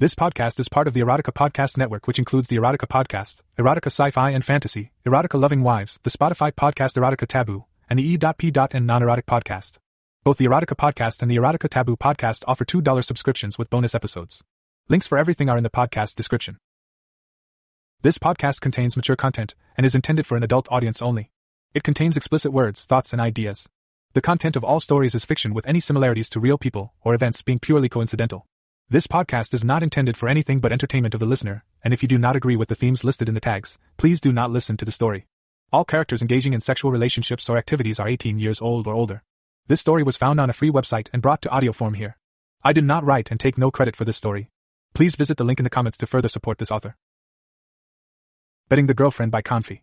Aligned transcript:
This 0.00 0.14
podcast 0.14 0.58
is 0.58 0.70
part 0.70 0.88
of 0.88 0.94
the 0.94 1.00
Erotica 1.00 1.30
Podcast 1.30 1.76
Network, 1.76 2.06
which 2.06 2.18
includes 2.18 2.48
the 2.48 2.56
Erotica 2.56 2.88
Podcast, 2.88 3.42
Erotica 3.58 3.88
Sci 3.88 4.10
Fi 4.10 4.30
and 4.30 4.42
Fantasy, 4.42 4.92
Erotica 5.04 5.38
Loving 5.38 5.62
Wives, 5.62 6.00
the 6.04 6.08
Spotify 6.08 6.50
podcast 6.52 6.96
Erotica 6.96 7.26
Taboo, 7.28 7.66
and 7.86 7.98
the 7.98 8.02
E.P. 8.14 8.50
and 8.70 8.86
Non 8.86 9.02
Erotic 9.02 9.26
Podcast. 9.26 9.76
Both 10.24 10.38
the 10.38 10.46
Erotica 10.46 10.74
Podcast 10.74 11.20
and 11.20 11.30
the 11.30 11.36
Erotica 11.36 11.68
Taboo 11.68 11.98
Podcast 11.98 12.44
offer 12.48 12.64
$2 12.64 13.04
subscriptions 13.04 13.58
with 13.58 13.68
bonus 13.68 13.94
episodes. 13.94 14.42
Links 14.88 15.06
for 15.06 15.18
everything 15.18 15.50
are 15.50 15.58
in 15.58 15.64
the 15.64 15.68
podcast 15.68 16.14
description. 16.14 16.56
This 18.00 18.16
podcast 18.16 18.62
contains 18.62 18.96
mature 18.96 19.16
content 19.16 19.54
and 19.76 19.84
is 19.84 19.94
intended 19.94 20.24
for 20.26 20.38
an 20.38 20.42
adult 20.42 20.66
audience 20.72 21.02
only. 21.02 21.30
It 21.74 21.82
contains 21.82 22.16
explicit 22.16 22.54
words, 22.54 22.86
thoughts, 22.86 23.12
and 23.12 23.20
ideas. 23.20 23.68
The 24.14 24.22
content 24.22 24.56
of 24.56 24.64
all 24.64 24.80
stories 24.80 25.14
is 25.14 25.26
fiction 25.26 25.52
with 25.52 25.66
any 25.66 25.78
similarities 25.78 26.30
to 26.30 26.40
real 26.40 26.56
people 26.56 26.94
or 27.02 27.12
events 27.12 27.42
being 27.42 27.58
purely 27.58 27.90
coincidental. 27.90 28.46
This 28.92 29.06
podcast 29.06 29.54
is 29.54 29.62
not 29.62 29.84
intended 29.84 30.16
for 30.16 30.28
anything 30.28 30.58
but 30.58 30.72
entertainment 30.72 31.14
of 31.14 31.20
the 31.20 31.26
listener, 31.26 31.62
and 31.84 31.94
if 31.94 32.02
you 32.02 32.08
do 32.08 32.18
not 32.18 32.34
agree 32.34 32.56
with 32.56 32.68
the 32.68 32.74
themes 32.74 33.04
listed 33.04 33.28
in 33.28 33.34
the 33.34 33.40
tags, 33.40 33.78
please 33.96 34.20
do 34.20 34.32
not 34.32 34.50
listen 34.50 34.76
to 34.78 34.84
the 34.84 34.90
story. 34.90 35.28
All 35.72 35.84
characters 35.84 36.20
engaging 36.20 36.54
in 36.54 36.60
sexual 36.60 36.90
relationships 36.90 37.48
or 37.48 37.56
activities 37.56 38.00
are 38.00 38.08
18 38.08 38.40
years 38.40 38.60
old 38.60 38.88
or 38.88 38.94
older. 38.94 39.22
This 39.68 39.80
story 39.80 40.02
was 40.02 40.16
found 40.16 40.40
on 40.40 40.50
a 40.50 40.52
free 40.52 40.72
website 40.72 41.06
and 41.12 41.22
brought 41.22 41.40
to 41.42 41.50
audio 41.50 41.70
form 41.70 41.94
here. 41.94 42.18
I 42.64 42.72
did 42.72 42.82
not 42.82 43.04
write 43.04 43.30
and 43.30 43.38
take 43.38 43.56
no 43.56 43.70
credit 43.70 43.94
for 43.94 44.04
this 44.04 44.16
story. 44.16 44.50
Please 44.92 45.14
visit 45.14 45.36
the 45.36 45.44
link 45.44 45.60
in 45.60 45.64
the 45.64 45.70
comments 45.70 45.98
to 45.98 46.08
further 46.08 46.26
support 46.26 46.58
this 46.58 46.72
author. 46.72 46.96
Betting 48.68 48.88
the 48.88 48.94
Girlfriend 48.94 49.30
by 49.30 49.40
Confi. 49.40 49.82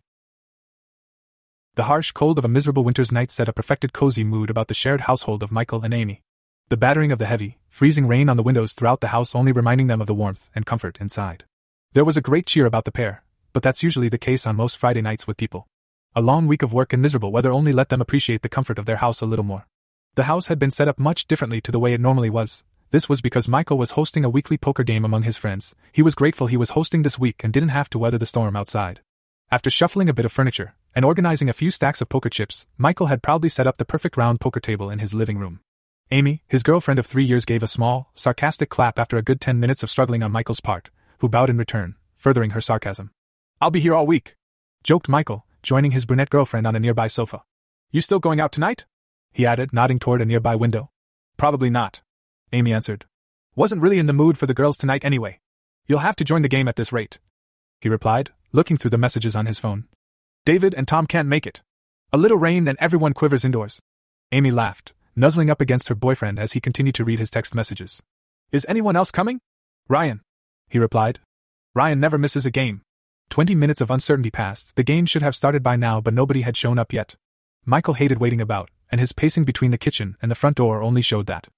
The 1.76 1.84
harsh 1.84 2.12
cold 2.12 2.38
of 2.38 2.44
a 2.44 2.48
miserable 2.48 2.84
winter's 2.84 3.10
night 3.10 3.30
set 3.30 3.48
a 3.48 3.54
perfected 3.54 3.94
cozy 3.94 4.22
mood 4.22 4.50
about 4.50 4.68
the 4.68 4.74
shared 4.74 5.00
household 5.00 5.42
of 5.42 5.50
Michael 5.50 5.82
and 5.82 5.94
Amy 5.94 6.24
the 6.68 6.76
battering 6.76 7.10
of 7.10 7.18
the 7.18 7.24
heavy, 7.24 7.56
freezing 7.70 8.06
rain 8.06 8.28
on 8.28 8.36
the 8.36 8.42
windows 8.42 8.74
throughout 8.74 9.00
the 9.00 9.08
house 9.08 9.34
only 9.34 9.52
reminding 9.52 9.86
them 9.86 10.02
of 10.02 10.06
the 10.06 10.14
warmth 10.14 10.50
and 10.54 10.66
comfort 10.66 10.98
inside. 11.00 11.44
There 11.94 12.04
was 12.04 12.18
a 12.18 12.22
great 12.22 12.44
cheer 12.44 12.66
about 12.66 12.84
the 12.84 12.92
pair, 12.92 13.22
but 13.54 13.62
that's 13.62 13.82
usually 13.82 14.10
the 14.10 14.18
case 14.18 14.46
on 14.46 14.56
most 14.56 14.76
Friday 14.76 15.00
nights 15.00 15.26
with 15.26 15.38
people. 15.38 15.66
A 16.14 16.20
long 16.20 16.46
week 16.46 16.62
of 16.62 16.74
work 16.74 16.92
and 16.92 17.00
miserable 17.00 17.32
weather 17.32 17.52
only 17.52 17.72
let 17.72 17.88
them 17.88 18.02
appreciate 18.02 18.42
the 18.42 18.50
comfort 18.50 18.78
of 18.78 18.84
their 18.84 18.96
house 18.96 19.22
a 19.22 19.26
little 19.26 19.46
more. 19.46 19.66
The 20.14 20.24
house 20.24 20.48
had 20.48 20.58
been 20.58 20.70
set 20.70 20.88
up 20.88 20.98
much 20.98 21.26
differently 21.26 21.62
to 21.62 21.72
the 21.72 21.80
way 21.80 21.94
it 21.94 22.02
normally 22.02 22.28
was. 22.28 22.64
This 22.90 23.08
was 23.08 23.22
because 23.22 23.48
Michael 23.48 23.78
was 23.78 23.92
hosting 23.92 24.24
a 24.24 24.30
weekly 24.30 24.58
poker 24.58 24.84
game 24.84 25.06
among 25.06 25.22
his 25.22 25.38
friends. 25.38 25.74
He 25.90 26.02
was 26.02 26.14
grateful 26.14 26.48
he 26.48 26.58
was 26.58 26.70
hosting 26.70 27.00
this 27.00 27.18
week 27.18 27.42
and 27.42 27.50
didn't 27.50 27.70
have 27.70 27.88
to 27.90 27.98
weather 27.98 28.18
the 28.18 28.26
storm 28.26 28.56
outside. 28.56 29.00
After 29.50 29.70
shuffling 29.70 30.10
a 30.10 30.14
bit 30.14 30.26
of 30.26 30.32
furniture 30.32 30.74
and 30.94 31.06
organizing 31.06 31.48
a 31.48 31.54
few 31.54 31.70
stacks 31.70 32.02
of 32.02 32.10
poker 32.10 32.28
chips, 32.28 32.66
Michael 32.76 33.06
had 33.06 33.22
proudly 33.22 33.48
set 33.48 33.66
up 33.66 33.78
the 33.78 33.86
perfect 33.86 34.18
round 34.18 34.40
poker 34.40 34.60
table 34.60 34.90
in 34.90 34.98
his 34.98 35.14
living 35.14 35.38
room. 35.38 35.60
Amy, 36.10 36.42
his 36.48 36.62
girlfriend 36.62 36.98
of 36.98 37.04
three 37.04 37.24
years, 37.24 37.44
gave 37.44 37.62
a 37.62 37.66
small, 37.66 38.10
sarcastic 38.14 38.70
clap 38.70 38.98
after 38.98 39.18
a 39.18 39.22
good 39.22 39.40
ten 39.40 39.60
minutes 39.60 39.82
of 39.82 39.90
struggling 39.90 40.22
on 40.22 40.32
Michael's 40.32 40.60
part, 40.60 40.88
who 41.18 41.28
bowed 41.28 41.50
in 41.50 41.58
return, 41.58 41.96
furthering 42.16 42.50
her 42.50 42.62
sarcasm. 42.62 43.10
I'll 43.60 43.70
be 43.70 43.80
here 43.80 43.94
all 43.94 44.06
week, 44.06 44.34
joked 44.82 45.08
Michael, 45.08 45.44
joining 45.62 45.90
his 45.90 46.06
brunette 46.06 46.30
girlfriend 46.30 46.66
on 46.66 46.74
a 46.74 46.80
nearby 46.80 47.08
sofa. 47.08 47.42
You 47.90 48.00
still 48.00 48.20
going 48.20 48.40
out 48.40 48.52
tonight? 48.52 48.86
he 49.32 49.44
added, 49.44 49.72
nodding 49.74 49.98
toward 49.98 50.22
a 50.22 50.24
nearby 50.24 50.56
window. 50.56 50.90
Probably 51.36 51.68
not, 51.68 52.00
Amy 52.52 52.72
answered. 52.72 53.04
Wasn't 53.54 53.82
really 53.82 53.98
in 53.98 54.06
the 54.06 54.14
mood 54.14 54.38
for 54.38 54.46
the 54.46 54.54
girls 54.54 54.78
tonight 54.78 55.04
anyway. 55.04 55.40
You'll 55.86 55.98
have 55.98 56.16
to 56.16 56.24
join 56.24 56.40
the 56.40 56.48
game 56.48 56.68
at 56.68 56.76
this 56.76 56.92
rate, 56.92 57.18
he 57.80 57.88
replied, 57.88 58.30
looking 58.52 58.78
through 58.78 58.90
the 58.90 58.98
messages 58.98 59.36
on 59.36 59.46
his 59.46 59.58
phone. 59.58 59.84
David 60.46 60.74
and 60.74 60.88
Tom 60.88 61.06
can't 61.06 61.28
make 61.28 61.46
it. 61.46 61.62
A 62.12 62.18
little 62.18 62.38
rain 62.38 62.66
and 62.66 62.78
everyone 62.80 63.12
quivers 63.12 63.44
indoors. 63.44 63.80
Amy 64.32 64.50
laughed, 64.50 64.94
nuzzling 65.18 65.50
up 65.50 65.60
against 65.60 65.88
her 65.88 65.94
boyfriend 65.94 66.38
as 66.38 66.52
he 66.52 66.60
continued 66.60 66.94
to 66.94 67.04
read 67.04 67.18
his 67.18 67.30
text 67.30 67.54
messages. 67.54 68.02
Is 68.52 68.64
anyone 68.68 68.96
else 68.96 69.10
coming? 69.10 69.40
Ryan, 69.88 70.22
he 70.68 70.78
replied. 70.78 71.20
Ryan 71.74 72.00
never 72.00 72.18
misses 72.18 72.46
a 72.46 72.50
game. 72.50 72.82
Twenty 73.28 73.54
minutes 73.54 73.80
of 73.80 73.90
uncertainty 73.90 74.30
passed. 74.30 74.76
The 74.76 74.82
game 74.82 75.04
should 75.04 75.22
have 75.22 75.36
started 75.36 75.62
by 75.62 75.76
now, 75.76 76.00
but 76.00 76.14
nobody 76.14 76.42
had 76.42 76.56
shown 76.56 76.78
up 76.78 76.92
yet. 76.92 77.16
Michael 77.66 77.94
hated 77.94 78.18
waiting 78.18 78.40
about, 78.40 78.70
and 78.90 79.00
his 79.00 79.12
pacing 79.12 79.44
between 79.44 79.70
the 79.70 79.78
kitchen 79.78 80.16
and 80.22 80.30
the 80.30 80.34
front 80.34 80.56
door 80.56 80.82
only 80.82 81.02
showed 81.02 81.26
that. 81.26 81.48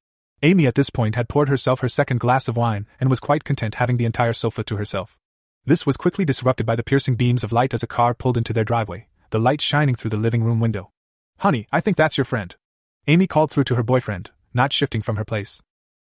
Amy 0.43 0.67
at 0.67 0.75
this 0.75 0.91
point 0.91 1.15
had 1.15 1.29
poured 1.29 1.49
herself 1.49 1.81
her 1.81 1.89
second 1.89 2.19
glass 2.19 2.49
of 2.49 2.57
wine 2.57 2.87
and 2.99 3.11
was 3.11 3.21
quite 3.21 3.45
content 3.45 3.77
having 3.77 3.99
the 3.99 4.05
entire 4.05 4.33
sofa 4.33 4.65
to 4.65 4.77
herself. 4.77 5.17
This 5.65 5.87
was 5.87 5.99
quickly 5.99 6.25
disrupted 6.25 6.67
by 6.67 6.75
the 6.77 6.83
piercing 6.83 7.15
beams 7.15 7.45
of 7.45 7.53
light 7.53 7.75
as 7.75 7.83
a 7.83 7.87
car 7.87 8.15
pulled 8.15 8.39
into 8.39 8.53
their 8.53 8.65
driveway, 8.65 9.07
the 9.31 9.39
light 9.39 9.61
shining 9.61 9.95
through 9.95 10.11
the 10.11 10.17
living 10.17 10.43
room 10.43 10.59
window. 10.59 10.91
Honey, 11.39 11.69
I 11.71 11.81
think 11.81 11.97
that's 11.97 12.17
your 12.19 12.25
friend, 12.25 12.57
Amy 13.07 13.27
called 13.27 13.51
through 13.51 13.65
to 13.65 13.75
her 13.75 13.83
boyfriend, 13.83 14.31
not 14.53 14.73
shifting 14.73 15.03
from 15.03 15.17
her 15.17 15.25
place. 15.25 15.63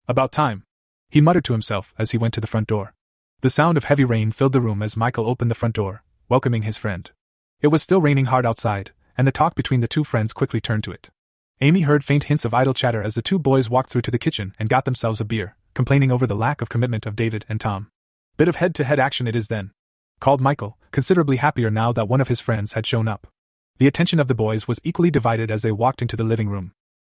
About 0.08 0.32
time. 0.32 0.64
He 1.10 1.22
muttered 1.22 1.44
to 1.46 1.54
himself 1.54 1.94
as 1.98 2.12
he 2.12 2.18
went 2.18 2.34
to 2.36 2.42
the 2.42 2.48
front 2.48 2.68
door. 2.68 2.94
The 3.42 3.50
sound 3.50 3.78
of 3.78 3.84
heavy 3.84 4.06
rain 4.06 4.32
filled 4.32 4.54
the 4.54 4.62
room 4.62 4.82
as 4.82 4.98
Michael 4.98 5.28
opened 5.28 5.52
the 5.52 5.56
front 5.56 5.76
door, 5.76 6.04
welcoming 6.30 6.64
his 6.64 6.78
friend. 6.78 7.12
It 7.62 7.68
was 7.68 7.84
still 7.84 8.02
raining 8.02 8.26
hard 8.26 8.46
outside, 8.46 8.92
and 9.18 9.28
the 9.28 9.32
talk 9.32 9.56
between 9.56 9.82
the 9.82 9.88
two 9.88 10.04
friends 10.04 10.34
quickly 10.34 10.60
turned 10.60 10.84
to 10.86 10.92
it. 10.92 11.10
Amy 11.62 11.82
heard 11.82 12.04
faint 12.04 12.26
hints 12.26 12.46
of 12.46 12.54
idle 12.54 12.74
chatter 12.74 13.02
as 13.02 13.16
the 13.16 13.22
two 13.22 13.40
boys 13.40 13.70
walked 13.70 13.90
through 13.90 14.02
to 14.02 14.12
the 14.12 14.20
kitchen 14.20 14.54
and 14.58 14.70
got 14.70 14.86
themselves 14.86 15.22
a 15.22 15.26
beer, 15.26 15.56
complaining 15.74 16.12
over 16.12 16.26
the 16.26 16.36
lack 16.36 16.62
of 16.62 16.70
commitment 16.70 17.06
of 17.06 17.16
David 17.16 17.46
and 17.48 17.62
Tom. 17.62 17.90
Bit 18.38 18.48
of 18.48 18.56
head 18.56 18.74
to 18.76 18.84
head 18.84 19.00
action 19.00 19.28
it 19.28 19.36
is 19.36 19.48
then. 19.48 19.72
Called 20.20 20.42
Michael, 20.42 20.78
considerably 20.92 21.38
happier 21.38 21.70
now 21.70 21.92
that 21.92 22.08
one 22.08 22.22
of 22.22 22.30
his 22.30 22.42
friends 22.42 22.74
had 22.74 22.86
shown 22.86 23.08
up. 23.08 23.28
The 23.78 23.88
attention 23.88 24.20
of 24.20 24.28
the 24.28 24.36
boys 24.36 24.68
was 24.68 24.80
equally 24.84 25.12
divided 25.12 25.52
as 25.52 25.62
they 25.62 25.72
walked 25.72 26.02
into 26.02 26.16
the 26.16 26.24
living 26.24 26.50
room. 26.50 26.72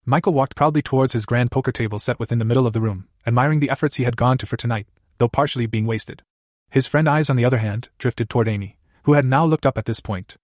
Michael 0.07 0.33
walked 0.33 0.57
proudly 0.57 0.81
towards 0.81 1.13
his 1.13 1.27
grand 1.27 1.51
poker 1.51 1.73
table 1.73 1.99
set 1.99 2.19
within 2.19 2.39
the 2.39 2.45
middle 2.45 2.67
of 2.67 2.73
the 2.73 2.81
room, 2.81 3.07
admiring 3.27 3.61
the 3.61 3.71
efforts 3.71 3.97
he 3.97 4.05
had 4.05 4.17
gone 4.17 4.39
to 4.39 4.47
for 4.47 4.57
tonight, 4.57 4.87
though 5.19 5.29
partially 5.29 5.67
being 5.67 5.87
wasted. 5.87 6.23
His 6.71 6.87
friend 6.87 7.09
eyes, 7.09 7.29
on 7.29 7.37
the 7.37 7.45
other 7.45 7.59
hand, 7.59 7.89
drifted 7.99 8.31
toward 8.31 8.49
Amy, 8.49 8.79
who 9.05 9.13
had 9.13 9.25
now 9.25 9.45
looked 9.45 9.67
up 9.67 9.77
at 9.77 9.85
this 9.85 10.01
point. 10.01 10.37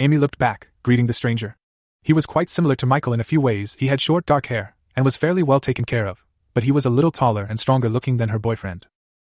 Amy 0.00 0.16
looked 0.16 0.38
back, 0.38 0.68
greeting 0.82 1.06
the 1.06 1.12
stranger. 1.12 1.56
He 2.02 2.12
was 2.12 2.26
quite 2.26 2.48
similar 2.48 2.74
to 2.76 2.86
Michael 2.86 3.12
in 3.12 3.20
a 3.20 3.24
few 3.24 3.40
ways. 3.40 3.76
He 3.78 3.88
had 3.88 4.00
short 4.00 4.26
dark 4.26 4.46
hair, 4.46 4.74
and 4.96 5.04
was 5.04 5.16
fairly 5.16 5.42
well 5.42 5.60
taken 5.60 5.84
care 5.84 6.06
of, 6.06 6.24
but 6.54 6.64
he 6.64 6.72
was 6.72 6.86
a 6.86 6.90
little 6.90 7.10
taller 7.10 7.44
and 7.44 7.60
stronger 7.60 7.88
looking 7.88 8.16
than 8.16 8.30
her 8.30 8.38
boyfriend. 8.38 8.86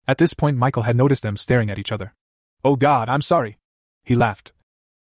At 0.06 0.18
this 0.18 0.34
point, 0.34 0.56
Michael 0.56 0.82
had 0.84 0.96
noticed 0.96 1.22
them 1.22 1.36
staring 1.36 1.70
at 1.70 1.78
each 1.78 1.92
other. 1.92 2.14
Oh 2.64 2.76
God, 2.76 3.08
I'm 3.08 3.22
sorry. 3.22 3.58
He 4.04 4.14
laughed. 4.14 4.52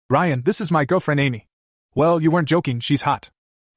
Ryan, 0.09 0.43
this 0.43 0.59
is 0.61 0.71
my 0.71 0.85
girlfriend 0.85 1.19
Amy. 1.19 1.47
Well, 1.93 2.21
you 2.21 2.31
weren't 2.31 2.47
joking, 2.47 2.79
she's 2.79 3.03
hot. 3.03 3.29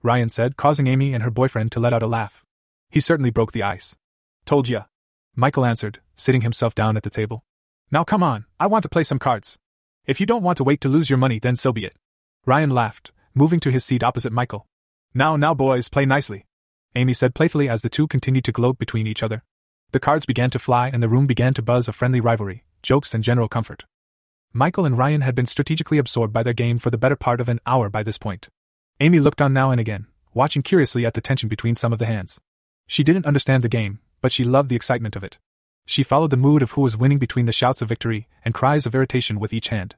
Ryan 0.03 0.29
said, 0.29 0.57
causing 0.57 0.87
Amy 0.87 1.15
and 1.15 1.23
her 1.23 1.31
boyfriend 1.31 1.71
to 1.73 1.81
let 1.81 1.93
out 1.93 2.03
a 2.03 2.07
laugh. 2.07 2.45
He 2.91 3.01
certainly 3.01 3.31
broke 3.31 3.53
the 3.53 3.63
ice. 3.63 3.97
Told 4.45 4.69
ya. 4.69 4.85
Michael 5.37 5.65
answered, 5.65 6.01
sitting 6.15 6.41
himself 6.41 6.75
down 6.75 6.97
at 6.97 7.05
the 7.05 7.11
table. 7.11 7.45
Now 7.91 8.05
come 8.05 8.23
on, 8.23 8.47
I 8.59 8.67
want 8.67 8.83
to 8.83 8.89
play 8.89 9.05
some 9.05 9.19
cards. 9.19 9.59
If 10.05 10.19
you 10.19 10.27
don't 10.27 10.43
want 10.43 10.59
to 10.59 10.65
wait 10.65 10.81
to 10.81 10.89
lose 10.89 11.09
your 11.09 11.19
money, 11.19 11.39
then 11.39 11.57
so 11.57 11.73
be 11.73 11.85
it. 11.85 11.95
Ryan 12.45 12.71
laughed, 12.71 13.13
moving 13.35 13.61
to 13.61 13.71
his 13.71 13.85
seat 13.85 14.03
opposite 14.03 14.33
Michael. 14.33 14.67
Now, 15.15 15.37
now, 15.37 15.55
boys, 15.55 15.89
play 15.89 16.05
nicely. 16.05 16.47
Amy 16.97 17.13
said 17.13 17.34
playfully 17.34 17.69
as 17.69 17.83
the 17.83 17.89
two 17.89 18.07
continued 18.09 18.45
to 18.45 18.53
gloat 18.53 18.79
between 18.79 19.07
each 19.07 19.23
other. 19.23 19.45
The 19.93 20.01
cards 20.01 20.27
began 20.27 20.51
to 20.51 20.59
fly 20.59 20.89
and 20.89 21.03
the 21.03 21.09
room 21.09 21.27
began 21.27 21.55
to 21.55 21.63
buzz 21.63 21.87
of 21.87 21.95
friendly 21.95 22.21
rivalry, 22.21 22.65
jokes, 22.83 23.15
and 23.15 23.23
general 23.23 23.49
comfort. 23.49 23.84
Michael 24.53 24.84
and 24.84 24.99
Ryan 24.99 25.21
had 25.21 25.34
been 25.34 25.47
strategically 25.47 25.99
absorbed 25.99 26.33
by 26.33 26.43
their 26.43 26.53
game 26.53 26.79
for 26.79 26.91
the 26.91 26.99
better 26.99 27.17
part 27.17 27.41
of 27.41 27.49
an 27.49 27.61
hour 27.67 27.89
by 27.89 28.03
this 28.03 28.19
point. 28.19 28.49
Amy 29.03 29.19
looked 29.19 29.43
on 29.43 29.53
now 29.53 29.73
and 29.73 29.81
again, 29.81 30.07
watching 30.33 30.63
curiously 30.63 31.05
at 31.05 31.15
the 31.15 31.21
tension 31.21 31.49
between 31.49 31.75
some 31.75 31.93
of 31.93 31.99
the 31.99 32.07
hands. 32.07 32.41
She 32.87 33.03
didn't 33.03 33.27
understand 33.27 33.65
the 33.65 33.69
game, 33.69 33.99
but 34.21 34.31
she 34.31 34.45
loved 34.45 34.69
the 34.69 34.77
excitement 34.77 35.17
of 35.17 35.25
it. 35.25 35.39
She 35.87 36.05
followed 36.05 36.31
the 36.31 36.37
mood 36.37 36.63
of 36.63 36.71
who 36.71 36.83
was 36.83 36.97
winning 36.97 37.19
between 37.19 37.47
the 37.47 37.51
shouts 37.51 37.83
of 37.83 37.89
victory 37.89 38.29
and 38.45 38.55
cries 38.55 38.87
of 38.87 38.95
irritation 38.95 39.41
with 39.41 39.53
each 39.53 39.71
hand. 39.71 39.97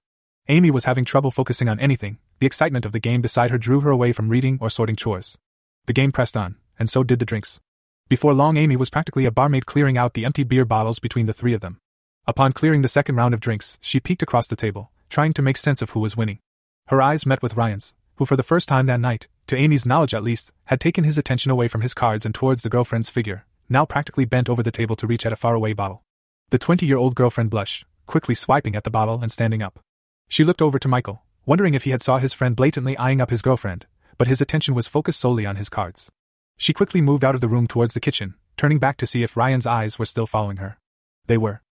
Amy 0.48 0.70
was 0.70 0.86
having 0.86 1.04
trouble 1.04 1.30
focusing 1.30 1.68
on 1.68 1.78
anything, 1.80 2.16
the 2.38 2.46
excitement 2.46 2.86
of 2.86 2.92
the 2.92 2.98
game 2.98 3.20
beside 3.20 3.50
her 3.50 3.58
drew 3.58 3.80
her 3.80 3.90
away 3.90 4.10
from 4.10 4.30
reading 4.30 4.56
or 4.58 4.70
sorting 4.70 4.96
chores. 4.96 5.36
The 5.84 5.92
game 5.92 6.10
pressed 6.10 6.34
on, 6.34 6.56
and 6.78 6.88
so 6.88 7.04
did 7.04 7.18
the 7.18 7.26
drinks. 7.26 7.60
Before 8.08 8.32
long, 8.32 8.56
Amy 8.56 8.76
was 8.76 8.88
practically 8.88 9.26
a 9.26 9.30
barmaid 9.30 9.66
clearing 9.66 9.98
out 9.98 10.14
the 10.14 10.24
empty 10.24 10.44
beer 10.44 10.64
bottles 10.64 10.98
between 10.98 11.26
the 11.26 11.34
three 11.34 11.52
of 11.52 11.60
them. 11.60 11.78
Upon 12.26 12.52
clearing 12.52 12.80
the 12.80 12.88
second 12.88 13.16
round 13.16 13.34
of 13.34 13.40
drinks, 13.40 13.76
she 13.82 14.00
peeked 14.00 14.22
across 14.22 14.48
the 14.48 14.56
table, 14.56 14.92
trying 15.10 15.34
to 15.34 15.42
make 15.42 15.58
sense 15.58 15.82
of 15.82 15.90
who 15.90 16.00
was 16.00 16.16
winning. 16.16 16.38
Her 16.86 17.02
eyes 17.02 17.26
met 17.26 17.42
with 17.42 17.54
Ryan's, 17.54 17.92
who 18.16 18.26
for 18.26 18.36
the 18.36 18.42
first 18.42 18.68
time 18.68 18.86
that 18.86 19.00
night, 19.00 19.26
to 19.46 19.56
Amy's 19.56 19.86
knowledge 19.86 20.14
at 20.14 20.22
least, 20.22 20.52
had 20.64 20.80
taken 20.80 21.04
his 21.04 21.18
attention 21.18 21.50
away 21.50 21.68
from 21.68 21.80
his 21.80 21.94
cards 21.94 22.24
and 22.24 22.34
towards 22.34 22.62
the 22.62 22.70
girlfriend's 22.70 23.10
figure, 23.10 23.44
now 23.68 23.84
practically 23.84 24.24
bent 24.24 24.48
over 24.48 24.62
the 24.62 24.70
table 24.70 24.96
to 24.96 25.06
reach 25.06 25.26
at 25.26 25.32
a 25.32 25.36
faraway 25.36 25.72
bottle. 25.72 26.02
The 26.50 26.58
20 26.58 26.86
year 26.86 26.96
old 26.96 27.14
girlfriend 27.14 27.50
blushed, 27.50 27.84
quickly 28.06 28.34
swiping 28.34 28.76
at 28.76 28.84
the 28.84 28.90
bottle 28.90 29.20
and 29.20 29.30
standing 29.30 29.62
up. 29.62 29.80
She 30.28 30.44
looked 30.44 30.62
over 30.62 30.78
to 30.78 30.88
Michael, 30.88 31.22
wondering 31.46 31.74
if 31.74 31.84
he 31.84 31.90
had 31.90 32.02
saw 32.02 32.18
his 32.18 32.32
friend 32.32 32.56
blatantly 32.56 32.96
eyeing 32.96 33.20
up 33.20 33.30
his 33.30 33.42
girlfriend, 33.42 33.86
but 34.16 34.28
his 34.28 34.40
attention 34.40 34.74
was 34.74 34.86
focused 34.86 35.20
solely 35.20 35.46
on 35.46 35.56
his 35.56 35.68
cards. 35.68 36.10
She 36.56 36.72
quickly 36.72 37.00
moved 37.00 37.24
out 37.24 37.34
of 37.34 37.40
the 37.40 37.48
room 37.48 37.66
towards 37.66 37.94
the 37.94 38.00
kitchen, 38.00 38.34
turning 38.56 38.78
back 38.78 38.96
to 38.98 39.06
see 39.06 39.22
if 39.22 39.36
Ryan's 39.36 39.66
eyes 39.66 39.98
were 39.98 40.06
still 40.06 40.26
following 40.26 40.58
her. 40.58 40.78
They 41.26 41.38
were. 41.38 41.62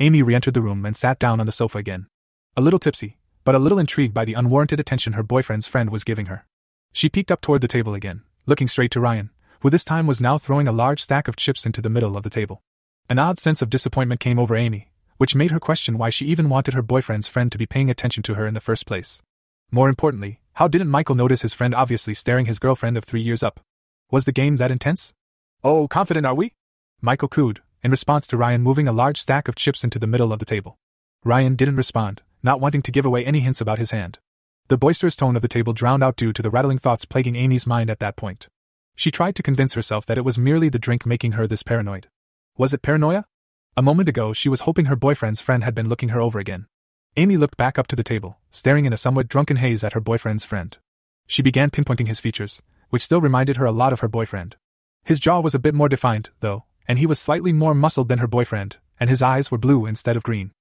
Amy 0.00 0.22
re 0.22 0.34
entered 0.34 0.54
the 0.54 0.62
room 0.62 0.84
and 0.84 0.96
sat 0.96 1.18
down 1.18 1.38
on 1.38 1.46
the 1.46 1.52
sofa 1.52 1.78
again. 1.78 2.06
A 2.56 2.60
little 2.60 2.78
tipsy, 2.78 3.18
but 3.44 3.54
a 3.54 3.58
little 3.58 3.78
intrigued 3.78 4.14
by 4.14 4.24
the 4.24 4.34
unwarranted 4.34 4.80
attention 4.80 5.14
her 5.14 5.22
boyfriend's 5.22 5.66
friend 5.66 5.90
was 5.90 6.04
giving 6.04 6.26
her. 6.26 6.46
She 6.92 7.08
peeked 7.08 7.32
up 7.32 7.40
toward 7.40 7.60
the 7.60 7.68
table 7.68 7.94
again, 7.94 8.22
looking 8.46 8.68
straight 8.68 8.90
to 8.92 9.00
Ryan, 9.00 9.30
who 9.60 9.70
this 9.70 9.84
time 9.84 10.06
was 10.06 10.20
now 10.20 10.38
throwing 10.38 10.68
a 10.68 10.72
large 10.72 11.02
stack 11.02 11.28
of 11.28 11.36
chips 11.36 11.64
into 11.64 11.80
the 11.80 11.90
middle 11.90 12.16
of 12.16 12.22
the 12.22 12.30
table. 12.30 12.62
An 13.08 13.18
odd 13.18 13.38
sense 13.38 13.62
of 13.62 13.70
disappointment 13.70 14.20
came 14.20 14.38
over 14.38 14.56
Amy, 14.56 14.90
which 15.16 15.34
made 15.34 15.50
her 15.50 15.60
question 15.60 15.98
why 15.98 16.10
she 16.10 16.26
even 16.26 16.48
wanted 16.48 16.74
her 16.74 16.82
boyfriend's 16.82 17.28
friend 17.28 17.50
to 17.52 17.58
be 17.58 17.66
paying 17.66 17.90
attention 17.90 18.22
to 18.24 18.34
her 18.34 18.46
in 18.46 18.54
the 18.54 18.60
first 18.60 18.86
place. 18.86 19.22
More 19.70 19.88
importantly, 19.88 20.40
how 20.54 20.68
didn't 20.68 20.90
Michael 20.90 21.14
notice 21.14 21.42
his 21.42 21.54
friend 21.54 21.74
obviously 21.74 22.12
staring 22.12 22.46
his 22.46 22.58
girlfriend 22.58 22.96
of 22.96 23.04
three 23.04 23.22
years 23.22 23.42
up? 23.42 23.60
Was 24.10 24.24
the 24.24 24.32
game 24.32 24.56
that 24.58 24.70
intense? 24.70 25.14
Oh, 25.64 25.88
confident 25.88 26.26
are 26.26 26.34
we? 26.34 26.54
Michael 27.00 27.28
cooed, 27.28 27.62
in 27.82 27.90
response 27.90 28.26
to 28.26 28.36
Ryan 28.36 28.62
moving 28.62 28.86
a 28.86 28.92
large 28.92 29.20
stack 29.20 29.48
of 29.48 29.54
chips 29.54 29.84
into 29.84 29.98
the 29.98 30.06
middle 30.06 30.32
of 30.32 30.38
the 30.38 30.44
table. 30.44 30.76
Ryan 31.24 31.54
didn't 31.54 31.76
respond, 31.76 32.20
not 32.42 32.60
wanting 32.60 32.82
to 32.82 32.92
give 32.92 33.04
away 33.04 33.24
any 33.24 33.40
hints 33.40 33.60
about 33.60 33.78
his 33.78 33.90
hand. 33.90 34.18
The 34.68 34.78
boisterous 34.78 35.16
tone 35.16 35.36
of 35.36 35.42
the 35.42 35.48
table 35.48 35.72
drowned 35.72 36.02
out 36.02 36.16
due 36.16 36.32
to 36.32 36.42
the 36.42 36.50
rattling 36.50 36.78
thoughts 36.78 37.04
plaguing 37.04 37.36
Amy's 37.36 37.66
mind 37.66 37.90
at 37.90 37.98
that 37.98 38.16
point. 38.16 38.48
She 38.94 39.10
tried 39.10 39.34
to 39.36 39.42
convince 39.42 39.74
herself 39.74 40.06
that 40.06 40.18
it 40.18 40.24
was 40.24 40.38
merely 40.38 40.68
the 40.68 40.78
drink 40.78 41.06
making 41.06 41.32
her 41.32 41.46
this 41.46 41.62
paranoid. 41.62 42.08
Was 42.56 42.74
it 42.74 42.82
paranoia? 42.82 43.24
A 43.76 43.82
moment 43.82 44.08
ago, 44.08 44.32
she 44.32 44.48
was 44.48 44.60
hoping 44.60 44.86
her 44.86 44.96
boyfriend's 44.96 45.40
friend 45.40 45.64
had 45.64 45.74
been 45.74 45.88
looking 45.88 46.10
her 46.10 46.20
over 46.20 46.38
again. 46.38 46.66
Amy 47.16 47.36
looked 47.36 47.56
back 47.56 47.78
up 47.78 47.86
to 47.88 47.96
the 47.96 48.02
table, 48.02 48.38
staring 48.50 48.84
in 48.84 48.92
a 48.92 48.98
somewhat 48.98 49.28
drunken 49.28 49.56
haze 49.56 49.84
at 49.84 49.92
her 49.92 50.00
boyfriend's 50.00 50.44
friend. 50.44 50.76
She 51.26 51.42
began 51.42 51.70
pinpointing 51.70 52.06
his 52.06 52.20
features, 52.20 52.62
which 52.90 53.02
still 53.02 53.20
reminded 53.20 53.56
her 53.56 53.64
a 53.64 53.72
lot 53.72 53.92
of 53.92 54.00
her 54.00 54.08
boyfriend. 54.08 54.56
His 55.04 55.18
jaw 55.18 55.40
was 55.40 55.54
a 55.54 55.58
bit 55.58 55.74
more 55.74 55.88
defined, 55.88 56.30
though, 56.40 56.64
and 56.86 56.98
he 56.98 57.06
was 57.06 57.18
slightly 57.18 57.52
more 57.52 57.74
muscled 57.74 58.08
than 58.08 58.18
her 58.18 58.26
boyfriend, 58.26 58.76
and 59.00 59.10
his 59.10 59.22
eyes 59.22 59.50
were 59.50 59.58
blue 59.58 59.86
instead 59.86 60.16
of 60.16 60.22
green. 60.22 60.52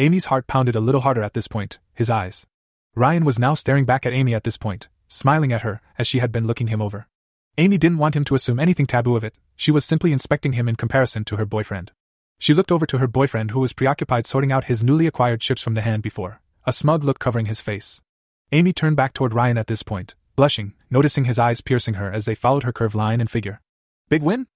Amy's 0.00 0.26
heart 0.26 0.46
pounded 0.46 0.76
a 0.76 0.80
little 0.80 1.00
harder 1.00 1.24
at 1.24 1.34
this 1.34 1.48
point, 1.48 1.80
his 1.92 2.08
eyes. 2.08 2.46
Ryan 2.94 3.24
was 3.24 3.36
now 3.36 3.54
staring 3.54 3.84
back 3.84 4.06
at 4.06 4.12
Amy 4.12 4.32
at 4.32 4.44
this 4.44 4.56
point, 4.56 4.86
smiling 5.08 5.52
at 5.52 5.62
her 5.62 5.80
as 5.98 6.06
she 6.06 6.20
had 6.20 6.30
been 6.30 6.46
looking 6.46 6.68
him 6.68 6.80
over. 6.80 7.08
Amy 7.56 7.78
didn't 7.78 7.98
want 7.98 8.14
him 8.14 8.24
to 8.26 8.36
assume 8.36 8.60
anything 8.60 8.86
taboo 8.86 9.16
of 9.16 9.24
it, 9.24 9.34
she 9.56 9.72
was 9.72 9.84
simply 9.84 10.12
inspecting 10.12 10.52
him 10.52 10.68
in 10.68 10.76
comparison 10.76 11.24
to 11.24 11.34
her 11.34 11.44
boyfriend. 11.44 11.90
She 12.38 12.54
looked 12.54 12.70
over 12.70 12.86
to 12.86 12.98
her 12.98 13.08
boyfriend 13.08 13.50
who 13.50 13.58
was 13.58 13.72
preoccupied 13.72 14.24
sorting 14.24 14.52
out 14.52 14.64
his 14.64 14.84
newly 14.84 15.08
acquired 15.08 15.40
chips 15.40 15.62
from 15.62 15.74
the 15.74 15.80
hand 15.80 16.04
before, 16.04 16.40
a 16.64 16.72
smug 16.72 17.02
look 17.02 17.18
covering 17.18 17.46
his 17.46 17.60
face. 17.60 18.00
Amy 18.52 18.72
turned 18.72 18.96
back 18.96 19.14
toward 19.14 19.34
Ryan 19.34 19.58
at 19.58 19.66
this 19.66 19.82
point, 19.82 20.14
blushing, 20.36 20.74
noticing 20.90 21.24
his 21.24 21.40
eyes 21.40 21.60
piercing 21.60 21.94
her 21.94 22.12
as 22.12 22.24
they 22.24 22.36
followed 22.36 22.62
her 22.62 22.72
curved 22.72 22.94
line 22.94 23.20
and 23.20 23.28
figure. 23.28 23.60
Big 24.08 24.22
win? 24.22 24.46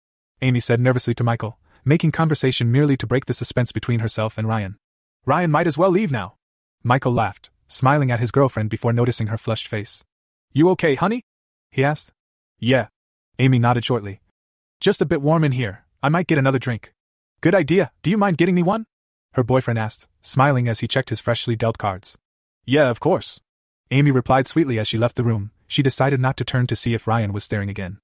Amy 0.40 0.60
said 0.60 0.78
nervously 0.78 1.14
to 1.14 1.24
Michael, 1.24 1.58
making 1.84 2.12
conversation 2.12 2.70
merely 2.70 2.96
to 2.96 3.08
break 3.08 3.26
the 3.26 3.34
suspense 3.34 3.72
between 3.72 3.98
herself 3.98 4.38
and 4.38 4.46
Ryan. 4.46 4.78
Ryan 5.24 5.52
might 5.52 5.68
as 5.68 5.78
well 5.78 5.90
leave 5.90 6.10
now. 6.10 6.34
Michael 6.82 7.12
laughed, 7.12 7.50
smiling 7.68 8.10
at 8.10 8.18
his 8.18 8.32
girlfriend 8.32 8.70
before 8.70 8.92
noticing 8.92 9.28
her 9.28 9.38
flushed 9.38 9.68
face. 9.68 10.02
You 10.52 10.68
okay, 10.70 10.96
honey? 10.96 11.22
he 11.70 11.84
asked. 11.84 12.12
Yeah. 12.58 12.88
Amy 13.38 13.60
nodded 13.60 13.84
shortly. 13.84 14.20
Just 14.80 15.00
a 15.00 15.06
bit 15.06 15.22
warm 15.22 15.44
in 15.44 15.52
here, 15.52 15.84
I 16.02 16.08
might 16.08 16.26
get 16.26 16.38
another 16.38 16.58
drink. 16.58 16.92
Good 17.40 17.54
idea, 17.54 17.92
do 18.02 18.10
you 18.10 18.18
mind 18.18 18.36
getting 18.36 18.56
me 18.56 18.64
one? 18.64 18.84
Her 19.34 19.44
boyfriend 19.44 19.78
asked, 19.78 20.08
smiling 20.20 20.68
as 20.68 20.80
he 20.80 20.88
checked 20.88 21.10
his 21.10 21.20
freshly 21.20 21.54
dealt 21.54 21.78
cards. 21.78 22.18
Yeah, 22.66 22.90
of 22.90 22.98
course. 22.98 23.40
Amy 23.92 24.10
replied 24.10 24.48
sweetly 24.48 24.80
as 24.80 24.88
she 24.88 24.98
left 24.98 25.14
the 25.14 25.24
room, 25.24 25.52
she 25.68 25.84
decided 25.84 26.18
not 26.18 26.36
to 26.38 26.44
turn 26.44 26.66
to 26.66 26.76
see 26.76 26.94
if 26.94 27.06
Ryan 27.06 27.32
was 27.32 27.44
staring 27.44 27.70
again. 27.70 27.98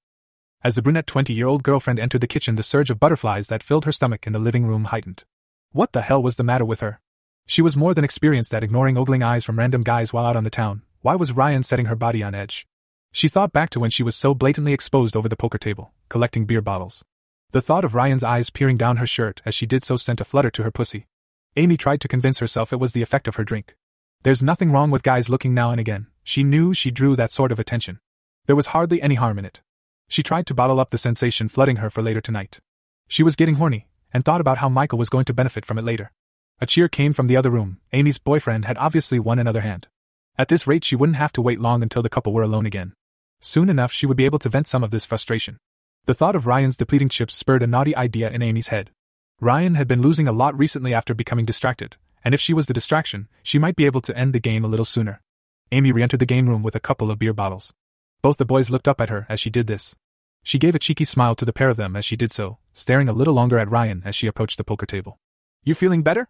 As 0.63 0.75
the 0.75 0.81
brunette 0.81 1.07
20 1.07 1.33
year 1.33 1.47
old 1.47 1.63
girlfriend 1.63 1.99
entered 1.99 2.21
the 2.21 2.27
kitchen, 2.27 2.55
the 2.55 2.63
surge 2.63 2.89
of 2.89 2.99
butterflies 2.99 3.49
that 3.49 3.63
filled 3.63 3.83
her 3.83 3.91
stomach 3.91 4.25
in 4.25 4.31
the 4.31 4.39
living 4.39 4.65
room 4.65 4.85
heightened. 4.85 5.25
What 5.73 5.91
the 5.91 6.01
hell 6.01 6.23
was 6.23 6.37
the 6.37 6.43
matter 6.43 6.65
with 6.65 6.79
her? 6.79 7.01
She 7.49 7.63
was 7.63 7.75
more 7.75 7.95
than 7.95 8.03
experienced 8.03 8.53
at 8.53 8.63
ignoring 8.63 8.95
ogling 8.95 9.23
eyes 9.23 9.43
from 9.43 9.57
random 9.57 9.81
guys 9.81 10.13
while 10.13 10.23
out 10.23 10.35
on 10.35 10.43
the 10.43 10.51
town. 10.51 10.83
Why 11.01 11.15
was 11.15 11.31
Ryan 11.31 11.63
setting 11.63 11.87
her 11.87 11.95
body 11.95 12.21
on 12.21 12.35
edge? 12.35 12.67
She 13.11 13.27
thought 13.27 13.51
back 13.51 13.71
to 13.71 13.79
when 13.79 13.89
she 13.89 14.03
was 14.03 14.15
so 14.15 14.35
blatantly 14.35 14.71
exposed 14.71 15.17
over 15.17 15.27
the 15.27 15.35
poker 15.35 15.57
table, 15.57 15.91
collecting 16.09 16.45
beer 16.45 16.61
bottles. 16.61 17.03
The 17.49 17.59
thought 17.59 17.83
of 17.83 17.95
Ryan's 17.95 18.23
eyes 18.23 18.51
peering 18.51 18.77
down 18.77 18.97
her 18.97 19.07
shirt 19.07 19.41
as 19.45 19.55
she 19.55 19.65
did 19.65 19.81
so 19.81 19.97
sent 19.97 20.21
a 20.21 20.25
flutter 20.25 20.51
to 20.51 20.61
her 20.61 20.69
pussy. 20.69 21.07
Amy 21.55 21.75
tried 21.75 22.01
to 22.01 22.07
convince 22.07 22.37
herself 22.37 22.71
it 22.71 22.79
was 22.79 22.93
the 22.93 23.01
effect 23.01 23.27
of 23.27 23.37
her 23.37 23.43
drink. 23.43 23.75
There's 24.21 24.43
nothing 24.43 24.71
wrong 24.71 24.91
with 24.91 25.01
guys 25.01 25.27
looking 25.27 25.55
now 25.55 25.71
and 25.71 25.79
again, 25.79 26.05
she 26.23 26.43
knew 26.43 26.75
she 26.75 26.91
drew 26.91 27.15
that 27.15 27.31
sort 27.31 27.51
of 27.51 27.57
attention. 27.57 27.99
There 28.45 28.55
was 28.55 28.67
hardly 28.67 29.01
any 29.01 29.15
harm 29.15 29.39
in 29.39 29.45
it. 29.45 29.61
She 30.07 30.21
tried 30.21 30.45
to 30.45 30.53
bottle 30.53 30.79
up 30.79 30.91
the 30.91 30.99
sensation 30.99 31.49
flooding 31.49 31.77
her 31.77 31.89
for 31.89 32.03
later 32.03 32.21
tonight. 32.21 32.59
She 33.07 33.23
was 33.23 33.35
getting 33.35 33.55
horny, 33.55 33.87
and 34.13 34.23
thought 34.23 34.39
about 34.39 34.59
how 34.59 34.69
Michael 34.69 34.99
was 34.99 35.09
going 35.09 35.25
to 35.25 35.33
benefit 35.33 35.65
from 35.65 35.79
it 35.79 35.83
later. 35.83 36.11
A 36.61 36.65
cheer 36.65 36.89
came 36.89 37.13
from 37.13 37.27
the 37.27 37.37
other 37.37 37.49
room, 37.49 37.79
Amy's 37.93 38.17
boyfriend 38.17 38.65
had 38.65 38.77
obviously 38.77 39.17
won 39.17 39.39
another 39.39 39.61
hand. 39.61 39.87
At 40.37 40.49
this 40.49 40.67
rate, 40.67 40.83
she 40.83 40.95
wouldn't 40.95 41.17
have 41.17 41.31
to 41.33 41.41
wait 41.41 41.59
long 41.59 41.81
until 41.81 42.01
the 42.01 42.09
couple 42.09 42.33
were 42.33 42.43
alone 42.43 42.65
again. 42.65 42.93
Soon 43.39 43.69
enough, 43.69 43.93
she 43.93 44.05
would 44.05 44.17
be 44.17 44.25
able 44.25 44.39
to 44.39 44.49
vent 44.49 44.67
some 44.67 44.83
of 44.83 44.91
this 44.91 45.05
frustration. 45.05 45.57
The 46.05 46.13
thought 46.13 46.35
of 46.35 46.47
Ryan's 46.47 46.75
depleting 46.75 47.07
chips 47.07 47.35
spurred 47.35 47.63
a 47.63 47.67
naughty 47.67 47.95
idea 47.95 48.29
in 48.29 48.41
Amy's 48.41 48.67
head. 48.67 48.91
Ryan 49.39 49.75
had 49.75 49.87
been 49.87 50.01
losing 50.01 50.27
a 50.27 50.33
lot 50.33 50.57
recently 50.57 50.93
after 50.93 51.13
becoming 51.13 51.45
distracted, 51.45 51.95
and 52.25 52.33
if 52.33 52.41
she 52.41 52.53
was 52.53 52.67
the 52.67 52.73
distraction, 52.73 53.29
she 53.41 53.57
might 53.57 53.77
be 53.77 53.85
able 53.85 54.01
to 54.01 54.17
end 54.17 54.33
the 54.33 54.39
game 54.39 54.65
a 54.65 54.67
little 54.67 54.85
sooner. 54.85 55.21
Amy 55.71 55.93
re 55.93 56.03
entered 56.03 56.19
the 56.19 56.25
game 56.25 56.49
room 56.49 56.61
with 56.61 56.75
a 56.75 56.81
couple 56.81 57.09
of 57.09 57.19
beer 57.19 57.33
bottles. 57.33 57.71
Both 58.21 58.37
the 58.37 58.45
boys 58.45 58.69
looked 58.69 58.87
up 58.87 58.99
at 58.99 59.09
her 59.09 59.25
as 59.29 59.39
she 59.39 59.49
did 59.49 59.67
this. 59.67 59.95
She 60.43 60.59
gave 60.59 60.75
a 60.75 60.79
cheeky 60.79 61.05
smile 61.05 61.35
to 61.35 61.45
the 61.45 61.53
pair 61.53 61.69
of 61.69 61.77
them 61.77 61.95
as 61.95 62.03
she 62.03 62.17
did 62.17 62.31
so, 62.31 62.57
staring 62.73 63.07
a 63.07 63.13
little 63.13 63.33
longer 63.33 63.59
at 63.59 63.71
Ryan 63.71 64.01
as 64.03 64.15
she 64.15 64.27
approached 64.27 64.57
the 64.57 64.65
poker 64.65 64.85
table. 64.85 65.19
You 65.63 65.73
feeling 65.73 66.03
better? 66.03 66.27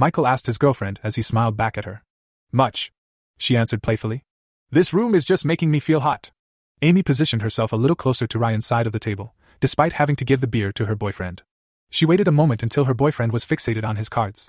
Michael 0.00 0.28
asked 0.28 0.46
his 0.46 0.58
girlfriend 0.58 1.00
as 1.02 1.16
he 1.16 1.22
smiled 1.22 1.56
back 1.56 1.76
at 1.76 1.84
her. 1.84 2.04
Much. 2.52 2.92
She 3.36 3.56
answered 3.56 3.82
playfully. 3.82 4.24
This 4.70 4.94
room 4.94 5.12
is 5.12 5.24
just 5.24 5.44
making 5.44 5.72
me 5.72 5.80
feel 5.80 5.98
hot. 5.98 6.30
Amy 6.82 7.02
positioned 7.02 7.42
herself 7.42 7.72
a 7.72 7.76
little 7.76 7.96
closer 7.96 8.28
to 8.28 8.38
Ryan's 8.38 8.64
side 8.64 8.86
of 8.86 8.92
the 8.92 9.00
table, 9.00 9.34
despite 9.58 9.94
having 9.94 10.14
to 10.14 10.24
give 10.24 10.40
the 10.40 10.46
beer 10.46 10.70
to 10.70 10.86
her 10.86 10.94
boyfriend. 10.94 11.42
She 11.90 12.06
waited 12.06 12.28
a 12.28 12.32
moment 12.32 12.62
until 12.62 12.84
her 12.84 12.94
boyfriend 12.94 13.32
was 13.32 13.44
fixated 13.44 13.82
on 13.82 13.96
his 13.96 14.08
cards. 14.08 14.48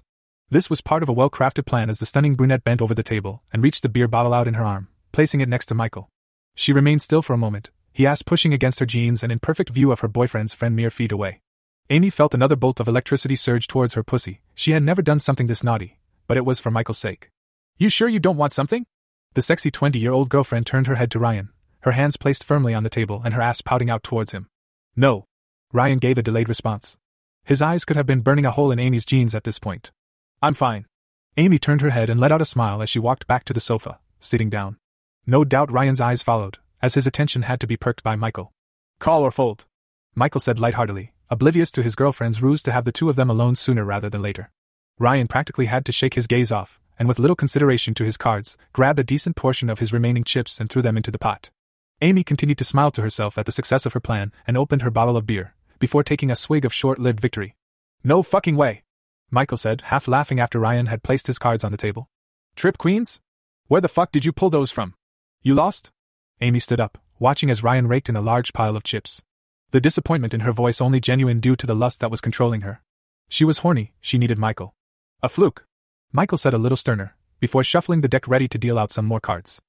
This 0.51 0.69
was 0.69 0.81
part 0.81 1.01
of 1.01 1.09
a 1.09 1.13
well 1.13 1.31
crafted 1.31 1.65
plan 1.65 1.89
as 1.89 1.97
the 1.97 2.05
stunning 2.05 2.35
brunette 2.35 2.63
bent 2.63 2.79
over 2.79 2.93
the 2.93 3.01
table 3.01 3.41
and 3.51 3.63
reached 3.63 3.81
the 3.81 3.89
beer 3.89 4.07
bottle 4.07 4.35
out 4.35 4.47
in 4.47 4.53
her 4.53 4.63
arm, 4.63 4.89
placing 5.11 5.41
it 5.41 5.49
next 5.49 5.65
to 5.65 5.73
Michael. 5.73 6.11
She 6.53 6.73
remained 6.73 7.01
still 7.01 7.23
for 7.23 7.33
a 7.33 7.39
moment, 7.39 7.71
he 7.91 8.05
asked, 8.05 8.27
pushing 8.27 8.53
against 8.53 8.81
her 8.81 8.85
jeans 8.85 9.23
and 9.23 9.31
in 9.31 9.39
perfect 9.39 9.71
view 9.71 9.91
of 9.91 10.01
her 10.01 10.07
boyfriend's 10.07 10.53
friend 10.53 10.75
mere 10.75 10.91
feet 10.91 11.11
away. 11.11 11.41
Amy 11.91 12.11
felt 12.11 12.35
another 12.35 12.55
bolt 12.55 12.79
of 12.79 12.87
electricity 12.87 13.35
surge 13.35 13.65
towards 13.65 13.95
her 13.95 14.03
pussy. 14.03 14.41
She 14.53 14.73
had 14.73 14.83
never 14.83 15.01
done 15.01 15.17
something 15.17 15.47
this 15.47 15.63
naughty, 15.63 15.97
but 16.27 16.37
it 16.37 16.45
was 16.45 16.59
for 16.59 16.69
Michael's 16.69 16.99
sake. 16.99 17.31
You 17.77 17.89
sure 17.89 18.07
you 18.07 18.19
don't 18.19 18.37
want 18.37 18.53
something? 18.53 18.85
The 19.33 19.41
sexy 19.41 19.71
20 19.71 19.97
year 19.97 20.11
old 20.11 20.29
girlfriend 20.29 20.67
turned 20.67 20.85
her 20.85 20.95
head 20.95 21.09
to 21.11 21.19
Ryan, 21.19 21.49
her 21.81 21.93
hands 21.93 22.15
placed 22.15 22.43
firmly 22.43 22.75
on 22.75 22.83
the 22.83 22.91
table 22.91 23.23
and 23.25 23.33
her 23.33 23.41
ass 23.41 23.61
pouting 23.61 23.89
out 23.89 24.03
towards 24.03 24.33
him. 24.33 24.49
No. 24.95 25.25
Ryan 25.73 25.97
gave 25.97 26.19
a 26.19 26.21
delayed 26.21 26.47
response. 26.47 26.99
His 27.43 27.59
eyes 27.59 27.85
could 27.85 27.97
have 27.97 28.05
been 28.05 28.21
burning 28.21 28.45
a 28.45 28.51
hole 28.51 28.71
in 28.71 28.77
Amy's 28.77 29.05
jeans 29.05 29.33
at 29.33 29.43
this 29.43 29.57
point. 29.57 29.89
I'm 30.43 30.53
fine. 30.53 30.85
Amy 31.37 31.57
turned 31.57 31.81
her 31.81 31.89
head 31.89 32.09
and 32.11 32.19
let 32.19 32.31
out 32.31 32.41
a 32.41 32.45
smile 32.45 32.83
as 32.83 32.89
she 32.89 32.99
walked 32.99 33.25
back 33.25 33.45
to 33.45 33.53
the 33.53 33.59
sofa, 33.59 33.97
sitting 34.19 34.51
down. 34.51 34.77
No 35.25 35.43
doubt 35.43 35.71
Ryan's 35.71 36.01
eyes 36.01 36.21
followed, 36.21 36.59
as 36.83 36.93
his 36.93 37.07
attention 37.07 37.43
had 37.43 37.59
to 37.61 37.67
be 37.67 37.77
perked 37.77 38.03
by 38.03 38.15
Michael. 38.15 38.53
Call 38.99 39.23
or 39.23 39.31
fold? 39.31 39.65
Michael 40.13 40.41
said 40.41 40.59
lightheartedly, 40.59 41.13
oblivious 41.29 41.71
to 41.71 41.83
his 41.83 41.95
girlfriend's 41.95 42.41
ruse 42.41 42.63
to 42.63 42.71
have 42.71 42.85
the 42.85 42.91
two 42.91 43.09
of 43.09 43.15
them 43.15 43.29
alone 43.29 43.55
sooner 43.55 43.83
rather 43.85 44.09
than 44.09 44.21
later. 44.21 44.51
Ryan 44.97 45.27
practically 45.27 45.67
had 45.67 45.85
to 45.85 45.91
shake 45.91 46.15
his 46.15 46.27
gaze 46.27 46.51
off, 46.51 46.79
and 46.97 47.07
with 47.07 47.19
little 47.19 47.35
consideration 47.35 47.93
to 47.93 48.03
his 48.03 48.17
cards, 48.17 48.57
grabbed 48.73 48.99
a 48.99 49.03
decent 49.03 49.35
portion 49.35 49.69
of 49.69 49.79
his 49.79 49.93
remaining 49.93 50.23
chips 50.23 50.59
and 50.59 50.69
threw 50.69 50.81
them 50.81 50.97
into 50.97 51.11
the 51.11 51.19
pot. 51.19 51.51
Amy 52.01 52.23
continued 52.23 52.57
to 52.57 52.63
smile 52.63 52.91
to 52.91 53.01
herself 53.01 53.37
at 53.37 53.45
the 53.45 53.51
success 53.51 53.85
of 53.85 53.93
her 53.93 53.99
plan 53.99 54.33
and 54.47 54.57
opened 54.57 54.81
her 54.81 54.91
bottle 54.91 55.15
of 55.15 55.25
beer, 55.25 55.53
before 55.79 56.03
taking 56.03 56.29
a 56.29 56.35
swig 56.35 56.65
of 56.65 56.73
short 56.73 56.99
lived 56.99 57.19
victory. 57.19 57.55
No 58.03 58.23
fucking 58.23 58.55
way! 58.55 58.83
Michael 59.31 59.57
said, 59.57 59.81
half 59.85 60.07
laughing 60.07 60.39
after 60.39 60.59
Ryan 60.59 60.87
had 60.87 61.03
placed 61.03 61.27
his 61.27 61.37
cards 61.37 61.63
on 61.63 61.71
the 61.71 61.77
table. 61.77 62.09
Trip 62.55 62.77
Queens? 62.77 63.21
Where 63.67 63.81
the 63.81 63.87
fuck 63.87 64.11
did 64.11 64.25
you 64.25 64.33
pull 64.33 64.49
those 64.49 64.71
from? 64.71 64.95
You 65.41 65.53
lost? 65.53 65.91
Amy 66.41 66.59
stood 66.59 66.79
up, 66.79 66.97
watching 67.19 67.49
as 67.49 67.63
Ryan 67.63 67.87
raked 67.87 68.09
in 68.09 68.15
a 68.15 68.21
large 68.21 68.53
pile 68.53 68.75
of 68.75 68.83
chips. 68.83 69.23
The 69.71 69.79
disappointment 69.79 70.33
in 70.33 70.39
her 70.39 70.51
voice 70.51 70.81
only 70.81 70.99
genuine 70.99 71.39
due 71.39 71.55
to 71.55 71.67
the 71.67 71.75
lust 71.75 71.99
that 71.99 72.09
was 72.09 72.21
controlling 72.21 72.61
her. 72.61 72.81
She 73.27 73.45
was 73.45 73.59
horny, 73.59 73.93
she 74.01 74.17
needed 74.17 74.39
Michael. 74.39 74.73
A 75.21 75.29
fluke. 75.29 75.65
Michael 76.11 76.39
said 76.39 76.55
a 76.55 76.57
little 76.57 76.75
sterner, 76.75 77.15
before 77.39 77.63
shuffling 77.63 78.01
the 78.01 78.07
deck 78.07 78.27
ready 78.27 78.47
to 78.47 78.57
deal 78.57 78.79
out 78.79 78.89
some 78.89 79.05
more 79.05 79.19
cards. 79.19 79.61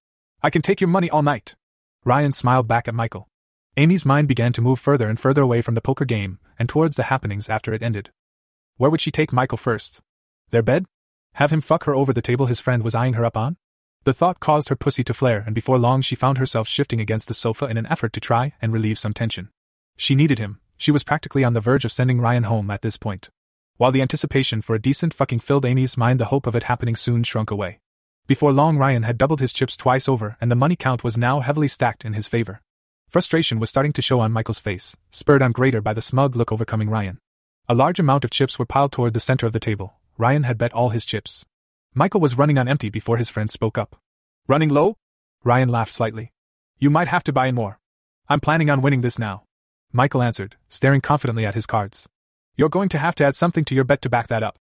I 0.43 0.49
can 0.49 0.63
take 0.63 0.81
your 0.81 0.89
money 0.89 1.11
all 1.11 1.23
night. 1.23 1.55
Ryan 2.03 2.33
smiled 2.33 2.67
back 2.67 2.89
at 2.89 2.95
Michael. 2.95 3.29
Amy's 3.77 4.07
mind 4.07 4.27
began 4.27 4.55
to 4.55 4.63
move 4.63 4.81
further 4.81 5.07
and 5.07 5.21
further 5.21 5.43
away 5.43 5.61
from 5.61 5.75
the 5.75 5.83
poker 5.83 6.07
game 6.07 6.39
and 6.59 6.67
towards 6.67 6.97
the 6.97 7.05
happenings 7.05 7.51
after 7.51 7.75
it 7.75 7.83
ended. 7.83 8.11
Where 8.79 8.91
would 8.91 9.03
she 9.03 9.11
take 9.11 9.35
Michael 9.35 9.59
first? 9.59 10.01
Their 10.49 10.63
bed? 10.63 10.87
Have 11.35 11.53
him 11.53 11.61
fuck 11.61 11.85
her 11.85 11.95
over 11.95 12.15
the 12.15 12.23
table 12.23 12.47
his 12.47 12.59
friend 12.59 12.83
was 12.83 12.95
eyeing 12.95 13.13
her 13.13 13.25
up 13.27 13.37
on? 13.37 13.59
The 14.05 14.15
thought 14.15 14.41
caused 14.41 14.71
her 14.71 14.77
pussy 14.77 15.05
to 15.05 15.13
flare, 15.13 15.45
and 15.45 15.55
before 15.55 15.79
long 15.79 16.01
she 16.01 16.17
found 16.17 16.39
herself 16.39 16.67
shifting 16.67 17.03
against 17.03 17.29
the 17.29 17.35
sofa 17.35 17.67
in 17.67 17.77
an 17.77 17.87
effort 17.87 18.15
to 18.15 18.21
try 18.21 18.55
and 18.63 18.73
relieve 18.73 18.99
some 18.99 19.13
tension. 19.13 19.51
She 20.01 20.15
needed 20.15 20.39
him, 20.39 20.61
she 20.79 20.93
was 20.93 21.05
practically 21.05 21.45
on 21.45 21.53
the 21.53 21.61
verge 21.61 21.85
of 21.85 21.93
sending 21.93 22.23
Ryan 22.23 22.45
home 22.45 22.71
at 22.71 22.81
this 22.81 22.97
point. 22.97 23.29
While 23.77 23.93
the 23.93 24.01
anticipation 24.01 24.63
for 24.63 24.75
a 24.75 24.81
decent 24.81 25.13
fucking 25.13 25.41
filled 25.41 25.67
Amy's 25.67 25.99
mind, 25.99 26.19
the 26.19 26.33
hope 26.33 26.47
of 26.47 26.57
it 26.57 26.63
happening 26.63 26.97
soon 26.97 27.23
shrunk 27.23 27.51
away. 27.51 27.81
Before 28.27 28.51
long, 28.51 28.79
Ryan 28.79 29.03
had 29.03 29.19
doubled 29.19 29.41
his 29.41 29.53
chips 29.53 29.77
twice 29.77 30.09
over, 30.09 30.39
and 30.41 30.51
the 30.51 30.57
money 30.57 30.75
count 30.75 31.05
was 31.05 31.19
now 31.19 31.41
heavily 31.41 31.69
stacked 31.69 32.07
in 32.07 32.15
his 32.15 32.27
favor. 32.27 32.63
Frustration 33.11 33.61
was 33.61 33.69
starting 33.69 33.93
to 33.93 34.01
show 34.01 34.21
on 34.21 34.33
Michael's 34.33 34.59
face, 34.59 34.97
spurred 35.11 35.43
on 35.43 35.53
greater 35.53 35.83
by 35.83 35.93
the 35.93 36.01
smug 36.01 36.35
look 36.35 36.51
overcoming 36.51 36.89
Ryan. 36.89 37.19
A 37.69 37.75
large 37.75 38.01
amount 38.01 38.25
of 38.25 38.31
chips 38.31 38.59
were 38.59 38.65
piled 38.65 38.93
toward 38.93 39.13
the 39.13 39.21
center 39.21 39.47
of 39.47 39.53
the 39.53 39.61
table. 39.61 39.97
Ryan 40.17 40.45
had 40.45 40.57
bet 40.57 40.73
all 40.73 40.89
his 40.89 41.05
chips. 41.05 41.45
Michael 41.93 42.23
was 42.23 42.39
running 42.39 42.57
on 42.57 42.69
empty 42.69 42.89
before 42.89 43.19
his 43.19 43.29
friend 43.29 43.51
spoke 43.51 43.77
up. 43.77 43.97
Running 44.49 44.71
low? 44.71 44.97
Ryan 45.45 45.69
laughed 45.69 45.93
slightly. 45.93 46.33
You 46.79 46.89
might 46.89 47.09
have 47.09 47.25
to 47.25 47.35
buy 47.35 47.49
in 47.49 47.55
more. 47.55 47.79
I'm 48.31 48.41
planning 48.41 48.71
on 48.71 48.81
winning 48.81 49.03
this 49.03 49.19
now. 49.19 49.45
Michael 49.93 50.23
answered, 50.23 50.57
staring 50.69 51.01
confidently 51.01 51.45
at 51.45 51.57
his 51.57 51.67
cards. 51.67 52.09
You're 52.57 52.69
going 52.69 52.89
to 52.91 52.99
have 52.99 53.17
to 53.17 53.25
add 53.25 53.35
something 53.35 53.65
to 53.65 53.75
your 53.75 53.85
bet 53.85 54.03
to 54.03 54.09
back 54.09 54.29
that 54.29 54.43
up. 54.43 54.59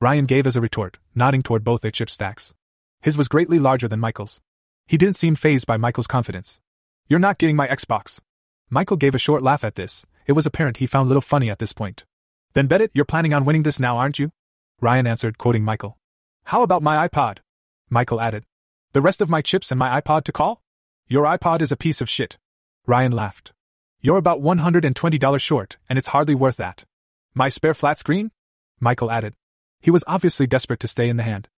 Ryan 0.00 0.26
gave 0.26 0.46
as 0.46 0.56
a 0.56 0.60
retort, 0.60 0.98
nodding 1.14 1.42
toward 1.42 1.62
both 1.62 1.82
their 1.82 1.92
chip 1.92 2.10
stacks. 2.10 2.52
His 3.00 3.16
was 3.16 3.28
greatly 3.28 3.60
larger 3.60 3.86
than 3.86 4.00
Michael's. 4.00 4.40
He 4.88 4.96
didn't 4.96 5.16
seem 5.16 5.36
phased 5.36 5.66
by 5.66 5.76
Michael's 5.76 6.08
confidence. 6.08 6.60
You're 7.08 7.20
not 7.20 7.38
getting 7.38 7.54
my 7.54 7.68
Xbox. 7.68 8.20
Michael 8.70 8.96
gave 8.96 9.14
a 9.14 9.18
short 9.18 9.42
laugh 9.42 9.62
at 9.62 9.76
this. 9.76 10.04
It 10.26 10.32
was 10.32 10.46
apparent 10.46 10.78
he 10.78 10.86
found 10.86 11.08
little 11.08 11.20
funny 11.20 11.48
at 11.48 11.60
this 11.60 11.72
point. 11.72 12.04
Then 12.54 12.66
bet 12.66 12.80
it 12.80 12.90
you're 12.92 13.04
planning 13.04 13.32
on 13.32 13.44
winning 13.44 13.62
this 13.62 13.78
now, 13.78 13.98
aren't 13.98 14.18
you? 14.18 14.32
Ryan 14.80 15.06
answered, 15.06 15.38
quoting 15.38 15.62
Michael. 15.62 15.96
How 16.44 16.62
about 16.62 16.82
my 16.82 17.06
iPod? 17.06 17.38
Michael 17.88 18.20
added. 18.20 18.44
The 18.94 19.00
rest 19.00 19.20
of 19.20 19.30
my 19.30 19.42
chips 19.42 19.70
and 19.70 19.78
my 19.78 20.00
iPod 20.00 20.24
to 20.24 20.32
call? 20.32 20.60
Your 21.06 21.24
iPod 21.24 21.60
is 21.60 21.70
a 21.70 21.76
piece 21.76 22.00
of 22.00 22.10
shit. 22.10 22.38
Ryan 22.86 23.12
laughed. 23.12 23.52
You're 24.04 24.16
about 24.16 24.42
$120 24.42 25.40
short, 25.40 25.76
and 25.88 25.96
it's 25.96 26.08
hardly 26.08 26.34
worth 26.34 26.56
that. 26.56 26.84
My 27.34 27.48
spare 27.48 27.72
flat 27.72 28.00
screen? 28.00 28.32
Michael 28.80 29.12
added. 29.12 29.34
He 29.80 29.92
was 29.92 30.02
obviously 30.08 30.48
desperate 30.48 30.80
to 30.80 30.88
stay 30.88 31.08
in 31.08 31.14
the 31.14 31.22
hand. 31.22 31.48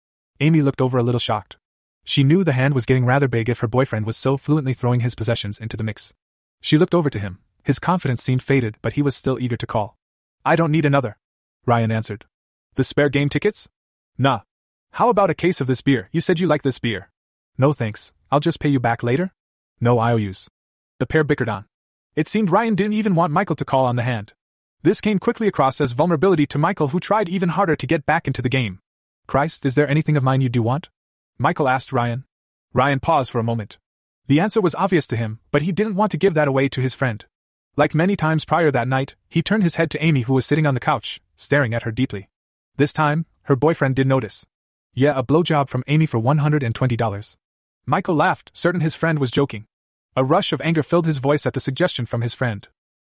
Amy 0.41 0.61
looked 0.61 0.83
over 0.83 0.99
a 0.99 1.03
little 1.03 1.19
shocked. 1.19 1.57
She 2.05 2.23
knew 2.23 2.45
the 2.45 2.53
hand 2.53 2.75
was 2.75 2.85
getting 2.85 3.07
rather 3.07 3.29
big 3.29 3.49
if 3.49 3.61
her 3.61 3.67
boyfriend 3.67 4.05
was 4.05 4.19
so 4.19 4.37
fluently 4.37 4.75
throwing 4.75 5.01
his 5.01 5.15
possessions 5.15 5.59
into 5.59 5.79
the 5.79 5.85
mix. 5.85 6.13
She 6.61 6.77
looked 6.77 6.95
over 6.95 7.09
to 7.09 7.19
him. 7.19 7.39
His 7.63 7.79
confidence 7.79 8.23
seemed 8.23 8.43
faded, 8.43 8.77
but 8.83 8.93
he 8.93 9.01
was 9.01 9.17
still 9.17 9.41
eager 9.41 9.57
to 9.57 9.67
call. 9.67 9.97
I 10.45 10.55
don't 10.55 10.71
need 10.71 10.85
another. 10.85 11.17
Ryan 11.65 11.91
answered. 11.91 12.27
The 12.75 12.85
spare 12.85 13.09
game 13.09 13.31
tickets? 13.31 13.71
Nah. 14.19 14.41
How 14.93 15.09
about 15.09 15.31
a 15.31 15.35
case 15.35 15.63
of 15.63 15.67
this 15.67 15.81
beer? 15.81 16.11
You 16.13 16.21
said 16.21 16.41
you 16.41 16.47
like 16.47 16.63
this 16.63 16.79
beer. 16.79 17.09
No 17.57 17.73
thanks, 17.73 18.13
I'll 18.31 18.41
just 18.41 18.61
pay 18.61 18.69
you 18.69 18.81
back 18.81 19.03
later? 19.03 19.33
No 19.81 19.99
IOUs. 19.99 20.49
The 20.99 21.07
pair 21.07 21.25
bickered 21.25 21.49
on. 21.49 21.65
It 22.17 22.29
seemed 22.29 22.51
Ryan 22.51 22.77
didn't 22.77 22.93
even 22.93 23.17
want 23.17 23.33
Michael 23.33 23.57
to 23.57 23.65
call 23.65 23.87
on 23.87 23.97
the 23.97 24.03
hand. 24.03 24.35
This 24.83 25.01
came 25.01 25.19
quickly 25.19 25.49
across 25.49 25.81
as 25.81 25.93
vulnerability 25.93 26.47
to 26.47 26.59
Michael, 26.59 26.89
who 26.89 27.01
tried 27.01 27.29
even 27.29 27.49
harder 27.49 27.75
to 27.75 27.87
get 27.87 28.07
back 28.07 28.27
into 28.27 28.41
the 28.41 28.49
game. 28.49 28.79
Christ, 29.27 29.67
is 29.67 29.75
there 29.75 29.89
anything 29.89 30.17
of 30.17 30.23
mine 30.23 30.41
you 30.41 30.49
do 30.49 30.63
want? 30.63 30.91
Michael 31.39 31.69
asked 31.69 31.93
Ryan. 31.93 32.25
Ryan 32.73 33.01
paused 33.01 33.33
for 33.33 33.41
a 33.41 33.45
moment. 33.45 33.79
The 34.27 34.39
answer 34.39 34.61
was 34.61 34.75
obvious 34.77 35.07
to 35.09 35.17
him, 35.17 35.41
but 35.51 35.63
he 35.63 35.73
didn't 35.73 35.97
want 35.97 36.13
to 36.13 36.19
give 36.19 36.35
that 36.35 36.49
away 36.49 36.69
to 36.69 36.81
his 36.81 36.95
friend. 36.95 37.25
Like 37.77 37.95
many 37.95 38.15
times 38.15 38.45
prior 38.45 38.71
that 38.71 38.87
night, 38.87 39.17
he 39.29 39.43
turned 39.43 39.65
his 39.65 39.75
head 39.75 39.91
to 39.91 40.05
Amy, 40.05 40.23
who 40.23 40.35
was 40.35 40.47
sitting 40.47 40.67
on 40.67 40.75
the 40.75 40.81
couch, 40.81 41.21
staring 41.35 41.75
at 41.75 41.83
her 41.83 41.91
deeply. 41.91 42.29
This 42.77 42.93
time, 42.93 43.27
her 43.45 43.57
boyfriend 43.57 43.97
did 43.97 44.07
notice. 44.07 44.47
Yeah, 44.93 45.19
a 45.19 45.25
blowjob 45.25 45.69
from 45.69 45.83
Amy 45.89 46.07
for 46.07 46.21
$120. 46.21 47.37
Michael 47.87 48.15
laughed, 48.15 48.51
certain 48.55 48.81
his 48.81 48.95
friend 48.95 49.19
was 49.19 49.33
joking. 49.33 49.67
A 50.17 50.23
rush 50.23 50.53
of 50.53 50.61
anger 50.61 50.85
filled 50.85 51.07
his 51.07 51.19
voice 51.19 51.45
at 51.45 51.55
the 51.55 51.61
suggestion 51.61 52.07
from 52.07 52.21
his 52.21 52.35
friend. 52.35 52.69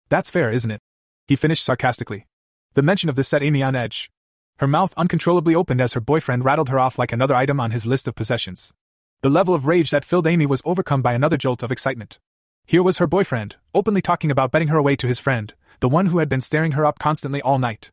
That's 0.09 0.31
fair, 0.31 0.51
isn't 0.51 0.71
it? 0.71 0.81
He 1.29 1.37
finished 1.37 1.63
sarcastically. 1.63 2.27
The 2.73 2.83
mention 2.83 3.11
of 3.11 3.17
this 3.17 3.29
set 3.29 3.43
Amy 3.43 3.63
on 3.63 3.77
edge. 3.77 4.11
Her 4.59 4.67
mouth 4.67 4.95
uncontrollably 4.97 5.55
opened 5.55 5.83
as 5.83 5.93
her 5.93 6.01
boyfriend 6.01 6.47
rattled 6.47 6.71
her 6.71 6.79
off 6.79 6.99
like 6.99 7.13
another 7.13 7.35
item 7.35 7.61
on 7.61 7.73
his 7.73 7.85
list 7.85 8.09
of 8.09 8.15
possessions. 8.15 8.73
The 9.21 9.29
level 9.29 9.55
of 9.55 9.67
rage 9.67 9.91
that 9.91 10.05
filled 10.05 10.27
Amy 10.27 10.47
was 10.47 10.63
overcome 10.65 11.03
by 11.03 11.13
another 11.13 11.37
jolt 11.37 11.63
of 11.63 11.71
excitement. 11.71 12.19
Here 12.65 12.83
was 12.83 12.97
her 12.97 13.07
boyfriend, 13.07 13.57
openly 13.75 14.01
talking 14.01 14.31
about 14.31 14.51
betting 14.51 14.69
her 14.69 14.79
away 14.79 14.97
to 14.97 15.07
his 15.07 15.21
friend, 15.21 15.53
the 15.81 15.91
one 15.91 16.07
who 16.07 16.19
had 16.19 16.31
been 16.31 16.41
staring 16.41 16.73
her 16.73 16.87
up 16.87 16.99
constantly 16.99 17.43
all 17.43 17.59
night. 17.59 17.91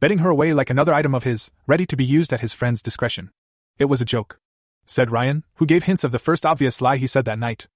Betting 0.00 0.18
her 0.18 0.30
away 0.30 0.54
like 0.54 0.70
another 0.70 0.94
item 0.94 1.14
of 1.14 1.24
his, 1.24 1.50
ready 1.66 1.84
to 1.84 1.96
be 1.96 2.04
used 2.04 2.32
at 2.32 2.40
his 2.40 2.54
friend's 2.54 2.82
discretion. 2.82 3.30
It 3.78 3.86
was 3.86 4.00
a 4.00 4.06
joke. 4.06 4.38
Said 4.86 5.10
Ryan, 5.10 5.44
who 5.56 5.66
gave 5.66 5.84
hints 5.84 6.04
of 6.04 6.12
the 6.12 6.18
first 6.18 6.46
obvious 6.46 6.80
lie 6.80 6.96
he 6.96 7.06
said 7.06 7.26
that 7.26 7.38
night. 7.38 7.66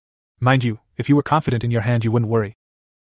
Mind 0.41 0.63
you, 0.63 0.79
if 0.97 1.09
you 1.09 1.17
were 1.17 1.23
confident 1.23 1.65
in 1.65 1.73
your 1.73 1.81
hand, 1.81 2.05
you 2.05 2.13
wouldn't 2.13 2.31
worry. 2.31 2.57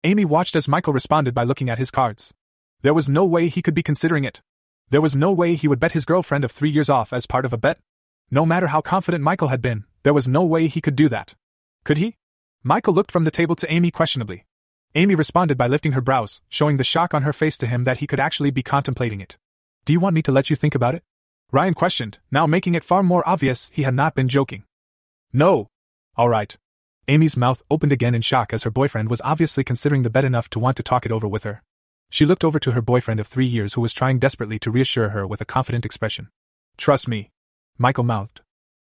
Amy 0.05 0.25
watched 0.25 0.57
as 0.57 0.69
Michael 0.69 0.95
responded 0.95 1.35
by 1.35 1.45
looking 1.45 1.69
at 1.69 1.79
his 1.79 1.91
cards. 1.91 2.33
There 2.81 2.95
was 2.95 3.11
no 3.11 3.27
way 3.27 3.49
he 3.49 3.61
could 3.61 3.75
be 3.75 3.83
considering 3.83 4.25
it. 4.25 4.41
There 4.89 5.03
was 5.03 5.15
no 5.15 5.33
way 5.33 5.55
he 5.55 5.69
would 5.69 5.81
bet 5.81 5.93
his 5.93 6.07
girlfriend 6.07 6.45
of 6.45 6.51
three 6.51 6.71
years 6.71 6.89
off 6.89 7.13
as 7.13 7.27
part 7.27 7.45
of 7.45 7.53
a 7.53 7.59
bet. 7.59 7.79
No 8.31 8.47
matter 8.47 8.69
how 8.69 8.81
confident 8.81 9.23
Michael 9.23 9.49
had 9.49 9.61
been, 9.61 9.85
there 10.03 10.15
was 10.15 10.27
no 10.27 10.45
way 10.45 10.67
he 10.67 10.81
could 10.81 10.97
do 10.97 11.09
that. 11.11 11.35
Could 11.85 11.99
he? 11.99 12.17
Michael 12.63 12.95
looked 12.95 13.13
from 13.13 13.25
the 13.25 13.31
table 13.31 13.55
to 13.57 13.71
Amy 13.71 13.91
questionably. 13.91 14.47
Amy 14.95 15.15
responded 15.15 15.59
by 15.59 15.67
lifting 15.67 15.93
her 15.93 16.01
brows, 16.01 16.41
showing 16.49 16.79
the 16.79 16.85
shock 16.85 17.13
on 17.13 17.23
her 17.23 17.33
face 17.33 17.59
to 17.59 17.67
him 17.67 17.85
that 17.85 17.99
he 17.99 18.07
could 18.07 18.21
actually 18.21 18.51
be 18.51 18.63
contemplating 18.63 19.21
it. 19.21 19.37
Do 19.85 19.93
you 19.93 20.01
want 20.01 20.15
me 20.15 20.23
to 20.23 20.33
let 20.33 20.49
you 20.49 20.57
think 20.57 20.75
about 20.75 20.95
it? 20.95 21.03
Ryan 21.53 21.75
questioned, 21.75 22.19
now 22.31 22.47
making 22.47 22.75
it 22.75 22.83
far 22.83 23.03
more 23.03 23.29
obvious 23.29 23.71
he 23.75 23.83
had 23.83 23.95
not 23.95 24.15
been 24.15 24.29
joking. 24.29 24.65
No. 25.33 25.69
All 26.17 26.29
right. 26.29 26.57
Amy's 27.09 27.37
mouth 27.37 27.63
opened 27.71 27.93
again 27.93 28.17
in 28.17 28.21
shock 28.21 28.53
as 28.53 28.65
her 28.65 28.71
boyfriend 28.71 29.09
was 29.09 29.23
obviously 29.25 29.63
considering 29.63 30.03
the 30.03 30.11
bet 30.11 30.25
enough 30.25 30.51
to 30.51 30.59
want 30.59 30.77
to 30.77 30.83
talk 30.83 31.07
it 31.07 31.13
over 31.13 31.29
with 31.29 31.45
her. 31.45 31.63
She 32.11 32.27
looked 32.27 32.43
over 32.43 32.59
to 32.59 32.73
her 32.73 32.83
boyfriend 32.83 33.21
of 33.21 33.29
three 33.29 33.47
years 33.47 33.75
who 33.75 33.81
was 33.81 33.93
trying 33.93 34.19
desperately 34.19 34.59
to 34.59 34.73
reassure 34.73 35.11
her 35.11 35.25
with 35.25 35.41
a 35.41 35.45
confident 35.45 35.85
expression. 35.85 36.31
Trust 36.77 37.07
me. 37.07 37.31
Michael 37.79 38.03
mouthed. 38.03 38.41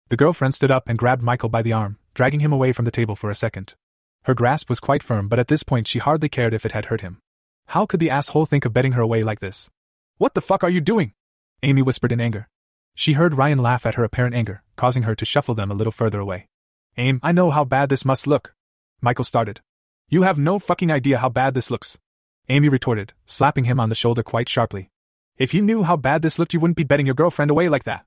The 0.09 0.17
girlfriend 0.17 0.55
stood 0.55 0.71
up 0.71 0.89
and 0.89 0.99
grabbed 0.99 1.23
Michael 1.23 1.51
by 1.51 1.61
the 1.61 1.75
arm, 1.75 1.99
dragging 2.15 2.41
him 2.41 2.53
away 2.53 2.73
from 2.73 2.87
the 2.87 2.91
table 2.91 3.15
for 3.15 3.29
a 3.29 3.35
second. 3.35 3.75
Her 4.23 4.35
grasp 4.35 4.71
was 4.71 4.81
quite 4.81 5.03
firm, 5.03 5.29
but 5.29 5.39
at 5.39 5.49
this 5.49 5.63
point 5.63 5.87
she 5.87 5.99
hardly 5.99 6.31
cared 6.31 6.55
if 6.55 6.65
it 6.65 6.73
had 6.73 6.87
hurt 6.87 7.03
him. 7.03 7.19
How 7.69 7.85
could 7.85 8.01
the 8.01 8.11
asshole 8.11 8.47
think 8.47 8.65
of 8.65 8.73
betting 8.73 8.93
her 8.93 9.03
away 9.03 9.23
like 9.23 9.41
this? 9.41 9.69
What 10.17 10.33
the 10.33 10.41
fuck 10.41 10.65
are 10.65 10.71
you 10.71 10.81
doing? 10.81 11.13
Amy 11.63 11.83
whispered 11.83 12.13
in 12.13 12.23
anger. 12.23 12.49
She 12.95 13.15
heard 13.15 13.35
Ryan 13.35 13.59
laugh 13.59 13.85
at 13.85 13.97
her 13.97 14.05
apparent 14.05 14.35
anger, 14.35 14.63
causing 14.77 15.03
her 15.03 15.15
to 15.15 15.25
shuffle 15.27 15.55
them 15.55 15.71
a 15.71 15.75
little 15.75 15.93
further 15.93 16.21
away. 16.21 16.47
Aim, 16.97 17.19
I 17.23 17.33
know 17.33 17.51
how 17.51 17.65
bad 17.65 17.89
this 17.89 18.05
must 18.05 18.27
look. 18.27 18.55
Michael 19.01 19.25
started. 19.25 19.61
You 20.09 20.23
have 20.23 20.39
no 20.39 20.59
fucking 20.59 20.93
idea 20.93 21.19
how 21.19 21.29
bad 21.29 21.55
this 21.55 21.71
looks. 21.71 21.99
Amy 22.49 22.69
retorted, 22.69 23.13
slapping 23.27 23.65
him 23.65 23.81
on 23.81 23.89
the 23.89 23.95
shoulder 23.95 24.23
quite 24.23 24.49
sharply. 24.49 24.91
If 25.37 25.53
you 25.53 25.63
knew 25.63 25.83
how 25.83 25.97
bad 25.97 26.23
this 26.23 26.39
looked, 26.39 26.55
you 26.55 26.61
wouldn't 26.61 26.77
be 26.77 26.85
betting 26.85 27.07
your 27.07 27.15
girlfriend 27.15 27.51
away 27.51 27.69
like 27.69 27.85
that. 27.85 28.05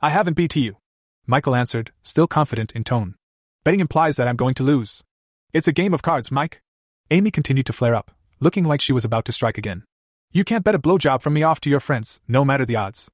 I 0.00 0.10
haven't 0.10 0.34
beat 0.34 0.56
you. 0.56 0.78
Michael 1.26 1.54
answered, 1.54 1.92
still 2.02 2.26
confident 2.26 2.72
in 2.72 2.84
tone. 2.84 3.14
Betting 3.62 3.80
implies 3.80 4.16
that 4.16 4.26
I'm 4.26 4.36
going 4.36 4.54
to 4.54 4.62
lose. 4.62 5.04
It's 5.52 5.68
a 5.68 5.72
game 5.72 5.92
of 5.92 6.02
cards, 6.02 6.30
Mike. 6.30 6.62
Amy 7.10 7.30
continued 7.30 7.66
to 7.66 7.74
flare 7.74 7.94
up, 7.94 8.12
looking 8.38 8.64
like 8.64 8.80
she 8.80 8.94
was 8.94 9.04
about 9.04 9.26
to 9.26 9.32
strike 9.32 9.58
again. 9.58 9.84
You 10.32 10.44
can't 10.44 10.64
bet 10.64 10.74
a 10.74 10.78
blowjob 10.78 11.20
from 11.20 11.34
me 11.34 11.42
off 11.42 11.60
to 11.60 11.70
your 11.70 11.80
friends, 11.80 12.20
no 12.26 12.44
matter 12.44 12.64
the 12.64 12.76
odds. 12.76 13.10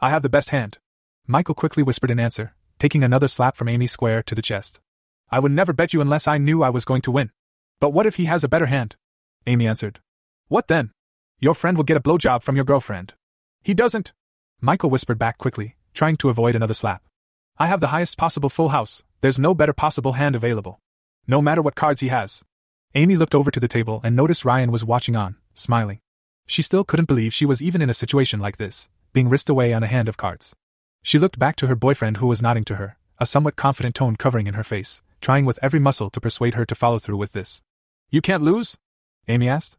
I 0.00 0.08
have 0.08 0.22
the 0.22 0.28
best 0.30 0.50
hand. 0.50 0.78
Michael 1.26 1.54
quickly 1.54 1.82
whispered 1.82 2.10
in 2.10 2.18
answer, 2.18 2.54
taking 2.80 3.04
another 3.04 3.28
slap 3.28 3.56
from 3.56 3.68
Amy 3.68 3.86
square 3.86 4.22
to 4.24 4.34
the 4.34 4.42
chest. 4.42 4.80
I 5.30 5.38
would 5.38 5.52
never 5.52 5.72
bet 5.72 5.92
you 5.94 6.00
unless 6.00 6.26
I 6.26 6.38
knew 6.38 6.62
I 6.62 6.70
was 6.70 6.84
going 6.84 7.02
to 7.02 7.12
win. 7.12 7.30
But 7.78 7.90
what 7.90 8.06
if 8.06 8.16
he 8.16 8.24
has 8.24 8.42
a 8.42 8.48
better 8.48 8.66
hand? 8.66 8.96
Amy 9.46 9.68
answered. 9.68 10.00
What 10.48 10.66
then? 10.66 10.90
Your 11.38 11.54
friend 11.54 11.76
will 11.76 11.84
get 11.84 11.96
a 11.96 12.00
blowjob 12.00 12.42
from 12.42 12.56
your 12.56 12.64
girlfriend. 12.64 13.14
He 13.62 13.74
doesn't. 13.74 14.12
Michael 14.60 14.90
whispered 14.90 15.18
back 15.18 15.38
quickly, 15.38 15.76
trying 15.94 16.16
to 16.16 16.30
avoid 16.30 16.56
another 16.56 16.74
slap. 16.74 17.02
I 17.58 17.66
have 17.66 17.80
the 17.80 17.88
highest 17.88 18.18
possible 18.18 18.48
full 18.48 18.70
house, 18.70 19.04
there's 19.20 19.38
no 19.38 19.54
better 19.54 19.72
possible 19.72 20.12
hand 20.12 20.34
available. 20.34 20.80
No 21.26 21.42
matter 21.42 21.62
what 21.62 21.74
cards 21.74 22.00
he 22.00 22.08
has. 22.08 22.42
Amy 22.94 23.16
looked 23.16 23.34
over 23.34 23.50
to 23.50 23.60
the 23.60 23.68
table 23.68 24.00
and 24.02 24.16
noticed 24.16 24.44
Ryan 24.44 24.72
was 24.72 24.84
watching 24.84 25.14
on, 25.14 25.36
smiling. 25.54 26.00
She 26.46 26.62
still 26.62 26.84
couldn't 26.84 27.08
believe 27.08 27.34
she 27.34 27.46
was 27.46 27.62
even 27.62 27.82
in 27.82 27.90
a 27.90 27.94
situation 27.94 28.40
like 28.40 28.56
this, 28.56 28.88
being 29.12 29.28
risked 29.28 29.50
away 29.50 29.72
on 29.72 29.82
a 29.82 29.86
hand 29.86 30.08
of 30.08 30.16
cards. 30.16 30.56
She 31.02 31.18
looked 31.18 31.38
back 31.38 31.56
to 31.56 31.66
her 31.66 31.76
boyfriend 31.76 32.18
who 32.18 32.26
was 32.26 32.42
nodding 32.42 32.64
to 32.64 32.76
her, 32.76 32.96
a 33.18 33.26
somewhat 33.26 33.56
confident 33.56 33.94
tone 33.94 34.16
covering 34.16 34.46
in 34.46 34.54
her 34.54 34.64
face, 34.64 35.02
trying 35.20 35.44
with 35.44 35.58
every 35.62 35.80
muscle 35.80 36.10
to 36.10 36.20
persuade 36.20 36.54
her 36.54 36.66
to 36.66 36.74
follow 36.74 36.98
through 36.98 37.16
with 37.16 37.32
this. 37.32 37.62
You 38.10 38.20
can't 38.20 38.42
lose? 38.42 38.78
Amy 39.28 39.48
asked. 39.48 39.76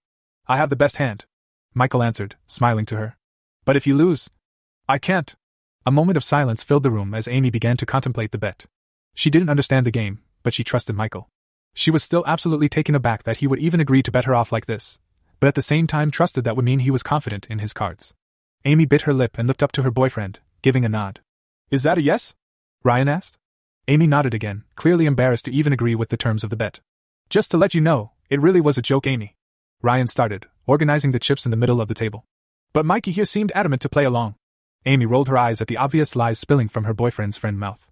I 0.48 0.58
have 0.58 0.70
the 0.70 0.76
best 0.76 0.98
hand. 0.98 1.26
Michael 1.74 2.04
answered, 2.04 2.36
smiling 2.48 2.86
to 2.88 2.98
her. 2.98 3.18
But 3.66 3.76
if 3.76 3.86
you 3.86 3.96
lose, 3.96 4.30
I 4.88 4.98
can't. 4.98 5.36
A 5.86 5.92
moment 5.92 6.18
of 6.18 6.24
silence 6.24 6.64
filled 6.64 6.84
the 6.84 6.92
room 6.92 7.14
as 7.14 7.28
Amy 7.28 7.50
began 7.50 7.78
to 7.78 7.86
contemplate 7.86 8.32
the 8.32 8.38
bet. 8.38 8.66
She 9.14 9.30
didn't 9.30 9.50
understand 9.50 9.86
the 9.86 9.92
game, 9.92 10.20
but 10.44 10.54
she 10.54 10.64
trusted 10.64 10.96
Michael. 10.96 11.30
She 11.74 11.92
was 11.92 12.04
still 12.04 12.24
absolutely 12.28 12.70
taken 12.70 12.96
aback 12.96 13.24
that 13.24 13.38
he 13.38 13.48
would 13.48 13.60
even 13.60 13.80
agree 13.80 14.04
to 14.04 14.12
bet 14.12 14.26
her 14.26 14.36
off 14.36 14.52
like 14.52 14.66
this, 14.66 15.00
but 15.40 15.48
at 15.48 15.56
the 15.56 15.62
same 15.62 15.88
time 15.88 16.12
trusted 16.12 16.44
that 16.44 16.56
would 16.56 16.66
mean 16.66 16.80
he 16.80 16.92
was 16.92 17.04
confident 17.04 17.48
in 17.50 17.60
his 17.60 17.74
cards. 17.74 18.14
Amy 18.66 18.86
bit 18.86 19.04
her 19.04 19.14
lip 19.14 19.38
and 19.38 19.48
looked 19.48 19.64
up 19.64 19.72
to 19.72 19.84
her 19.84 19.92
boyfriend, 19.92 20.40
giving 20.62 20.86
a 20.86 20.90
nod. 20.90 21.22
Is 21.70 21.84
that 21.84 21.98
a 21.98 22.02
yes? 22.02 22.36
Ryan 22.84 23.10
asked. 23.10 23.38
Amy 23.88 24.06
nodded 24.06 24.34
again, 24.34 24.64
clearly 24.76 25.06
embarrassed 25.06 25.46
to 25.46 25.52
even 25.52 25.74
agree 25.74 25.96
with 25.96 26.10
the 26.10 26.18
terms 26.18 26.44
of 26.44 26.50
the 26.50 26.56
bet. 26.56 26.80
Just 27.30 27.50
to 27.52 27.58
let 27.58 27.74
you 27.74 27.82
know, 27.82 28.12
it 28.30 28.40
really 28.40 28.62
was 28.62 28.78
a 28.78 28.82
joke, 28.82 29.08
Amy. 29.08 29.36
Ryan 29.82 30.08
started, 30.08 30.46
organizing 30.68 31.12
the 31.12 31.20
chips 31.20 31.46
in 31.46 31.52
the 31.52 31.58
middle 31.58 31.82
of 31.82 31.88
the 31.88 31.96
table. 31.96 32.26
But 32.74 32.86
Mikey 32.86 33.12
here 33.12 33.26
seemed 33.26 33.52
adamant 33.56 33.82
to 33.82 33.90
play 33.90 34.06
along. 34.06 34.36
Amy 34.86 35.06
rolled 35.06 35.28
her 35.28 35.38
eyes 35.38 35.62
at 35.62 35.68
the 35.68 35.78
obvious 35.78 36.16
lies 36.16 36.40
spilling 36.40 36.70
from 36.70 36.84
her 36.84 36.94
boyfriend's 36.94 37.38
friend 37.38 37.60
mouth. 37.60 37.88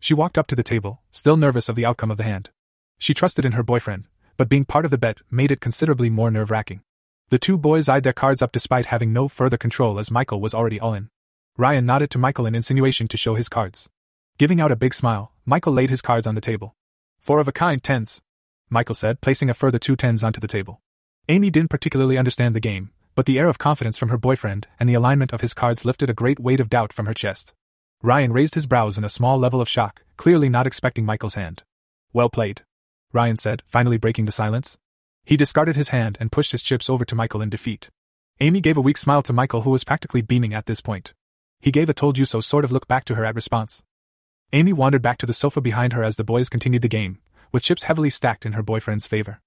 She 0.00 0.14
walked 0.14 0.38
up 0.38 0.46
to 0.48 0.54
the 0.54 0.62
table, 0.62 1.02
still 1.10 1.36
nervous 1.36 1.68
of 1.68 1.76
the 1.76 1.86
outcome 1.86 2.10
of 2.10 2.16
the 2.16 2.24
hand. 2.24 2.50
She 2.98 3.14
trusted 3.14 3.44
in 3.44 3.52
her 3.52 3.62
boyfriend, 3.62 4.04
but 4.36 4.48
being 4.48 4.64
part 4.64 4.84
of 4.84 4.90
the 4.90 4.98
bet 4.98 5.18
made 5.30 5.50
it 5.50 5.60
considerably 5.60 6.10
more 6.10 6.30
nerve 6.30 6.50
wracking. 6.50 6.80
The 7.28 7.38
two 7.38 7.56
boys 7.56 7.88
eyed 7.88 8.02
their 8.02 8.12
cards 8.12 8.42
up 8.42 8.52
despite 8.52 8.86
having 8.86 9.12
no 9.12 9.28
further 9.28 9.56
control 9.56 9.98
as 9.98 10.10
Michael 10.10 10.40
was 10.40 10.54
already 10.54 10.80
all 10.80 10.94
in. 10.94 11.08
Ryan 11.56 11.86
nodded 11.86 12.10
to 12.10 12.18
Michael 12.18 12.46
in 12.46 12.54
insinuation 12.56 13.06
to 13.06 13.16
show 13.16 13.36
his 13.36 13.48
cards. 13.48 13.88
Giving 14.38 14.60
out 14.60 14.72
a 14.72 14.76
big 14.76 14.92
smile, 14.92 15.32
Michael 15.44 15.72
laid 15.72 15.88
his 15.88 16.02
cards 16.02 16.26
on 16.26 16.34
the 16.34 16.40
table. 16.40 16.74
Four 17.20 17.38
of 17.38 17.46
a 17.46 17.52
kind 17.52 17.80
tens, 17.80 18.20
Michael 18.68 18.96
said, 18.96 19.20
placing 19.20 19.48
a 19.48 19.54
further 19.54 19.78
two 19.78 19.94
tens 19.94 20.24
onto 20.24 20.40
the 20.40 20.48
table. 20.48 20.80
Amy 21.28 21.50
didn't 21.50 21.70
particularly 21.70 22.18
understand 22.18 22.56
the 22.56 22.60
game, 22.60 22.90
but 23.14 23.24
the 23.24 23.38
air 23.38 23.46
of 23.48 23.58
confidence 23.58 23.96
from 23.96 24.08
her 24.08 24.18
boyfriend 24.18 24.66
and 24.80 24.88
the 24.88 24.94
alignment 24.94 25.32
of 25.32 25.42
his 25.42 25.54
cards 25.54 25.84
lifted 25.84 26.10
a 26.10 26.14
great 26.14 26.40
weight 26.40 26.58
of 26.58 26.68
doubt 26.68 26.92
from 26.92 27.06
her 27.06 27.14
chest. 27.14 27.54
Ryan 28.02 28.32
raised 28.32 28.54
his 28.54 28.66
brows 28.66 28.98
in 28.98 29.04
a 29.04 29.08
small 29.08 29.38
level 29.38 29.60
of 29.60 29.68
shock, 29.68 30.02
clearly 30.16 30.48
not 30.48 30.66
expecting 30.66 31.04
Michael's 31.04 31.36
hand. 31.36 31.62
Well 32.12 32.28
played. 32.28 32.62
Ryan 33.12 33.36
said, 33.36 33.62
finally 33.68 33.96
breaking 33.96 34.24
the 34.24 34.32
silence. 34.32 34.76
He 35.24 35.36
discarded 35.36 35.76
his 35.76 35.90
hand 35.90 36.18
and 36.18 36.32
pushed 36.32 36.50
his 36.50 36.62
chips 36.62 36.90
over 36.90 37.04
to 37.04 37.14
Michael 37.14 37.42
in 37.42 37.48
defeat. 37.48 37.90
Amy 38.40 38.60
gave 38.60 38.76
a 38.76 38.80
weak 38.80 38.98
smile 38.98 39.22
to 39.22 39.32
Michael, 39.32 39.62
who 39.62 39.70
was 39.70 39.84
practically 39.84 40.20
beaming 40.20 40.52
at 40.52 40.66
this 40.66 40.80
point. 40.80 41.14
He 41.64 41.70
gave 41.70 41.88
a 41.88 41.94
told 41.94 42.18
you 42.18 42.26
so 42.26 42.40
sort 42.40 42.66
of 42.66 42.72
look 42.72 42.86
back 42.86 43.06
to 43.06 43.14
her 43.14 43.24
at 43.24 43.34
response. 43.34 43.82
Amy 44.52 44.74
wandered 44.74 45.00
back 45.00 45.16
to 45.16 45.24
the 45.24 45.32
sofa 45.32 45.62
behind 45.62 45.94
her 45.94 46.04
as 46.04 46.16
the 46.16 46.22
boys 46.22 46.50
continued 46.50 46.82
the 46.82 46.88
game, 46.88 47.20
with 47.52 47.62
chips 47.62 47.84
heavily 47.84 48.10
stacked 48.10 48.44
in 48.44 48.52
her 48.52 48.62
boyfriend's 48.62 49.06
favor. 49.06 49.40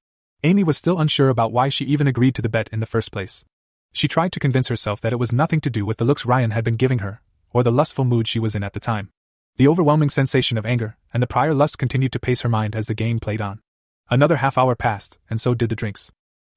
Amy 0.44 0.64
was 0.64 0.80
still 0.80 1.00
unsure 1.00 1.30
about 1.30 1.52
why 1.52 1.70
she 1.70 1.86
even 1.86 2.08
agreed 2.08 2.34
to 2.34 2.42
the 2.42 2.50
bet 2.50 2.70
in 2.72 2.80
the 2.80 2.88
first 2.88 3.12
place. 3.12 3.46
She 3.94 4.08
tried 4.08 4.32
to 4.32 4.40
convince 4.40 4.68
herself 4.68 5.00
that 5.02 5.14
it 5.14 5.20
was 5.20 5.32
nothing 5.32 5.62
to 5.62 5.70
do 5.70 5.86
with 5.86 5.98
the 5.98 6.06
looks 6.06 6.26
Ryan 6.26 6.50
had 6.50 6.64
been 6.64 6.76
giving 6.76 6.98
her, 7.00 7.22
or 7.52 7.62
the 7.62 7.72
lustful 7.72 8.04
mood 8.04 8.28
she 8.28 8.40
was 8.40 8.56
in 8.56 8.64
at 8.64 8.74
the 8.74 8.80
time. 8.80 9.12
The 9.58 9.68
overwhelming 9.68 10.10
sensation 10.10 10.58
of 10.58 10.66
anger 10.66 10.98
and 11.14 11.22
the 11.22 11.28
prior 11.28 11.54
lust 11.54 11.78
continued 11.78 12.14
to 12.14 12.20
pace 12.20 12.42
her 12.42 12.50
mind 12.50 12.76
as 12.76 12.88
the 12.88 12.96
game 12.96 13.20
played 13.20 13.42
on. 13.42 13.62
Another 14.10 14.38
half 14.38 14.58
hour 14.58 14.74
passed, 14.74 15.20
and 15.30 15.40
so 15.40 15.54
did 15.54 15.70
the 15.70 15.76
drinks. 15.76 16.12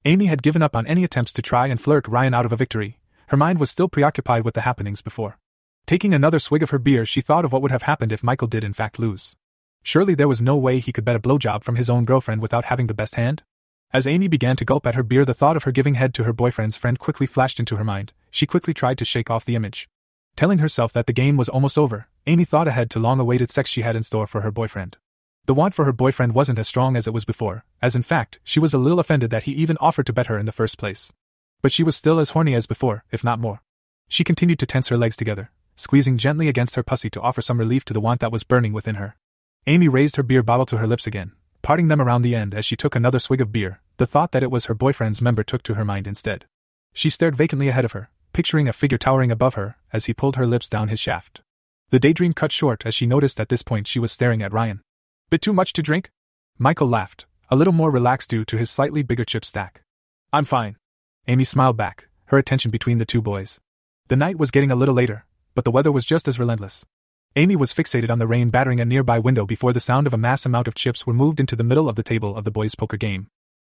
Amy 0.07 0.25
had 0.25 0.43
given 0.43 0.63
up 0.63 0.75
on 0.75 0.87
any 0.87 1.05
attempts 1.05 1.35
to 1.35 1.43
try 1.43 1.67
and 1.67 1.79
flirt 1.79 2.09
Ryan 2.09 2.33
out 2.33 2.47
of 2.47 2.53
a 2.53 2.57
victory. 2.57 2.99
Her 3.27 3.37
mind 3.37 3.61
was 3.61 3.71
still 3.71 3.91
preoccupied 3.91 4.47
with 4.47 4.55
the 4.55 4.63
happenings 4.63 5.03
before. 5.03 5.37
Taking 5.87 6.15
another 6.15 6.39
swig 6.39 6.63
of 6.63 6.71
her 6.71 6.79
beer, 6.79 7.05
she 7.05 7.21
thought 7.21 7.45
of 7.45 7.53
what 7.53 7.63
would 7.63 7.71
have 7.71 7.83
happened 7.83 8.13
if 8.13 8.23
Michael 8.23 8.49
did 8.49 8.65
in 8.65 8.73
fact 8.73 8.99
lose. 8.99 9.35
Surely 9.83 10.15
there 10.15 10.29
was 10.29 10.43
no 10.43 10.57
way 10.57 10.79
he 10.79 10.93
could 10.93 11.05
bet 11.05 11.17
a 11.17 11.21
blowjob 11.21 11.65
from 11.65 11.77
his 11.77 11.91
own 11.91 12.05
girlfriend 12.05 12.43
without 12.43 12.67
having 12.67 12.87
the 12.87 12.95
best 12.95 13.15
hand? 13.15 13.43
As 13.93 14.07
Amy 14.07 14.29
began 14.29 14.55
to 14.57 14.65
gulp 14.65 14.87
at 14.87 14.95
her 14.95 15.03
beer, 15.03 15.25
the 15.25 15.35
thought 15.35 15.57
of 15.57 15.65
her 15.65 15.73
giving 15.73 15.95
head 15.95 16.15
to 16.15 16.25
her 16.25 16.33
boyfriend's 16.33 16.77
friend 16.77 16.99
quickly 16.99 17.27
flashed 17.27 17.59
into 17.59 17.77
her 17.77 17.85
mind. 17.85 18.13
She 18.31 18.47
quickly 18.47 18.73
tried 18.73 18.99
to 18.99 19.05
shake 19.05 19.31
off 19.31 19.45
the 19.45 19.57
image. 19.57 19.89
Telling 20.37 20.59
herself 20.59 20.93
that 20.93 21.07
the 21.07 21.13
game 21.13 21.37
was 21.37 21.49
almost 21.49 21.77
over, 21.77 22.07
Amy 22.27 22.45
thought 22.45 22.69
ahead 22.69 22.91
to 22.91 23.01
long 23.01 23.19
awaited 23.19 23.51
sex 23.51 23.69
she 23.69 23.83
had 23.83 23.97
in 23.97 24.03
store 24.05 24.27
for 24.27 24.43
her 24.43 24.53
boyfriend. 24.53 24.97
The 25.47 25.55
want 25.55 25.75
for 25.75 25.85
her 25.87 25.93
boyfriend 25.93 26.35
wasn't 26.35 26.59
as 26.61 26.69
strong 26.69 26.97
as 26.97 27.09
it 27.09 27.13
was 27.13 27.25
before, 27.25 27.65
as 27.83 27.97
in 27.97 28.03
fact, 28.03 28.39
she 28.45 28.61
was 28.61 28.73
a 28.73 28.79
little 28.79 29.01
offended 29.01 29.31
that 29.31 29.45
he 29.45 29.53
even 29.53 29.77
offered 29.81 30.07
to 30.07 30.13
bet 30.13 30.27
her 30.27 30.39
in 30.39 30.47
the 30.47 30.53
first 30.53 30.79
place. 30.79 31.13
But 31.63 31.73
she 31.73 31.83
was 31.83 31.97
still 31.97 32.21
as 32.21 32.31
horny 32.31 32.55
as 32.55 32.67
before, 32.67 33.05
if 33.11 33.25
not 33.25 33.41
more. 33.41 33.61
She 34.09 34.23
continued 34.23 34.61
to 34.61 34.67
tense 34.67 34.89
her 34.89 34.97
legs 34.97 35.17
together, 35.17 35.51
squeezing 35.81 36.19
gently 36.19 36.47
against 36.49 36.77
her 36.77 36.83
pussy 36.83 37.09
to 37.11 37.21
offer 37.21 37.41
some 37.41 37.59
relief 37.59 37.85
to 37.87 37.95
the 37.95 38.01
want 38.01 38.21
that 38.21 38.31
was 38.31 38.45
burning 38.45 38.73
within 38.73 38.97
her. 38.97 39.17
Amy 39.67 39.89
raised 39.89 40.17
her 40.17 40.23
beer 40.23 40.43
bottle 40.43 40.67
to 40.67 40.77
her 40.77 40.87
lips 40.87 41.07
again, 41.07 41.33
parting 41.63 41.89
them 41.89 42.01
around 42.01 42.23
the 42.23 42.35
end 42.35 42.55
as 42.55 42.65
she 42.65 42.77
took 42.77 42.95
another 42.95 43.19
swig 43.19 43.41
of 43.41 43.53
beer, 43.53 43.81
the 43.97 44.07
thought 44.07 44.33
that 44.33 44.43
it 44.43 44.51
was 44.51 44.67
her 44.67 44.75
boyfriend's 44.75 45.23
member 45.23 45.43
took 45.43 45.63
to 45.63 45.75
her 45.75 45.85
mind 45.85 46.07
instead. 46.07 46.45
She 46.93 47.09
stared 47.09 47.35
vacantly 47.35 47.69
ahead 47.69 47.85
of 47.85 47.93
her, 47.93 48.11
picturing 48.33 48.69
a 48.69 48.73
figure 48.73 48.99
towering 48.99 49.31
above 49.31 49.55
her 49.55 49.77
as 49.93 50.07
he 50.07 50.15
pulled 50.15 50.37
her 50.37 50.47
lips 50.47 50.69
down 50.69 50.89
his 50.89 51.01
shaft. 51.01 51.41
The 51.91 51.99
daydream 51.99 52.33
cut 52.33 52.53
short 52.53 52.85
as 52.85 52.95
she 52.95 53.07
noticed 53.07 53.41
at 53.41 53.49
this 53.49 53.63
point 53.63 53.87
she 53.87 53.99
was 53.99 54.13
staring 54.13 54.43
at 54.43 54.53
Ryan. 54.53 54.83
Bit 55.31 55.43
too 55.43 55.53
much 55.53 55.73
to 55.75 55.83
drink? 55.83 56.11
Michael 56.59 56.89
laughed, 56.89 57.27
a 57.49 57.57
little 57.57 57.73
more 57.73 57.91
relaxed 57.91 58.31
due 58.31 58.45
to 58.45 58.59
his 58.59 58.71
slightly 58.71 59.03
bigger 59.03 59.25
chip 59.25 59.45
stack. 59.45 59.83
I'm 60.33 60.45
fine. 60.45 60.77
Amy 61.27 61.45
smiled 61.45 61.77
back, 61.77 62.09
her 62.27 62.39
attention 62.39 62.71
between 62.71 62.99
the 62.99 63.05
two 63.05 63.23
boys. 63.23 63.61
The 64.09 64.17
night 64.17 64.39
was 64.39 64.51
getting 64.51 64.71
a 64.71 64.77
little 64.77 64.95
later, 64.95 65.25
but 65.61 65.65
the 65.67 65.71
weather 65.71 65.93
was 65.93 66.07
just 66.07 66.27
as 66.27 66.39
relentless. 66.39 66.87
Amy 67.37 67.55
was 67.55 67.75
fixated 67.75 68.11
on 68.11 68.19
the 68.19 68.27
rain 68.27 68.49
battering 68.49 68.81
a 68.81 68.85
nearby 68.87 69.19
window 69.19 69.45
before 69.45 69.75
the 69.75 69.79
sound 69.79 70.07
of 70.07 70.15
a 70.15 70.17
mass 70.17 70.47
amount 70.47 70.67
of 70.67 70.75
chips 70.75 71.07
were 71.07 71.13
moved 71.13 71.39
into 71.39 71.55
the 71.55 71.63
middle 71.63 71.87
of 71.87 71.97
the 71.97 72.03
table 72.03 72.35
of 72.35 72.45
the 72.45 72.51
boys' 72.51 72.75
poker 72.75 72.97
game. 72.97 73.27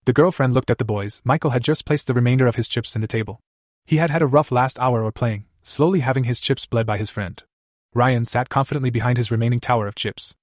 The 0.06 0.14
girlfriend 0.14 0.54
looked 0.54 0.70
at 0.70 0.78
the 0.78 0.86
boys. 0.86 1.20
Michael 1.24 1.50
had 1.50 1.64
just 1.64 1.88
placed 1.88 2.06
the 2.06 2.14
remainder 2.14 2.46
of 2.46 2.58
his 2.58 2.68
chips 2.68 2.94
in 2.94 3.02
the 3.02 3.08
table. 3.08 3.40
He 3.88 3.98
had 3.98 4.12
had 4.12 4.22
a 4.22 4.28
rough 4.28 4.52
last 4.52 4.80
hour 4.80 5.04
or 5.04 5.12
playing, 5.12 5.46
slowly 5.64 6.02
having 6.02 6.26
his 6.26 6.40
chips 6.40 6.68
bled 6.68 6.86
by 6.86 7.00
his 7.00 7.10
friend. 7.10 7.42
Ryan 7.96 8.24
sat 8.24 8.50
confidently 8.50 8.92
behind 8.92 9.18
his 9.18 9.32
remaining 9.32 9.60
tower 9.60 9.88
of 9.88 9.96
chips. 9.96 10.36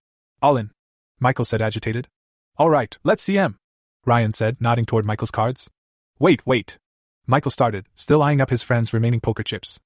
All 0.43 0.57
in. 0.57 0.73
Michael 1.21 1.45
said 1.45 1.63
agitated. 1.63 2.09
All 2.57 2.71
right, 2.71 2.99
let's 3.05 3.23
see 3.23 3.39
em. 3.39 3.57
Ryan 4.05 4.33
said, 4.33 4.57
nodding 4.59 4.85
toward 4.85 5.07
Michael's 5.07 5.31
cards. 5.31 5.71
Wait, 6.19 6.45
wait. 6.45 6.79
Michael 7.25 7.53
started, 7.53 7.87
still 7.95 8.21
eyeing 8.21 8.41
up 8.41 8.51
his 8.51 8.65
friend's 8.65 8.93
remaining 8.93 9.21
poker 9.21 9.45
chips. 9.45 9.79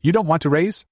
You 0.00 0.12
don't 0.12 0.28
want 0.28 0.42
to 0.42 0.48
raise? 0.48 0.86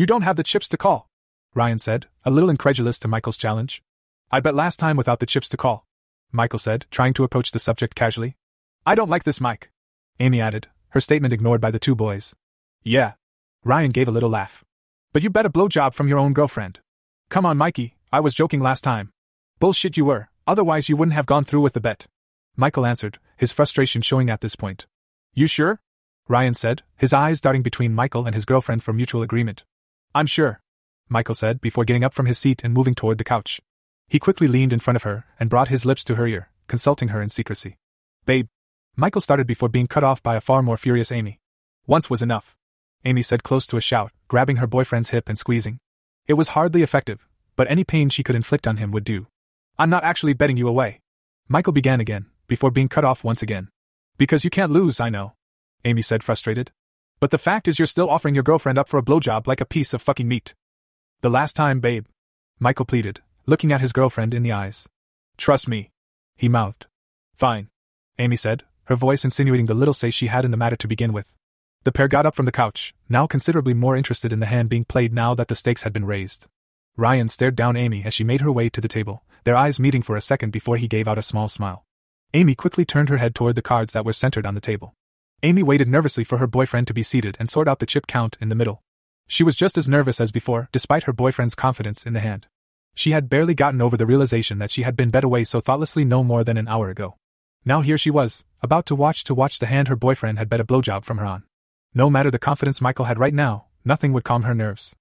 You 0.00 0.06
don't 0.06 0.22
have 0.22 0.36
the 0.36 0.42
chips 0.42 0.66
to 0.70 0.78
call. 0.78 1.10
Ryan 1.54 1.78
said, 1.78 2.06
a 2.24 2.30
little 2.30 2.48
incredulous 2.48 2.98
to 3.00 3.06
Michael's 3.06 3.36
challenge. 3.36 3.82
I 4.30 4.40
bet 4.40 4.54
last 4.54 4.78
time 4.78 4.96
without 4.96 5.20
the 5.20 5.26
chips 5.26 5.50
to 5.50 5.58
call. 5.58 5.84
Michael 6.32 6.58
said, 6.58 6.86
trying 6.90 7.12
to 7.12 7.22
approach 7.22 7.50
the 7.50 7.58
subject 7.58 7.94
casually. 7.94 8.38
I 8.86 8.94
don't 8.94 9.10
like 9.10 9.24
this, 9.24 9.42
Mike. 9.42 9.70
Amy 10.18 10.40
added, 10.40 10.68
her 10.92 11.02
statement 11.02 11.34
ignored 11.34 11.60
by 11.60 11.70
the 11.70 11.78
two 11.78 11.94
boys. 11.94 12.34
Yeah. 12.82 13.12
Ryan 13.62 13.90
gave 13.90 14.08
a 14.08 14.10
little 14.10 14.30
laugh. 14.30 14.64
But 15.12 15.22
you 15.22 15.28
bet 15.28 15.44
a 15.44 15.50
blowjob 15.50 15.92
from 15.92 16.08
your 16.08 16.18
own 16.18 16.32
girlfriend. 16.32 16.80
Come 17.28 17.44
on, 17.44 17.58
Mikey, 17.58 17.98
I 18.10 18.20
was 18.20 18.32
joking 18.32 18.60
last 18.60 18.82
time. 18.82 19.12
Bullshit 19.58 19.98
you 19.98 20.06
were, 20.06 20.30
otherwise 20.46 20.88
you 20.88 20.96
wouldn't 20.96 21.14
have 21.16 21.26
gone 21.26 21.44
through 21.44 21.60
with 21.60 21.74
the 21.74 21.78
bet. 21.78 22.06
Michael 22.56 22.86
answered, 22.86 23.18
his 23.36 23.52
frustration 23.52 24.00
showing 24.00 24.30
at 24.30 24.40
this 24.40 24.56
point. 24.56 24.86
You 25.34 25.46
sure? 25.46 25.82
Ryan 26.26 26.54
said, 26.54 26.84
his 26.96 27.12
eyes 27.12 27.42
darting 27.42 27.62
between 27.62 27.92
Michael 27.94 28.24
and 28.24 28.34
his 28.34 28.46
girlfriend 28.46 28.82
for 28.82 28.94
mutual 28.94 29.20
agreement. 29.20 29.62
I'm 30.12 30.26
sure. 30.26 30.60
Michael 31.08 31.36
said 31.36 31.60
before 31.60 31.84
getting 31.84 32.02
up 32.02 32.14
from 32.14 32.26
his 32.26 32.38
seat 32.38 32.62
and 32.64 32.74
moving 32.74 32.94
toward 32.94 33.18
the 33.18 33.24
couch. 33.24 33.60
He 34.08 34.18
quickly 34.18 34.48
leaned 34.48 34.72
in 34.72 34.80
front 34.80 34.96
of 34.96 35.04
her 35.04 35.24
and 35.38 35.48
brought 35.48 35.68
his 35.68 35.86
lips 35.86 36.02
to 36.04 36.16
her 36.16 36.26
ear, 36.26 36.50
consulting 36.66 37.08
her 37.08 37.22
in 37.22 37.28
secrecy. 37.28 37.78
Babe. 38.26 38.48
Michael 38.96 39.20
started 39.20 39.46
before 39.46 39.68
being 39.68 39.86
cut 39.86 40.02
off 40.02 40.20
by 40.20 40.34
a 40.34 40.40
far 40.40 40.62
more 40.62 40.76
furious 40.76 41.12
Amy. 41.12 41.38
Once 41.86 42.10
was 42.10 42.22
enough. 42.22 42.56
Amy 43.04 43.22
said 43.22 43.44
close 43.44 43.66
to 43.68 43.76
a 43.76 43.80
shout, 43.80 44.10
grabbing 44.26 44.56
her 44.56 44.66
boyfriend's 44.66 45.10
hip 45.10 45.28
and 45.28 45.38
squeezing. 45.38 45.78
It 46.26 46.34
was 46.34 46.48
hardly 46.48 46.82
effective, 46.82 47.28
but 47.54 47.70
any 47.70 47.84
pain 47.84 48.08
she 48.08 48.24
could 48.24 48.36
inflict 48.36 48.66
on 48.66 48.78
him 48.78 48.90
would 48.90 49.04
do. 49.04 49.28
I'm 49.78 49.90
not 49.90 50.04
actually 50.04 50.32
betting 50.32 50.56
you 50.56 50.66
away. 50.66 51.00
Michael 51.48 51.72
began 51.72 52.00
again, 52.00 52.26
before 52.48 52.70
being 52.70 52.88
cut 52.88 53.04
off 53.04 53.22
once 53.22 53.42
again. 53.42 53.68
Because 54.18 54.44
you 54.44 54.50
can't 54.50 54.72
lose, 54.72 55.00
I 55.00 55.08
know. 55.08 55.34
Amy 55.84 56.02
said, 56.02 56.22
frustrated. 56.22 56.72
But 57.20 57.30
the 57.30 57.38
fact 57.38 57.68
is, 57.68 57.78
you're 57.78 57.86
still 57.86 58.08
offering 58.08 58.34
your 58.34 58.42
girlfriend 58.42 58.78
up 58.78 58.88
for 58.88 58.98
a 58.98 59.02
blowjob 59.02 59.46
like 59.46 59.60
a 59.60 59.66
piece 59.66 59.92
of 59.92 60.00
fucking 60.00 60.26
meat. 60.26 60.54
The 61.20 61.30
last 61.30 61.54
time, 61.54 61.80
babe. 61.80 62.06
Michael 62.58 62.86
pleaded, 62.86 63.20
looking 63.46 63.72
at 63.72 63.82
his 63.82 63.92
girlfriend 63.92 64.32
in 64.32 64.42
the 64.42 64.52
eyes. 64.52 64.88
Trust 65.36 65.68
me. 65.68 65.90
He 66.36 66.48
mouthed. 66.48 66.86
Fine. 67.34 67.68
Amy 68.18 68.36
said, 68.36 68.64
her 68.84 68.96
voice 68.96 69.24
insinuating 69.24 69.66
the 69.66 69.74
little 69.74 69.94
say 69.94 70.08
she 70.08 70.28
had 70.28 70.44
in 70.46 70.50
the 70.50 70.56
matter 70.56 70.76
to 70.76 70.88
begin 70.88 71.12
with. 71.12 71.34
The 71.84 71.92
pair 71.92 72.08
got 72.08 72.26
up 72.26 72.34
from 72.34 72.46
the 72.46 72.52
couch, 72.52 72.94
now 73.08 73.26
considerably 73.26 73.74
more 73.74 73.96
interested 73.96 74.32
in 74.32 74.40
the 74.40 74.46
hand 74.46 74.68
being 74.68 74.84
played 74.84 75.12
now 75.12 75.34
that 75.34 75.48
the 75.48 75.54
stakes 75.54 75.82
had 75.82 75.92
been 75.92 76.06
raised. 76.06 76.46
Ryan 76.96 77.28
stared 77.28 77.56
down 77.56 77.76
Amy 77.76 78.02
as 78.04 78.14
she 78.14 78.24
made 78.24 78.40
her 78.40 78.52
way 78.52 78.68
to 78.70 78.80
the 78.80 78.88
table, 78.88 79.24
their 79.44 79.56
eyes 79.56 79.78
meeting 79.78 80.02
for 80.02 80.16
a 80.16 80.20
second 80.20 80.50
before 80.50 80.76
he 80.76 80.88
gave 80.88 81.06
out 81.06 81.18
a 81.18 81.22
small 81.22 81.48
smile. 81.48 81.84
Amy 82.34 82.54
quickly 82.54 82.84
turned 82.84 83.08
her 83.08 83.18
head 83.18 83.34
toward 83.34 83.56
the 83.56 83.62
cards 83.62 83.92
that 83.92 84.04
were 84.04 84.12
centered 84.12 84.44
on 84.44 84.54
the 84.54 84.60
table. 84.60 84.94
Amy 85.42 85.62
waited 85.62 85.88
nervously 85.88 86.22
for 86.22 86.36
her 86.36 86.46
boyfriend 86.46 86.86
to 86.86 86.92
be 86.92 87.02
seated 87.02 87.36
and 87.38 87.48
sort 87.48 87.66
out 87.66 87.78
the 87.78 87.86
chip 87.86 88.06
count 88.06 88.36
in 88.42 88.50
the 88.50 88.54
middle. 88.54 88.82
She 89.26 89.42
was 89.42 89.56
just 89.56 89.78
as 89.78 89.88
nervous 89.88 90.20
as 90.20 90.32
before, 90.32 90.68
despite 90.70 91.04
her 91.04 91.14
boyfriend's 91.14 91.54
confidence 91.54 92.04
in 92.04 92.12
the 92.12 92.20
hand. 92.20 92.46
She 92.94 93.12
had 93.12 93.30
barely 93.30 93.54
gotten 93.54 93.80
over 93.80 93.96
the 93.96 94.04
realization 94.06 94.58
that 94.58 94.70
she 94.70 94.82
had 94.82 94.96
been 94.96 95.10
bet 95.10 95.24
away 95.24 95.44
so 95.44 95.60
thoughtlessly 95.60 96.04
no 96.04 96.22
more 96.22 96.44
than 96.44 96.58
an 96.58 96.68
hour 96.68 96.90
ago. 96.90 97.16
Now 97.64 97.80
here 97.80 97.96
she 97.96 98.10
was, 98.10 98.44
about 98.60 98.84
to 98.86 98.94
watch 98.94 99.24
to 99.24 99.34
watch 99.34 99.58
the 99.58 99.66
hand 99.66 99.88
her 99.88 99.96
boyfriend 99.96 100.38
had 100.38 100.50
bet 100.50 100.60
a 100.60 100.64
blowjob 100.64 101.04
from 101.04 101.16
her 101.18 101.24
on. 101.24 101.44
No 101.94 102.10
matter 102.10 102.30
the 102.30 102.38
confidence 102.38 102.82
Michael 102.82 103.06
had 103.06 103.18
right 103.18 103.32
now, 103.32 103.66
nothing 103.82 104.12
would 104.12 104.24
calm 104.24 104.42
her 104.42 104.54
nerves. 104.54 104.94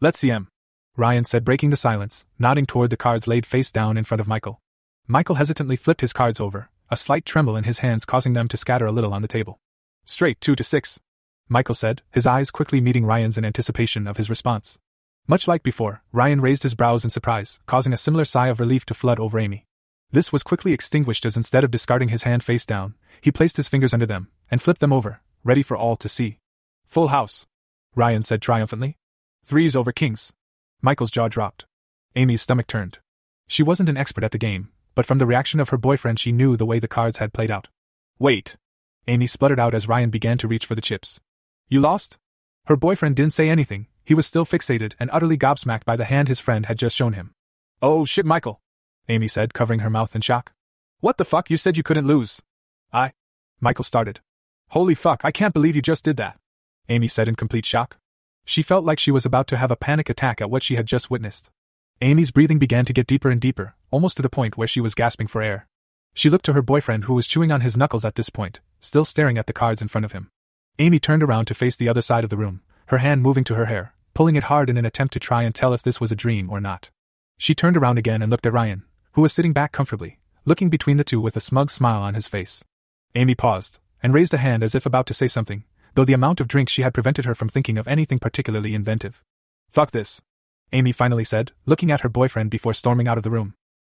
Let's 0.00 0.18
see 0.18 0.28
him. 0.28 0.48
Ryan 0.96 1.24
said, 1.24 1.44
breaking 1.44 1.70
the 1.70 1.76
silence, 1.76 2.26
nodding 2.38 2.66
toward 2.66 2.90
the 2.90 2.96
cards 2.96 3.26
laid 3.26 3.46
face 3.46 3.72
down 3.72 3.96
in 3.96 4.04
front 4.04 4.20
of 4.20 4.28
Michael. 4.28 4.60
Michael 5.06 5.36
hesitantly 5.36 5.76
flipped 5.76 6.02
his 6.02 6.12
cards 6.12 6.40
over, 6.40 6.68
a 6.90 6.96
slight 6.96 7.24
tremble 7.24 7.56
in 7.56 7.64
his 7.64 7.78
hands 7.78 8.04
causing 8.04 8.34
them 8.34 8.48
to 8.48 8.56
scatter 8.56 8.86
a 8.86 8.92
little 8.92 9.14
on 9.14 9.22
the 9.22 9.28
table. 9.28 9.58
Straight 10.06 10.40
two 10.40 10.54
to 10.54 10.64
six. 10.64 11.00
Michael 11.48 11.74
said, 11.74 12.02
his 12.12 12.26
eyes 12.26 12.50
quickly 12.50 12.80
meeting 12.80 13.04
Ryan's 13.04 13.36
in 13.36 13.44
anticipation 13.44 14.06
of 14.06 14.16
his 14.16 14.30
response. 14.30 14.78
Much 15.26 15.48
like 15.48 15.62
before, 15.62 16.02
Ryan 16.12 16.40
raised 16.40 16.62
his 16.62 16.74
brows 16.74 17.04
in 17.04 17.10
surprise, 17.10 17.60
causing 17.66 17.92
a 17.92 17.96
similar 17.96 18.24
sigh 18.24 18.46
of 18.46 18.60
relief 18.60 18.86
to 18.86 18.94
flood 18.94 19.18
over 19.18 19.38
Amy. 19.38 19.66
This 20.12 20.32
was 20.32 20.44
quickly 20.44 20.72
extinguished 20.72 21.26
as 21.26 21.36
instead 21.36 21.64
of 21.64 21.72
discarding 21.72 22.10
his 22.10 22.22
hand 22.22 22.44
face 22.44 22.64
down, 22.64 22.94
he 23.20 23.32
placed 23.32 23.56
his 23.56 23.68
fingers 23.68 23.92
under 23.92 24.06
them 24.06 24.28
and 24.50 24.62
flipped 24.62 24.80
them 24.80 24.92
over, 24.92 25.20
ready 25.42 25.62
for 25.62 25.76
all 25.76 25.96
to 25.96 26.08
see. 26.08 26.38
Full 26.86 27.08
house. 27.08 27.46
Ryan 27.96 28.22
said 28.22 28.40
triumphantly. 28.40 28.96
Threes 29.44 29.74
over 29.74 29.90
kings. 29.90 30.32
Michael's 30.80 31.10
jaw 31.10 31.26
dropped. 31.26 31.66
Amy's 32.14 32.42
stomach 32.42 32.68
turned. 32.68 32.98
She 33.48 33.62
wasn't 33.62 33.88
an 33.88 33.96
expert 33.96 34.22
at 34.22 34.30
the 34.30 34.38
game, 34.38 34.70
but 34.94 35.06
from 35.06 35.18
the 35.18 35.26
reaction 35.26 35.58
of 35.58 35.70
her 35.70 35.76
boyfriend, 35.76 36.20
she 36.20 36.32
knew 36.32 36.56
the 36.56 36.66
way 36.66 36.78
the 36.78 36.88
cards 36.88 37.18
had 37.18 37.32
played 37.32 37.50
out. 37.50 37.68
Wait. 38.18 38.56
Amy 39.08 39.26
spluttered 39.26 39.60
out 39.60 39.74
as 39.74 39.88
Ryan 39.88 40.10
began 40.10 40.36
to 40.38 40.48
reach 40.48 40.66
for 40.66 40.74
the 40.74 40.80
chips. 40.80 41.20
You 41.68 41.80
lost? 41.80 42.18
Her 42.66 42.76
boyfriend 42.76 43.14
didn't 43.14 43.32
say 43.32 43.48
anything, 43.48 43.86
he 44.04 44.14
was 44.14 44.26
still 44.26 44.44
fixated 44.44 44.94
and 44.98 45.10
utterly 45.12 45.38
gobsmacked 45.38 45.84
by 45.84 45.96
the 45.96 46.04
hand 46.04 46.28
his 46.28 46.40
friend 46.40 46.66
had 46.66 46.78
just 46.78 46.96
shown 46.96 47.12
him. 47.12 47.32
Oh 47.80 48.04
shit, 48.04 48.26
Michael, 48.26 48.60
Amy 49.08 49.28
said, 49.28 49.54
covering 49.54 49.80
her 49.80 49.90
mouth 49.90 50.14
in 50.14 50.22
shock. 50.22 50.52
What 51.00 51.18
the 51.18 51.24
fuck, 51.24 51.50
you 51.50 51.56
said 51.56 51.76
you 51.76 51.82
couldn't 51.82 52.06
lose? 52.06 52.42
I. 52.92 53.12
Michael 53.60 53.84
started. 53.84 54.20
Holy 54.70 54.94
fuck, 54.94 55.20
I 55.24 55.30
can't 55.30 55.54
believe 55.54 55.76
you 55.76 55.82
just 55.82 56.04
did 56.04 56.16
that, 56.16 56.38
Amy 56.88 57.06
said 57.06 57.28
in 57.28 57.36
complete 57.36 57.64
shock. 57.64 57.98
She 58.44 58.62
felt 58.62 58.84
like 58.84 58.98
she 58.98 59.10
was 59.10 59.26
about 59.26 59.46
to 59.48 59.56
have 59.56 59.70
a 59.70 59.76
panic 59.76 60.08
attack 60.08 60.40
at 60.40 60.50
what 60.50 60.62
she 60.62 60.76
had 60.76 60.86
just 60.86 61.10
witnessed. 61.10 61.50
Amy's 62.00 62.30
breathing 62.30 62.58
began 62.58 62.84
to 62.84 62.92
get 62.92 63.06
deeper 63.06 63.30
and 63.30 63.40
deeper, 63.40 63.74
almost 63.90 64.16
to 64.16 64.22
the 64.22 64.30
point 64.30 64.56
where 64.56 64.68
she 64.68 64.80
was 64.80 64.94
gasping 64.94 65.26
for 65.26 65.42
air. 65.42 65.68
She 66.16 66.30
looked 66.30 66.46
to 66.46 66.54
her 66.54 66.62
boyfriend, 66.62 67.04
who 67.04 67.12
was 67.12 67.26
chewing 67.26 67.52
on 67.52 67.60
his 67.60 67.76
knuckles 67.76 68.06
at 68.06 68.14
this 68.14 68.30
point, 68.30 68.60
still 68.80 69.04
staring 69.04 69.36
at 69.36 69.46
the 69.46 69.52
cards 69.52 69.82
in 69.82 69.88
front 69.88 70.06
of 70.06 70.12
him. 70.12 70.30
Amy 70.78 70.98
turned 70.98 71.22
around 71.22 71.44
to 71.44 71.54
face 71.54 71.76
the 71.76 71.90
other 71.90 72.00
side 72.00 72.24
of 72.24 72.30
the 72.30 72.38
room, 72.38 72.62
her 72.86 72.98
hand 72.98 73.22
moving 73.22 73.44
to 73.44 73.54
her 73.54 73.66
hair, 73.66 73.92
pulling 74.14 74.34
it 74.34 74.44
hard 74.44 74.70
in 74.70 74.78
an 74.78 74.86
attempt 74.86 75.12
to 75.12 75.20
try 75.20 75.42
and 75.42 75.54
tell 75.54 75.74
if 75.74 75.82
this 75.82 76.00
was 76.00 76.10
a 76.10 76.16
dream 76.16 76.48
or 76.48 76.58
not. 76.58 76.90
She 77.36 77.54
turned 77.54 77.76
around 77.76 77.98
again 77.98 78.22
and 78.22 78.30
looked 78.30 78.46
at 78.46 78.54
Ryan, 78.54 78.84
who 79.12 79.20
was 79.20 79.34
sitting 79.34 79.52
back 79.52 79.72
comfortably, 79.72 80.18
looking 80.46 80.70
between 80.70 80.96
the 80.96 81.04
two 81.04 81.20
with 81.20 81.36
a 81.36 81.40
smug 81.40 81.70
smile 81.70 82.00
on 82.00 82.14
his 82.14 82.28
face. 82.28 82.64
Amy 83.14 83.34
paused, 83.34 83.78
and 84.02 84.14
raised 84.14 84.32
a 84.32 84.38
hand 84.38 84.62
as 84.62 84.74
if 84.74 84.86
about 84.86 85.06
to 85.08 85.14
say 85.14 85.26
something, 85.26 85.64
though 85.96 86.04
the 86.06 86.14
amount 86.14 86.40
of 86.40 86.48
drink 86.48 86.70
she 86.70 86.80
had 86.80 86.94
prevented 86.94 87.26
her 87.26 87.34
from 87.34 87.50
thinking 87.50 87.76
of 87.76 87.86
anything 87.86 88.18
particularly 88.18 88.74
inventive. 88.74 89.22
Fuck 89.68 89.90
this. 89.90 90.22
Amy 90.72 90.92
finally 90.92 91.24
said, 91.24 91.52
looking 91.66 91.90
at 91.90 92.00
her 92.00 92.08
boyfriend 92.08 92.50
before 92.50 92.72
storming 92.72 93.06
out 93.06 93.18
of 93.18 93.24
the 93.24 93.30
room. 93.30 93.52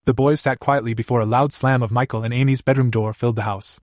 The 0.05 0.13
boys 0.13 0.41
sat 0.41 0.59
quietly 0.59 0.93
before 0.93 1.19
a 1.19 1.25
loud 1.25 1.51
slam 1.51 1.83
of 1.83 1.91
Michael 1.91 2.23
and 2.23 2.33
Amy's 2.33 2.61
bedroom 2.61 2.89
door 2.89 3.13
filled 3.13 3.35
the 3.35 3.43
house. 3.43 3.79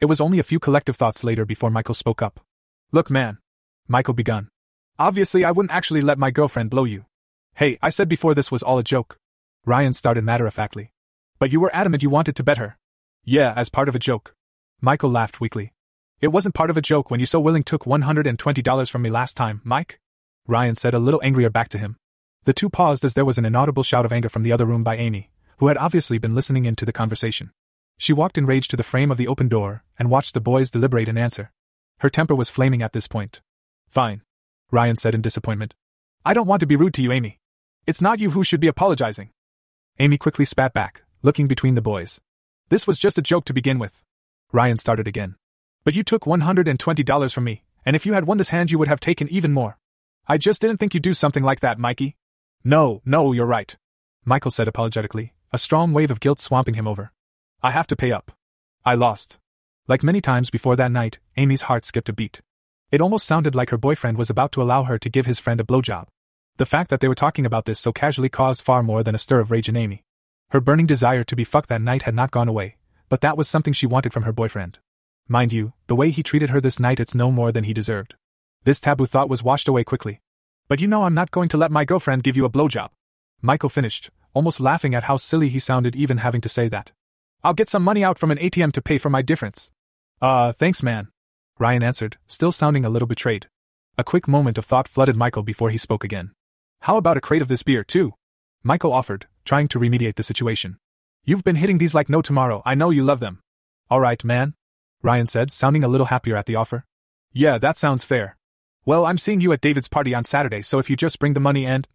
It 0.00 0.06
was 0.06 0.20
only 0.20 0.38
a 0.38 0.42
few 0.44 0.58
collective 0.58 0.96
thoughts 0.96 1.24
later 1.24 1.44
before 1.44 1.70
Michael 1.70 1.94
spoke 1.94 2.22
up. 2.22 2.40
Look, 2.92 3.10
man. 3.10 3.38
Michael 3.86 4.14
begun. 4.14 4.48
Obviously, 4.98 5.44
I 5.44 5.52
wouldn't 5.52 5.72
actually 5.72 6.00
let 6.00 6.18
my 6.18 6.30
girlfriend 6.30 6.70
blow 6.70 6.84
you. 6.84 7.06
Hey, 7.54 7.78
I 7.82 7.90
said 7.90 8.08
before 8.08 8.34
this 8.34 8.50
was 8.50 8.62
all 8.62 8.78
a 8.78 8.82
joke. 8.82 9.18
Ryan 9.64 9.92
started 9.92 10.24
matter 10.24 10.46
of 10.46 10.54
factly. 10.54 10.92
But 11.38 11.52
you 11.52 11.60
were 11.60 11.74
adamant 11.74 12.02
you 12.02 12.10
wanted 12.10 12.36
to 12.36 12.42
bet 12.42 12.58
her. 12.58 12.76
Yeah, 13.24 13.52
as 13.56 13.68
part 13.68 13.88
of 13.88 13.94
a 13.94 13.98
joke. 13.98 14.34
Michael 14.80 15.10
laughed 15.10 15.40
weakly. 15.40 15.72
It 16.20 16.28
wasn't 16.28 16.54
part 16.54 16.70
of 16.70 16.76
a 16.76 16.82
joke 16.82 17.10
when 17.10 17.20
you 17.20 17.26
so 17.26 17.40
willing 17.40 17.62
took 17.62 17.84
$120 17.84 18.90
from 18.90 19.02
me 19.02 19.10
last 19.10 19.36
time, 19.36 19.60
Mike? 19.64 20.00
Ryan 20.46 20.74
said 20.74 20.94
a 20.94 20.98
little 20.98 21.20
angrier 21.22 21.50
back 21.50 21.68
to 21.70 21.78
him. 21.78 21.96
The 22.44 22.52
two 22.52 22.68
paused 22.70 23.04
as 23.04 23.14
there 23.14 23.24
was 23.24 23.38
an 23.38 23.44
inaudible 23.44 23.82
shout 23.82 24.04
of 24.04 24.12
anger 24.12 24.28
from 24.28 24.42
the 24.42 24.52
other 24.52 24.66
room 24.66 24.82
by 24.82 24.96
Amy, 24.96 25.30
who 25.60 25.66
had 25.66 25.76
obviously 25.76 26.16
been 26.16 26.34
listening 26.34 26.64
in 26.64 26.74
to 26.74 26.86
the 26.86 26.92
conversation. 26.92 27.50
She 27.98 28.14
walked 28.14 28.38
enraged 28.38 28.70
to 28.70 28.78
the 28.78 28.82
frame 28.82 29.10
of 29.10 29.18
the 29.18 29.28
open 29.28 29.46
door 29.46 29.84
and 29.98 30.08
watched 30.08 30.32
the 30.32 30.40
boys 30.40 30.70
deliberate 30.70 31.06
an 31.06 31.18
answer. 31.18 31.52
Her 31.98 32.08
temper 32.08 32.34
was 32.34 32.48
flaming 32.48 32.80
at 32.80 32.94
this 32.94 33.06
point. 33.06 33.42
Fine. 33.86 34.22
Ryan 34.70 34.96
said 34.96 35.14
in 35.14 35.20
disappointment. 35.20 35.74
I 36.24 36.32
don't 36.32 36.46
want 36.46 36.60
to 36.60 36.66
be 36.66 36.76
rude 36.76 36.94
to 36.94 37.02
you, 37.02 37.12
Amy. 37.12 37.40
It's 37.86 38.00
not 38.00 38.20
you 38.20 38.30
who 38.30 38.42
should 38.42 38.60
be 38.60 38.68
apologizing. 38.68 39.32
Amy 39.98 40.16
quickly 40.16 40.46
spat 40.46 40.72
back, 40.72 41.02
looking 41.20 41.46
between 41.46 41.74
the 41.74 41.82
boys. 41.82 42.22
This 42.70 42.86
was 42.86 42.98
just 42.98 43.18
a 43.18 43.22
joke 43.22 43.44
to 43.44 43.52
begin 43.52 43.78
with. 43.78 44.02
Ryan 44.52 44.78
started 44.78 45.06
again. 45.06 45.36
But 45.84 45.94
you 45.94 46.02
took 46.02 46.22
$120 46.22 47.34
from 47.34 47.44
me, 47.44 47.64
and 47.84 47.94
if 47.94 48.06
you 48.06 48.14
had 48.14 48.26
won 48.26 48.38
this 48.38 48.48
hand, 48.48 48.70
you 48.70 48.78
would 48.78 48.88
have 48.88 49.00
taken 49.00 49.28
even 49.28 49.52
more. 49.52 49.76
I 50.26 50.38
just 50.38 50.62
didn't 50.62 50.78
think 50.78 50.94
you'd 50.94 51.02
do 51.02 51.12
something 51.12 51.42
like 51.42 51.60
that, 51.60 51.78
Mikey. 51.78 52.16
No, 52.64 53.02
no, 53.04 53.32
you're 53.32 53.44
right. 53.44 53.76
Michael 54.24 54.50
said 54.50 54.66
apologetically, 54.66 55.34
a 55.52 55.58
strong 55.58 55.92
wave 55.92 56.12
of 56.12 56.20
guilt 56.20 56.38
swamping 56.38 56.74
him 56.74 56.86
over. 56.86 57.12
I 57.60 57.72
have 57.72 57.88
to 57.88 57.96
pay 57.96 58.12
up. 58.12 58.30
I 58.84 58.94
lost. 58.94 59.38
Like 59.88 60.04
many 60.04 60.20
times 60.20 60.48
before 60.48 60.76
that 60.76 60.92
night, 60.92 61.18
Amy's 61.36 61.62
heart 61.62 61.84
skipped 61.84 62.08
a 62.08 62.12
beat. 62.12 62.40
It 62.92 63.00
almost 63.00 63.26
sounded 63.26 63.56
like 63.56 63.70
her 63.70 63.76
boyfriend 63.78 64.16
was 64.16 64.30
about 64.30 64.52
to 64.52 64.62
allow 64.62 64.84
her 64.84 64.96
to 64.98 65.08
give 65.08 65.26
his 65.26 65.40
friend 65.40 65.60
a 65.60 65.64
blowjob. 65.64 66.06
The 66.56 66.66
fact 66.66 66.88
that 66.90 67.00
they 67.00 67.08
were 67.08 67.16
talking 67.16 67.44
about 67.44 67.64
this 67.64 67.80
so 67.80 67.92
casually 67.92 68.28
caused 68.28 68.62
far 68.62 68.82
more 68.84 69.02
than 69.02 69.14
a 69.14 69.18
stir 69.18 69.40
of 69.40 69.50
rage 69.50 69.68
in 69.68 69.76
Amy. 69.76 70.04
Her 70.50 70.60
burning 70.60 70.86
desire 70.86 71.24
to 71.24 71.36
be 71.36 71.42
fucked 71.42 71.68
that 71.68 71.82
night 71.82 72.02
had 72.02 72.14
not 72.14 72.30
gone 72.30 72.48
away, 72.48 72.76
but 73.08 73.20
that 73.22 73.36
was 73.36 73.48
something 73.48 73.72
she 73.72 73.86
wanted 73.86 74.12
from 74.12 74.22
her 74.22 74.32
boyfriend. 74.32 74.78
Mind 75.26 75.52
you, 75.52 75.72
the 75.88 75.96
way 75.96 76.10
he 76.10 76.22
treated 76.22 76.50
her 76.50 76.60
this 76.60 76.78
night 76.78 77.00
it's 77.00 77.14
no 77.14 77.32
more 77.32 77.50
than 77.50 77.64
he 77.64 77.72
deserved. 77.72 78.14
This 78.62 78.80
taboo 78.80 79.06
thought 79.06 79.28
was 79.28 79.42
washed 79.42 79.66
away 79.66 79.82
quickly. 79.82 80.20
But 80.68 80.80
you 80.80 80.86
know 80.86 81.02
I'm 81.02 81.14
not 81.14 81.32
going 81.32 81.48
to 81.48 81.56
let 81.56 81.72
my 81.72 81.84
girlfriend 81.84 82.22
give 82.22 82.36
you 82.36 82.44
a 82.44 82.50
blowjob. 82.50 82.90
Michael 83.42 83.68
finished, 83.68 84.10
almost 84.34 84.60
laughing 84.60 84.94
at 84.94 85.04
how 85.04 85.16
silly 85.16 85.48
he 85.48 85.58
sounded 85.58 85.96
even 85.96 86.18
having 86.18 86.40
to 86.40 86.48
say 86.48 86.68
that. 86.68 86.92
I'll 87.42 87.54
get 87.54 87.68
some 87.68 87.82
money 87.82 88.04
out 88.04 88.18
from 88.18 88.30
an 88.30 88.38
ATM 88.38 88.72
to 88.72 88.82
pay 88.82 88.98
for 88.98 89.10
my 89.10 89.22
difference. 89.22 89.72
Uh, 90.20 90.52
thanks, 90.52 90.82
man. 90.82 91.08
Ryan 91.58 91.82
answered, 91.82 92.18
still 92.26 92.52
sounding 92.52 92.84
a 92.84 92.90
little 92.90 93.08
betrayed. 93.08 93.48
A 93.98 94.04
quick 94.04 94.28
moment 94.28 94.58
of 94.58 94.64
thought 94.64 94.88
flooded 94.88 95.16
Michael 95.16 95.42
before 95.42 95.70
he 95.70 95.78
spoke 95.78 96.04
again. 96.04 96.32
How 96.82 96.96
about 96.96 97.16
a 97.16 97.20
crate 97.20 97.42
of 97.42 97.48
this 97.48 97.62
beer, 97.62 97.84
too? 97.84 98.14
Michael 98.62 98.92
offered, 98.92 99.26
trying 99.44 99.68
to 99.68 99.78
remediate 99.78 100.16
the 100.16 100.22
situation. 100.22 100.78
You've 101.24 101.44
been 101.44 101.56
hitting 101.56 101.78
these 101.78 101.94
like 101.94 102.08
no 102.08 102.22
tomorrow, 102.22 102.62
I 102.64 102.74
know 102.74 102.90
you 102.90 103.02
love 103.02 103.20
them. 103.20 103.40
Alright, 103.90 104.24
man. 104.24 104.54
Ryan 105.02 105.26
said, 105.26 105.50
sounding 105.50 105.84
a 105.84 105.88
little 105.88 106.06
happier 106.06 106.36
at 106.36 106.46
the 106.46 106.56
offer. 106.56 106.84
Yeah, 107.32 107.58
that 107.58 107.76
sounds 107.76 108.04
fair. 108.04 108.36
Well, 108.84 109.04
I'm 109.04 109.18
seeing 109.18 109.40
you 109.40 109.52
at 109.52 109.60
David's 109.60 109.88
party 109.88 110.14
on 110.14 110.24
Saturday, 110.24 110.62
so 110.62 110.78
if 110.78 110.88
you 110.88 110.96
just 110.96 111.18
bring 111.18 111.34
the 111.34 111.40
money 111.40 111.66
and. 111.66 111.86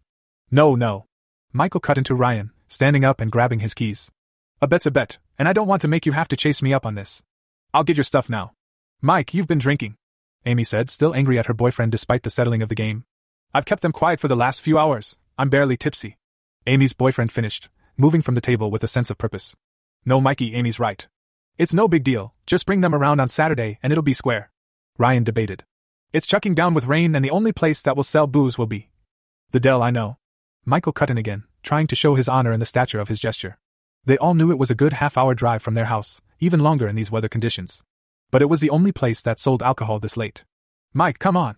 No, 0.50 0.74
no. 0.74 1.06
Michael 1.52 1.80
cut 1.80 1.98
into 1.98 2.14
Ryan, 2.14 2.50
standing 2.68 3.04
up 3.04 3.20
and 3.20 3.30
grabbing 3.30 3.60
his 3.60 3.74
keys. 3.74 4.10
A 4.60 4.66
bet's 4.66 4.86
a 4.86 4.90
bet, 4.90 5.18
and 5.38 5.48
I 5.48 5.52
don't 5.52 5.68
want 5.68 5.82
to 5.82 5.88
make 5.88 6.06
you 6.06 6.12
have 6.12 6.28
to 6.28 6.36
chase 6.36 6.62
me 6.62 6.72
up 6.72 6.86
on 6.86 6.94
this. 6.94 7.22
I'll 7.72 7.84
get 7.84 7.96
your 7.96 8.04
stuff 8.04 8.28
now. 8.30 8.52
Mike, 9.00 9.34
you've 9.34 9.46
been 9.46 9.58
drinking. 9.58 9.96
Amy 10.44 10.64
said, 10.64 10.88
still 10.88 11.14
angry 11.14 11.38
at 11.38 11.46
her 11.46 11.54
boyfriend 11.54 11.92
despite 11.92 12.22
the 12.22 12.30
settling 12.30 12.62
of 12.62 12.68
the 12.68 12.74
game. 12.74 13.04
I've 13.52 13.64
kept 13.64 13.82
them 13.82 13.92
quiet 13.92 14.20
for 14.20 14.28
the 14.28 14.36
last 14.36 14.60
few 14.62 14.78
hours. 14.78 15.18
I'm 15.38 15.50
barely 15.50 15.76
tipsy. 15.76 16.16
Amy's 16.66 16.94
boyfriend 16.94 17.32
finished, 17.32 17.68
moving 17.96 18.22
from 18.22 18.34
the 18.34 18.40
table 18.40 18.70
with 18.70 18.82
a 18.82 18.88
sense 18.88 19.10
of 19.10 19.18
purpose. 19.18 19.54
No, 20.04 20.20
Mikey, 20.20 20.54
Amy's 20.54 20.80
right. 20.80 21.06
It's 21.58 21.74
no 21.74 21.88
big 21.88 22.04
deal, 22.04 22.34
just 22.46 22.66
bring 22.66 22.80
them 22.80 22.94
around 22.94 23.20
on 23.20 23.28
Saturday 23.28 23.78
and 23.82 23.92
it'll 23.92 24.02
be 24.02 24.12
square. 24.12 24.50
Ryan 24.98 25.24
debated. 25.24 25.64
It's 26.12 26.26
chucking 26.26 26.54
down 26.54 26.74
with 26.74 26.86
rain 26.86 27.14
and 27.14 27.24
the 27.24 27.30
only 27.30 27.52
place 27.52 27.82
that 27.82 27.96
will 27.96 28.02
sell 28.02 28.26
booze 28.26 28.56
will 28.56 28.66
be. 28.66 28.90
The 29.52 29.60
Dell, 29.60 29.82
I 29.82 29.90
know. 29.90 30.18
Michael 30.68 30.92
cut 30.92 31.10
in 31.10 31.16
again, 31.16 31.44
trying 31.62 31.86
to 31.86 31.94
show 31.94 32.16
his 32.16 32.28
honor 32.28 32.50
and 32.50 32.60
the 32.60 32.66
stature 32.66 32.98
of 32.98 33.06
his 33.06 33.20
gesture. 33.20 33.56
They 34.04 34.18
all 34.18 34.34
knew 34.34 34.50
it 34.50 34.58
was 34.58 34.68
a 34.68 34.74
good 34.74 34.94
half 34.94 35.16
hour 35.16 35.32
drive 35.32 35.62
from 35.62 35.74
their 35.74 35.84
house, 35.84 36.20
even 36.40 36.58
longer 36.58 36.88
in 36.88 36.96
these 36.96 37.10
weather 37.10 37.28
conditions. 37.28 37.84
But 38.32 38.42
it 38.42 38.50
was 38.50 38.60
the 38.60 38.70
only 38.70 38.90
place 38.90 39.22
that 39.22 39.38
sold 39.38 39.62
alcohol 39.62 40.00
this 40.00 40.16
late. 40.16 40.44
Mike, 40.92 41.20
come 41.20 41.36
on. 41.36 41.56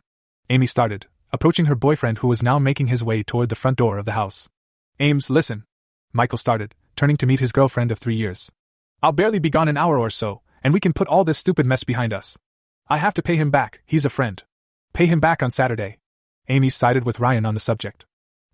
Amy 0.50 0.66
started, 0.66 1.06
approaching 1.32 1.66
her 1.66 1.74
boyfriend 1.74 2.18
who 2.18 2.28
was 2.28 2.42
now 2.42 2.58
making 2.58 2.88
his 2.88 3.02
way 3.02 3.22
toward 3.22 3.48
the 3.48 3.54
front 3.54 3.78
door 3.78 3.96
of 3.96 4.04
the 4.04 4.12
house. 4.12 4.50
Ames, 5.00 5.30
listen. 5.30 5.64
Michael 6.12 6.36
started, 6.36 6.74
turning 6.94 7.16
to 7.16 7.26
meet 7.26 7.40
his 7.40 7.52
girlfriend 7.52 7.90
of 7.90 7.98
three 7.98 8.14
years. 8.14 8.52
I'll 9.02 9.12
barely 9.12 9.38
be 9.38 9.48
gone 9.48 9.68
an 9.68 9.78
hour 9.78 9.98
or 9.98 10.10
so, 10.10 10.42
and 10.62 10.74
we 10.74 10.80
can 10.80 10.92
put 10.92 11.08
all 11.08 11.24
this 11.24 11.38
stupid 11.38 11.64
mess 11.64 11.82
behind 11.82 12.12
us. 12.12 12.36
I 12.88 12.98
have 12.98 13.14
to 13.14 13.22
pay 13.22 13.36
him 13.36 13.50
back, 13.50 13.80
he's 13.86 14.04
a 14.04 14.10
friend. 14.10 14.42
Pay 14.92 15.06
him 15.06 15.18
back 15.18 15.42
on 15.42 15.50
Saturday. 15.50 15.96
Amy 16.48 16.68
sided 16.68 17.04
with 17.04 17.20
Ryan 17.20 17.46
on 17.46 17.54
the 17.54 17.60
subject. 17.60 18.04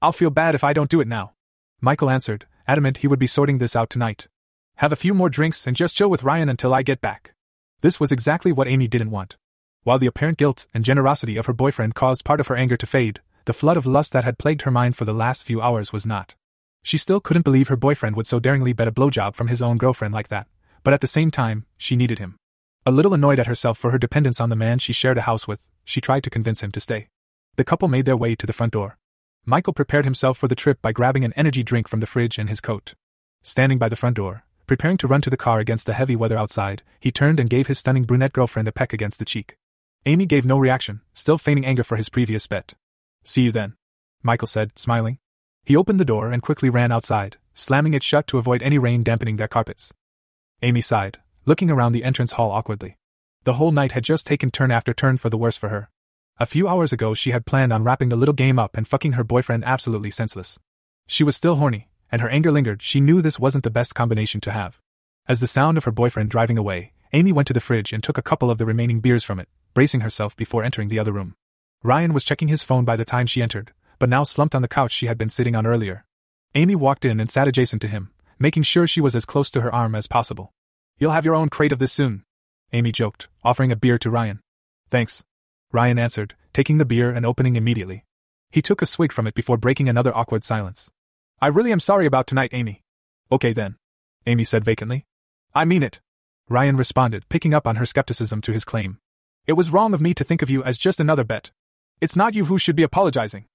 I'll 0.04 0.12
feel 0.12 0.28
bad 0.28 0.54
if 0.54 0.62
I 0.62 0.74
don't 0.74 0.90
do 0.90 1.00
it 1.00 1.08
now. 1.08 1.32
Michael 1.80 2.10
answered, 2.10 2.44
adamant 2.68 2.98
he 2.98 3.06
would 3.06 3.18
be 3.18 3.26
sorting 3.26 3.56
this 3.56 3.74
out 3.74 3.88
tonight. 3.88 4.28
Have 4.76 4.92
a 4.92 4.96
few 4.96 5.14
more 5.14 5.30
drinks 5.30 5.66
and 5.66 5.74
just 5.74 5.96
chill 5.96 6.10
with 6.10 6.22
Ryan 6.22 6.50
until 6.50 6.74
I 6.74 6.82
get 6.82 7.00
back. 7.00 7.32
This 7.80 7.98
was 7.98 8.12
exactly 8.12 8.52
what 8.52 8.68
Amy 8.68 8.86
didn't 8.86 9.12
want. 9.12 9.36
While 9.82 9.98
the 9.98 10.06
apparent 10.06 10.36
guilt 10.36 10.66
and 10.74 10.84
generosity 10.84 11.38
of 11.38 11.46
her 11.46 11.54
boyfriend 11.54 11.94
caused 11.94 12.22
part 12.22 12.38
of 12.38 12.48
her 12.48 12.54
anger 12.54 12.76
to 12.76 12.86
fade, 12.86 13.22
the 13.46 13.54
flood 13.54 13.78
of 13.78 13.86
lust 13.86 14.12
that 14.12 14.24
had 14.24 14.36
plagued 14.36 14.60
her 14.62 14.70
mind 14.70 14.94
for 14.94 15.06
the 15.06 15.14
last 15.14 15.42
few 15.42 15.62
hours 15.62 15.90
was 15.90 16.04
not. 16.04 16.34
She 16.82 16.98
still 16.98 17.18
couldn't 17.18 17.46
believe 17.46 17.68
her 17.68 17.74
boyfriend 17.74 18.14
would 18.14 18.26
so 18.26 18.38
daringly 18.38 18.74
bet 18.74 18.88
a 18.88 18.92
blowjob 18.92 19.34
from 19.34 19.48
his 19.48 19.62
own 19.62 19.78
girlfriend 19.78 20.12
like 20.12 20.28
that, 20.28 20.48
but 20.82 20.92
at 20.92 21.00
the 21.00 21.06
same 21.06 21.30
time, 21.30 21.64
she 21.78 21.96
needed 21.96 22.18
him. 22.18 22.36
A 22.84 22.92
little 22.92 23.14
annoyed 23.14 23.38
at 23.38 23.46
herself 23.46 23.78
for 23.78 23.90
her 23.90 23.98
dependence 23.98 24.38
on 24.38 24.50
the 24.50 24.54
man 24.64 24.78
she 24.78 24.92
shared 24.92 25.16
a 25.16 25.22
house 25.22 25.48
with, 25.48 25.66
she 25.82 26.02
tried 26.02 26.24
to 26.24 26.28
convince 26.36 26.62
him 26.62 26.72
to 26.72 26.80
stay. 26.80 27.08
The 27.56 27.64
couple 27.64 27.88
made 27.88 28.04
their 28.04 28.18
way 28.18 28.34
to 28.34 28.46
the 28.46 28.52
front 28.52 28.74
door. 28.74 28.98
Michael 29.46 29.72
prepared 29.72 30.04
himself 30.04 30.38
for 30.38 30.48
the 30.48 30.54
trip 30.54 30.80
by 30.80 30.92
grabbing 30.92 31.24
an 31.24 31.34
energy 31.34 31.62
drink 31.62 31.88
from 31.88 32.00
the 32.00 32.06
fridge 32.06 32.38
and 32.38 32.48
his 32.48 32.60
coat. 32.60 32.94
Standing 33.42 33.78
by 33.78 33.88
the 33.88 33.96
front 33.96 34.16
door, 34.16 34.44
Preparing 34.66 34.96
to 34.96 35.06
run 35.06 35.20
to 35.20 35.28
the 35.28 35.36
car 35.36 35.58
against 35.58 35.84
the 35.84 35.92
heavy 35.92 36.16
weather 36.16 36.38
outside, 36.38 36.82
he 36.98 37.10
turned 37.10 37.38
and 37.38 37.50
gave 37.50 37.66
his 37.66 37.78
stunning 37.78 38.04
brunette 38.04 38.32
girlfriend 38.32 38.66
a 38.66 38.72
peck 38.72 38.94
against 38.94 39.18
the 39.18 39.26
cheek. 39.26 39.58
Amy 40.06 40.24
gave 40.24 40.46
no 40.46 40.58
reaction, 40.58 41.02
still 41.12 41.36
feigning 41.36 41.66
anger 41.66 41.84
for 41.84 41.96
his 41.96 42.08
previous 42.08 42.46
bet. 42.46 42.72
See 43.24 43.42
you 43.42 43.52
then. 43.52 43.74
Michael 44.22 44.48
said, 44.48 44.78
smiling. 44.78 45.18
He 45.66 45.76
opened 45.76 46.00
the 46.00 46.04
door 46.04 46.32
and 46.32 46.40
quickly 46.40 46.70
ran 46.70 46.92
outside, 46.92 47.36
slamming 47.52 47.92
it 47.92 48.02
shut 48.02 48.26
to 48.28 48.38
avoid 48.38 48.62
any 48.62 48.78
rain 48.78 49.02
dampening 49.02 49.36
their 49.36 49.48
carpets. 49.48 49.92
Amy 50.62 50.80
sighed, 50.80 51.18
looking 51.44 51.70
around 51.70 51.92
the 51.92 52.04
entrance 52.04 52.32
hall 52.32 52.50
awkwardly. 52.50 52.96
The 53.44 53.54
whole 53.54 53.72
night 53.72 53.92
had 53.92 54.04
just 54.04 54.26
taken 54.26 54.50
turn 54.50 54.70
after 54.70 54.94
turn 54.94 55.18
for 55.18 55.28
the 55.28 55.38
worse 55.38 55.58
for 55.58 55.68
her. 55.68 55.90
A 56.40 56.46
few 56.46 56.66
hours 56.66 56.92
ago, 56.92 57.14
she 57.14 57.30
had 57.30 57.46
planned 57.46 57.72
on 57.72 57.84
wrapping 57.84 58.08
the 58.08 58.16
little 58.16 58.34
game 58.34 58.58
up 58.58 58.76
and 58.76 58.88
fucking 58.88 59.12
her 59.12 59.22
boyfriend 59.22 59.64
absolutely 59.64 60.10
senseless. 60.10 60.58
She 61.06 61.22
was 61.22 61.36
still 61.36 61.56
horny, 61.56 61.88
and 62.10 62.20
her 62.20 62.28
anger 62.28 62.50
lingered, 62.50 62.82
she 62.82 63.00
knew 63.00 63.22
this 63.22 63.38
wasn't 63.38 63.62
the 63.62 63.70
best 63.70 63.94
combination 63.94 64.40
to 64.40 64.50
have. 64.50 64.80
As 65.28 65.38
the 65.38 65.46
sound 65.46 65.78
of 65.78 65.84
her 65.84 65.92
boyfriend 65.92 66.30
driving 66.30 66.58
away, 66.58 66.92
Amy 67.12 67.30
went 67.30 67.46
to 67.46 67.54
the 67.54 67.60
fridge 67.60 67.92
and 67.92 68.02
took 68.02 68.18
a 68.18 68.22
couple 68.22 68.50
of 68.50 68.58
the 68.58 68.66
remaining 68.66 68.98
beers 68.98 69.22
from 69.22 69.38
it, 69.38 69.48
bracing 69.74 70.00
herself 70.00 70.34
before 70.34 70.64
entering 70.64 70.88
the 70.88 70.98
other 70.98 71.12
room. 71.12 71.36
Ryan 71.84 72.12
was 72.12 72.24
checking 72.24 72.48
his 72.48 72.64
phone 72.64 72.84
by 72.84 72.96
the 72.96 73.04
time 73.04 73.26
she 73.26 73.42
entered, 73.42 73.72
but 74.00 74.08
now 74.08 74.24
slumped 74.24 74.56
on 74.56 74.62
the 74.62 74.68
couch 74.68 74.90
she 74.90 75.06
had 75.06 75.16
been 75.16 75.28
sitting 75.28 75.54
on 75.54 75.66
earlier. 75.66 76.04
Amy 76.56 76.74
walked 76.74 77.04
in 77.04 77.20
and 77.20 77.30
sat 77.30 77.46
adjacent 77.46 77.80
to 77.82 77.88
him, 77.88 78.10
making 78.40 78.64
sure 78.64 78.88
she 78.88 79.00
was 79.00 79.14
as 79.14 79.24
close 79.24 79.52
to 79.52 79.60
her 79.60 79.72
arm 79.72 79.94
as 79.94 80.08
possible. 80.08 80.52
You'll 80.98 81.12
have 81.12 81.24
your 81.24 81.36
own 81.36 81.48
crate 81.48 81.72
of 81.72 81.78
this 81.78 81.92
soon, 81.92 82.24
Amy 82.72 82.90
joked, 82.90 83.28
offering 83.44 83.70
a 83.70 83.76
beer 83.76 83.98
to 83.98 84.10
Ryan. 84.10 84.40
Thanks. 84.90 85.22
Ryan 85.74 85.98
answered, 85.98 86.36
taking 86.52 86.78
the 86.78 86.84
beer 86.84 87.10
and 87.10 87.26
opening 87.26 87.56
immediately. 87.56 88.04
He 88.52 88.62
took 88.62 88.80
a 88.80 88.86
swig 88.86 89.10
from 89.10 89.26
it 89.26 89.34
before 89.34 89.56
breaking 89.56 89.88
another 89.88 90.16
awkward 90.16 90.44
silence. 90.44 90.88
I 91.42 91.48
really 91.48 91.72
am 91.72 91.80
sorry 91.80 92.06
about 92.06 92.28
tonight, 92.28 92.50
Amy. 92.54 92.82
Okay 93.32 93.52
then. 93.52 93.74
Amy 94.24 94.44
said 94.44 94.64
vacantly. 94.64 95.04
I 95.52 95.64
mean 95.64 95.82
it. 95.82 96.00
Ryan 96.48 96.76
responded, 96.76 97.28
picking 97.28 97.52
up 97.52 97.66
on 97.66 97.74
her 97.74 97.84
skepticism 97.86 98.40
to 98.42 98.52
his 98.52 98.64
claim. 98.64 98.98
It 99.48 99.54
was 99.54 99.72
wrong 99.72 99.94
of 99.94 100.00
me 100.00 100.14
to 100.14 100.22
think 100.22 100.42
of 100.42 100.48
you 100.48 100.62
as 100.62 100.78
just 100.78 101.00
another 101.00 101.24
bet. 101.24 101.50
It's 102.00 102.14
not 102.14 102.36
you 102.36 102.44
who 102.44 102.56
should 102.56 102.76
be 102.76 102.84
apologizing. 102.84 103.46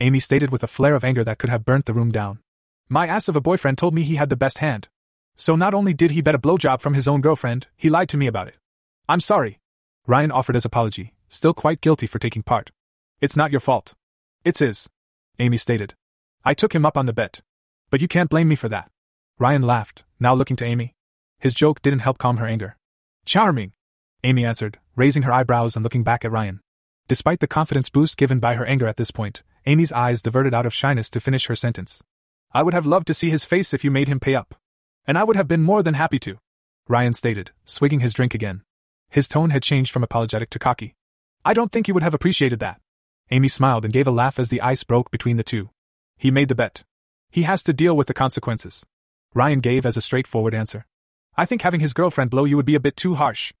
Amy 0.00 0.18
stated 0.18 0.50
with 0.50 0.64
a 0.64 0.66
flare 0.66 0.96
of 0.96 1.04
anger 1.04 1.22
that 1.22 1.38
could 1.38 1.50
have 1.50 1.64
burnt 1.64 1.86
the 1.86 1.94
room 1.94 2.10
down. 2.10 2.40
My 2.88 3.06
ass 3.06 3.28
of 3.28 3.36
a 3.36 3.40
boyfriend 3.40 3.78
told 3.78 3.94
me 3.94 4.02
he 4.02 4.16
had 4.16 4.30
the 4.30 4.36
best 4.36 4.58
hand. 4.58 4.88
So 5.36 5.54
not 5.54 5.74
only 5.74 5.94
did 5.94 6.10
he 6.10 6.22
bet 6.22 6.34
a 6.34 6.40
blowjob 6.40 6.80
from 6.80 6.94
his 6.94 7.06
own 7.06 7.20
girlfriend, 7.20 7.68
he 7.76 7.88
lied 7.88 8.08
to 8.08 8.16
me 8.16 8.26
about 8.26 8.48
it. 8.48 8.56
I'm 9.08 9.20
sorry. 9.20 9.60
Ryan 10.08 10.32
offered 10.32 10.56
his 10.56 10.64
apology, 10.64 11.12
still 11.28 11.54
quite 11.54 11.80
guilty 11.80 12.06
for 12.06 12.18
taking 12.18 12.42
part. 12.42 12.70
It's 13.20 13.36
not 13.36 13.50
your 13.50 13.60
fault. 13.60 13.94
It's 14.44 14.60
his. 14.60 14.88
Amy 15.38 15.56
stated. 15.56 15.94
I 16.44 16.54
took 16.54 16.74
him 16.74 16.86
up 16.86 16.96
on 16.96 17.06
the 17.06 17.12
bet. 17.12 17.40
But 17.90 18.00
you 18.00 18.08
can't 18.08 18.30
blame 18.30 18.48
me 18.48 18.54
for 18.54 18.68
that. 18.68 18.90
Ryan 19.38 19.62
laughed, 19.62 20.04
now 20.18 20.34
looking 20.34 20.56
to 20.56 20.64
Amy. 20.64 20.94
His 21.38 21.54
joke 21.54 21.80
didn't 21.82 22.00
help 22.00 22.18
calm 22.18 22.38
her 22.38 22.46
anger. 22.46 22.76
Charming, 23.24 23.72
Amy 24.24 24.44
answered, 24.44 24.78
raising 24.96 25.22
her 25.22 25.32
eyebrows 25.32 25.76
and 25.76 25.84
looking 25.84 26.02
back 26.02 26.24
at 26.24 26.32
Ryan. 26.32 26.60
Despite 27.06 27.40
the 27.40 27.46
confidence 27.46 27.88
boost 27.88 28.18
given 28.18 28.40
by 28.40 28.54
her 28.54 28.66
anger 28.66 28.88
at 28.88 28.96
this 28.96 29.10
point, 29.10 29.42
Amy's 29.66 29.92
eyes 29.92 30.22
diverted 30.22 30.54
out 30.54 30.66
of 30.66 30.74
shyness 30.74 31.08
to 31.10 31.20
finish 31.20 31.46
her 31.46 31.54
sentence. 31.54 32.02
I 32.52 32.62
would 32.62 32.74
have 32.74 32.86
loved 32.86 33.06
to 33.08 33.14
see 33.14 33.30
his 33.30 33.44
face 33.44 33.72
if 33.72 33.84
you 33.84 33.90
made 33.90 34.08
him 34.08 34.20
pay 34.20 34.34
up. 34.34 34.54
And 35.06 35.16
I 35.16 35.24
would 35.24 35.36
have 35.36 35.48
been 35.48 35.62
more 35.62 35.82
than 35.82 35.94
happy 35.94 36.18
to. 36.20 36.38
Ryan 36.88 37.14
stated, 37.14 37.52
swigging 37.64 38.00
his 38.00 38.14
drink 38.14 38.34
again. 38.34 38.62
His 39.10 39.28
tone 39.28 39.50
had 39.50 39.62
changed 39.62 39.92
from 39.92 40.02
apologetic 40.02 40.50
to 40.50 40.58
cocky. 40.58 40.94
I 41.44 41.54
don't 41.54 41.72
think 41.72 41.88
you 41.88 41.94
would 41.94 42.02
have 42.02 42.14
appreciated 42.14 42.60
that. 42.60 42.80
Amy 43.30 43.48
smiled 43.48 43.84
and 43.84 43.92
gave 43.92 44.06
a 44.06 44.10
laugh 44.10 44.38
as 44.38 44.50
the 44.50 44.60
ice 44.60 44.84
broke 44.84 45.10
between 45.10 45.36
the 45.36 45.44
two. 45.44 45.70
He 46.16 46.30
made 46.30 46.48
the 46.48 46.54
bet. 46.54 46.84
He 47.30 47.42
has 47.42 47.62
to 47.64 47.72
deal 47.72 47.96
with 47.96 48.06
the 48.06 48.14
consequences. 48.14 48.84
Ryan 49.34 49.60
gave 49.60 49.84
as 49.84 49.96
a 49.96 50.00
straightforward 50.00 50.54
answer. 50.54 50.86
I 51.36 51.44
think 51.44 51.62
having 51.62 51.80
his 51.80 51.92
girlfriend 51.92 52.30
blow 52.30 52.44
you 52.44 52.56
would 52.56 52.66
be 52.66 52.74
a 52.74 52.80
bit 52.80 52.96
too 52.96 53.14
harsh. 53.14 53.52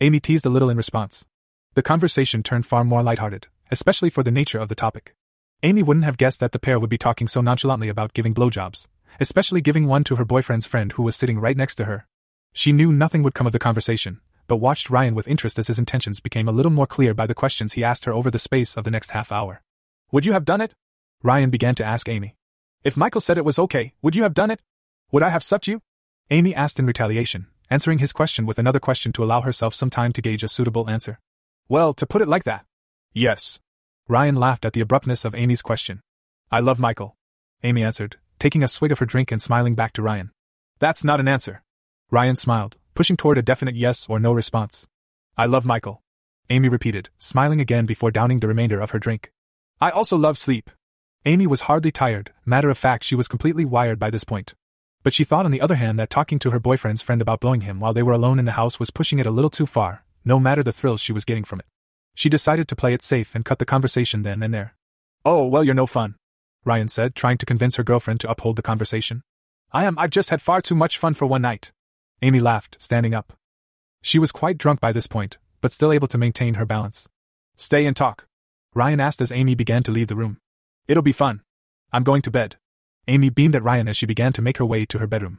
Amy 0.00 0.20
teased 0.20 0.46
a 0.46 0.50
little 0.50 0.70
in 0.70 0.76
response. 0.76 1.26
The 1.74 1.82
conversation 1.82 2.42
turned 2.42 2.66
far 2.66 2.84
more 2.84 3.02
lighthearted, 3.02 3.48
especially 3.70 4.10
for 4.10 4.22
the 4.22 4.30
nature 4.30 4.58
of 4.58 4.68
the 4.68 4.74
topic. 4.74 5.14
Amy 5.62 5.82
wouldn't 5.82 6.04
have 6.04 6.18
guessed 6.18 6.40
that 6.40 6.52
the 6.52 6.58
pair 6.58 6.78
would 6.78 6.90
be 6.90 6.98
talking 6.98 7.26
so 7.26 7.40
nonchalantly 7.40 7.88
about 7.88 8.12
giving 8.12 8.34
blowjobs, 8.34 8.86
especially 9.18 9.60
giving 9.60 9.86
one 9.86 10.04
to 10.04 10.16
her 10.16 10.24
boyfriend's 10.24 10.66
friend 10.66 10.92
who 10.92 11.02
was 11.02 11.16
sitting 11.16 11.40
right 11.40 11.56
next 11.56 11.76
to 11.76 11.86
her. 11.86 12.06
She 12.52 12.70
knew 12.70 12.92
nothing 12.92 13.22
would 13.22 13.34
come 13.34 13.46
of 13.46 13.52
the 13.52 13.58
conversation, 13.58 14.20
but 14.46 14.56
watched 14.56 14.90
Ryan 14.90 15.14
with 15.14 15.28
interest 15.28 15.58
as 15.58 15.68
his 15.68 15.78
intentions 15.78 16.20
became 16.20 16.48
a 16.48 16.52
little 16.52 16.72
more 16.72 16.86
clear 16.86 17.14
by 17.14 17.26
the 17.26 17.34
questions 17.34 17.72
he 17.72 17.84
asked 17.84 18.04
her 18.04 18.12
over 18.12 18.30
the 18.30 18.38
space 18.38 18.76
of 18.76 18.84
the 18.84 18.90
next 18.90 19.10
half 19.10 19.32
hour. 19.32 19.62
Would 20.12 20.26
you 20.26 20.32
have 20.32 20.44
done 20.44 20.60
it? 20.60 20.74
Ryan 21.22 21.50
began 21.50 21.74
to 21.76 21.84
ask 21.84 22.08
Amy. 22.08 22.36
If 22.82 22.96
Michael 22.96 23.20
said 23.20 23.38
it 23.38 23.44
was 23.44 23.58
okay, 23.58 23.94
would 24.02 24.14
you 24.14 24.22
have 24.22 24.34
done 24.34 24.50
it? 24.50 24.60
Would 25.10 25.22
I 25.22 25.30
have 25.30 25.42
sucked 25.42 25.66
you? 25.66 25.80
Amy 26.30 26.54
asked 26.54 26.78
in 26.78 26.86
retaliation, 26.86 27.46
answering 27.70 27.98
his 27.98 28.12
question 28.12 28.46
with 28.46 28.58
another 28.58 28.80
question 28.80 29.12
to 29.12 29.24
allow 29.24 29.40
herself 29.40 29.74
some 29.74 29.90
time 29.90 30.12
to 30.12 30.22
gauge 30.22 30.44
a 30.44 30.48
suitable 30.48 30.88
answer. 30.88 31.18
Well, 31.68 31.94
to 31.94 32.06
put 32.06 32.22
it 32.22 32.28
like 32.28 32.44
that. 32.44 32.66
Yes. 33.12 33.60
Ryan 34.08 34.36
laughed 34.36 34.64
at 34.64 34.74
the 34.74 34.80
abruptness 34.80 35.24
of 35.24 35.34
Amy's 35.34 35.62
question. 35.62 36.00
I 36.50 36.60
love 36.60 36.78
Michael. 36.78 37.16
Amy 37.62 37.82
answered, 37.82 38.18
taking 38.38 38.62
a 38.62 38.68
swig 38.68 38.92
of 38.92 38.98
her 38.98 39.06
drink 39.06 39.32
and 39.32 39.40
smiling 39.40 39.74
back 39.74 39.94
to 39.94 40.02
Ryan. 40.02 40.30
That's 40.78 41.04
not 41.04 41.20
an 41.20 41.28
answer. 41.28 41.62
Ryan 42.10 42.36
smiled, 42.36 42.76
pushing 42.94 43.16
toward 43.16 43.38
a 43.38 43.42
definite 43.42 43.74
yes 43.74 44.06
or 44.08 44.18
no 44.18 44.32
response. 44.32 44.86
I 45.36 45.46
love 45.46 45.64
Michael. 45.64 46.02
Amy 46.50 46.68
repeated, 46.68 47.08
smiling 47.18 47.60
again 47.60 47.86
before 47.86 48.10
downing 48.10 48.40
the 48.40 48.48
remainder 48.48 48.80
of 48.80 48.90
her 48.92 48.98
drink. 48.98 49.32
I 49.80 49.90
also 49.90 50.16
love 50.16 50.38
sleep. 50.38 50.70
Amy 51.24 51.46
was 51.46 51.62
hardly 51.62 51.90
tired, 51.90 52.32
matter 52.44 52.70
of 52.70 52.78
fact, 52.78 53.02
she 53.02 53.14
was 53.14 53.28
completely 53.28 53.64
wired 53.64 53.98
by 53.98 54.10
this 54.10 54.24
point. 54.24 54.54
But 55.02 55.12
she 55.12 55.24
thought, 55.24 55.44
on 55.44 55.50
the 55.50 55.60
other 55.60 55.74
hand, 55.74 55.98
that 55.98 56.10
talking 56.10 56.38
to 56.40 56.50
her 56.50 56.60
boyfriend's 56.60 57.02
friend 57.02 57.20
about 57.20 57.40
blowing 57.40 57.62
him 57.62 57.80
while 57.80 57.92
they 57.92 58.02
were 58.02 58.12
alone 58.12 58.38
in 58.38 58.44
the 58.44 58.52
house 58.52 58.78
was 58.78 58.90
pushing 58.90 59.18
it 59.18 59.26
a 59.26 59.30
little 59.30 59.50
too 59.50 59.66
far, 59.66 60.04
no 60.24 60.38
matter 60.38 60.62
the 60.62 60.72
thrills 60.72 61.00
she 61.00 61.12
was 61.12 61.24
getting 61.24 61.44
from 61.44 61.60
it. 61.60 61.66
She 62.14 62.28
decided 62.28 62.68
to 62.68 62.76
play 62.76 62.94
it 62.94 63.02
safe 63.02 63.34
and 63.34 63.44
cut 63.44 63.58
the 63.58 63.64
conversation 63.64 64.22
then 64.22 64.42
and 64.42 64.54
there. 64.54 64.74
Oh, 65.24 65.46
well, 65.46 65.64
you're 65.64 65.74
no 65.74 65.86
fun, 65.86 66.16
Ryan 66.64 66.88
said, 66.88 67.14
trying 67.14 67.38
to 67.38 67.46
convince 67.46 67.76
her 67.76 67.82
girlfriend 67.82 68.20
to 68.20 68.30
uphold 68.30 68.56
the 68.56 68.62
conversation. 68.62 69.22
I 69.72 69.84
am, 69.84 69.98
I've 69.98 70.10
just 70.10 70.30
had 70.30 70.40
far 70.40 70.60
too 70.60 70.74
much 70.74 70.98
fun 70.98 71.14
for 71.14 71.26
one 71.26 71.42
night. 71.42 71.72
Amy 72.22 72.40
laughed, 72.40 72.76
standing 72.78 73.14
up. 73.14 73.32
She 74.02 74.18
was 74.18 74.32
quite 74.32 74.58
drunk 74.58 74.80
by 74.80 74.92
this 74.92 75.06
point, 75.06 75.38
but 75.60 75.72
still 75.72 75.92
able 75.92 76.08
to 76.08 76.18
maintain 76.18 76.54
her 76.54 76.66
balance. 76.66 77.08
Stay 77.56 77.86
and 77.86 77.96
talk. 77.96 78.26
Ryan 78.74 79.00
asked 79.00 79.20
as 79.20 79.32
Amy 79.32 79.54
began 79.54 79.82
to 79.84 79.92
leave 79.92 80.08
the 80.08 80.16
room. 80.16 80.38
It'll 80.88 81.02
be 81.02 81.12
fun. 81.12 81.42
I'm 81.92 82.04
going 82.04 82.22
to 82.22 82.30
bed. 82.30 82.56
Amy 83.06 83.30
beamed 83.30 83.54
at 83.54 83.62
Ryan 83.62 83.88
as 83.88 83.96
she 83.96 84.06
began 84.06 84.32
to 84.32 84.42
make 84.42 84.58
her 84.58 84.66
way 84.66 84.84
to 84.86 84.98
her 84.98 85.06
bedroom. 85.06 85.38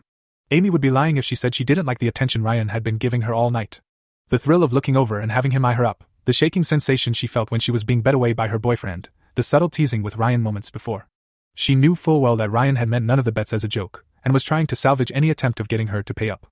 Amy 0.51 0.69
would 0.69 0.81
be 0.81 0.89
lying 0.89 1.17
if 1.17 1.25
she 1.25 1.35
said 1.35 1.55
she 1.55 1.63
didn't 1.63 1.85
like 1.85 1.99
the 1.99 2.07
attention 2.07 2.43
Ryan 2.43 2.69
had 2.69 2.83
been 2.83 2.97
giving 2.97 3.23
her 3.23 3.33
all 3.33 3.49
night. 3.49 3.81
The 4.29 4.38
thrill 4.38 4.63
of 4.63 4.73
looking 4.73 4.95
over 4.95 5.19
and 5.19 5.31
having 5.31 5.51
him 5.51 5.65
eye 5.65 5.73
her 5.73 5.85
up, 5.85 6.03
the 6.25 6.33
shaking 6.33 6.63
sensation 6.63 7.13
she 7.13 7.27
felt 7.27 7.51
when 7.51 7.59
she 7.59 7.71
was 7.71 7.83
being 7.83 8.01
bet 8.01 8.15
away 8.15 8.33
by 8.33 8.47
her 8.47 8.59
boyfriend, 8.59 9.09
the 9.35 9.43
subtle 9.43 9.69
teasing 9.69 10.01
with 10.01 10.17
Ryan 10.17 10.41
moments 10.41 10.71
before. 10.71 11.07
She 11.55 11.75
knew 11.75 11.95
full 11.95 12.21
well 12.21 12.35
that 12.38 12.51
Ryan 12.51 12.77
had 12.77 12.89
meant 12.89 13.05
none 13.05 13.19
of 13.19 13.25
the 13.25 13.31
bets 13.31 13.53
as 13.53 13.63
a 13.63 13.67
joke, 13.67 14.05
and 14.23 14.33
was 14.33 14.43
trying 14.43 14.67
to 14.67 14.75
salvage 14.75 15.11
any 15.13 15.29
attempt 15.29 15.59
of 15.59 15.67
getting 15.67 15.88
her 15.88 16.01
to 16.03 16.13
pay 16.13 16.29
up. 16.29 16.47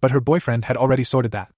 But 0.00 0.10
her 0.10 0.20
boyfriend 0.20 0.66
had 0.66 0.76
already 0.76 1.04
sorted 1.04 1.32
that. 1.32 1.50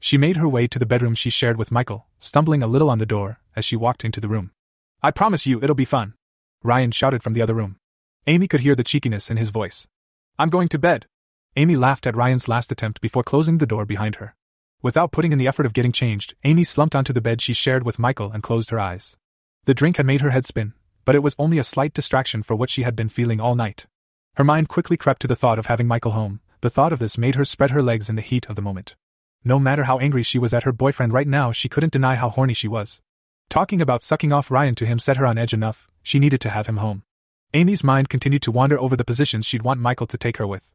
She 0.00 0.16
made 0.16 0.36
her 0.36 0.48
way 0.48 0.66
to 0.68 0.78
the 0.78 0.86
bedroom 0.86 1.14
she 1.14 1.30
shared 1.30 1.56
with 1.56 1.72
Michael, 1.72 2.06
stumbling 2.18 2.62
a 2.62 2.68
little 2.68 2.90
on 2.90 2.98
the 2.98 3.06
door 3.06 3.40
as 3.56 3.64
she 3.64 3.76
walked 3.76 4.04
into 4.04 4.20
the 4.20 4.28
room. 4.28 4.52
I 5.02 5.10
promise 5.10 5.46
you 5.46 5.60
it'll 5.62 5.74
be 5.74 5.84
fun. 5.84 6.14
Ryan 6.62 6.92
shouted 6.92 7.22
from 7.22 7.34
the 7.34 7.42
other 7.42 7.54
room. 7.54 7.76
Amy 8.26 8.46
could 8.46 8.60
hear 8.60 8.74
the 8.74 8.84
cheekiness 8.84 9.30
in 9.30 9.36
his 9.36 9.50
voice. 9.50 9.88
I'm 10.38 10.50
going 10.50 10.68
to 10.68 10.78
bed. 10.78 11.06
Amy 11.56 11.74
laughed 11.74 12.06
at 12.06 12.16
Ryan's 12.16 12.46
last 12.46 12.70
attempt 12.70 13.00
before 13.00 13.24
closing 13.24 13.58
the 13.58 13.66
door 13.66 13.84
behind 13.84 14.16
her. 14.16 14.36
Without 14.80 15.10
putting 15.10 15.32
in 15.32 15.38
the 15.38 15.48
effort 15.48 15.66
of 15.66 15.72
getting 15.72 15.90
changed, 15.90 16.34
Amy 16.44 16.62
slumped 16.62 16.94
onto 16.94 17.12
the 17.12 17.20
bed 17.20 17.40
she 17.40 17.52
shared 17.52 17.84
with 17.84 17.98
Michael 17.98 18.30
and 18.30 18.42
closed 18.42 18.70
her 18.70 18.78
eyes. 18.78 19.16
The 19.64 19.74
drink 19.74 19.96
had 19.96 20.06
made 20.06 20.20
her 20.20 20.30
head 20.30 20.44
spin, 20.44 20.74
but 21.04 21.16
it 21.16 21.22
was 21.22 21.34
only 21.38 21.58
a 21.58 21.64
slight 21.64 21.94
distraction 21.94 22.44
for 22.44 22.54
what 22.54 22.70
she 22.70 22.84
had 22.84 22.94
been 22.94 23.08
feeling 23.08 23.40
all 23.40 23.56
night. 23.56 23.86
Her 24.36 24.44
mind 24.44 24.68
quickly 24.68 24.96
crept 24.96 25.22
to 25.22 25.26
the 25.26 25.34
thought 25.34 25.58
of 25.58 25.66
having 25.66 25.88
Michael 25.88 26.12
home. 26.12 26.40
The 26.60 26.70
thought 26.70 26.92
of 26.92 26.98
this 26.98 27.16
made 27.16 27.36
her 27.36 27.44
spread 27.44 27.70
her 27.70 27.82
legs 27.82 28.10
in 28.10 28.16
the 28.16 28.22
heat 28.22 28.46
of 28.48 28.56
the 28.56 28.62
moment. 28.62 28.96
No 29.44 29.60
matter 29.60 29.84
how 29.84 29.98
angry 29.98 30.24
she 30.24 30.38
was 30.38 30.52
at 30.52 30.64
her 30.64 30.72
boyfriend 30.72 31.12
right 31.12 31.28
now, 31.28 31.52
she 31.52 31.68
couldn't 31.68 31.92
deny 31.92 32.16
how 32.16 32.30
horny 32.30 32.54
she 32.54 32.66
was. 32.66 33.00
Talking 33.48 33.80
about 33.80 34.02
sucking 34.02 34.32
off 34.32 34.50
Ryan 34.50 34.74
to 34.74 34.86
him 34.86 34.98
set 34.98 35.16
her 35.16 35.26
on 35.26 35.38
edge 35.38 35.54
enough, 35.54 35.88
she 36.02 36.18
needed 36.18 36.40
to 36.40 36.50
have 36.50 36.66
him 36.66 36.78
home. 36.78 37.04
Amy's 37.54 37.84
mind 37.84 38.08
continued 38.08 38.42
to 38.42 38.50
wander 38.50 38.78
over 38.78 38.96
the 38.96 39.04
positions 39.04 39.46
she'd 39.46 39.62
want 39.62 39.80
Michael 39.80 40.06
to 40.08 40.18
take 40.18 40.36
her 40.38 40.46
with. 40.46 40.72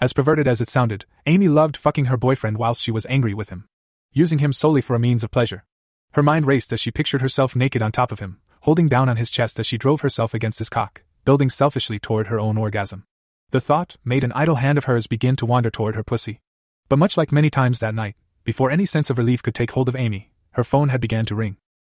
As 0.00 0.12
perverted 0.12 0.48
as 0.48 0.60
it 0.60 0.68
sounded, 0.68 1.04
Amy 1.26 1.48
loved 1.48 1.76
fucking 1.76 2.06
her 2.06 2.16
boyfriend 2.16 2.56
whilst 2.56 2.82
she 2.82 2.90
was 2.90 3.06
angry 3.08 3.34
with 3.34 3.50
him, 3.50 3.68
using 4.12 4.38
him 4.38 4.52
solely 4.52 4.80
for 4.80 4.96
a 4.96 4.98
means 4.98 5.22
of 5.22 5.30
pleasure. 5.30 5.64
Her 6.12 6.22
mind 6.22 6.46
raced 6.46 6.72
as 6.72 6.80
she 6.80 6.90
pictured 6.90 7.20
herself 7.20 7.54
naked 7.54 7.82
on 7.82 7.92
top 7.92 8.10
of 8.10 8.20
him, 8.20 8.40
holding 8.62 8.88
down 8.88 9.08
on 9.08 9.18
his 9.18 9.30
chest 9.30 9.60
as 9.60 9.66
she 9.66 9.78
drove 9.78 10.00
herself 10.00 10.34
against 10.34 10.58
his 10.58 10.70
cock, 10.70 11.04
building 11.24 11.50
selfishly 11.50 11.98
toward 11.98 12.26
her 12.26 12.40
own 12.40 12.56
orgasm. 12.56 13.04
The 13.50 13.60
thought 13.60 13.96
made 14.04 14.24
an 14.24 14.32
idle 14.32 14.56
hand 14.56 14.76
of 14.76 14.84
hers 14.84 15.06
begin 15.06 15.36
to 15.36 15.46
wander 15.46 15.70
toward 15.70 15.94
her 15.94 16.02
pussy. 16.02 16.40
But 16.88 16.98
much 16.98 17.16
like 17.16 17.30
many 17.30 17.48
times 17.48 17.80
that 17.80 17.94
night, 17.94 18.16
before 18.44 18.70
any 18.70 18.86
sense 18.86 19.08
of 19.08 19.18
relief 19.18 19.42
could 19.42 19.54
take 19.54 19.70
hold 19.70 19.88
of 19.88 19.96
Amy, 19.96 20.32
her 20.52 20.64
phone 20.64 20.88
had 20.88 21.00
begun 21.00 21.26
to 21.26 21.34
ring. 21.34 21.56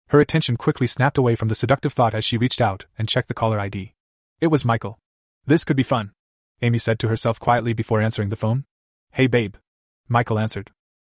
Her 0.09 0.19
attention 0.19 0.57
quickly 0.57 0.87
snapped 0.87 1.17
away 1.17 1.35
from 1.35 1.47
the 1.47 1.55
seductive 1.55 1.93
thought 1.93 2.13
as 2.13 2.25
she 2.25 2.37
reached 2.37 2.61
out 2.61 2.85
and 2.97 3.07
checked 3.07 3.27
the 3.27 3.33
caller 3.33 3.59
ID. 3.59 3.93
It 4.41 4.47
was 4.47 4.65
Michael. 4.65 4.99
This 5.45 5.63
could 5.63 5.77
be 5.77 5.83
fun, 5.83 6.11
Amy 6.61 6.77
said 6.77 6.99
to 6.99 7.07
herself 7.07 7.39
quietly 7.39 7.73
before 7.73 8.01
answering 8.01 8.29
the 8.29 8.35
phone. 8.35 8.65
Hey, 9.11 9.27
babe. 9.27 9.55
Michael 10.07 10.39
answered. 10.39 10.71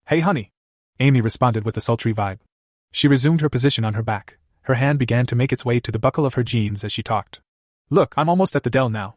Hey, 0.06 0.20
honey. 0.20 0.52
Amy 1.00 1.20
responded 1.20 1.64
with 1.64 1.76
a 1.76 1.80
sultry 1.80 2.14
vibe. 2.14 2.38
She 2.92 3.08
resumed 3.08 3.40
her 3.40 3.48
position 3.48 3.84
on 3.84 3.94
her 3.94 4.02
back. 4.02 4.38
Her 4.62 4.74
hand 4.74 4.98
began 4.98 5.26
to 5.26 5.36
make 5.36 5.52
its 5.52 5.64
way 5.64 5.80
to 5.80 5.92
the 5.92 5.98
buckle 5.98 6.24
of 6.24 6.34
her 6.34 6.42
jeans 6.42 6.84
as 6.84 6.92
she 6.92 7.02
talked. 7.02 7.40
Look, 7.90 8.14
I'm 8.16 8.28
almost 8.28 8.56
at 8.56 8.62
the 8.62 8.70
Dell 8.70 8.88
now. 8.88 9.16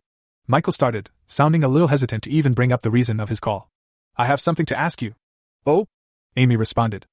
Michael 0.49 0.71
started, 0.71 1.10
sounding 1.25 1.62
a 1.62 1.67
little 1.67 1.89
hesitant 1.89 2.23
to 2.23 2.31
even 2.31 2.53
bring 2.53 2.71
up 2.71 2.81
the 2.81 2.89
reason 2.89 3.19
of 3.19 3.27
his 3.27 3.41
call. 3.41 3.69
I 4.15 4.23
have 4.27 4.39
something 4.39 4.65
to 4.67 4.79
ask 4.79 5.01
you. 5.01 5.13
Oh? 5.65 5.88
Amy 6.38 6.55
responded. 6.55 7.05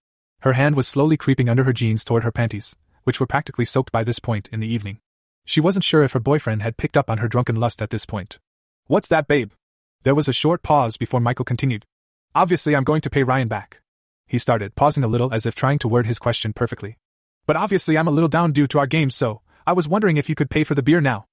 Her 0.42 0.52
hand 0.52 0.76
was 0.76 0.86
slowly 0.86 1.16
creeping 1.16 1.48
under 1.48 1.64
her 1.64 1.72
jeans 1.72 2.04
toward 2.04 2.22
her 2.22 2.30
panties, 2.30 2.76
which 3.02 3.18
were 3.18 3.26
practically 3.26 3.64
soaked 3.64 3.90
by 3.90 4.04
this 4.04 4.20
point 4.20 4.48
in 4.52 4.60
the 4.60 4.72
evening. 4.72 5.00
She 5.44 5.60
wasn't 5.60 5.84
sure 5.84 6.04
if 6.04 6.12
her 6.12 6.20
boyfriend 6.20 6.62
had 6.62 6.76
picked 6.76 6.96
up 6.96 7.10
on 7.10 7.18
her 7.18 7.26
drunken 7.26 7.56
lust 7.56 7.82
at 7.82 7.90
this 7.90 8.06
point. 8.06 8.38
What's 8.86 9.08
that, 9.08 9.26
babe? 9.26 9.50
There 10.04 10.14
was 10.14 10.28
a 10.28 10.32
short 10.32 10.62
pause 10.62 10.96
before 10.96 11.18
Michael 11.18 11.44
continued. 11.44 11.86
Obviously, 12.36 12.76
I'm 12.76 12.84
going 12.84 13.00
to 13.00 13.10
pay 13.10 13.24
Ryan 13.24 13.48
back. 13.48 13.80
He 14.28 14.38
started, 14.38 14.76
pausing 14.76 15.02
a 15.02 15.08
little 15.08 15.34
as 15.34 15.44
if 15.44 15.56
trying 15.56 15.80
to 15.80 15.88
word 15.88 16.06
his 16.06 16.20
question 16.20 16.52
perfectly. 16.52 16.98
But 17.46 17.56
obviously, 17.56 17.98
I'm 17.98 18.06
a 18.06 18.12
little 18.12 18.28
down 18.28 18.52
due 18.52 18.68
to 18.68 18.78
our 18.78 18.86
game, 18.86 19.10
so 19.10 19.42
I 19.66 19.72
was 19.72 19.88
wondering 19.88 20.18
if 20.18 20.28
you 20.28 20.36
could 20.36 20.50
pay 20.50 20.62
for 20.62 20.76
the 20.76 20.84
beer 20.84 21.00
now. 21.00 21.24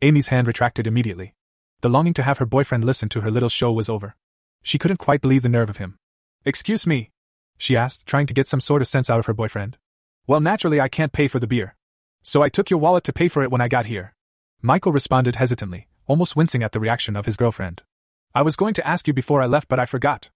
Amy's 0.00 0.28
hand 0.28 0.46
retracted 0.46 0.86
immediately. 0.86 1.34
The 1.82 1.88
longing 1.88 2.14
to 2.14 2.22
have 2.22 2.38
her 2.38 2.46
boyfriend 2.46 2.84
listen 2.84 3.08
to 3.10 3.22
her 3.22 3.30
little 3.30 3.48
show 3.48 3.72
was 3.72 3.88
over. 3.88 4.14
She 4.62 4.78
couldn't 4.78 4.98
quite 4.98 5.22
believe 5.22 5.42
the 5.42 5.48
nerve 5.48 5.70
of 5.70 5.78
him. 5.78 5.98
Excuse 6.44 6.86
me? 6.86 7.10
She 7.56 7.76
asked, 7.76 8.06
trying 8.06 8.26
to 8.26 8.34
get 8.34 8.46
some 8.46 8.60
sort 8.60 8.82
of 8.82 8.88
sense 8.88 9.08
out 9.08 9.18
of 9.18 9.26
her 9.26 9.34
boyfriend. 9.34 9.78
Well, 10.26 10.40
naturally, 10.40 10.80
I 10.80 10.88
can't 10.88 11.12
pay 11.12 11.26
for 11.26 11.38
the 11.38 11.46
beer. 11.46 11.76
So 12.22 12.42
I 12.42 12.50
took 12.50 12.68
your 12.68 12.80
wallet 12.80 13.04
to 13.04 13.12
pay 13.12 13.28
for 13.28 13.42
it 13.42 13.50
when 13.50 13.62
I 13.62 13.68
got 13.68 13.86
here. 13.86 14.14
Michael 14.60 14.92
responded 14.92 15.36
hesitantly, 15.36 15.88
almost 16.06 16.36
wincing 16.36 16.62
at 16.62 16.72
the 16.72 16.80
reaction 16.80 17.16
of 17.16 17.24
his 17.24 17.36
girlfriend. 17.36 17.80
I 18.34 18.42
was 18.42 18.56
going 18.56 18.74
to 18.74 18.86
ask 18.86 19.06
you 19.08 19.14
before 19.14 19.40
I 19.40 19.46
left, 19.46 19.68
but 19.68 19.78
I 19.78 19.86
forgot. 19.86 20.28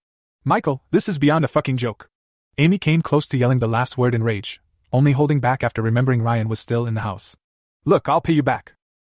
Michael, 0.43 0.81
this 0.91 1.07
is 1.07 1.19
beyond 1.19 1.45
a 1.45 1.47
fucking 1.47 1.77
joke. 1.77 2.09
Amy 2.57 2.77
came 2.77 3.01
close 3.01 3.27
to 3.27 3.37
yelling 3.37 3.59
the 3.59 3.67
last 3.67 3.97
word 3.97 4.15
in 4.15 4.23
rage, 4.23 4.61
only 4.91 5.11
holding 5.11 5.39
back 5.39 5.63
after 5.63 5.81
remembering 5.81 6.21
Ryan 6.21 6.49
was 6.49 6.59
still 6.59 6.85
in 6.85 6.93
the 6.93 7.01
house. 7.01 7.35
Look, 7.83 8.09
I'll 8.09 8.21
pay 8.21 8.33
you 8.33 8.43
back. 8.43 8.74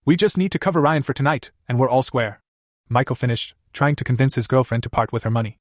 We 0.08 0.16
just 0.16 0.38
need 0.38 0.54
to 0.54 0.60
cover 0.60 0.80
Ryan 0.80 1.04
for 1.04 1.12
tonight, 1.12 1.52
and 1.68 1.78
we're 1.78 1.90
all 1.90 2.02
square. 2.02 2.40
Michael 2.88 3.18
finished, 3.18 3.54
trying 3.74 3.98
to 3.98 4.06
convince 4.06 4.36
his 4.36 4.48
girlfriend 4.48 4.84
to 4.84 4.90
part 4.90 5.12
with 5.12 5.26
her 5.26 5.30
money. 5.30 5.58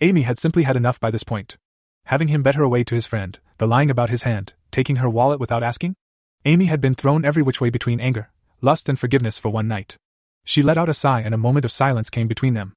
Amy 0.00 0.22
had 0.22 0.38
simply 0.38 0.62
had 0.62 0.76
enough 0.76 1.00
by 1.00 1.10
this 1.10 1.24
point. 1.24 1.56
Having 2.04 2.28
him 2.28 2.44
bet 2.44 2.54
her 2.54 2.62
away 2.62 2.84
to 2.84 2.94
his 2.94 3.08
friend, 3.08 3.40
the 3.58 3.66
lying 3.66 3.90
about 3.90 4.08
his 4.08 4.22
hand, 4.22 4.52
taking 4.70 4.96
her 4.96 5.10
wallet 5.10 5.40
without 5.40 5.64
asking? 5.64 5.96
Amy 6.44 6.66
had 6.66 6.80
been 6.80 6.94
thrown 6.94 7.24
every 7.24 7.42
which 7.42 7.60
way 7.60 7.70
between 7.70 7.98
anger, 7.98 8.30
lust, 8.60 8.88
and 8.88 9.00
forgiveness 9.00 9.40
for 9.40 9.48
one 9.48 9.66
night. 9.66 9.96
She 10.44 10.62
let 10.62 10.78
out 10.78 10.88
a 10.88 10.94
sigh, 10.94 11.22
and 11.22 11.34
a 11.34 11.36
moment 11.36 11.64
of 11.64 11.72
silence 11.72 12.08
came 12.08 12.28
between 12.28 12.54
them. 12.54 12.74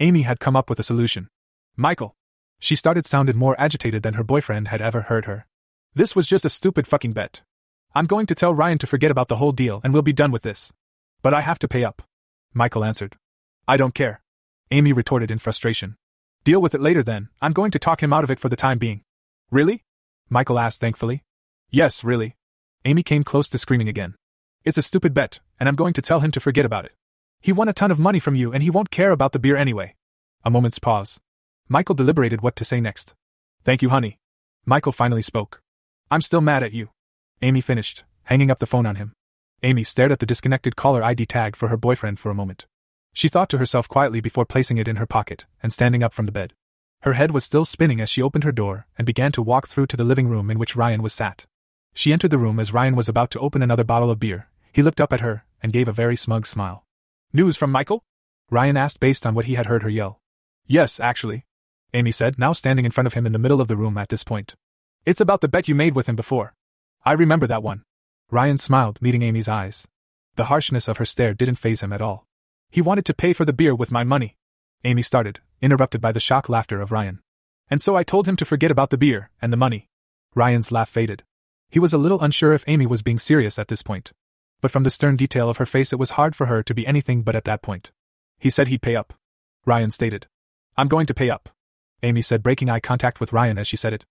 Amy 0.00 0.22
had 0.22 0.40
come 0.40 0.56
up 0.56 0.68
with 0.68 0.80
a 0.80 0.88
solution. 0.90 1.28
Michael. 1.76 2.16
She 2.58 2.74
started 2.74 3.06
sounded 3.06 3.36
more 3.36 3.54
agitated 3.60 4.02
than 4.02 4.14
her 4.14 4.24
boyfriend 4.24 4.66
had 4.66 4.82
ever 4.82 5.02
heard 5.02 5.26
her. 5.26 5.46
This 5.94 6.16
was 6.16 6.26
just 6.26 6.44
a 6.44 6.50
stupid 6.50 6.88
fucking 6.88 7.12
bet. 7.12 7.42
I'm 7.94 8.06
going 8.06 8.26
to 8.26 8.34
tell 8.34 8.54
Ryan 8.54 8.78
to 8.78 8.86
forget 8.86 9.10
about 9.10 9.28
the 9.28 9.36
whole 9.36 9.52
deal 9.52 9.80
and 9.82 9.92
we'll 9.92 10.02
be 10.02 10.12
done 10.12 10.30
with 10.30 10.42
this. 10.42 10.72
But 11.22 11.34
I 11.34 11.40
have 11.40 11.58
to 11.60 11.68
pay 11.68 11.84
up. 11.84 12.02
Michael 12.54 12.84
answered. 12.84 13.16
I 13.66 13.76
don't 13.76 13.94
care. 13.94 14.22
Amy 14.70 14.92
retorted 14.92 15.30
in 15.30 15.38
frustration. 15.38 15.96
Deal 16.44 16.60
with 16.60 16.74
it 16.74 16.80
later 16.80 17.02
then, 17.02 17.28
I'm 17.40 17.52
going 17.52 17.70
to 17.72 17.78
talk 17.78 18.02
him 18.02 18.12
out 18.12 18.24
of 18.24 18.30
it 18.30 18.38
for 18.38 18.48
the 18.48 18.56
time 18.56 18.78
being. 18.78 19.02
Really? 19.50 19.84
Michael 20.28 20.58
asked 20.58 20.80
thankfully. 20.80 21.24
Yes, 21.70 22.04
really. 22.04 22.36
Amy 22.84 23.02
came 23.02 23.24
close 23.24 23.48
to 23.50 23.58
screaming 23.58 23.88
again. 23.88 24.14
It's 24.64 24.78
a 24.78 24.82
stupid 24.82 25.14
bet, 25.14 25.40
and 25.58 25.68
I'm 25.68 25.76
going 25.76 25.94
to 25.94 26.02
tell 26.02 26.20
him 26.20 26.30
to 26.32 26.40
forget 26.40 26.66
about 26.66 26.84
it. 26.84 26.92
He 27.40 27.52
won 27.52 27.68
a 27.68 27.72
ton 27.72 27.90
of 27.90 27.98
money 27.98 28.18
from 28.18 28.34
you 28.34 28.52
and 28.52 28.62
he 28.62 28.70
won't 28.70 28.90
care 28.90 29.10
about 29.10 29.32
the 29.32 29.38
beer 29.38 29.56
anyway. 29.56 29.94
A 30.44 30.50
moment's 30.50 30.78
pause. 30.78 31.20
Michael 31.68 31.94
deliberated 31.94 32.40
what 32.40 32.56
to 32.56 32.64
say 32.64 32.80
next. 32.80 33.14
Thank 33.64 33.82
you, 33.82 33.88
honey. 33.90 34.18
Michael 34.64 34.92
finally 34.92 35.22
spoke. 35.22 35.62
I'm 36.10 36.20
still 36.20 36.40
mad 36.40 36.62
at 36.62 36.72
you. 36.72 36.90
Amy 37.40 37.60
finished, 37.60 38.04
hanging 38.24 38.50
up 38.50 38.58
the 38.58 38.66
phone 38.66 38.86
on 38.86 38.96
him. 38.96 39.12
Amy 39.62 39.84
stared 39.84 40.12
at 40.12 40.18
the 40.18 40.26
disconnected 40.26 40.76
caller 40.76 41.02
ID 41.02 41.26
tag 41.26 41.56
for 41.56 41.68
her 41.68 41.76
boyfriend 41.76 42.18
for 42.18 42.30
a 42.30 42.34
moment. 42.34 42.66
She 43.12 43.28
thought 43.28 43.48
to 43.50 43.58
herself 43.58 43.88
quietly 43.88 44.20
before 44.20 44.44
placing 44.44 44.78
it 44.78 44.88
in 44.88 44.96
her 44.96 45.06
pocket 45.06 45.46
and 45.62 45.72
standing 45.72 46.02
up 46.02 46.12
from 46.12 46.26
the 46.26 46.32
bed. 46.32 46.52
Her 47.02 47.12
head 47.12 47.30
was 47.30 47.44
still 47.44 47.64
spinning 47.64 48.00
as 48.00 48.08
she 48.08 48.22
opened 48.22 48.44
her 48.44 48.52
door 48.52 48.86
and 48.96 49.06
began 49.06 49.32
to 49.32 49.42
walk 49.42 49.68
through 49.68 49.86
to 49.86 49.96
the 49.96 50.04
living 50.04 50.28
room 50.28 50.50
in 50.50 50.58
which 50.58 50.76
Ryan 50.76 51.02
was 51.02 51.12
sat. 51.12 51.46
She 51.94 52.12
entered 52.12 52.30
the 52.30 52.38
room 52.38 52.58
as 52.58 52.72
Ryan 52.72 52.96
was 52.96 53.08
about 53.08 53.30
to 53.32 53.40
open 53.40 53.62
another 53.62 53.84
bottle 53.84 54.10
of 54.10 54.20
beer. 54.20 54.48
He 54.72 54.82
looked 54.82 55.00
up 55.00 55.12
at 55.12 55.20
her 55.20 55.44
and 55.62 55.72
gave 55.72 55.88
a 55.88 55.92
very 55.92 56.16
smug 56.16 56.46
smile. 56.46 56.84
News 57.32 57.56
from 57.56 57.70
Michael? 57.70 58.02
Ryan 58.50 58.76
asked 58.76 59.00
based 59.00 59.26
on 59.26 59.34
what 59.34 59.44
he 59.44 59.54
had 59.54 59.66
heard 59.66 59.82
her 59.82 59.88
yell. 59.88 60.20
Yes, 60.66 61.00
actually. 61.00 61.44
Amy 61.94 62.12
said, 62.12 62.38
now 62.38 62.52
standing 62.52 62.84
in 62.84 62.90
front 62.90 63.06
of 63.06 63.14
him 63.14 63.26
in 63.26 63.32
the 63.32 63.38
middle 63.38 63.60
of 63.60 63.68
the 63.68 63.76
room 63.76 63.96
at 63.96 64.08
this 64.08 64.24
point. 64.24 64.54
It's 65.04 65.20
about 65.20 65.40
the 65.40 65.48
bet 65.48 65.68
you 65.68 65.74
made 65.74 65.94
with 65.94 66.08
him 66.08 66.16
before. 66.16 66.54
I 67.08 67.12
remember 67.12 67.46
that 67.46 67.62
one. 67.62 67.84
Ryan 68.30 68.58
smiled, 68.58 69.00
meeting 69.00 69.22
Amy's 69.22 69.48
eyes. 69.48 69.88
The 70.36 70.44
harshness 70.52 70.88
of 70.88 70.98
her 70.98 71.06
stare 71.06 71.32
didn't 71.32 71.54
faze 71.54 71.82
him 71.82 71.90
at 71.90 72.02
all. 72.02 72.26
He 72.68 72.82
wanted 72.82 73.06
to 73.06 73.14
pay 73.14 73.32
for 73.32 73.46
the 73.46 73.54
beer 73.54 73.74
with 73.74 73.90
my 73.90 74.04
money. 74.04 74.36
Amy 74.84 75.00
started, 75.00 75.40
interrupted 75.62 76.02
by 76.02 76.12
the 76.12 76.20
shock 76.20 76.50
laughter 76.50 76.82
of 76.82 76.92
Ryan. 76.92 77.20
And 77.70 77.80
so 77.80 77.96
I 77.96 78.02
told 78.02 78.28
him 78.28 78.36
to 78.36 78.44
forget 78.44 78.70
about 78.70 78.90
the 78.90 78.98
beer 78.98 79.30
and 79.40 79.50
the 79.50 79.56
money. 79.56 79.88
Ryan's 80.34 80.70
laugh 80.70 80.90
faded. 80.90 81.22
He 81.70 81.78
was 81.78 81.94
a 81.94 81.96
little 81.96 82.20
unsure 82.20 82.52
if 82.52 82.62
Amy 82.66 82.84
was 82.84 83.00
being 83.00 83.18
serious 83.18 83.58
at 83.58 83.68
this 83.68 83.82
point. 83.82 84.12
But 84.60 84.70
from 84.70 84.82
the 84.82 84.90
stern 84.90 85.16
detail 85.16 85.48
of 85.48 85.56
her 85.56 85.64
face, 85.64 85.94
it 85.94 85.98
was 85.98 86.10
hard 86.10 86.36
for 86.36 86.44
her 86.44 86.62
to 86.62 86.74
be 86.74 86.86
anything 86.86 87.22
but 87.22 87.34
at 87.34 87.44
that 87.44 87.62
point. 87.62 87.90
He 88.38 88.50
said 88.50 88.68
he'd 88.68 88.82
pay 88.82 88.96
up. 88.96 89.14
Ryan 89.64 89.90
stated. 89.90 90.26
I'm 90.76 90.88
going 90.88 91.06
to 91.06 91.14
pay 91.14 91.30
up. 91.30 91.48
Amy 92.02 92.20
said, 92.20 92.42
breaking 92.42 92.68
eye 92.68 92.80
contact 92.80 93.18
with 93.18 93.32
Ryan 93.32 93.56
as 93.56 93.66
she 93.66 93.78
said 93.78 93.94
it. 93.94 94.04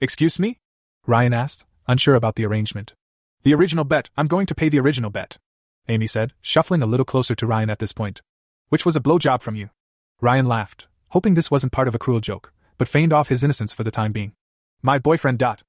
Excuse 0.00 0.38
me? 0.38 0.60
Ryan 1.04 1.34
asked, 1.34 1.66
unsure 1.86 2.14
about 2.14 2.36
the 2.36 2.44
arrangement. 2.44 2.94
The 3.42 3.54
original 3.54 3.84
bet, 3.84 4.10
I'm 4.16 4.26
going 4.26 4.46
to 4.46 4.54
pay 4.54 4.68
the 4.68 4.80
original 4.80 5.10
bet. 5.10 5.38
Amy 5.88 6.06
said, 6.06 6.32
shuffling 6.40 6.82
a 6.82 6.86
little 6.86 7.04
closer 7.04 7.34
to 7.34 7.46
Ryan 7.46 7.70
at 7.70 7.78
this 7.78 7.92
point. 7.92 8.22
Which 8.68 8.86
was 8.86 8.96
a 8.96 9.00
blowjob 9.00 9.42
from 9.42 9.54
you. 9.54 9.70
Ryan 10.20 10.46
laughed, 10.46 10.86
hoping 11.10 11.34
this 11.34 11.50
wasn't 11.50 11.72
part 11.72 11.88
of 11.88 11.94
a 11.94 11.98
cruel 11.98 12.20
joke, 12.20 12.52
but 12.78 12.88
feigned 12.88 13.12
off 13.12 13.28
his 13.28 13.44
innocence 13.44 13.72
for 13.72 13.84
the 13.84 13.90
time 13.90 14.12
being. 14.12 14.32
My 14.82 14.98
boyfriend. 14.98 15.38
Dot. 15.38 15.62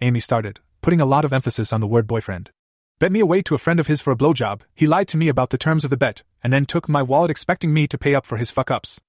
Amy 0.00 0.20
started, 0.20 0.60
putting 0.80 1.00
a 1.00 1.06
lot 1.06 1.24
of 1.24 1.32
emphasis 1.32 1.72
on 1.72 1.80
the 1.80 1.86
word 1.86 2.06
boyfriend. 2.06 2.50
Bet 2.98 3.10
me 3.10 3.20
away 3.20 3.42
to 3.42 3.54
a 3.54 3.58
friend 3.58 3.80
of 3.80 3.86
his 3.86 4.00
for 4.00 4.12
a 4.12 4.16
blowjob, 4.16 4.60
he 4.74 4.86
lied 4.86 5.08
to 5.08 5.16
me 5.16 5.28
about 5.28 5.50
the 5.50 5.58
terms 5.58 5.84
of 5.84 5.90
the 5.90 5.96
bet, 5.96 6.22
and 6.42 6.52
then 6.52 6.66
took 6.66 6.88
my 6.88 7.02
wallet 7.02 7.30
expecting 7.30 7.72
me 7.72 7.86
to 7.88 7.98
pay 7.98 8.14
up 8.14 8.26
for 8.26 8.36
his 8.36 8.50
fuck 8.50 8.70
ups. 8.70 9.00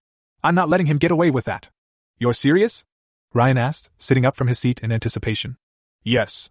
I'm 0.43 0.55
not 0.55 0.69
letting 0.69 0.87
him 0.87 0.97
get 0.97 1.11
away 1.11 1.29
with 1.29 1.45
that. 1.45 1.69
You're 2.17 2.33
serious? 2.33 2.85
Ryan 3.33 3.57
asked, 3.57 3.89
sitting 3.97 4.25
up 4.25 4.35
from 4.35 4.47
his 4.47 4.59
seat 4.59 4.79
in 4.81 4.91
anticipation. 4.91 5.57
Yes. 6.03 6.49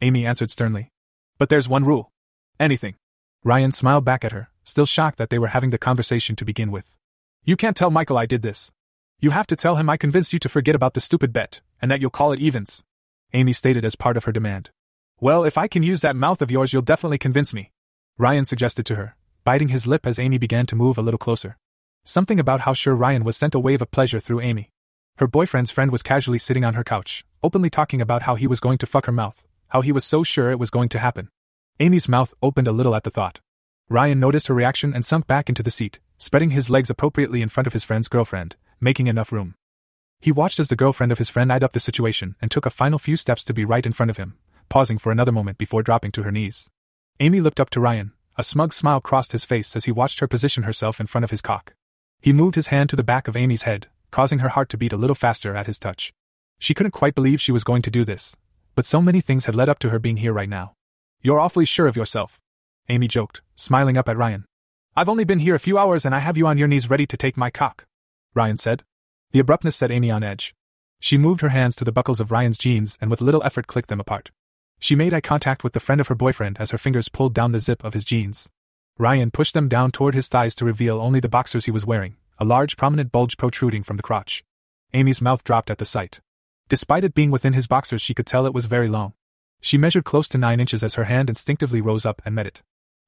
Amy 0.00 0.26
answered 0.26 0.50
sternly. 0.50 0.90
But 1.38 1.48
there's 1.48 1.68
one 1.68 1.84
rule. 1.84 2.10
Anything. 2.58 2.94
Ryan 3.42 3.72
smiled 3.72 4.04
back 4.04 4.24
at 4.24 4.32
her, 4.32 4.50
still 4.64 4.86
shocked 4.86 5.18
that 5.18 5.30
they 5.30 5.38
were 5.38 5.48
having 5.48 5.70
the 5.70 5.78
conversation 5.78 6.36
to 6.36 6.44
begin 6.44 6.70
with. 6.70 6.96
You 7.44 7.56
can't 7.56 7.76
tell 7.76 7.90
Michael 7.90 8.18
I 8.18 8.26
did 8.26 8.42
this. 8.42 8.72
You 9.20 9.30
have 9.30 9.46
to 9.48 9.56
tell 9.56 9.76
him 9.76 9.90
I 9.90 9.96
convinced 9.96 10.32
you 10.32 10.38
to 10.40 10.48
forget 10.48 10.74
about 10.74 10.94
the 10.94 11.00
stupid 11.00 11.32
bet, 11.32 11.60
and 11.80 11.90
that 11.90 12.00
you'll 12.00 12.10
call 12.10 12.32
it 12.32 12.40
evens. 12.40 12.82
Amy 13.32 13.52
stated 13.52 13.84
as 13.84 13.96
part 13.96 14.16
of 14.16 14.24
her 14.24 14.32
demand. 14.32 14.70
Well, 15.20 15.44
if 15.44 15.56
I 15.58 15.68
can 15.68 15.82
use 15.82 16.00
that 16.00 16.16
mouth 16.16 16.42
of 16.42 16.50
yours, 16.50 16.72
you'll 16.72 16.82
definitely 16.82 17.18
convince 17.18 17.54
me. 17.54 17.70
Ryan 18.18 18.44
suggested 18.44 18.86
to 18.86 18.94
her, 18.96 19.16
biting 19.44 19.68
his 19.68 19.86
lip 19.86 20.06
as 20.06 20.18
Amy 20.18 20.38
began 20.38 20.66
to 20.66 20.76
move 20.76 20.98
a 20.98 21.02
little 21.02 21.18
closer. 21.18 21.56
Something 22.04 22.38
about 22.38 22.60
how 22.60 22.72
sure 22.72 22.94
Ryan 22.94 23.24
was 23.24 23.36
sent 23.36 23.54
a 23.54 23.60
wave 23.60 23.82
of 23.82 23.90
pleasure 23.90 24.20
through 24.20 24.40
Amy. 24.40 24.70
Her 25.18 25.26
boyfriend's 25.26 25.70
friend 25.70 25.90
was 25.90 26.02
casually 26.02 26.38
sitting 26.38 26.64
on 26.64 26.74
her 26.74 26.84
couch, 26.84 27.24
openly 27.42 27.70
talking 27.70 28.00
about 28.00 28.22
how 28.22 28.34
he 28.34 28.46
was 28.46 28.60
going 28.60 28.78
to 28.78 28.86
fuck 28.86 29.06
her 29.06 29.12
mouth, 29.12 29.42
how 29.74 29.80
he 29.80 29.90
was 29.90 30.04
so 30.04 30.22
sure 30.22 30.52
it 30.52 30.58
was 30.60 30.70
going 30.70 30.88
to 30.88 31.00
happen. 31.00 31.28
Amy's 31.80 32.08
mouth 32.08 32.32
opened 32.40 32.68
a 32.68 32.72
little 32.72 32.94
at 32.94 33.02
the 33.02 33.10
thought. 33.10 33.40
Ryan 33.88 34.20
noticed 34.20 34.46
her 34.46 34.54
reaction 34.54 34.94
and 34.94 35.04
sunk 35.04 35.26
back 35.26 35.48
into 35.48 35.64
the 35.64 35.70
seat, 35.70 35.98
spreading 36.16 36.50
his 36.50 36.70
legs 36.70 36.90
appropriately 36.90 37.42
in 37.42 37.48
front 37.48 37.66
of 37.66 37.72
his 37.72 37.82
friend's 37.82 38.06
girlfriend, 38.06 38.54
making 38.80 39.08
enough 39.08 39.32
room. 39.32 39.56
He 40.20 40.30
watched 40.30 40.60
as 40.60 40.68
the 40.68 40.76
girlfriend 40.76 41.10
of 41.10 41.18
his 41.18 41.28
friend 41.28 41.52
eyed 41.52 41.64
up 41.64 41.72
the 41.72 41.80
situation 41.80 42.36
and 42.40 42.52
took 42.52 42.66
a 42.66 42.70
final 42.70 43.00
few 43.00 43.16
steps 43.16 43.42
to 43.46 43.52
be 43.52 43.64
right 43.64 43.84
in 43.84 43.92
front 43.92 44.10
of 44.10 44.16
him, 44.16 44.38
pausing 44.68 44.96
for 44.96 45.10
another 45.10 45.32
moment 45.32 45.58
before 45.58 45.82
dropping 45.82 46.12
to 46.12 46.22
her 46.22 46.30
knees. 46.30 46.70
Amy 47.18 47.40
looked 47.40 47.58
up 47.58 47.70
to 47.70 47.80
Ryan. 47.80 48.12
A 48.38 48.44
smug 48.44 48.72
smile 48.72 49.00
crossed 49.00 49.32
his 49.32 49.44
face 49.44 49.74
as 49.74 49.86
he 49.86 49.92
watched 49.92 50.20
her 50.20 50.28
position 50.28 50.62
herself 50.62 51.00
in 51.00 51.08
front 51.08 51.24
of 51.24 51.32
his 51.32 51.42
cock. 51.42 51.74
He 52.20 52.32
moved 52.32 52.54
his 52.54 52.68
hand 52.68 52.90
to 52.90 52.96
the 52.96 53.02
back 53.02 53.26
of 53.26 53.36
Amy's 53.36 53.64
head, 53.64 53.88
causing 54.12 54.38
her 54.38 54.50
heart 54.50 54.68
to 54.68 54.76
beat 54.76 54.92
a 54.92 54.96
little 54.96 55.16
faster 55.16 55.56
at 55.56 55.66
his 55.66 55.80
touch. 55.80 56.12
She 56.60 56.74
couldn't 56.74 56.92
quite 56.92 57.16
believe 57.16 57.40
she 57.40 57.50
was 57.50 57.64
going 57.64 57.82
to 57.82 57.90
do 57.90 58.04
this, 58.04 58.36
but 58.74 58.84
so 58.84 59.00
many 59.00 59.20
things 59.20 59.44
had 59.44 59.54
led 59.54 59.68
up 59.68 59.78
to 59.80 59.90
her 59.90 59.98
being 59.98 60.18
here 60.18 60.32
right 60.32 60.48
now. 60.48 60.74
You're 61.22 61.40
awfully 61.40 61.64
sure 61.64 61.86
of 61.86 61.96
yourself. 61.96 62.40
Amy 62.88 63.08
joked, 63.08 63.40
smiling 63.54 63.96
up 63.96 64.08
at 64.08 64.16
Ryan. 64.16 64.44
I've 64.96 65.08
only 65.08 65.24
been 65.24 65.38
here 65.38 65.54
a 65.54 65.60
few 65.60 65.78
hours 65.78 66.04
and 66.04 66.14
I 66.14 66.18
have 66.18 66.36
you 66.36 66.46
on 66.46 66.58
your 66.58 66.68
knees 66.68 66.90
ready 66.90 67.06
to 67.06 67.16
take 67.16 67.36
my 67.36 67.50
cock. 67.50 67.86
Ryan 68.34 68.56
said. 68.56 68.84
The 69.32 69.40
abruptness 69.40 69.76
set 69.76 69.90
Amy 69.90 70.10
on 70.10 70.22
edge. 70.22 70.54
She 71.00 71.18
moved 71.18 71.40
her 71.40 71.48
hands 71.48 71.76
to 71.76 71.84
the 71.84 71.92
buckles 71.92 72.20
of 72.20 72.30
Ryan's 72.30 72.58
jeans 72.58 72.96
and 73.00 73.10
with 73.10 73.20
little 73.20 73.42
effort 73.44 73.66
clicked 73.66 73.88
them 73.88 74.00
apart. 74.00 74.30
She 74.78 74.94
made 74.94 75.14
eye 75.14 75.20
contact 75.20 75.64
with 75.64 75.72
the 75.72 75.80
friend 75.80 76.00
of 76.00 76.08
her 76.08 76.14
boyfriend 76.14 76.58
as 76.60 76.70
her 76.70 76.78
fingers 76.78 77.08
pulled 77.08 77.34
down 77.34 77.52
the 77.52 77.58
zip 77.58 77.82
of 77.84 77.94
his 77.94 78.04
jeans. 78.04 78.48
Ryan 78.98 79.30
pushed 79.30 79.54
them 79.54 79.68
down 79.68 79.90
toward 79.90 80.14
his 80.14 80.28
thighs 80.28 80.54
to 80.56 80.64
reveal 80.64 81.00
only 81.00 81.20
the 81.20 81.28
boxers 81.28 81.64
he 81.64 81.70
was 81.70 81.86
wearing, 81.86 82.16
a 82.38 82.44
large 82.44 82.76
prominent 82.76 83.10
bulge 83.10 83.36
protruding 83.36 83.82
from 83.82 83.96
the 83.96 84.02
crotch. 84.02 84.44
Amy's 84.92 85.20
mouth 85.20 85.42
dropped 85.42 85.70
at 85.70 85.78
the 85.78 85.84
sight. 85.84 86.20
Despite 86.68 87.04
it 87.04 87.14
being 87.14 87.30
within 87.30 87.52
his 87.52 87.66
boxers, 87.66 88.00
she 88.00 88.14
could 88.14 88.26
tell 88.26 88.46
it 88.46 88.54
was 88.54 88.66
very 88.66 88.88
long. 88.88 89.12
She 89.60 89.78
measured 89.78 90.04
close 90.04 90.28
to 90.30 90.38
nine 90.38 90.60
inches 90.60 90.82
as 90.82 90.94
her 90.94 91.04
hand 91.04 91.28
instinctively 91.28 91.80
rose 91.80 92.06
up 92.06 92.22
and 92.24 92.34
met 92.34 92.46
it. 92.46 92.62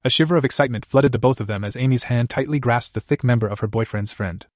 A 0.05 0.11
shiver 0.11 0.37
of 0.37 0.45
excitement 0.45 0.85
flooded 0.85 1.13
the 1.13 1.19
both 1.19 1.41
of 1.41 1.47
them 1.47 1.65
as 1.65 1.77
Amy's 1.77 2.05
hand 2.05 2.31
tightly 2.31 2.59
grasped 2.59 2.95
the 2.95 3.01
thick 3.01 3.25
member 3.25 3.47
of 3.47 3.61
her 3.61 3.67
boyfriend's 3.67 4.13
friend. 4.13 4.47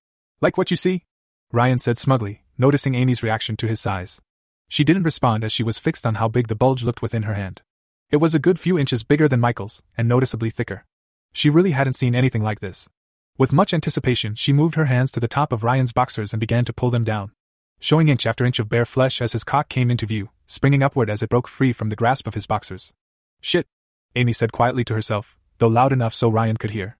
Like 0.40 0.56
what 0.56 0.70
you 0.70 0.76
see? 0.76 1.04
Ryan 1.52 1.78
said 1.78 1.98
smugly, 1.98 2.44
noticing 2.56 2.94
Amy's 2.94 3.22
reaction 3.22 3.56
to 3.56 3.66
his 3.66 3.80
size. 3.80 4.20
She 4.68 4.84
didn't 4.84 5.02
respond 5.02 5.42
as 5.42 5.50
she 5.50 5.64
was 5.64 5.78
fixed 5.78 6.06
on 6.06 6.14
how 6.14 6.28
big 6.28 6.48
the 6.48 6.54
bulge 6.54 6.84
looked 6.84 7.02
within 7.02 7.24
her 7.24 7.34
hand. 7.34 7.62
It 8.10 8.18
was 8.18 8.34
a 8.34 8.38
good 8.38 8.60
few 8.60 8.78
inches 8.78 9.02
bigger 9.02 9.28
than 9.28 9.40
Michael's, 9.40 9.82
and 9.96 10.08
noticeably 10.08 10.50
thicker. 10.50 10.84
She 11.32 11.50
really 11.50 11.72
hadn't 11.72 11.94
seen 11.94 12.14
anything 12.14 12.42
like 12.42 12.60
this. 12.60 12.88
With 13.36 13.52
much 13.52 13.74
anticipation, 13.74 14.34
she 14.36 14.52
moved 14.52 14.74
her 14.74 14.84
hands 14.84 15.10
to 15.12 15.20
the 15.20 15.28
top 15.28 15.52
of 15.52 15.64
Ryan's 15.64 15.92
boxers 15.92 16.32
and 16.32 16.40
began 16.40 16.64
to 16.66 16.72
pull 16.72 16.90
them 16.90 17.04
down. 17.04 17.32
Showing 17.80 18.08
inch 18.08 18.26
after 18.26 18.44
inch 18.44 18.58
of 18.58 18.68
bare 18.68 18.84
flesh 18.84 19.20
as 19.20 19.32
his 19.32 19.42
cock 19.42 19.68
came 19.68 19.90
into 19.90 20.06
view, 20.06 20.28
springing 20.46 20.82
upward 20.82 21.10
as 21.10 21.22
it 21.22 21.30
broke 21.30 21.48
free 21.48 21.72
from 21.72 21.88
the 21.88 21.96
grasp 21.96 22.26
of 22.26 22.34
his 22.34 22.46
boxers. 22.46 22.92
Shit, 23.40 23.66
Amy 24.14 24.32
said 24.32 24.52
quietly 24.52 24.84
to 24.84 24.94
herself, 24.94 25.36
though 25.58 25.68
loud 25.68 25.92
enough 25.92 26.14
so 26.14 26.28
Ryan 26.28 26.56
could 26.56 26.70
hear. 26.70 26.96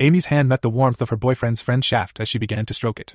Amy's 0.00 0.26
hand 0.26 0.48
met 0.48 0.62
the 0.62 0.70
warmth 0.70 1.02
of 1.02 1.10
her 1.10 1.16
boyfriend's 1.16 1.60
friend's 1.60 1.86
shaft 1.86 2.18
as 2.18 2.28
she 2.28 2.38
began 2.38 2.66
to 2.66 2.74
stroke 2.74 2.98
it. 2.98 3.14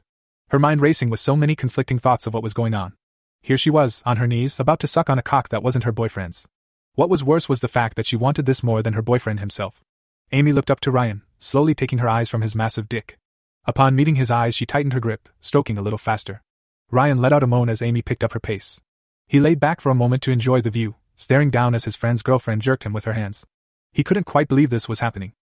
Her 0.49 0.59
mind 0.59 0.79
racing 0.79 1.09
with 1.09 1.19
so 1.19 1.35
many 1.35 1.55
conflicting 1.55 1.99
thoughts 1.99 2.27
of 2.27 2.33
what 2.33 2.43
was 2.43 2.53
going 2.53 2.73
on. 2.73 2.93
Here 3.41 3.57
she 3.57 3.69
was, 3.69 4.03
on 4.05 4.17
her 4.17 4.27
knees, 4.27 4.59
about 4.59 4.79
to 4.81 4.87
suck 4.87 5.09
on 5.09 5.19
a 5.19 5.23
cock 5.23 5.49
that 5.49 5.63
wasn't 5.63 5.83
her 5.83 5.91
boyfriend's. 5.91 6.47
What 6.93 7.09
was 7.09 7.23
worse 7.23 7.49
was 7.49 7.61
the 7.61 7.67
fact 7.67 7.95
that 7.95 8.05
she 8.05 8.15
wanted 8.15 8.45
this 8.45 8.63
more 8.63 8.81
than 8.81 8.93
her 8.93 9.01
boyfriend 9.01 9.39
himself. 9.39 9.83
Amy 10.31 10.51
looked 10.51 10.71
up 10.71 10.79
to 10.81 10.91
Ryan, 10.91 11.23
slowly 11.39 11.73
taking 11.73 11.99
her 11.99 12.09
eyes 12.09 12.29
from 12.29 12.41
his 12.41 12.55
massive 12.55 12.89
dick. 12.89 13.17
Upon 13.65 13.95
meeting 13.95 14.15
his 14.15 14.31
eyes, 14.31 14.55
she 14.55 14.65
tightened 14.65 14.93
her 14.93 14.99
grip, 14.99 15.29
stroking 15.39 15.77
a 15.77 15.81
little 15.81 15.97
faster. 15.97 16.41
Ryan 16.89 17.17
let 17.17 17.33
out 17.33 17.43
a 17.43 17.47
moan 17.47 17.67
as 17.67 17.81
Amy 17.81 18.01
picked 18.01 18.23
up 18.23 18.31
her 18.31 18.39
pace. 18.39 18.79
He 19.27 19.41
laid 19.41 19.59
back 19.59 19.81
for 19.81 19.89
a 19.89 19.95
moment 19.95 20.23
to 20.23 20.31
enjoy 20.31 20.61
the 20.61 20.69
view, 20.69 20.95
staring 21.17 21.49
down 21.49 21.75
as 21.75 21.83
his 21.83 21.97
friend's 21.97 22.21
girlfriend 22.21 22.61
jerked 22.61 22.85
him 22.85 22.93
with 22.93 23.03
her 23.03 23.11
hands. 23.11 23.45
He 23.91 24.05
couldn't 24.05 24.23
quite 24.23 24.47
believe 24.47 24.69
this 24.69 24.87
was 24.87 25.01
happening. 25.01 25.33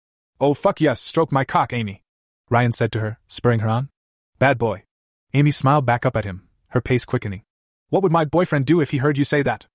Oh 0.41 0.55
fuck 0.55 0.81
yes, 0.81 1.01
stroke 1.01 1.31
my 1.31 1.45
cock, 1.45 1.75
Amy. 1.75 2.03
Ryan 2.49 2.73
said 2.73 2.93
to 2.93 3.01
her, 3.01 3.19
spurring 3.29 3.61
her 3.61 3.69
on. 3.69 3.91
Bad 4.39 4.57
boy. 4.57 4.85
Amy 5.35 5.51
smiled 5.51 5.85
back 5.85 6.07
up 6.07 6.17
at 6.17 6.25
him, 6.25 6.49
her 6.69 6.81
pace 6.81 7.05
quickening. 7.05 7.43
What 7.91 8.03
would 8.03 8.13
my 8.13 8.25
boyfriend 8.25 8.65
do 8.65 8.81
if 8.81 8.93
he 8.93 8.99
heard 8.99 9.19
you 9.19 9.25
say 9.25 9.43
that? 9.43 9.67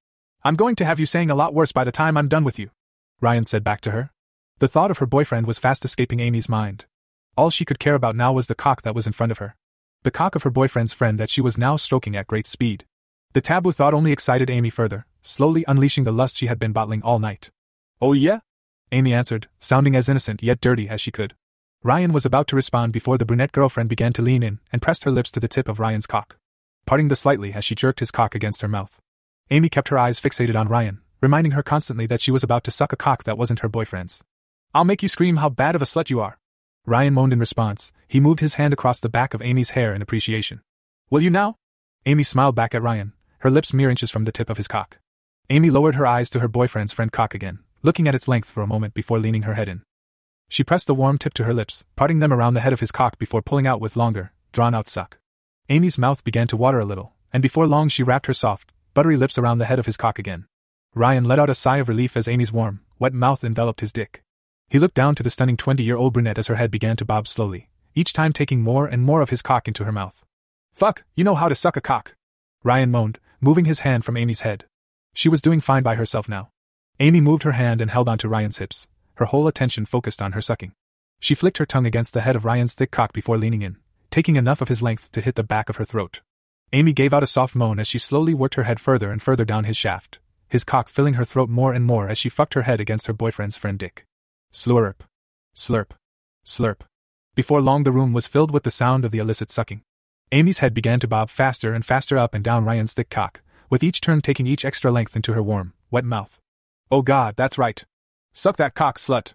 I'm 0.44 0.56
going 0.56 0.76
to 0.78 0.86
have 0.86 1.00
you 1.00 1.06
saying 1.06 1.30
a 1.30 1.36
lot 1.36 1.54
worse 1.54 1.72
by 1.72 1.84
the 1.84 1.92
time 1.92 2.18
I'm 2.18 2.30
done 2.30 2.44
with 2.44 2.58
you. 2.58 2.72
Ryan 3.22 3.46
said 3.46 3.64
back 3.64 3.82
to 3.82 3.92
her. 3.92 4.12
The 4.58 4.68
thought 4.68 4.90
of 4.90 4.98
her 4.98 5.06
boyfriend 5.06 5.46
was 5.46 5.60
fast 5.60 5.86
escaping 5.86 6.20
Amy's 6.20 6.50
mind. 6.50 6.86
All 7.38 7.52
she 7.52 7.64
could 7.66 7.78
care 7.78 7.96
about 7.96 8.16
now 8.16 8.34
was 8.34 8.48
the 8.48 8.56
cock 8.56 8.82
that 8.82 8.96
was 8.96 9.06
in 9.06 9.14
front 9.14 9.32
of 9.32 9.38
her. 9.38 9.56
The 10.04 10.12
cock 10.12 10.36
of 10.36 10.43
her 10.43 10.50
boyfriend's 10.50 10.93
friend 10.93 11.20
that 11.20 11.30
she 11.30 11.41
was 11.41 11.58
now 11.58 11.76
stroking 11.76 12.16
at 12.16 12.28
great 12.28 12.47
speed. 12.47 12.86
The 13.34 13.41
taboo 13.41 13.74
thought 13.74 13.93
only 13.93 14.14
excited 14.14 14.50
Amy 14.50 14.70
further, 14.70 15.06
slowly 15.22 15.66
unleashing 15.68 16.06
the 16.06 16.14
lust 16.14 16.38
she 16.38 16.47
had 16.47 16.58
been 16.58 16.72
bottling 16.72 17.04
all 17.04 17.20
night. 17.20 17.52
Oh 18.02 18.14
yeah? 18.14 18.39
Amy 18.93 19.14
answered, 19.14 19.50
sounding 19.60 19.97
as 19.97 20.08
innocent 20.08 20.41
yet 20.41 20.62
dirty 20.62 20.88
as 20.88 21.02
she 21.02 21.12
could. 21.12 21.36
Ryan 21.84 22.14
was 22.14 22.26
about 22.26 22.47
to 22.47 22.56
respond 22.56 22.93
before 22.93 23.18
the 23.18 23.26
brunette 23.26 23.52
girlfriend 23.52 23.89
began 23.89 24.14
to 24.14 24.22
lean 24.22 24.41
in 24.41 24.60
and 24.72 24.82
pressed 24.82 25.04
her 25.04 25.12
lips 25.12 25.32
to 25.32 25.41
the 25.41 25.50
tip 25.50 25.68
of 25.68 25.82
Ryan's 25.82 26.08
cock, 26.08 26.38
parting 26.86 27.10
the 27.10 27.16
slightly 27.16 27.52
as 27.52 27.66
she 27.66 27.76
jerked 27.76 28.00
his 28.00 28.10
cock 28.10 28.34
against 28.34 28.62
her 28.62 28.68
mouth. 28.70 29.02
Amy 29.52 29.68
kept 29.68 29.89
her 29.89 29.97
eyes 29.97 30.22
fixated 30.22 30.56
on 30.56 30.70
Ryan, 30.70 31.02
reminding 31.22 31.52
her 31.52 31.64
constantly 31.64 32.06
that 32.06 32.22
she 32.22 32.32
was 32.32 32.43
about 32.43 32.64
to 32.64 32.72
suck 32.72 32.93
a 32.93 32.97
cock 32.97 33.26
that 33.26 33.38
wasn't 33.38 33.60
her 33.60 33.70
boyfriend's. 33.70 34.24
I'll 34.74 34.86
make 34.86 35.04
you 35.04 35.10
scream 35.10 35.38
how 35.38 35.50
bad 35.50 35.76
of 35.76 35.82
a 35.82 35.86
slut 35.86 36.10
you 36.10 36.22
are. 36.22 36.39
Ryan 36.90 37.14
moaned 37.14 37.34
in 37.34 37.40
response. 37.40 37.94
He 38.08 38.20
moved 38.20 38.40
his 38.40 38.56
hand 38.56 38.74
across 38.74 39.00
the 39.00 39.10
back 39.10 39.36
of 39.36 39.44
Amy's 39.44 39.70
hair 39.72 39.94
in 39.94 40.02
appreciation. 40.02 40.62
Will 41.12 41.22
you 41.22 41.30
now? 41.30 41.56
Amy 42.08 42.24
smiled 42.24 42.56
back 42.56 42.74
at 42.74 42.82
Ryan, 42.82 43.14
her 43.42 43.52
lips 43.52 43.76
mere 43.76 43.92
inches 43.92 44.10
from 44.10 44.26
the 44.26 44.32
tip 44.32 44.50
of 44.50 44.58
his 44.58 44.68
cock. 44.68 44.98
Amy 45.52 45.70
lowered 45.70 45.94
her 45.94 46.08
eyes 46.08 46.32
to 46.32 46.40
her 46.40 46.48
boyfriend's 46.48 46.92
friend 46.92 47.12
cock 47.12 47.36
again, 47.36 47.60
looking 47.84 48.08
at 48.08 48.16
its 48.16 48.28
length 48.28 48.50
for 48.50 48.64
a 48.64 48.68
moment 48.68 48.96
before 48.96 49.20
leaning 49.20 49.44
her 49.44 49.54
head 49.54 49.70
in. 49.70 49.84
She 50.50 50.64
pressed 50.64 50.88
the 50.88 50.96
warm 50.96 51.20
tip 51.20 51.36
to 51.36 51.44
her 51.44 51.54
lips, 51.54 51.86
parting 51.96 52.18
them 52.18 52.34
around 52.34 52.56
the 52.56 52.62
head 52.62 52.74
of 52.74 52.80
his 52.80 52.92
cock 52.92 53.20
before 53.20 53.44
pulling 53.44 53.68
out 53.68 53.80
with 53.80 53.96
longer, 53.96 54.34
drawn 54.52 54.74
out 54.74 54.88
suck. 54.88 55.20
Amy's 55.70 56.00
mouth 56.00 56.24
began 56.24 56.48
to 56.48 56.58
water 56.58 56.80
a 56.80 56.86
little, 56.86 57.14
and 57.32 57.44
before 57.44 57.68
long 57.68 57.90
she 57.90 58.02
wrapped 58.02 58.26
her 58.26 58.34
soft, 58.34 58.72
buttery 58.96 59.16
lips 59.16 59.38
around 59.38 59.60
the 59.60 59.66
head 59.66 59.78
of 59.78 59.86
his 59.86 59.98
cock 59.98 60.18
again. 60.18 60.48
Ryan 60.96 61.26
let 61.26 61.38
out 61.38 61.52
a 61.52 61.54
sigh 61.54 61.78
of 61.78 61.88
relief 61.88 62.18
as 62.18 62.28
Amy's 62.28 62.52
warm, 62.52 62.82
wet 62.98 63.14
mouth 63.14 63.44
enveloped 63.44 63.82
his 63.82 63.94
dick. 63.94 64.24
He 64.70 64.78
looked 64.78 64.94
down 64.94 65.16
to 65.16 65.24
the 65.24 65.32
stunning 65.32 65.58
20 65.58 65.84
year 65.84 65.98
old 65.98 66.14
brunette 66.14 66.38
as 66.38 66.48
her 66.48 66.56
head 66.56 66.70
began 66.70 66.96
to 66.98 67.06
bob 67.06 67.28
slowly, 67.28 67.70
each 67.96 68.14
time 68.14 68.32
taking 68.32 68.62
more 68.62 68.86
and 68.86 69.02
more 69.02 69.22
of 69.22 69.32
his 69.32 69.42
cock 69.42 69.68
into 69.68 69.84
her 69.84 69.92
mouth. 69.92 70.24
Fuck, 70.74 71.04
you 71.16 71.24
know 71.24 71.36
how 71.36 71.50
to 71.50 71.56
suck 71.56 71.76
a 71.76 71.82
cock. 71.82 72.16
Ryan 72.64 72.92
moaned, 72.92 73.20
moving 73.42 73.66
his 73.66 73.80
hand 73.80 74.06
from 74.06 74.16
Amy's 74.16 74.42
head. 74.42 74.66
She 75.14 75.28
was 75.28 75.42
doing 75.42 75.60
fine 75.60 75.82
by 75.82 75.96
herself 75.96 76.30
now. 76.30 76.52
Amy 77.00 77.20
moved 77.20 77.44
her 77.44 77.54
hand 77.54 77.82
and 77.82 77.90
held 77.90 78.08
onto 78.08 78.28
Ryan's 78.28 78.60
hips, 78.60 78.88
her 79.16 79.26
whole 79.26 79.48
attention 79.48 79.86
focused 79.86 80.22
on 80.22 80.34
her 80.34 80.42
sucking. 80.42 80.74
She 81.20 81.34
flicked 81.34 81.58
her 81.58 81.66
tongue 81.66 81.88
against 81.88 82.14
the 82.14 82.22
head 82.22 82.36
of 82.36 82.46
Ryan's 82.46 82.76
thick 82.76 82.92
cock 82.92 83.12
before 83.12 83.38
leaning 83.38 83.64
in, 83.64 83.78
taking 84.12 84.36
enough 84.36 84.62
of 84.62 84.68
his 84.68 84.84
length 84.84 85.12
to 85.14 85.22
hit 85.22 85.36
the 85.36 85.44
back 85.44 85.70
of 85.70 85.78
her 85.78 85.86
throat. 85.86 86.22
Amy 86.74 86.94
gave 86.94 87.14
out 87.14 87.24
a 87.24 87.28
soft 87.28 87.56
moan 87.56 87.80
as 87.80 87.88
she 87.88 87.98
slowly 87.98 88.36
worked 88.36 88.56
her 88.56 88.64
head 88.64 88.80
further 88.80 89.12
and 89.12 89.22
further 89.22 89.46
down 89.46 89.64
his 89.64 89.78
shaft, 89.78 90.20
his 90.48 90.64
cock 90.64 90.90
filling 90.90 91.16
her 91.16 91.26
throat 91.26 91.50
more 91.50 91.74
and 91.74 91.86
more 91.86 92.08
as 92.08 92.18
she 92.18 92.30
fucked 92.30 92.54
her 92.54 92.62
head 92.62 92.80
against 92.80 93.08
her 93.08 93.14
boyfriend's 93.14 93.58
friend 93.58 93.80
Dick. 93.80 94.06
Slurp. 94.52 95.02
Slurp. 95.56 95.91
Slurp. 96.43 96.82
Before 97.36 97.62
long, 97.62 97.84
the 97.84 97.91
room 97.91 98.14
was 98.14 98.28
filled 98.28 98.52
with 98.52 98.64
the 98.64 98.72
sound 98.72 99.06
of 99.06 99.12
the 99.12 99.20
illicit 99.20 99.52
sucking. 99.52 99.84
Amy's 100.32 100.58
head 100.58 100.74
began 100.74 101.00
to 101.00 101.08
bob 101.08 101.30
faster 101.30 101.74
and 101.74 101.86
faster 101.86 102.18
up 102.18 102.34
and 102.34 102.43
down 102.43 102.66
Ryan's 102.66 102.93
thick 102.93 103.10
cock, 103.10 103.41
with 103.70 103.84
each 103.84 104.02
turn 104.02 104.22
taking 104.22 104.47
each 104.47 104.66
extra 104.66 104.91
length 104.91 105.16
into 105.16 105.34
her 105.34 105.43
warm, 105.43 105.74
wet 105.91 106.04
mouth. 106.04 106.39
Oh 106.91 107.04
god, 107.04 107.36
that's 107.36 107.60
right. 107.60 107.86
Suck 108.34 108.58
that 108.58 108.74
cock, 108.74 108.97
slut. 108.97 109.34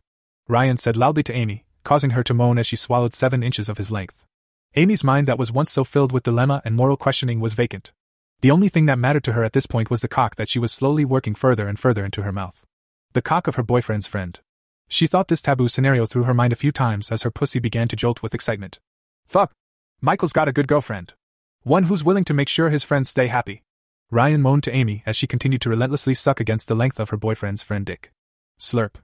Ryan 0.49 0.77
said 0.77 0.97
loudly 0.97 1.23
to 1.23 1.33
Amy, 1.33 1.65
causing 1.85 2.11
her 2.11 2.25
to 2.25 2.35
moan 2.35 2.59
as 2.59 2.67
she 2.67 2.77
swallowed 2.77 3.13
seven 3.13 3.43
inches 3.43 3.69
of 3.69 3.79
his 3.79 3.93
length. 3.93 4.27
Amy's 4.75 5.05
mind 5.05 5.29
that 5.29 5.39
was 5.39 5.53
once 5.53 5.71
so 5.71 5.85
filled 5.85 6.11
with 6.11 6.25
dilemma 6.25 6.61
and 6.65 6.75
moral 6.75 6.97
questioning 6.97 7.39
was 7.39 7.55
vacant. 7.55 7.93
The 8.41 8.51
only 8.51 8.69
thing 8.69 8.87
that 8.87 8.99
mattered 8.99 9.25
to 9.25 9.33
her 9.33 9.45
at 9.45 9.53
this 9.53 9.67
point 9.67 9.91
was 9.91 10.01
the 10.01 10.09
cock 10.09 10.35
that 10.37 10.49
she 10.49 10.59
was 10.59 10.73
slowly 10.73 11.05
working 11.05 11.37
further 11.37 11.69
and 11.69 11.79
further 11.79 12.05
into 12.05 12.23
her 12.23 12.33
mouth. 12.33 12.65
The 13.13 13.23
cock 13.23 13.47
of 13.47 13.55
her 13.55 13.63
boyfriend's 13.63 14.09
friend. 14.09 14.41
She 14.89 15.07
thought 15.07 15.29
this 15.29 15.43
taboo 15.43 15.69
scenario 15.69 16.07
through 16.07 16.25
her 16.25 16.35
mind 16.35 16.53
a 16.53 16.57
few 16.57 16.71
times 16.71 17.11
as 17.11 17.23
her 17.23 17.31
pussy 17.31 17.59
began 17.59 17.89
to 17.89 17.97
jolt 17.97 18.23
with 18.23 18.35
excitement. 18.35 18.81
Fuck! 19.27 19.53
Michael's 20.01 20.33
got 20.33 20.49
a 20.49 20.53
good 20.53 20.69
girlfriend. 20.69 21.15
One 21.63 21.85
who's 21.85 22.05
willing 22.05 22.25
to 22.25 22.35
make 22.35 22.49
sure 22.49 22.69
his 22.69 22.85
friends 22.85 23.09
stay 23.09 23.27
happy. 23.27 23.63
Ryan 24.11 24.43
moaned 24.43 24.65
to 24.65 24.75
Amy 24.75 25.03
as 25.07 25.17
she 25.17 25.27
continued 25.27 25.63
to 25.63 25.71
relentlessly 25.71 26.15
suck 26.15 26.39
against 26.39 26.69
the 26.69 26.75
length 26.75 27.01
of 27.01 27.11
her 27.11 27.17
boyfriend's 27.17 27.63
friend 27.63 27.87
Dick. 27.87 28.13
Slurp. 28.61 28.97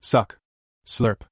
Suck. 0.00 0.38
Slurp. 0.86 1.22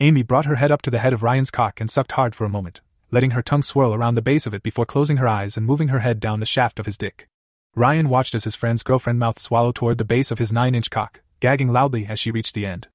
Amy 0.00 0.22
brought 0.22 0.44
her 0.44 0.54
head 0.54 0.70
up 0.70 0.80
to 0.82 0.90
the 0.90 1.00
head 1.00 1.12
of 1.12 1.22
Ryan's 1.22 1.50
cock 1.50 1.80
and 1.80 1.90
sucked 1.90 2.12
hard 2.12 2.34
for 2.34 2.44
a 2.44 2.48
moment, 2.48 2.80
letting 3.10 3.32
her 3.32 3.42
tongue 3.42 3.62
swirl 3.62 3.92
around 3.92 4.14
the 4.14 4.22
base 4.22 4.46
of 4.46 4.54
it 4.54 4.62
before 4.62 4.86
closing 4.86 5.16
her 5.16 5.26
eyes 5.26 5.56
and 5.56 5.66
moving 5.66 5.88
her 5.88 5.98
head 5.98 6.20
down 6.20 6.40
the 6.40 6.46
shaft 6.46 6.78
of 6.78 6.86
his 6.86 6.96
dick. 6.96 7.28
Ryan 7.74 8.08
watched 8.08 8.34
as 8.34 8.44
his 8.44 8.54
friend's 8.54 8.84
girlfriend 8.84 9.18
mouth 9.18 9.38
swallowed 9.38 9.74
toward 9.74 9.98
the 9.98 10.04
base 10.04 10.30
of 10.30 10.38
his 10.38 10.52
nine 10.52 10.74
inch 10.74 10.88
cock, 10.88 11.20
gagging 11.40 11.72
loudly 11.72 12.06
as 12.06 12.18
she 12.20 12.30
reached 12.30 12.54
the 12.54 12.64
end. 12.64 12.86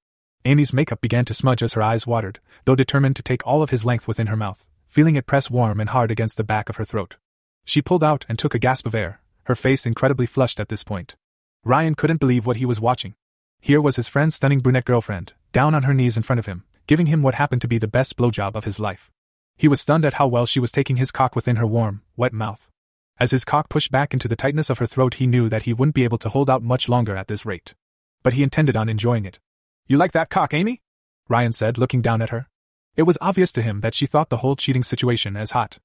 Amy's 0.46 0.74
makeup 0.74 1.00
began 1.00 1.24
to 1.26 1.34
smudge 1.34 1.64
as 1.64 1.74
her 1.74 1.82
eyes 1.82 2.06
watered, 2.06 2.40
though 2.66 2.76
determined 2.76 3.16
to 3.16 3.24
take 3.24 3.46
all 3.48 3.62
of 3.62 3.70
his 3.70 3.86
length 3.86 4.08
within 4.08 4.28
her 4.28 4.36
mouth, 4.36 4.68
feeling 4.88 5.16
it 5.16 5.26
press 5.26 5.50
warm 5.50 5.80
and 5.80 5.90
hard 5.90 6.12
against 6.12 6.36
the 6.38 6.44
back 6.44 6.70
of 6.70 6.76
her 6.76 6.84
throat. 6.84 7.16
She 7.64 7.82
pulled 7.82 8.04
out 8.04 8.26
and 8.28 8.38
took 8.38 8.54
a 8.54 8.60
gasp 8.60 8.86
of 8.86 8.96
air, 8.96 9.22
her 9.46 9.56
face 9.56 9.86
incredibly 9.86 10.26
flushed 10.26 10.60
at 10.60 10.68
this 10.68 10.84
point. 10.84 11.16
Ryan 11.64 11.96
couldn't 11.96 12.20
believe 12.20 12.46
what 12.46 12.58
he 12.58 12.66
was 12.66 12.82
watching. 12.82 13.16
Here 13.62 13.82
was 13.82 13.96
his 13.96 14.10
friend's 14.10 14.36
stunning 14.36 14.60
brunette 14.60 14.84
girlfriend, 14.84 15.32
down 15.54 15.74
on 15.74 15.84
her 15.84 15.94
knees 15.94 16.18
in 16.18 16.24
front 16.24 16.40
of 16.40 16.46
him, 16.46 16.66
giving 16.88 17.06
him 17.06 17.22
what 17.22 17.36
happened 17.36 17.62
to 17.62 17.68
be 17.70 17.78
the 17.78 17.88
best 17.88 18.18
blowjob 18.18 18.56
of 18.56 18.66
his 18.66 18.80
life. 18.80 19.10
He 19.56 19.70
was 19.70 19.80
stunned 19.80 20.04
at 20.04 20.16
how 20.16 20.28
well 20.28 20.46
she 20.46 20.60
was 20.60 20.74
taking 20.74 20.98
his 20.98 21.12
cock 21.12 21.36
within 21.38 21.56
her 21.56 21.68
warm, 21.68 22.02
wet 22.18 22.34
mouth. 22.34 22.70
As 23.18 23.32
his 23.32 23.46
cock 23.46 23.70
pushed 23.70 23.92
back 23.92 24.14
into 24.14 24.28
the 24.28 24.36
tightness 24.36 24.70
of 24.70 24.80
her 24.80 24.86
throat, 24.86 25.16
he 25.16 25.28
knew 25.28 25.48
that 25.48 25.64
he 25.64 25.74
wouldn't 25.74 25.96
be 25.96 26.04
able 26.04 26.18
to 26.18 26.30
hold 26.30 26.50
out 26.50 26.64
much 26.64 26.90
longer 26.90 27.16
at 27.16 27.30
this 27.30 27.46
rate. 27.46 27.76
But 28.24 28.34
he 28.34 28.44
intended 28.44 28.76
on 28.76 28.90
enjoying 28.90 29.26
it. 29.26 29.40
You 29.88 29.98
like 29.98 30.14
that 30.14 30.30
cock, 30.30 30.54
Amy? 30.54 30.82
Ryan 31.28 31.52
said, 31.52 31.78
looking 31.78 32.02
down 32.02 32.22
at 32.22 32.30
her. 32.30 32.48
It 32.96 33.04
was 33.04 33.18
obvious 33.20 33.52
to 33.54 33.62
him 33.62 33.82
that 33.82 33.94
she 33.94 34.06
thought 34.06 34.30
the 34.30 34.38
whole 34.38 34.56
cheating 34.56 34.84
situation 34.84 35.36
as 35.36 35.52
hot. 35.52 35.80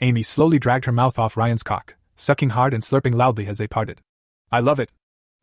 Amy 0.00 0.22
slowly 0.22 0.58
dragged 0.58 0.86
her 0.86 0.92
mouth 0.92 1.18
off 1.18 1.36
Ryan's 1.36 1.62
cock, 1.62 1.94
sucking 2.16 2.50
hard 2.50 2.74
and 2.74 2.82
slurping 2.82 3.14
loudly 3.14 3.46
as 3.46 3.58
they 3.58 3.68
parted. 3.68 4.00
I 4.50 4.60
love 4.60 4.80
it. 4.80 4.90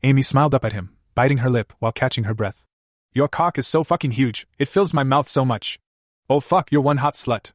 Amy 0.03 0.23
smiled 0.23 0.53
up 0.53 0.65
at 0.65 0.73
him, 0.73 0.97
biting 1.15 1.37
her 1.39 1.49
lip 1.49 1.71
while 1.79 1.91
catching 1.91 2.25
her 2.25 2.33
breath. 2.33 2.65
Your 3.13 3.27
cock 3.27 3.57
is 3.57 3.67
so 3.67 3.83
fucking 3.83 4.11
huge, 4.11 4.47
it 4.57 4.67
fills 4.67 4.93
my 4.93 5.03
mouth 5.03 5.27
so 5.27 5.45
much. 5.45 5.79
Oh 6.29 6.39
fuck, 6.39 6.71
you're 6.71 6.81
one 6.81 6.97
hot 6.97 7.13
slut. 7.13 7.51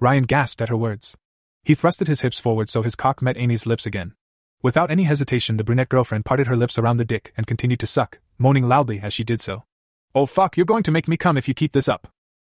Ryan 0.00 0.24
gasped 0.24 0.62
at 0.62 0.68
her 0.70 0.76
words. 0.76 1.16
He 1.62 1.74
thrusted 1.74 2.06
his 2.06 2.22
hips 2.22 2.40
forward 2.40 2.68
so 2.68 2.82
his 2.82 2.96
cock 2.96 3.20
met 3.20 3.36
Amy's 3.36 3.66
lips 3.66 3.86
again. 3.86 4.14
Without 4.62 4.90
any 4.90 5.04
hesitation, 5.04 5.56
the 5.56 5.64
brunette 5.64 5.88
girlfriend 5.88 6.24
parted 6.24 6.46
her 6.46 6.56
lips 6.56 6.78
around 6.78 6.96
the 6.96 7.04
dick 7.04 7.32
and 7.36 7.46
continued 7.46 7.80
to 7.80 7.86
suck, 7.86 8.18
moaning 8.38 8.68
loudly 8.68 9.00
as 9.00 9.12
she 9.12 9.24
did 9.24 9.40
so. 9.40 9.64
Oh 10.12 10.26
fuck, 10.26 10.56
you're 10.56 10.66
going 10.66 10.82
to 10.82 10.90
make 10.90 11.06
me 11.06 11.16
come 11.16 11.36
if 11.36 11.46
you 11.46 11.54
keep 11.54 11.70
this 11.70 11.88
up. 11.88 12.08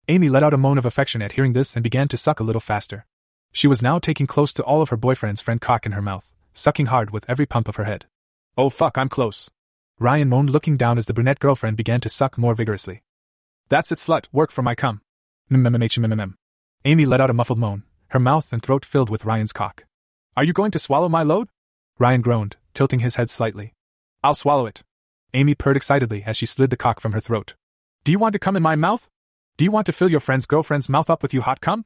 Amy 0.06 0.28
let 0.28 0.44
out 0.44 0.54
a 0.54 0.56
moan 0.56 0.78
of 0.78 0.86
affection 0.86 1.20
at 1.20 1.32
hearing 1.32 1.54
this 1.54 1.74
and 1.74 1.82
began 1.82 2.06
to 2.08 2.16
suck 2.16 2.38
a 2.38 2.44
little 2.44 2.60
faster. 2.60 3.04
She 3.50 3.66
was 3.66 3.82
now 3.82 3.98
taking 3.98 4.28
close 4.28 4.54
to 4.54 4.62
all 4.62 4.80
of 4.80 4.90
her 4.90 4.96
boyfriend's 4.96 5.40
friend 5.40 5.60
cock 5.60 5.84
in 5.84 5.92
her 5.92 6.02
mouth, 6.02 6.32
sucking 6.52 6.86
hard 6.86 7.10
with 7.10 7.28
every 7.28 7.46
pump 7.46 7.66
of 7.66 7.74
her 7.74 7.82
head. 7.82 8.06
Oh 8.56 8.70
fuck, 8.70 8.96
I'm 8.96 9.08
close. 9.08 9.50
Ryan 9.98 10.28
moaned 10.28 10.50
looking 10.50 10.76
down 10.76 10.98
as 10.98 11.06
the 11.06 11.14
brunette 11.14 11.40
girlfriend 11.40 11.76
began 11.76 12.00
to 12.02 12.08
suck 12.08 12.38
more 12.38 12.54
vigorously. 12.54 13.02
That's 13.68 13.90
it, 13.90 13.98
slut, 13.98 14.26
work 14.30 14.52
for 14.52 14.62
my 14.62 14.76
cum. 14.76 15.00
MMMHMMM. 15.50 16.34
Amy 16.84 17.06
let 17.06 17.20
out 17.20 17.30
a 17.30 17.34
muffled 17.34 17.58
moan, 17.58 17.82
her 18.10 18.20
mouth 18.20 18.52
and 18.52 18.62
throat 18.62 18.84
filled 18.84 19.10
with 19.10 19.24
Ryan's 19.24 19.52
cock. 19.52 19.84
Are 20.36 20.44
you 20.44 20.52
going 20.52 20.70
to 20.70 20.78
swallow 20.78 21.08
my 21.08 21.24
load? 21.24 21.48
Ryan 21.98 22.20
groaned, 22.20 22.54
tilting 22.72 23.00
his 23.00 23.16
head 23.16 23.28
slightly. 23.28 23.74
I'll 24.22 24.34
swallow 24.34 24.66
it. 24.66 24.84
Amy 25.34 25.54
purred 25.54 25.76
excitedly 25.76 26.22
as 26.24 26.36
she 26.36 26.46
slid 26.46 26.70
the 26.70 26.76
cock 26.76 27.00
from 27.00 27.12
her 27.12 27.20
throat. 27.20 27.54
Do 28.04 28.12
you 28.12 28.18
want 28.18 28.32
to 28.32 28.38
come 28.38 28.56
in 28.56 28.62
my 28.62 28.76
mouth? 28.76 29.10
Do 29.56 29.64
you 29.64 29.70
want 29.70 29.86
to 29.86 29.92
fill 29.92 30.10
your 30.10 30.20
friend's 30.20 30.46
girlfriend's 30.46 30.88
mouth 30.88 31.10
up 31.10 31.22
with 31.22 31.34
you 31.34 31.42
hot 31.42 31.60
cum? 31.60 31.84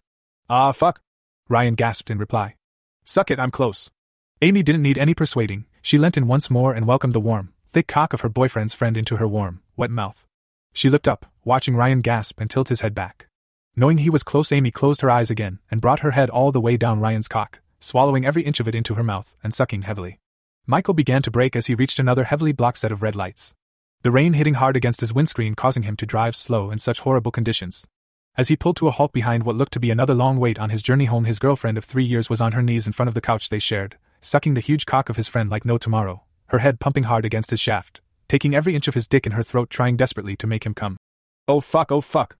Ah, 0.48 0.72
fuck. 0.72 1.00
Ryan 1.48 1.74
gasped 1.74 2.10
in 2.10 2.18
reply. 2.18 2.56
Suck 3.04 3.30
it, 3.30 3.40
I'm 3.40 3.50
close. 3.50 3.90
Amy 4.40 4.62
didn't 4.62 4.82
need 4.82 4.98
any 4.98 5.14
persuading, 5.14 5.66
she 5.80 5.98
leant 5.98 6.16
in 6.16 6.26
once 6.26 6.50
more 6.50 6.72
and 6.72 6.86
welcomed 6.86 7.14
the 7.14 7.20
warm, 7.20 7.52
thick 7.68 7.88
cock 7.88 8.12
of 8.12 8.20
her 8.20 8.28
boyfriend's 8.28 8.74
friend 8.74 8.96
into 8.96 9.16
her 9.16 9.26
warm, 9.26 9.62
wet 9.76 9.90
mouth. 9.90 10.26
She 10.72 10.88
looked 10.88 11.08
up, 11.08 11.26
watching 11.44 11.76
Ryan 11.76 12.00
gasp 12.00 12.40
and 12.40 12.50
tilt 12.50 12.68
his 12.68 12.80
head 12.80 12.94
back. 12.94 13.26
Knowing 13.74 13.98
he 13.98 14.10
was 14.10 14.22
close, 14.22 14.52
Amy 14.52 14.70
closed 14.70 15.00
her 15.00 15.10
eyes 15.10 15.30
again 15.30 15.58
and 15.70 15.80
brought 15.80 16.00
her 16.00 16.12
head 16.12 16.30
all 16.30 16.52
the 16.52 16.60
way 16.60 16.76
down 16.76 17.00
Ryan's 17.00 17.28
cock, 17.28 17.60
swallowing 17.80 18.24
every 18.24 18.42
inch 18.42 18.60
of 18.60 18.68
it 18.68 18.74
into 18.74 18.94
her 18.94 19.02
mouth 19.02 19.34
and 19.42 19.52
sucking 19.52 19.82
heavily. 19.82 20.20
Michael 20.66 20.94
began 20.94 21.22
to 21.22 21.30
brake 21.30 21.56
as 21.56 21.66
he 21.66 21.74
reached 21.74 21.98
another 21.98 22.22
heavily 22.22 22.52
blocked 22.52 22.78
set 22.78 22.92
of 22.92 23.02
red 23.02 23.16
lights. 23.16 23.52
The 24.02 24.12
rain 24.12 24.34
hitting 24.34 24.54
hard 24.54 24.76
against 24.76 25.00
his 25.00 25.12
windscreen, 25.12 25.56
causing 25.56 25.82
him 25.82 25.96
to 25.96 26.06
drive 26.06 26.36
slow 26.36 26.70
in 26.70 26.78
such 26.78 27.00
horrible 27.00 27.32
conditions. 27.32 27.84
As 28.36 28.46
he 28.46 28.54
pulled 28.54 28.76
to 28.76 28.86
a 28.86 28.92
halt 28.92 29.12
behind 29.12 29.42
what 29.42 29.56
looked 29.56 29.72
to 29.72 29.80
be 29.80 29.90
another 29.90 30.14
long 30.14 30.36
wait 30.36 30.60
on 30.60 30.70
his 30.70 30.80
journey 30.80 31.06
home, 31.06 31.24
his 31.24 31.40
girlfriend 31.40 31.78
of 31.78 31.84
three 31.84 32.04
years 32.04 32.30
was 32.30 32.40
on 32.40 32.52
her 32.52 32.62
knees 32.62 32.86
in 32.86 32.92
front 32.92 33.08
of 33.08 33.14
the 33.14 33.20
couch 33.20 33.48
they 33.48 33.58
shared, 33.58 33.98
sucking 34.20 34.54
the 34.54 34.60
huge 34.60 34.86
cock 34.86 35.08
of 35.08 35.16
his 35.16 35.26
friend 35.26 35.50
like 35.50 35.64
no 35.64 35.78
tomorrow, 35.78 36.22
her 36.46 36.60
head 36.60 36.78
pumping 36.78 37.04
hard 37.04 37.24
against 37.24 37.50
his 37.50 37.60
shaft, 37.60 38.00
taking 38.28 38.54
every 38.54 38.76
inch 38.76 38.86
of 38.86 38.94
his 38.94 39.08
dick 39.08 39.26
in 39.26 39.32
her 39.32 39.42
throat, 39.42 39.68
trying 39.68 39.96
desperately 39.96 40.36
to 40.36 40.46
make 40.46 40.64
him 40.64 40.74
come. 40.74 40.96
Oh 41.48 41.60
fuck, 41.60 41.90
oh 41.90 42.00
fuck. 42.00 42.36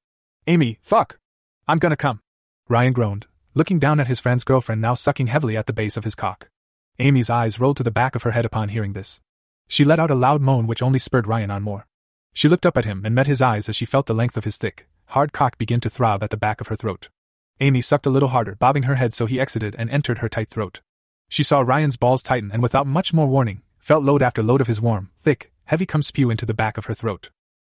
Amy, 0.46 0.78
fuck! 0.80 1.18
I'm 1.66 1.78
gonna 1.80 1.96
come. 1.96 2.20
Ryan 2.68 2.92
groaned, 2.92 3.26
looking 3.54 3.80
down 3.80 3.98
at 3.98 4.06
his 4.06 4.20
friend's 4.20 4.44
girlfriend 4.44 4.80
now 4.80 4.94
sucking 4.94 5.26
heavily 5.26 5.56
at 5.56 5.66
the 5.66 5.72
base 5.72 5.96
of 5.96 6.04
his 6.04 6.14
cock. 6.14 6.48
Amy's 6.98 7.30
eyes 7.30 7.58
rolled 7.58 7.76
to 7.78 7.82
the 7.82 7.90
back 7.90 8.14
of 8.14 8.22
her 8.22 8.32
head 8.32 8.44
upon 8.44 8.68
hearing 8.68 8.92
this. 8.92 9.20
She 9.68 9.84
let 9.84 9.98
out 9.98 10.10
a 10.10 10.14
loud 10.14 10.42
moan 10.42 10.66
which 10.66 10.82
only 10.82 10.98
spurred 10.98 11.26
Ryan 11.26 11.50
on 11.50 11.62
more. 11.62 11.86
She 12.34 12.48
looked 12.48 12.66
up 12.66 12.76
at 12.76 12.84
him 12.84 13.02
and 13.04 13.14
met 13.14 13.26
his 13.26 13.42
eyes 13.42 13.68
as 13.68 13.76
she 13.76 13.86
felt 13.86 14.06
the 14.06 14.14
length 14.14 14.36
of 14.36 14.44
his 14.44 14.56
thick, 14.56 14.86
hard 15.06 15.32
cock 15.32 15.58
begin 15.58 15.80
to 15.80 15.90
throb 15.90 16.22
at 16.22 16.30
the 16.30 16.36
back 16.36 16.60
of 16.60 16.68
her 16.68 16.76
throat. 16.76 17.08
Amy 17.60 17.80
sucked 17.80 18.06
a 18.06 18.10
little 18.10 18.30
harder, 18.30 18.54
bobbing 18.54 18.84
her 18.84 18.96
head 18.96 19.12
so 19.12 19.26
he 19.26 19.40
exited 19.40 19.74
and 19.78 19.90
entered 19.90 20.18
her 20.18 20.28
tight 20.28 20.50
throat. 20.50 20.80
She 21.28 21.42
saw 21.42 21.60
Ryan's 21.60 21.96
balls 21.96 22.22
tighten 22.22 22.50
and 22.52 22.62
without 22.62 22.86
much 22.86 23.12
more 23.12 23.26
warning, 23.26 23.62
felt 23.78 24.04
load 24.04 24.22
after 24.22 24.42
load 24.42 24.60
of 24.60 24.66
his 24.66 24.80
warm, 24.80 25.10
thick, 25.20 25.52
heavy 25.64 25.86
cum 25.86 26.02
spew 26.02 26.30
into 26.30 26.46
the 26.46 26.54
back 26.54 26.76
of 26.76 26.86
her 26.86 26.94
throat. 26.94 27.30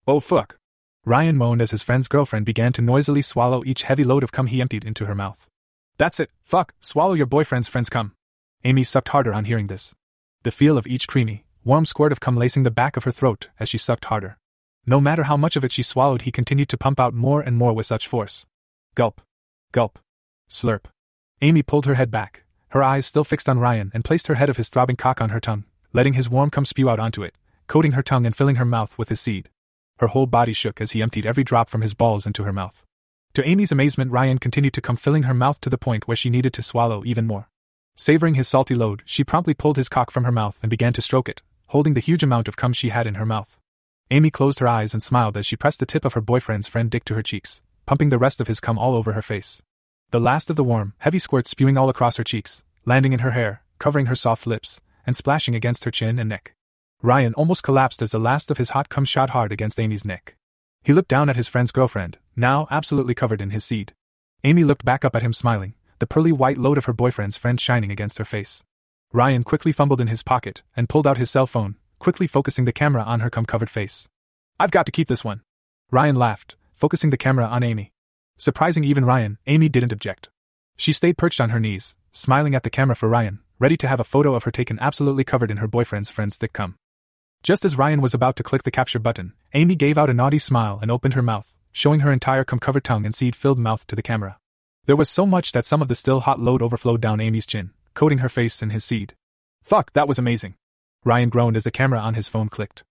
Oh 0.06 0.20
fuck. 0.20 0.58
Ryan 1.04 1.36
moaned 1.36 1.62
as 1.62 1.70
his 1.70 1.82
friend's 1.82 2.08
girlfriend 2.08 2.46
began 2.46 2.72
to 2.74 2.82
noisily 2.82 3.22
swallow 3.22 3.64
each 3.64 3.84
heavy 3.84 4.04
load 4.04 4.22
of 4.22 4.32
cum 4.32 4.46
he 4.46 4.60
emptied 4.60 4.84
into 4.84 5.06
her 5.06 5.14
mouth. 5.14 5.46
That's 5.96 6.20
it, 6.20 6.30
fuck, 6.44 6.74
swallow 6.80 7.14
your 7.14 7.26
boyfriend's 7.26 7.68
friend's 7.68 7.88
cum. 7.88 8.12
Amy 8.64 8.82
sucked 8.82 9.10
harder 9.10 9.32
on 9.32 9.44
hearing 9.44 9.68
this. 9.68 9.94
The 10.42 10.50
feel 10.50 10.76
of 10.76 10.86
each 10.86 11.06
creamy, 11.06 11.44
warm 11.64 11.86
squirt 11.86 12.12
of 12.12 12.20
cum 12.20 12.36
lacing 12.36 12.64
the 12.64 12.70
back 12.70 12.96
of 12.96 13.04
her 13.04 13.10
throat 13.10 13.48
as 13.60 13.68
she 13.68 13.78
sucked 13.78 14.06
harder. 14.06 14.38
No 14.84 15.00
matter 15.00 15.24
how 15.24 15.36
much 15.36 15.54
of 15.54 15.64
it 15.64 15.72
she 15.72 15.82
swallowed, 15.82 16.22
he 16.22 16.32
continued 16.32 16.68
to 16.70 16.78
pump 16.78 16.98
out 16.98 17.14
more 17.14 17.40
and 17.40 17.56
more 17.56 17.72
with 17.72 17.86
such 17.86 18.08
force. 18.08 18.46
Gulp. 18.94 19.20
Gulp. 19.70 19.98
Slurp. 20.50 20.86
Amy 21.40 21.62
pulled 21.62 21.86
her 21.86 21.94
head 21.94 22.10
back, 22.10 22.44
her 22.70 22.82
eyes 22.82 23.06
still 23.06 23.24
fixed 23.24 23.48
on 23.48 23.58
Ryan, 23.58 23.90
and 23.94 24.04
placed 24.04 24.26
her 24.26 24.34
head 24.34 24.48
of 24.48 24.56
his 24.56 24.68
throbbing 24.68 24.96
cock 24.96 25.20
on 25.20 25.28
her 25.28 25.40
tongue, 25.40 25.64
letting 25.92 26.14
his 26.14 26.28
warm 26.28 26.50
cum 26.50 26.64
spew 26.64 26.90
out 26.90 26.98
onto 26.98 27.22
it, 27.22 27.34
coating 27.66 27.92
her 27.92 28.02
tongue 28.02 28.26
and 28.26 28.34
filling 28.34 28.56
her 28.56 28.64
mouth 28.64 28.98
with 28.98 29.08
his 29.08 29.20
seed. 29.20 29.50
Her 30.00 30.08
whole 30.08 30.26
body 30.26 30.52
shook 30.52 30.80
as 30.80 30.92
he 30.92 31.02
emptied 31.02 31.26
every 31.26 31.44
drop 31.44 31.68
from 31.68 31.82
his 31.82 31.94
balls 31.94 32.26
into 32.26 32.44
her 32.44 32.52
mouth. 32.52 32.84
To 33.34 33.46
Amy's 33.46 33.72
amazement, 33.72 34.10
Ryan 34.10 34.38
continued 34.38 34.72
to 34.74 34.80
come 34.80 34.96
filling 34.96 35.24
her 35.24 35.34
mouth 35.34 35.60
to 35.60 35.70
the 35.70 35.78
point 35.78 36.08
where 36.08 36.16
she 36.16 36.30
needed 36.30 36.52
to 36.54 36.62
swallow 36.62 37.04
even 37.04 37.26
more. 37.26 37.48
Savoring 38.00 38.34
his 38.34 38.46
salty 38.46 38.76
load, 38.76 39.02
she 39.04 39.24
promptly 39.24 39.54
pulled 39.54 39.76
his 39.76 39.88
cock 39.88 40.12
from 40.12 40.22
her 40.22 40.30
mouth 40.30 40.60
and 40.62 40.70
began 40.70 40.92
to 40.92 41.02
stroke 41.02 41.28
it, 41.28 41.42
holding 41.66 41.94
the 41.94 42.00
huge 42.00 42.22
amount 42.22 42.46
of 42.46 42.56
cum 42.56 42.72
she 42.72 42.90
had 42.90 43.08
in 43.08 43.16
her 43.16 43.26
mouth. 43.26 43.58
Amy 44.12 44.30
closed 44.30 44.60
her 44.60 44.68
eyes 44.68 44.94
and 44.94 45.02
smiled 45.02 45.36
as 45.36 45.44
she 45.44 45.56
pressed 45.56 45.80
the 45.80 45.84
tip 45.84 46.04
of 46.04 46.14
her 46.14 46.20
boyfriend's 46.20 46.68
friend 46.68 46.92
dick 46.92 47.04
to 47.06 47.14
her 47.14 47.24
cheeks, 47.24 47.60
pumping 47.86 48.10
the 48.10 48.16
rest 48.16 48.40
of 48.40 48.46
his 48.46 48.60
cum 48.60 48.78
all 48.78 48.94
over 48.94 49.14
her 49.14 49.20
face. 49.20 49.64
The 50.12 50.20
last 50.20 50.48
of 50.48 50.54
the 50.54 50.62
warm, 50.62 50.92
heavy 50.98 51.18
squirts 51.18 51.50
spewing 51.50 51.76
all 51.76 51.88
across 51.88 52.18
her 52.18 52.24
cheeks, 52.24 52.62
landing 52.84 53.12
in 53.12 53.18
her 53.18 53.32
hair, 53.32 53.64
covering 53.80 54.06
her 54.06 54.14
soft 54.14 54.46
lips, 54.46 54.80
and 55.04 55.16
splashing 55.16 55.56
against 55.56 55.84
her 55.84 55.90
chin 55.90 56.20
and 56.20 56.28
neck. 56.28 56.54
Ryan 57.02 57.34
almost 57.34 57.64
collapsed 57.64 58.00
as 58.00 58.12
the 58.12 58.20
last 58.20 58.48
of 58.48 58.58
his 58.58 58.70
hot 58.70 58.88
cum 58.88 59.06
shot 59.06 59.30
hard 59.30 59.50
against 59.50 59.80
Amy's 59.80 60.04
neck. 60.04 60.36
He 60.84 60.92
looked 60.92 61.10
down 61.10 61.28
at 61.28 61.36
his 61.36 61.48
friend's 61.48 61.72
girlfriend, 61.72 62.18
now 62.36 62.68
absolutely 62.70 63.16
covered 63.16 63.40
in 63.40 63.50
his 63.50 63.64
seed. 63.64 63.92
Amy 64.44 64.62
looked 64.62 64.84
back 64.84 65.04
up 65.04 65.16
at 65.16 65.22
him 65.22 65.32
smiling, 65.32 65.74
the 65.98 66.06
pearly 66.06 66.32
white 66.32 66.58
load 66.58 66.78
of 66.78 66.84
her 66.86 66.92
boyfriend's 66.92 67.36
friend 67.36 67.60
shining 67.60 67.90
against 67.90 68.18
her 68.18 68.24
face. 68.24 68.64
Ryan 69.12 69.42
quickly 69.42 69.72
fumbled 69.72 70.00
in 70.00 70.08
his 70.08 70.22
pocket 70.22 70.62
and 70.76 70.88
pulled 70.88 71.06
out 71.06 71.18
his 71.18 71.30
cell 71.30 71.46
phone, 71.46 71.76
quickly 71.98 72.26
focusing 72.26 72.64
the 72.64 72.72
camera 72.72 73.02
on 73.02 73.20
her 73.20 73.30
cum 73.30 73.46
covered 73.46 73.70
face. 73.70 74.08
I've 74.60 74.70
got 74.70 74.86
to 74.86 74.92
keep 74.92 75.08
this 75.08 75.24
one. 75.24 75.42
Ryan 75.90 76.16
laughed, 76.16 76.56
focusing 76.74 77.10
the 77.10 77.16
camera 77.16 77.46
on 77.46 77.62
Amy. 77.62 77.92
Surprising 78.36 78.84
even 78.84 79.04
Ryan, 79.04 79.38
Amy 79.46 79.68
didn't 79.68 79.92
object. 79.92 80.28
She 80.76 80.92
stayed 80.92 81.18
perched 81.18 81.40
on 81.40 81.50
her 81.50 81.58
knees, 81.58 81.96
smiling 82.12 82.54
at 82.54 82.62
the 82.62 82.70
camera 82.70 82.94
for 82.94 83.08
Ryan, 83.08 83.40
ready 83.58 83.76
to 83.78 83.88
have 83.88 83.98
a 83.98 84.04
photo 84.04 84.34
of 84.34 84.44
her 84.44 84.50
taken 84.50 84.78
absolutely 84.78 85.24
covered 85.24 85.50
in 85.50 85.56
her 85.56 85.66
boyfriend's 85.66 86.10
friend's 86.10 86.36
thick 86.36 86.52
cum. 86.52 86.76
Just 87.42 87.64
as 87.64 87.78
Ryan 87.78 88.00
was 88.00 88.14
about 88.14 88.36
to 88.36 88.42
click 88.42 88.62
the 88.64 88.70
capture 88.70 88.98
button, 88.98 89.32
Amy 89.54 89.74
gave 89.74 89.96
out 89.96 90.10
a 90.10 90.14
naughty 90.14 90.38
smile 90.38 90.78
and 90.82 90.90
opened 90.90 91.14
her 91.14 91.22
mouth, 91.22 91.56
showing 91.72 92.00
her 92.00 92.12
entire 92.12 92.44
cum 92.44 92.58
covered 92.58 92.84
tongue 92.84 93.04
and 93.04 93.14
seed 93.14 93.34
filled 93.34 93.58
mouth 93.58 93.86
to 93.86 93.96
the 93.96 94.02
camera. 94.02 94.38
There 94.88 94.96
was 94.96 95.10
so 95.10 95.26
much 95.26 95.52
that 95.52 95.66
some 95.66 95.82
of 95.82 95.88
the 95.88 95.94
still 95.94 96.20
hot 96.20 96.40
load 96.40 96.62
overflowed 96.62 97.02
down 97.02 97.20
Amy's 97.20 97.44
chin, 97.44 97.72
coating 97.92 98.18
her 98.20 98.28
face 98.30 98.62
in 98.62 98.70
his 98.70 98.86
seed. 98.86 99.14
Fuck, 99.62 99.92
that 99.92 100.08
was 100.08 100.18
amazing. 100.18 100.54
Ryan 101.04 101.28
groaned 101.28 101.58
as 101.58 101.64
the 101.64 101.70
camera 101.70 102.00
on 102.00 102.14
his 102.14 102.26
phone 102.26 102.48
clicked. 102.48 102.84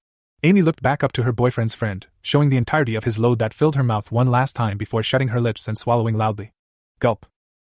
Amy 0.44 0.62
looked 0.62 0.84
back 0.84 1.04
up 1.04 1.12
to 1.14 1.24
her 1.24 1.32
boyfriend's 1.32 1.74
friend, 1.74 2.06
showing 2.22 2.50
the 2.50 2.58
entirety 2.58 2.94
of 2.94 3.04
his 3.04 3.18
load 3.18 3.40
that 3.40 3.52
filled 3.52 3.76
her 3.76 3.82
mouth 3.82 4.12
one 4.12 4.28
last 4.28 4.56
time 4.56 4.78
before 4.78 5.02
shutting 5.02 5.30
her 5.30 5.42
lips 5.42 5.68
and 5.68 5.76
swallowing 5.76 6.16
loudly. 6.16 6.52
Gulp. 7.00 7.26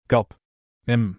Gulp. 0.08 0.34
Mmm. 0.86 1.16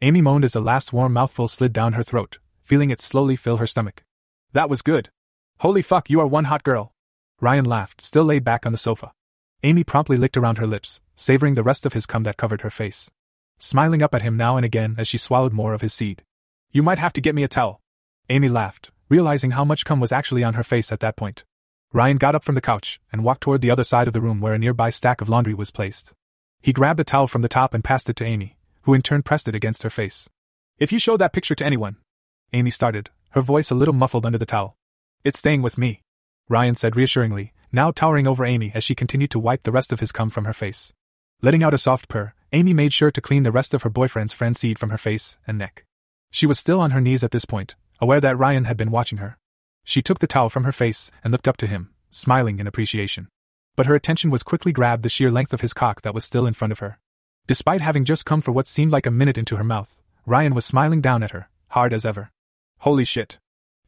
Amy 0.00 0.20
moaned 0.20 0.44
as 0.44 0.52
the 0.52 0.60
last 0.60 0.92
warm 0.92 1.14
mouthful 1.14 1.48
slid 1.48 1.72
down 1.72 1.94
her 1.94 2.02
throat, 2.04 2.38
feeling 2.62 2.90
it 2.90 3.00
slowly 3.00 3.34
fill 3.34 3.56
her 3.56 3.66
stomach. 3.66 4.04
That 4.52 4.70
was 4.70 4.82
good. 4.82 5.10
Holy 5.58 5.82
fuck, 5.82 6.08
you 6.08 6.20
are 6.20 6.28
one 6.28 6.44
hot 6.44 6.62
girl. 6.62 6.92
Ryan 7.40 7.64
laughed, 7.64 8.02
still 8.02 8.24
laid 8.24 8.44
back 8.44 8.64
on 8.64 8.70
the 8.70 8.78
sofa. 8.78 9.14
Amy 9.64 9.84
promptly 9.84 10.16
licked 10.16 10.36
around 10.36 10.58
her 10.58 10.66
lips, 10.66 11.00
savoring 11.14 11.54
the 11.54 11.62
rest 11.62 11.86
of 11.86 11.92
his 11.92 12.04
cum 12.04 12.24
that 12.24 12.36
covered 12.36 12.62
her 12.62 12.70
face. 12.70 13.10
Smiling 13.58 14.02
up 14.02 14.12
at 14.12 14.22
him 14.22 14.36
now 14.36 14.56
and 14.56 14.66
again 14.66 14.96
as 14.98 15.06
she 15.06 15.18
swallowed 15.18 15.52
more 15.52 15.72
of 15.72 15.82
his 15.82 15.94
seed. 15.94 16.24
You 16.72 16.82
might 16.82 16.98
have 16.98 17.12
to 17.12 17.20
get 17.20 17.34
me 17.34 17.44
a 17.44 17.48
towel. 17.48 17.80
Amy 18.28 18.48
laughed, 18.48 18.90
realizing 19.08 19.52
how 19.52 19.64
much 19.64 19.84
cum 19.84 20.00
was 20.00 20.10
actually 20.10 20.42
on 20.42 20.54
her 20.54 20.64
face 20.64 20.90
at 20.90 20.98
that 21.00 21.16
point. 21.16 21.44
Ryan 21.92 22.16
got 22.16 22.34
up 22.34 22.42
from 22.42 22.56
the 22.56 22.60
couch 22.60 23.00
and 23.12 23.22
walked 23.22 23.42
toward 23.42 23.60
the 23.60 23.70
other 23.70 23.84
side 23.84 24.08
of 24.08 24.14
the 24.14 24.20
room 24.20 24.40
where 24.40 24.54
a 24.54 24.58
nearby 24.58 24.90
stack 24.90 25.20
of 25.20 25.28
laundry 25.28 25.54
was 25.54 25.70
placed. 25.70 26.12
He 26.60 26.72
grabbed 26.72 26.98
a 26.98 27.04
towel 27.04 27.28
from 27.28 27.42
the 27.42 27.48
top 27.48 27.72
and 27.72 27.84
passed 27.84 28.10
it 28.10 28.16
to 28.16 28.24
Amy, 28.24 28.56
who 28.82 28.94
in 28.94 29.02
turn 29.02 29.22
pressed 29.22 29.46
it 29.46 29.54
against 29.54 29.84
her 29.84 29.90
face. 29.90 30.28
If 30.78 30.90
you 30.90 30.98
show 30.98 31.16
that 31.18 31.32
picture 31.32 31.54
to 31.54 31.64
anyone, 31.64 31.98
Amy 32.52 32.70
started, 32.70 33.10
her 33.30 33.42
voice 33.42 33.70
a 33.70 33.76
little 33.76 33.94
muffled 33.94 34.26
under 34.26 34.38
the 34.38 34.46
towel. 34.46 34.76
It's 35.22 35.38
staying 35.38 35.62
with 35.62 35.78
me, 35.78 36.02
Ryan 36.48 36.74
said 36.74 36.96
reassuringly, 36.96 37.52
now 37.72 37.90
towering 37.90 38.26
over 38.26 38.44
Amy 38.44 38.70
as 38.74 38.84
she 38.84 38.94
continued 38.94 39.30
to 39.30 39.38
wipe 39.38 39.62
the 39.62 39.72
rest 39.72 39.92
of 39.92 40.00
his 40.00 40.12
cum 40.12 40.30
from 40.30 40.44
her 40.44 40.52
face. 40.52 40.92
Letting 41.40 41.62
out 41.62 41.74
a 41.74 41.78
soft 41.78 42.08
purr, 42.08 42.34
Amy 42.52 42.74
made 42.74 42.92
sure 42.92 43.10
to 43.10 43.20
clean 43.20 43.42
the 43.42 43.50
rest 43.50 43.72
of 43.72 43.82
her 43.82 43.90
boyfriend's 43.90 44.32
friend 44.32 44.56
seed 44.56 44.78
from 44.78 44.90
her 44.90 44.98
face 44.98 45.38
and 45.46 45.56
neck. 45.56 45.84
She 46.30 46.46
was 46.46 46.58
still 46.58 46.80
on 46.80 46.90
her 46.90 47.00
knees 47.00 47.24
at 47.24 47.30
this 47.30 47.44
point, 47.44 47.74
aware 48.00 48.20
that 48.20 48.38
Ryan 48.38 48.64
had 48.64 48.76
been 48.76 48.90
watching 48.90 49.18
her. 49.18 49.38
She 49.84 50.02
took 50.02 50.18
the 50.18 50.26
towel 50.26 50.50
from 50.50 50.64
her 50.64 50.72
face 50.72 51.10
and 51.24 51.32
looked 51.32 51.48
up 51.48 51.56
to 51.58 51.66
him, 51.66 51.90
smiling 52.10 52.58
in 52.60 52.66
appreciation. 52.66 53.28
But 53.74 53.86
her 53.86 53.94
attention 53.94 54.30
was 54.30 54.42
quickly 54.42 54.70
grabbed 54.70 55.02
the 55.02 55.08
sheer 55.08 55.30
length 55.30 55.52
of 55.52 55.62
his 55.62 55.72
cock 55.72 56.02
that 56.02 56.14
was 56.14 56.24
still 56.24 56.46
in 56.46 56.54
front 56.54 56.72
of 56.72 56.80
her. 56.80 56.98
Despite 57.46 57.80
having 57.80 58.04
just 58.04 58.26
come 58.26 58.40
for 58.40 58.52
what 58.52 58.66
seemed 58.66 58.92
like 58.92 59.06
a 59.06 59.10
minute 59.10 59.38
into 59.38 59.56
her 59.56 59.64
mouth, 59.64 59.98
Ryan 60.26 60.54
was 60.54 60.64
smiling 60.64 61.00
down 61.00 61.22
at 61.22 61.32
her, 61.32 61.48
hard 61.68 61.92
as 61.92 62.04
ever. 62.04 62.30
Holy 62.80 63.04
shit. 63.04 63.38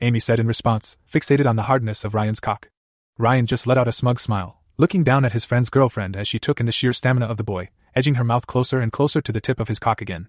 Amy 0.00 0.20
said 0.20 0.40
in 0.40 0.46
response, 0.46 0.96
fixated 1.10 1.46
on 1.46 1.56
the 1.56 1.64
hardness 1.64 2.04
of 2.04 2.14
Ryan's 2.14 2.40
cock. 2.40 2.68
Ryan 3.16 3.46
just 3.46 3.68
let 3.68 3.78
out 3.78 3.86
a 3.86 3.92
smug 3.92 4.18
smile, 4.18 4.60
looking 4.76 5.04
down 5.04 5.24
at 5.24 5.30
his 5.30 5.44
friend's 5.44 5.70
girlfriend 5.70 6.16
as 6.16 6.26
she 6.26 6.40
took 6.40 6.58
in 6.58 6.66
the 6.66 6.72
sheer 6.72 6.92
stamina 6.92 7.26
of 7.26 7.36
the 7.36 7.44
boy, 7.44 7.70
edging 7.94 8.16
her 8.16 8.24
mouth 8.24 8.48
closer 8.48 8.80
and 8.80 8.90
closer 8.90 9.20
to 9.20 9.30
the 9.30 9.40
tip 9.40 9.60
of 9.60 9.68
his 9.68 9.78
cock 9.78 10.00
again. 10.00 10.28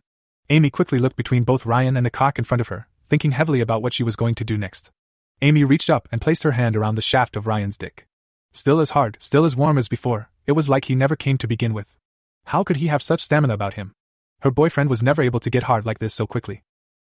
Amy 0.52 0.70
quickly 0.70 1.00
looked 1.00 1.16
between 1.16 1.44
both 1.44 1.66
Ryan 1.66 1.98
and 1.98 2.06
the 2.06 2.12
cock 2.12 2.38
in 2.38 2.46
front 2.46 2.62
of 2.62 2.68
her, 2.68 2.88
thinking 3.08 3.32
heavily 3.32 3.60
about 3.60 3.82
what 3.82 3.94
she 3.94 4.04
was 4.04 4.16
going 4.16 4.36
to 4.36 4.44
do 4.44 4.56
next. 4.56 4.92
Amy 5.42 5.64
reached 5.64 5.90
up 5.90 6.08
and 6.12 6.22
placed 6.22 6.44
her 6.44 6.52
hand 6.52 6.76
around 6.76 6.94
the 6.94 7.02
shaft 7.02 7.36
of 7.36 7.48
Ryan's 7.48 7.76
dick. 7.78 8.06
Still 8.54 8.80
as 8.80 8.92
hard, 8.92 9.18
still 9.20 9.46
as 9.46 9.56
warm 9.56 9.80
as 9.80 9.88
before, 9.88 10.30
it 10.46 10.52
was 10.52 10.70
like 10.70 10.86
he 10.86 10.94
never 10.94 11.16
came 11.16 11.40
to 11.40 11.48
begin 11.48 11.74
with. 11.74 11.98
How 12.46 12.64
could 12.64 12.78
he 12.78 12.88
have 12.88 13.02
such 13.02 13.22
stamina 13.24 13.56
about 13.56 13.74
him? 13.74 13.94
Her 14.42 14.52
boyfriend 14.52 14.92
was 14.92 15.02
never 15.02 15.24
able 15.24 15.40
to 15.40 15.50
get 15.50 15.64
hard 15.64 15.88
like 15.88 15.98
this 15.98 16.14
so 16.14 16.28
quickly. 16.28 16.62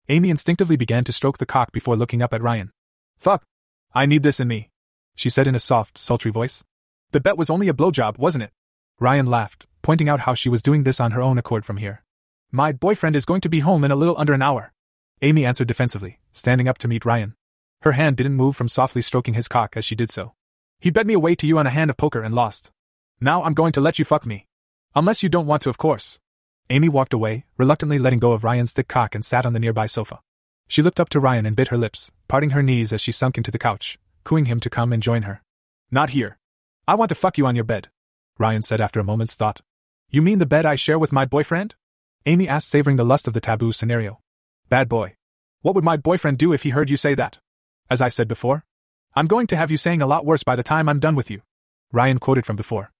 Amy 0.08 0.30
instinctively 0.30 0.76
began 0.76 1.02
to 1.02 1.12
stroke 1.12 1.38
the 1.38 1.46
cock 1.46 1.72
before 1.72 1.96
looking 1.96 2.22
up 2.22 2.32
at 2.32 2.42
Ryan. 2.42 2.70
Fuck! 3.18 3.42
I 3.92 4.06
need 4.06 4.22
this 4.22 4.38
in 4.38 4.46
me, 4.46 4.70
she 5.14 5.30
said 5.30 5.46
in 5.46 5.54
a 5.54 5.60
soft, 5.60 5.98
sultry 5.98 6.30
voice. 6.30 6.64
The 7.12 7.20
bet 7.20 7.36
was 7.36 7.50
only 7.50 7.68
a 7.68 7.74
blowjob, 7.74 8.18
wasn't 8.18 8.44
it? 8.44 8.52
Ryan 8.98 9.26
laughed, 9.26 9.66
pointing 9.82 10.08
out 10.08 10.20
how 10.20 10.34
she 10.34 10.48
was 10.48 10.62
doing 10.62 10.84
this 10.84 11.00
on 11.00 11.10
her 11.10 11.22
own 11.22 11.38
accord 11.38 11.64
from 11.64 11.76
here. 11.76 12.02
My 12.50 12.72
boyfriend 12.72 13.16
is 13.16 13.24
going 13.24 13.40
to 13.42 13.48
be 13.48 13.60
home 13.60 13.84
in 13.84 13.90
a 13.90 13.96
little 13.96 14.18
under 14.18 14.34
an 14.34 14.42
hour. 14.42 14.72
Amy 15.20 15.44
answered 15.44 15.68
defensively, 15.68 16.18
standing 16.32 16.68
up 16.68 16.78
to 16.78 16.88
meet 16.88 17.04
Ryan. 17.04 17.34
Her 17.82 17.92
hand 17.92 18.16
didn't 18.16 18.34
move 18.34 18.56
from 18.56 18.68
softly 18.68 19.02
stroking 19.02 19.34
his 19.34 19.48
cock 19.48 19.76
as 19.76 19.84
she 19.84 19.94
did 19.94 20.10
so. 20.10 20.34
He 20.80 20.90
bet 20.90 21.06
me 21.06 21.14
away 21.14 21.34
to 21.36 21.46
you 21.46 21.58
on 21.58 21.66
a 21.66 21.70
hand 21.70 21.90
of 21.90 21.96
poker 21.96 22.22
and 22.22 22.34
lost. 22.34 22.70
Now 23.20 23.42
I'm 23.44 23.54
going 23.54 23.72
to 23.72 23.80
let 23.80 23.98
you 23.98 24.04
fuck 24.04 24.26
me. 24.26 24.46
Unless 24.94 25.22
you 25.22 25.28
don't 25.28 25.46
want 25.46 25.62
to, 25.62 25.70
of 25.70 25.78
course. 25.78 26.18
Amy 26.70 26.88
walked 26.88 27.12
away, 27.12 27.44
reluctantly 27.56 27.98
letting 27.98 28.18
go 28.18 28.32
of 28.32 28.44
Ryan's 28.44 28.72
thick 28.72 28.88
cock 28.88 29.14
and 29.14 29.24
sat 29.24 29.46
on 29.46 29.52
the 29.52 29.60
nearby 29.60 29.86
sofa. 29.86 30.20
She 30.68 30.82
looked 30.82 31.00
up 31.00 31.08
to 31.10 31.20
Ryan 31.20 31.46
and 31.46 31.56
bit 31.56 31.68
her 31.68 31.76
lips, 31.76 32.10
parting 32.28 32.50
her 32.50 32.62
knees 32.62 32.92
as 32.92 33.00
she 33.00 33.12
sunk 33.12 33.36
into 33.36 33.50
the 33.50 33.58
couch, 33.58 33.98
cooing 34.24 34.46
him 34.46 34.60
to 34.60 34.70
come 34.70 34.92
and 34.92 35.02
join 35.02 35.22
her. 35.22 35.42
Not 35.90 36.10
here. 36.10 36.38
I 36.86 36.94
want 36.94 37.10
to 37.10 37.14
fuck 37.14 37.38
you 37.38 37.46
on 37.46 37.54
your 37.54 37.64
bed, 37.64 37.88
Ryan 38.38 38.62
said 38.62 38.80
after 38.80 39.00
a 39.00 39.04
moment's 39.04 39.36
thought. 39.36 39.60
You 40.10 40.22
mean 40.22 40.38
the 40.38 40.46
bed 40.46 40.66
I 40.66 40.74
share 40.74 40.98
with 40.98 41.12
my 41.12 41.24
boyfriend? 41.24 41.74
Amy 42.26 42.48
asked, 42.48 42.68
savoring 42.68 42.96
the 42.96 43.04
lust 43.04 43.26
of 43.26 43.34
the 43.34 43.40
taboo 43.40 43.72
scenario. 43.72 44.20
Bad 44.68 44.88
boy. 44.88 45.16
What 45.60 45.74
would 45.74 45.84
my 45.84 45.96
boyfriend 45.96 46.38
do 46.38 46.52
if 46.52 46.62
he 46.62 46.70
heard 46.70 46.90
you 46.90 46.96
say 46.96 47.14
that? 47.14 47.38
As 47.90 48.00
I 48.00 48.08
said 48.08 48.28
before, 48.28 48.64
I'm 49.14 49.26
going 49.26 49.46
to 49.48 49.56
have 49.56 49.70
you 49.70 49.76
saying 49.76 50.02
a 50.02 50.06
lot 50.06 50.24
worse 50.24 50.42
by 50.42 50.56
the 50.56 50.62
time 50.62 50.88
I'm 50.88 51.00
done 51.00 51.14
with 51.14 51.30
you. 51.30 51.42
Ryan 51.92 52.18
quoted 52.18 52.46
from 52.46 52.56
before. 52.56 52.90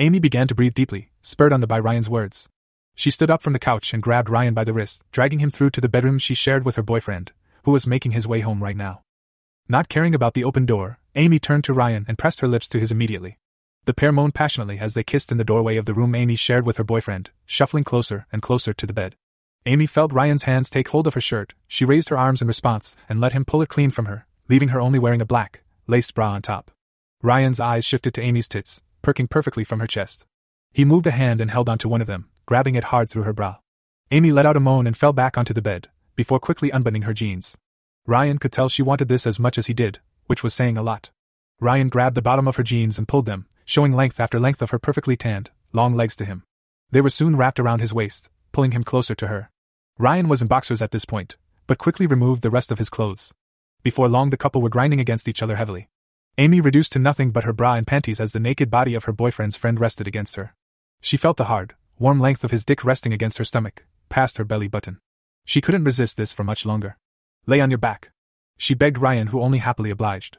Amy 0.00 0.18
began 0.18 0.48
to 0.48 0.54
breathe 0.54 0.74
deeply, 0.74 1.10
spurred 1.22 1.52
on 1.52 1.60
by 1.60 1.78
Ryan's 1.78 2.08
words. 2.08 2.48
She 2.94 3.10
stood 3.10 3.30
up 3.30 3.42
from 3.42 3.52
the 3.52 3.58
couch 3.58 3.94
and 3.94 4.02
grabbed 4.02 4.28
Ryan 4.28 4.54
by 4.54 4.64
the 4.64 4.72
wrist, 4.72 5.04
dragging 5.12 5.38
him 5.38 5.50
through 5.50 5.70
to 5.70 5.80
the 5.80 5.88
bedroom 5.88 6.18
she 6.18 6.34
shared 6.34 6.64
with 6.64 6.76
her 6.76 6.82
boyfriend, 6.82 7.32
who 7.64 7.70
was 7.70 7.86
making 7.86 8.12
his 8.12 8.26
way 8.26 8.40
home 8.40 8.62
right 8.62 8.76
now. 8.76 9.02
Not 9.70 9.88
caring 9.88 10.16
about 10.16 10.34
the 10.34 10.42
open 10.42 10.66
door, 10.66 10.98
Amy 11.14 11.38
turned 11.38 11.62
to 11.62 11.72
Ryan 11.72 12.04
and 12.08 12.18
pressed 12.18 12.40
her 12.40 12.48
lips 12.48 12.68
to 12.70 12.80
his 12.80 12.90
immediately. 12.90 13.38
The 13.84 13.94
pair 13.94 14.10
moaned 14.10 14.34
passionately 14.34 14.80
as 14.80 14.94
they 14.94 15.04
kissed 15.04 15.30
in 15.30 15.38
the 15.38 15.44
doorway 15.44 15.76
of 15.76 15.84
the 15.86 15.94
room 15.94 16.12
Amy 16.12 16.34
shared 16.34 16.66
with 16.66 16.76
her 16.76 16.82
boyfriend, 16.82 17.30
shuffling 17.46 17.84
closer 17.84 18.26
and 18.32 18.42
closer 18.42 18.74
to 18.74 18.84
the 18.84 18.92
bed. 18.92 19.14
Amy 19.66 19.86
felt 19.86 20.12
Ryan's 20.12 20.42
hands 20.42 20.70
take 20.70 20.88
hold 20.88 21.06
of 21.06 21.14
her 21.14 21.20
shirt, 21.20 21.54
she 21.68 21.84
raised 21.84 22.08
her 22.08 22.18
arms 22.18 22.42
in 22.42 22.48
response 22.48 22.96
and 23.08 23.20
let 23.20 23.30
him 23.30 23.44
pull 23.44 23.62
it 23.62 23.68
clean 23.68 23.90
from 23.90 24.06
her, 24.06 24.26
leaving 24.48 24.70
her 24.70 24.80
only 24.80 24.98
wearing 24.98 25.20
a 25.20 25.24
black, 25.24 25.62
lace 25.86 26.10
bra 26.10 26.32
on 26.32 26.42
top. 26.42 26.72
Ryan's 27.22 27.60
eyes 27.60 27.84
shifted 27.84 28.12
to 28.14 28.22
Amy's 28.22 28.48
tits, 28.48 28.82
perking 29.02 29.28
perfectly 29.28 29.62
from 29.62 29.78
her 29.78 29.86
chest. 29.86 30.26
He 30.72 30.84
moved 30.84 31.06
a 31.06 31.12
hand 31.12 31.40
and 31.40 31.48
held 31.48 31.68
onto 31.68 31.88
one 31.88 32.00
of 32.00 32.08
them, 32.08 32.28
grabbing 32.44 32.74
it 32.74 32.90
hard 32.90 33.08
through 33.08 33.22
her 33.22 33.32
bra. 33.32 33.58
Amy 34.10 34.32
let 34.32 34.46
out 34.46 34.56
a 34.56 34.60
moan 34.60 34.88
and 34.88 34.96
fell 34.96 35.12
back 35.12 35.38
onto 35.38 35.54
the 35.54 35.62
bed, 35.62 35.90
before 36.16 36.40
quickly 36.40 36.70
unbuttoning 36.70 37.02
her 37.02 37.14
jeans. 37.14 37.56
Ryan 38.10 38.38
could 38.38 38.50
tell 38.50 38.68
she 38.68 38.82
wanted 38.82 39.06
this 39.06 39.24
as 39.24 39.38
much 39.38 39.56
as 39.56 39.68
he 39.68 39.72
did, 39.72 40.00
which 40.26 40.42
was 40.42 40.52
saying 40.52 40.76
a 40.76 40.82
lot. 40.82 41.12
Ryan 41.60 41.88
grabbed 41.88 42.16
the 42.16 42.20
bottom 42.20 42.48
of 42.48 42.56
her 42.56 42.64
jeans 42.64 42.98
and 42.98 43.06
pulled 43.06 43.26
them, 43.26 43.46
showing 43.64 43.92
length 43.92 44.18
after 44.18 44.40
length 44.40 44.60
of 44.62 44.70
her 44.70 44.80
perfectly 44.80 45.16
tanned, 45.16 45.50
long 45.72 45.94
legs 45.94 46.16
to 46.16 46.24
him. 46.24 46.42
They 46.90 47.00
were 47.00 47.08
soon 47.08 47.36
wrapped 47.36 47.60
around 47.60 47.78
his 47.78 47.94
waist, 47.94 48.28
pulling 48.50 48.72
him 48.72 48.82
closer 48.82 49.14
to 49.14 49.28
her. 49.28 49.50
Ryan 49.96 50.28
was 50.28 50.42
in 50.42 50.48
boxers 50.48 50.82
at 50.82 50.90
this 50.90 51.04
point, 51.04 51.36
but 51.68 51.78
quickly 51.78 52.08
removed 52.08 52.42
the 52.42 52.50
rest 52.50 52.72
of 52.72 52.78
his 52.78 52.90
clothes. 52.90 53.32
Before 53.84 54.08
long, 54.08 54.30
the 54.30 54.36
couple 54.36 54.60
were 54.60 54.68
grinding 54.68 54.98
against 54.98 55.28
each 55.28 55.40
other 55.40 55.54
heavily. 55.54 55.88
Amy 56.36 56.60
reduced 56.60 56.92
to 56.94 56.98
nothing 56.98 57.30
but 57.30 57.44
her 57.44 57.52
bra 57.52 57.74
and 57.74 57.86
panties 57.86 58.18
as 58.18 58.32
the 58.32 58.40
naked 58.40 58.72
body 58.72 58.94
of 58.96 59.04
her 59.04 59.12
boyfriend's 59.12 59.54
friend 59.54 59.78
rested 59.78 60.08
against 60.08 60.34
her. 60.34 60.56
She 61.00 61.16
felt 61.16 61.36
the 61.36 61.44
hard, 61.44 61.76
warm 61.96 62.18
length 62.18 62.42
of 62.42 62.50
his 62.50 62.64
dick 62.64 62.84
resting 62.84 63.12
against 63.12 63.38
her 63.38 63.44
stomach, 63.44 63.84
past 64.08 64.36
her 64.38 64.44
belly 64.44 64.66
button. 64.66 64.98
She 65.44 65.60
couldn't 65.60 65.84
resist 65.84 66.16
this 66.16 66.32
for 66.32 66.42
much 66.42 66.66
longer. 66.66 66.96
Lay 67.46 67.60
on 67.60 67.70
your 67.70 67.78
back. 67.78 68.10
She 68.58 68.74
begged 68.74 68.98
Ryan, 68.98 69.28
who 69.28 69.40
only 69.40 69.58
happily 69.58 69.90
obliged. 69.90 70.38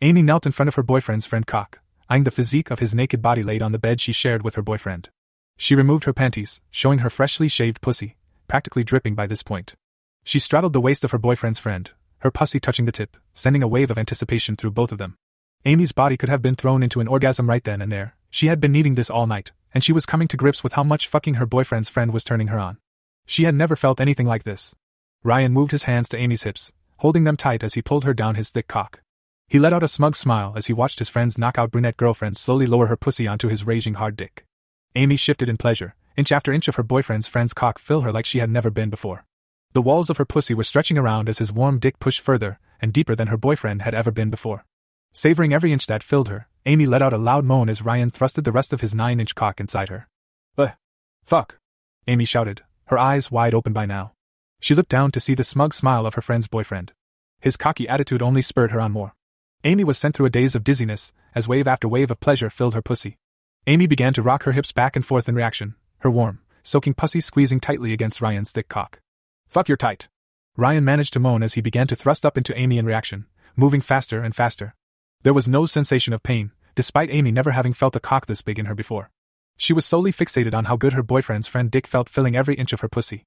Amy 0.00 0.22
knelt 0.22 0.46
in 0.46 0.52
front 0.52 0.68
of 0.68 0.74
her 0.74 0.82
boyfriend's 0.82 1.26
friend 1.26 1.46
Cock, 1.46 1.80
eyeing 2.08 2.24
the 2.24 2.30
physique 2.30 2.70
of 2.70 2.78
his 2.78 2.94
naked 2.94 3.22
body 3.22 3.42
laid 3.42 3.62
on 3.62 3.72
the 3.72 3.78
bed 3.78 4.00
she 4.00 4.12
shared 4.12 4.42
with 4.42 4.54
her 4.56 4.62
boyfriend. 4.62 5.08
She 5.56 5.74
removed 5.74 6.04
her 6.04 6.12
panties, 6.12 6.60
showing 6.70 7.00
her 7.00 7.10
freshly 7.10 7.48
shaved 7.48 7.80
pussy, 7.80 8.16
practically 8.48 8.84
dripping 8.84 9.14
by 9.14 9.26
this 9.26 9.42
point. 9.42 9.74
She 10.24 10.38
straddled 10.38 10.72
the 10.72 10.80
waist 10.80 11.04
of 11.04 11.10
her 11.12 11.18
boyfriend's 11.18 11.58
friend, 11.58 11.90
her 12.18 12.30
pussy 12.30 12.60
touching 12.60 12.84
the 12.84 12.92
tip, 12.92 13.16
sending 13.32 13.62
a 13.62 13.68
wave 13.68 13.90
of 13.90 13.98
anticipation 13.98 14.56
through 14.56 14.72
both 14.72 14.92
of 14.92 14.98
them. 14.98 15.16
Amy's 15.64 15.92
body 15.92 16.16
could 16.16 16.28
have 16.28 16.42
been 16.42 16.56
thrown 16.56 16.82
into 16.82 17.00
an 17.00 17.08
orgasm 17.08 17.48
right 17.48 17.62
then 17.62 17.80
and 17.80 17.90
there. 17.90 18.16
She 18.30 18.48
had 18.48 18.60
been 18.60 18.72
needing 18.72 18.94
this 18.94 19.10
all 19.10 19.26
night, 19.26 19.52
and 19.72 19.82
she 19.82 19.92
was 19.92 20.06
coming 20.06 20.28
to 20.28 20.36
grips 20.36 20.62
with 20.62 20.72
how 20.74 20.82
much 20.82 21.08
fucking 21.08 21.34
her 21.34 21.46
boyfriend's 21.46 21.88
friend 21.88 22.12
was 22.12 22.24
turning 22.24 22.48
her 22.48 22.58
on. 22.58 22.78
She 23.26 23.44
had 23.44 23.54
never 23.54 23.76
felt 23.76 24.00
anything 24.00 24.26
like 24.26 24.44
this. 24.44 24.74
Ryan 25.24 25.52
moved 25.52 25.70
his 25.70 25.84
hands 25.84 26.08
to 26.08 26.18
Amy's 26.18 26.42
hips, 26.42 26.72
holding 26.98 27.22
them 27.22 27.36
tight 27.36 27.62
as 27.62 27.74
he 27.74 27.82
pulled 27.82 28.04
her 28.04 28.14
down 28.14 28.34
his 28.34 28.50
thick 28.50 28.66
cock. 28.66 29.02
He 29.46 29.60
let 29.60 29.72
out 29.72 29.82
a 29.82 29.88
smug 29.88 30.16
smile 30.16 30.54
as 30.56 30.66
he 30.66 30.72
watched 30.72 30.98
his 30.98 31.08
friend's 31.08 31.38
knockout 31.38 31.70
brunette 31.70 31.96
girlfriend 31.96 32.36
slowly 32.36 32.66
lower 32.66 32.86
her 32.86 32.96
pussy 32.96 33.28
onto 33.28 33.48
his 33.48 33.66
raging 33.66 33.94
hard 33.94 34.16
dick. 34.16 34.44
Amy 34.96 35.14
shifted 35.14 35.48
in 35.48 35.56
pleasure, 35.56 35.94
inch 36.16 36.32
after 36.32 36.52
inch 36.52 36.66
of 36.66 36.74
her 36.74 36.82
boyfriend's 36.82 37.28
friend's 37.28 37.54
cock 37.54 37.78
filled 37.78 38.02
her 38.02 38.10
like 38.12 38.24
she 38.24 38.40
had 38.40 38.50
never 38.50 38.70
been 38.70 38.90
before. 38.90 39.24
The 39.74 39.82
walls 39.82 40.10
of 40.10 40.16
her 40.16 40.24
pussy 40.24 40.54
were 40.54 40.64
stretching 40.64 40.98
around 40.98 41.28
as 41.28 41.38
his 41.38 41.52
warm 41.52 41.78
dick 41.78 42.00
pushed 42.00 42.20
further 42.20 42.58
and 42.80 42.92
deeper 42.92 43.14
than 43.14 43.28
her 43.28 43.36
boyfriend 43.36 43.82
had 43.82 43.94
ever 43.94 44.10
been 44.10 44.28
before. 44.28 44.64
Savoring 45.12 45.52
every 45.52 45.72
inch 45.72 45.86
that 45.86 46.02
filled 46.02 46.30
her, 46.30 46.48
Amy 46.66 46.86
let 46.86 47.02
out 47.02 47.12
a 47.12 47.18
loud 47.18 47.44
moan 47.44 47.68
as 47.68 47.82
Ryan 47.82 48.10
thrusted 48.10 48.42
the 48.44 48.52
rest 48.52 48.72
of 48.72 48.80
his 48.80 48.94
nine 48.94 49.20
inch 49.20 49.34
cock 49.34 49.60
inside 49.60 49.88
her. 49.88 50.08
Uh, 50.58 50.70
fuck! 51.22 51.58
Amy 52.08 52.24
shouted, 52.24 52.62
her 52.86 52.98
eyes 52.98 53.30
wide 53.30 53.54
open 53.54 53.72
by 53.72 53.86
now. 53.86 54.12
She 54.62 54.76
looked 54.76 54.90
down 54.90 55.10
to 55.10 55.18
see 55.18 55.34
the 55.34 55.42
smug 55.42 55.74
smile 55.74 56.06
of 56.06 56.14
her 56.14 56.20
friend's 56.22 56.46
boyfriend. 56.46 56.92
His 57.40 57.56
cocky 57.56 57.88
attitude 57.88 58.22
only 58.22 58.42
spurred 58.42 58.70
her 58.70 58.80
on 58.80 58.92
more. 58.92 59.12
Amy 59.64 59.82
was 59.82 59.98
sent 59.98 60.14
through 60.14 60.26
a 60.26 60.30
daze 60.30 60.54
of 60.54 60.62
dizziness, 60.62 61.12
as 61.34 61.48
wave 61.48 61.66
after 61.66 61.88
wave 61.88 62.12
of 62.12 62.20
pleasure 62.20 62.48
filled 62.48 62.74
her 62.74 62.80
pussy. 62.80 63.18
Amy 63.66 63.88
began 63.88 64.14
to 64.14 64.22
rock 64.22 64.44
her 64.44 64.52
hips 64.52 64.70
back 64.70 64.94
and 64.94 65.04
forth 65.04 65.28
in 65.28 65.34
reaction, 65.34 65.74
her 65.98 66.10
warm, 66.12 66.38
soaking 66.62 66.94
pussy 66.94 67.20
squeezing 67.20 67.58
tightly 67.58 67.92
against 67.92 68.22
Ryan's 68.22 68.52
thick 68.52 68.68
cock. 68.68 69.00
Fuck 69.48 69.66
you're 69.66 69.76
tight. 69.76 70.08
Ryan 70.56 70.84
managed 70.84 71.12
to 71.14 71.20
moan 71.20 71.42
as 71.42 71.54
he 71.54 71.60
began 71.60 71.88
to 71.88 71.96
thrust 71.96 72.24
up 72.24 72.38
into 72.38 72.56
Amy 72.56 72.78
in 72.78 72.86
reaction, 72.86 73.26
moving 73.56 73.80
faster 73.80 74.22
and 74.22 74.32
faster. 74.32 74.76
There 75.24 75.34
was 75.34 75.48
no 75.48 75.66
sensation 75.66 76.12
of 76.12 76.22
pain, 76.22 76.52
despite 76.76 77.10
Amy 77.10 77.32
never 77.32 77.50
having 77.50 77.72
felt 77.72 77.96
a 77.96 78.00
cock 78.00 78.26
this 78.26 78.42
big 78.42 78.60
in 78.60 78.66
her 78.66 78.76
before. 78.76 79.10
She 79.56 79.72
was 79.72 79.84
solely 79.84 80.12
fixated 80.12 80.54
on 80.54 80.66
how 80.66 80.76
good 80.76 80.92
her 80.92 81.02
boyfriend's 81.02 81.48
friend 81.48 81.68
Dick 81.68 81.88
felt 81.88 82.08
filling 82.08 82.36
every 82.36 82.54
inch 82.54 82.72
of 82.72 82.80
her 82.80 82.88
pussy. 82.88 83.24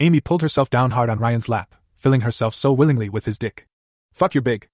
Amy 0.00 0.20
pulled 0.20 0.42
herself 0.42 0.70
down 0.70 0.92
hard 0.92 1.10
on 1.10 1.18
Ryan's 1.18 1.48
lap, 1.48 1.74
filling 1.96 2.20
herself 2.20 2.54
so 2.54 2.72
willingly 2.72 3.08
with 3.08 3.24
his 3.24 3.36
dick. 3.36 3.66
Fuck 4.12 4.32
you're 4.32 4.42
big. 4.42 4.68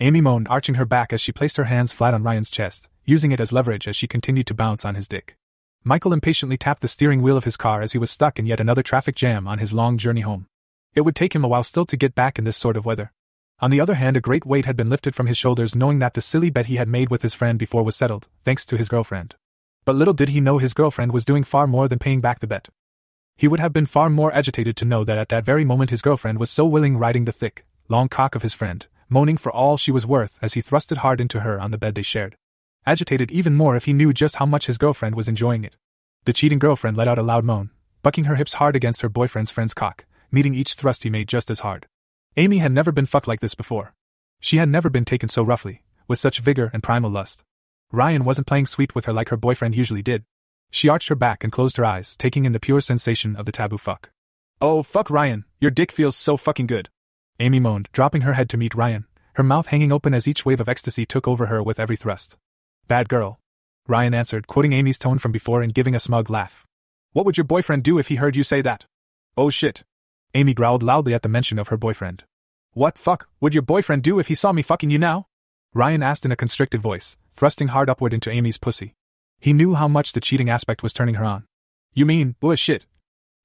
Amy 0.00 0.22
moaned, 0.22 0.48
arching 0.48 0.76
her 0.76 0.86
back 0.86 1.12
as 1.12 1.20
she 1.20 1.32
placed 1.32 1.58
her 1.58 1.64
hands 1.64 1.92
flat 1.92 2.14
on 2.14 2.22
Ryan's 2.22 2.48
chest, 2.48 2.88
using 3.04 3.30
it 3.30 3.40
as 3.40 3.52
leverage 3.52 3.86
as 3.86 3.94
she 3.94 4.08
continued 4.08 4.46
to 4.46 4.54
bounce 4.54 4.86
on 4.86 4.94
his 4.94 5.06
dick. 5.06 5.36
Michael 5.84 6.14
impatiently 6.14 6.56
tapped 6.56 6.80
the 6.80 6.88
steering 6.88 7.20
wheel 7.20 7.36
of 7.36 7.44
his 7.44 7.58
car 7.58 7.82
as 7.82 7.92
he 7.92 7.98
was 7.98 8.10
stuck 8.10 8.38
in 8.38 8.46
yet 8.46 8.58
another 8.58 8.82
traffic 8.82 9.16
jam 9.16 9.46
on 9.46 9.58
his 9.58 9.74
long 9.74 9.98
journey 9.98 10.22
home. 10.22 10.46
It 10.94 11.02
would 11.02 11.14
take 11.14 11.34
him 11.34 11.44
a 11.44 11.48
while 11.48 11.62
still 11.62 11.84
to 11.84 11.96
get 11.98 12.14
back 12.14 12.38
in 12.38 12.44
this 12.44 12.56
sort 12.56 12.78
of 12.78 12.86
weather. 12.86 13.12
On 13.60 13.70
the 13.70 13.82
other 13.82 13.96
hand, 13.96 14.16
a 14.16 14.20
great 14.22 14.46
weight 14.46 14.64
had 14.64 14.76
been 14.76 14.88
lifted 14.88 15.14
from 15.14 15.26
his 15.26 15.36
shoulders 15.36 15.76
knowing 15.76 15.98
that 15.98 16.14
the 16.14 16.22
silly 16.22 16.48
bet 16.48 16.66
he 16.66 16.76
had 16.76 16.88
made 16.88 17.10
with 17.10 17.20
his 17.20 17.34
friend 17.34 17.58
before 17.58 17.82
was 17.82 17.96
settled, 17.96 18.28
thanks 18.44 18.64
to 18.64 18.78
his 18.78 18.88
girlfriend. 18.88 19.34
But 19.84 19.96
little 19.96 20.14
did 20.14 20.30
he 20.30 20.40
know 20.40 20.56
his 20.56 20.72
girlfriend 20.72 21.12
was 21.12 21.26
doing 21.26 21.44
far 21.44 21.66
more 21.66 21.86
than 21.86 21.98
paying 21.98 22.22
back 22.22 22.38
the 22.38 22.46
bet. 22.46 22.70
He 23.40 23.48
would 23.48 23.58
have 23.58 23.72
been 23.72 23.86
far 23.86 24.10
more 24.10 24.30
agitated 24.34 24.76
to 24.76 24.84
know 24.84 25.02
that 25.02 25.16
at 25.16 25.30
that 25.30 25.46
very 25.46 25.64
moment 25.64 25.88
his 25.88 26.02
girlfriend 26.02 26.38
was 26.38 26.50
so 26.50 26.66
willing 26.66 26.98
riding 26.98 27.24
the 27.24 27.32
thick, 27.32 27.64
long 27.88 28.06
cock 28.06 28.34
of 28.34 28.42
his 28.42 28.52
friend, 28.52 28.84
moaning 29.08 29.38
for 29.38 29.50
all 29.50 29.78
she 29.78 29.90
was 29.90 30.06
worth 30.06 30.38
as 30.42 30.52
he 30.52 30.60
thrusted 30.60 30.98
hard 30.98 31.22
into 31.22 31.40
her 31.40 31.58
on 31.58 31.70
the 31.70 31.78
bed 31.78 31.94
they 31.94 32.02
shared. 32.02 32.36
Agitated 32.84 33.30
even 33.30 33.54
more 33.54 33.76
if 33.76 33.86
he 33.86 33.94
knew 33.94 34.12
just 34.12 34.36
how 34.36 34.44
much 34.44 34.66
his 34.66 34.76
girlfriend 34.76 35.14
was 35.14 35.26
enjoying 35.26 35.64
it. 35.64 35.74
The 36.26 36.34
cheating 36.34 36.58
girlfriend 36.58 36.98
let 36.98 37.08
out 37.08 37.18
a 37.18 37.22
loud 37.22 37.46
moan, 37.46 37.70
bucking 38.02 38.24
her 38.24 38.34
hips 38.34 38.52
hard 38.60 38.76
against 38.76 39.00
her 39.00 39.08
boyfriend's 39.08 39.50
friend's 39.50 39.72
cock, 39.72 40.04
meeting 40.30 40.54
each 40.54 40.74
thrust 40.74 41.04
he 41.04 41.08
made 41.08 41.26
just 41.26 41.50
as 41.50 41.60
hard. 41.60 41.86
Amy 42.36 42.58
had 42.58 42.72
never 42.72 42.92
been 42.92 43.06
fucked 43.06 43.26
like 43.26 43.40
this 43.40 43.54
before. 43.54 43.94
She 44.40 44.58
had 44.58 44.68
never 44.68 44.90
been 44.90 45.06
taken 45.06 45.30
so 45.30 45.42
roughly, 45.42 45.82
with 46.06 46.18
such 46.18 46.40
vigor 46.40 46.70
and 46.74 46.82
primal 46.82 47.10
lust. 47.10 47.42
Ryan 47.90 48.26
wasn't 48.26 48.46
playing 48.46 48.66
sweet 48.66 48.94
with 48.94 49.06
her 49.06 49.14
like 49.14 49.30
her 49.30 49.38
boyfriend 49.38 49.74
usually 49.74 50.02
did. 50.02 50.24
She 50.70 50.88
arched 50.88 51.08
her 51.08 51.14
back 51.14 51.42
and 51.42 51.52
closed 51.52 51.76
her 51.76 51.84
eyes, 51.84 52.16
taking 52.16 52.44
in 52.44 52.52
the 52.52 52.60
pure 52.60 52.80
sensation 52.80 53.36
of 53.36 53.46
the 53.46 53.52
taboo 53.52 53.78
fuck. 53.78 54.10
Oh, 54.60 54.82
fuck 54.82 55.10
Ryan, 55.10 55.44
your 55.60 55.70
dick 55.70 55.90
feels 55.90 56.16
so 56.16 56.36
fucking 56.36 56.66
good. 56.66 56.88
Amy 57.38 57.58
moaned, 57.58 57.88
dropping 57.92 58.22
her 58.22 58.34
head 58.34 58.50
to 58.50 58.56
meet 58.56 58.74
Ryan, 58.74 59.06
her 59.34 59.42
mouth 59.42 59.68
hanging 59.68 59.90
open 59.90 60.14
as 60.14 60.28
each 60.28 60.44
wave 60.44 60.60
of 60.60 60.68
ecstasy 60.68 61.06
took 61.06 61.26
over 61.26 61.46
her 61.46 61.62
with 61.62 61.80
every 61.80 61.96
thrust. 61.96 62.36
Bad 62.86 63.08
girl. 63.08 63.40
Ryan 63.88 64.14
answered, 64.14 64.46
quoting 64.46 64.72
Amy's 64.72 64.98
tone 64.98 65.18
from 65.18 65.32
before 65.32 65.62
and 65.62 65.74
giving 65.74 65.94
a 65.94 66.00
smug 66.00 66.30
laugh. 66.30 66.66
What 67.12 67.26
would 67.26 67.36
your 67.38 67.44
boyfriend 67.44 67.82
do 67.82 67.98
if 67.98 68.08
he 68.08 68.16
heard 68.16 68.36
you 68.36 68.42
say 68.42 68.60
that? 68.60 68.84
Oh 69.36 69.50
shit. 69.50 69.82
Amy 70.34 70.54
growled 70.54 70.82
loudly 70.82 71.14
at 71.14 71.22
the 71.22 71.28
mention 71.28 71.58
of 71.58 71.68
her 71.68 71.76
boyfriend. 71.76 72.24
What 72.72 72.98
fuck 72.98 73.28
would 73.40 73.54
your 73.54 73.62
boyfriend 73.62 74.02
do 74.02 74.20
if 74.20 74.28
he 74.28 74.34
saw 74.34 74.52
me 74.52 74.62
fucking 74.62 74.90
you 74.90 74.98
now? 74.98 75.26
Ryan 75.74 76.02
asked 76.02 76.24
in 76.24 76.32
a 76.32 76.36
constricted 76.36 76.80
voice, 76.80 77.16
thrusting 77.34 77.68
hard 77.68 77.90
upward 77.90 78.14
into 78.14 78.30
Amy's 78.30 78.58
pussy. 78.58 78.94
He 79.40 79.54
knew 79.54 79.74
how 79.74 79.88
much 79.88 80.12
the 80.12 80.20
cheating 80.20 80.50
aspect 80.50 80.82
was 80.82 80.92
turning 80.92 81.14
her 81.14 81.24
on. 81.24 81.44
You 81.94 82.04
mean, 82.04 82.36
bullshit? 82.40 82.84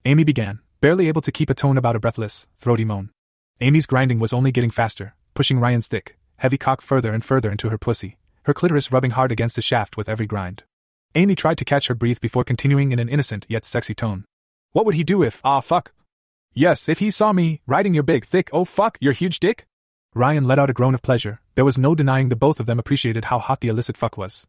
Amy 0.04 0.26
began, 0.26 0.60
barely 0.82 1.08
able 1.08 1.22
to 1.22 1.32
keep 1.32 1.50
a 1.50 1.54
tone 1.54 1.78
about 1.78 1.96
a 1.96 2.00
breathless, 2.00 2.48
throaty 2.58 2.84
moan. 2.84 3.12
Amy's 3.62 3.86
grinding 3.86 4.20
was 4.20 4.34
only 4.34 4.52
getting 4.52 4.72
faster, 4.72 5.16
pushing 5.34 5.58
Ryan's 5.58 5.88
thick, 5.88 6.18
heavy 6.36 6.58
cock 6.58 6.82
further 6.82 7.14
and 7.14 7.24
further 7.24 7.50
into 7.50 7.70
her 7.70 7.78
pussy, 7.78 8.18
her 8.44 8.54
clitoris 8.54 8.92
rubbing 8.92 9.12
hard 9.12 9.32
against 9.32 9.56
the 9.56 9.62
shaft 9.62 9.96
with 9.96 10.10
every 10.10 10.28
grind. 10.28 10.64
Amy 11.16 11.34
tried 11.34 11.58
to 11.60 11.66
catch 11.66 11.88
her 11.88 11.96
breath 11.96 12.20
before 12.20 12.44
continuing 12.44 12.92
in 12.92 13.00
an 13.00 13.08
innocent 13.08 13.46
yet 13.48 13.64
sexy 13.64 13.96
tone. 13.96 14.26
What 14.74 14.86
would 14.86 14.96
he 14.96 15.06
do 15.06 15.24
if, 15.24 15.40
ah 15.46 15.62
fuck? 15.62 15.94
Yes, 16.54 16.90
if 16.90 17.00
he 17.00 17.10
saw 17.10 17.32
me, 17.32 17.62
riding 17.66 17.94
your 17.94 18.04
big, 18.04 18.26
thick, 18.26 18.50
oh 18.52 18.66
fuck, 18.66 18.98
your 19.00 19.14
huge 19.14 19.40
dick? 19.40 19.66
Ryan 20.14 20.44
let 20.44 20.60
out 20.60 20.70
a 20.70 20.74
groan 20.74 20.94
of 20.94 21.02
pleasure, 21.02 21.40
there 21.56 21.66
was 21.66 21.78
no 21.78 21.96
denying 21.96 22.28
the 22.28 22.36
both 22.36 22.60
of 22.60 22.66
them 22.66 22.80
appreciated 22.80 23.26
how 23.26 23.40
hot 23.40 23.62
the 23.62 23.70
illicit 23.70 23.96
fuck 23.96 24.18
was. 24.18 24.46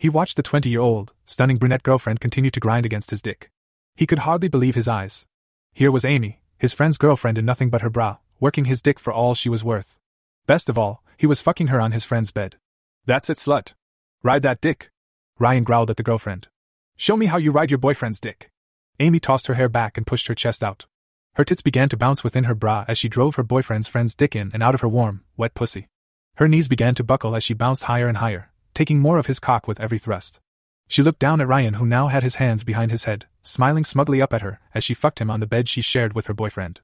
He 0.00 0.08
watched 0.08 0.36
the 0.36 0.42
20 0.42 0.70
year 0.70 0.80
old, 0.80 1.12
stunning 1.26 1.58
brunette 1.58 1.82
girlfriend 1.82 2.20
continue 2.20 2.50
to 2.52 2.58
grind 2.58 2.86
against 2.86 3.10
his 3.10 3.20
dick. 3.20 3.50
He 3.94 4.06
could 4.06 4.20
hardly 4.20 4.48
believe 4.48 4.74
his 4.74 4.88
eyes. 4.88 5.26
Here 5.74 5.92
was 5.92 6.06
Amy, 6.06 6.40
his 6.56 6.72
friend's 6.72 6.96
girlfriend 6.96 7.36
in 7.36 7.44
nothing 7.44 7.68
but 7.68 7.82
her 7.82 7.90
bra, 7.90 8.16
working 8.40 8.64
his 8.64 8.80
dick 8.80 8.98
for 8.98 9.12
all 9.12 9.34
she 9.34 9.50
was 9.50 9.62
worth. 9.62 9.98
Best 10.46 10.70
of 10.70 10.78
all, 10.78 11.04
he 11.18 11.26
was 11.26 11.42
fucking 11.42 11.66
her 11.66 11.82
on 11.82 11.92
his 11.92 12.06
friend's 12.06 12.32
bed. 12.32 12.56
That's 13.04 13.28
it, 13.28 13.36
slut. 13.36 13.74
Ride 14.22 14.40
that 14.40 14.62
dick. 14.62 14.90
Ryan 15.38 15.64
growled 15.64 15.90
at 15.90 15.98
the 15.98 16.02
girlfriend. 16.02 16.48
Show 16.96 17.18
me 17.18 17.26
how 17.26 17.36
you 17.36 17.52
ride 17.52 17.70
your 17.70 17.76
boyfriend's 17.76 18.20
dick. 18.20 18.50
Amy 19.00 19.20
tossed 19.20 19.48
her 19.48 19.54
hair 19.54 19.68
back 19.68 19.98
and 19.98 20.06
pushed 20.06 20.28
her 20.28 20.34
chest 20.34 20.64
out. 20.64 20.86
Her 21.34 21.44
tits 21.44 21.60
began 21.60 21.90
to 21.90 21.98
bounce 21.98 22.24
within 22.24 22.44
her 22.44 22.54
bra 22.54 22.86
as 22.88 22.96
she 22.96 23.10
drove 23.10 23.34
her 23.34 23.42
boyfriend's 23.42 23.86
friend's 23.86 24.16
dick 24.16 24.34
in 24.34 24.50
and 24.54 24.62
out 24.62 24.74
of 24.74 24.80
her 24.80 24.88
warm, 24.88 25.24
wet 25.36 25.52
pussy. 25.52 25.88
Her 26.36 26.48
knees 26.48 26.68
began 26.68 26.94
to 26.94 27.04
buckle 27.04 27.36
as 27.36 27.44
she 27.44 27.52
bounced 27.52 27.82
higher 27.82 28.08
and 28.08 28.16
higher, 28.16 28.49
taking 28.74 29.00
more 29.00 29.18
of 29.18 29.26
his 29.26 29.40
cock 29.40 29.66
with 29.66 29.80
every 29.80 29.98
thrust. 29.98 30.40
She 30.88 31.02
looked 31.02 31.20
down 31.20 31.40
at 31.40 31.48
Ryan, 31.48 31.74
who 31.74 31.86
now 31.86 32.08
had 32.08 32.22
his 32.22 32.36
hands 32.36 32.64
behind 32.64 32.90
his 32.90 33.04
head, 33.04 33.26
smiling 33.42 33.84
smugly 33.84 34.20
up 34.20 34.32
at 34.32 34.42
her 34.42 34.60
as 34.74 34.82
she 34.82 34.94
fucked 34.94 35.20
him 35.20 35.30
on 35.30 35.40
the 35.40 35.46
bed 35.46 35.68
she 35.68 35.82
shared 35.82 36.14
with 36.14 36.26
her 36.26 36.34
boyfriend. 36.34 36.80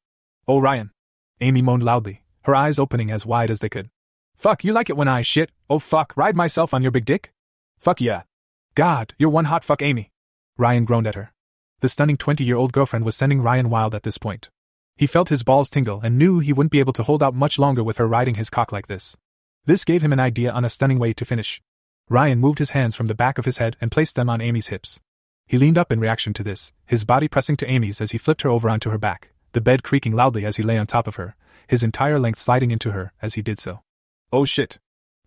Oh, 0.47 0.61
Ryan! 0.61 0.93
Amy 1.41 1.61
moaned 1.61 1.82
loudly, 1.82 2.22
her 2.43 2.55
eyes 2.55 2.78
opening 2.78 3.11
as 3.11 3.26
wide 3.26 3.51
as 3.51 3.61
they 3.61 3.68
could. 3.68 3.91
Fuck, 4.37 4.62
you 4.62 4.72
like 4.72 4.89
it 4.89 4.97
when 4.97 5.09
I 5.09 5.22
shit? 5.22 5.51
Oh, 5.68 5.78
fuck, 5.78 6.16
ride 6.16 6.37
myself 6.37 6.72
on 6.72 6.82
your 6.82 6.93
big 6.93 7.05
dick? 7.05 7.32
Fuck 7.78 8.01
yeah. 8.01 8.22
God, 8.74 9.14
you're 9.18 9.30
one 9.30 9.47
hot 9.47 9.64
fuck, 9.64 9.82
Amy. 9.82 10.11
Ryan 10.57 10.84
groaned 10.84 11.07
at 11.07 11.14
her. 11.14 11.32
The 11.80 11.89
stunning 11.89 12.16
20 12.16 12.45
year 12.45 12.57
old 12.57 12.72
girlfriend 12.72 13.05
was 13.05 13.16
sending 13.16 13.43
Ryan 13.43 13.70
wild 13.70 13.95
at 13.95 14.03
this 14.03 14.18
point. 14.18 14.49
He 14.97 15.07
felt 15.07 15.28
his 15.28 15.43
balls 15.43 15.68
tingle 15.68 16.01
and 16.01 16.16
knew 16.16 16.39
he 16.39 16.53
wouldn't 16.53 16.72
be 16.72 16.80
able 16.80 16.95
to 16.95 17.03
hold 17.03 17.22
out 17.22 17.34
much 17.34 17.59
longer 17.59 17.84
with 17.84 17.99
her 17.99 18.07
riding 18.07 18.37
his 18.37 18.49
cock 18.49 18.72
like 18.72 18.87
this. 18.87 19.16
This 19.66 19.84
gave 19.84 20.03
him 20.03 20.12
an 20.12 20.20
idea 20.20 20.51
on 20.51 20.64
a 20.64 20.70
stunning 20.70 20.99
way 20.99 21.12
to 21.12 21.24
finish. 21.24 21.61
Ryan 22.09 22.39
moved 22.39 22.61
his 22.61 22.71
hands 22.71 22.95
from 22.95 23.09
the 23.09 23.15
back 23.15 23.37
of 23.37 23.45
his 23.45 23.59
head 23.59 23.77
and 23.81 23.91
placed 23.91 24.15
them 24.15 24.31
on 24.31 24.41
Amy's 24.41 24.69
hips. 24.69 25.01
He 25.47 25.59
leaned 25.59 25.79
up 25.79 25.91
in 25.91 25.99
reaction 25.99 26.33
to 26.35 26.45
this, 26.45 26.73
his 26.87 27.05
body 27.05 27.27
pressing 27.27 27.57
to 27.57 27.71
Amy's 27.71 28.01
as 28.01 28.13
he 28.13 28.19
flipped 28.19 28.43
her 28.43 28.51
over 28.51 28.71
onto 28.71 28.91
her 28.91 28.99
back, 28.99 29.31
the 29.53 29.61
bed 29.61 29.83
creaking 29.83 30.15
loudly 30.15 30.45
as 30.45 30.57
he 30.57 30.63
lay 30.63 30.79
on 30.79 30.87
top 30.87 31.09
of 31.09 31.17
her, 31.17 31.35
his 31.67 31.83
entire 31.83 32.19
length 32.19 32.39
sliding 32.39 32.71
into 32.71 32.93
her 32.93 33.13
as 33.21 33.35
he 33.35 33.43
did 33.43 33.59
so. 33.59 33.81
Oh 34.33 34.45
shit! 34.45 34.79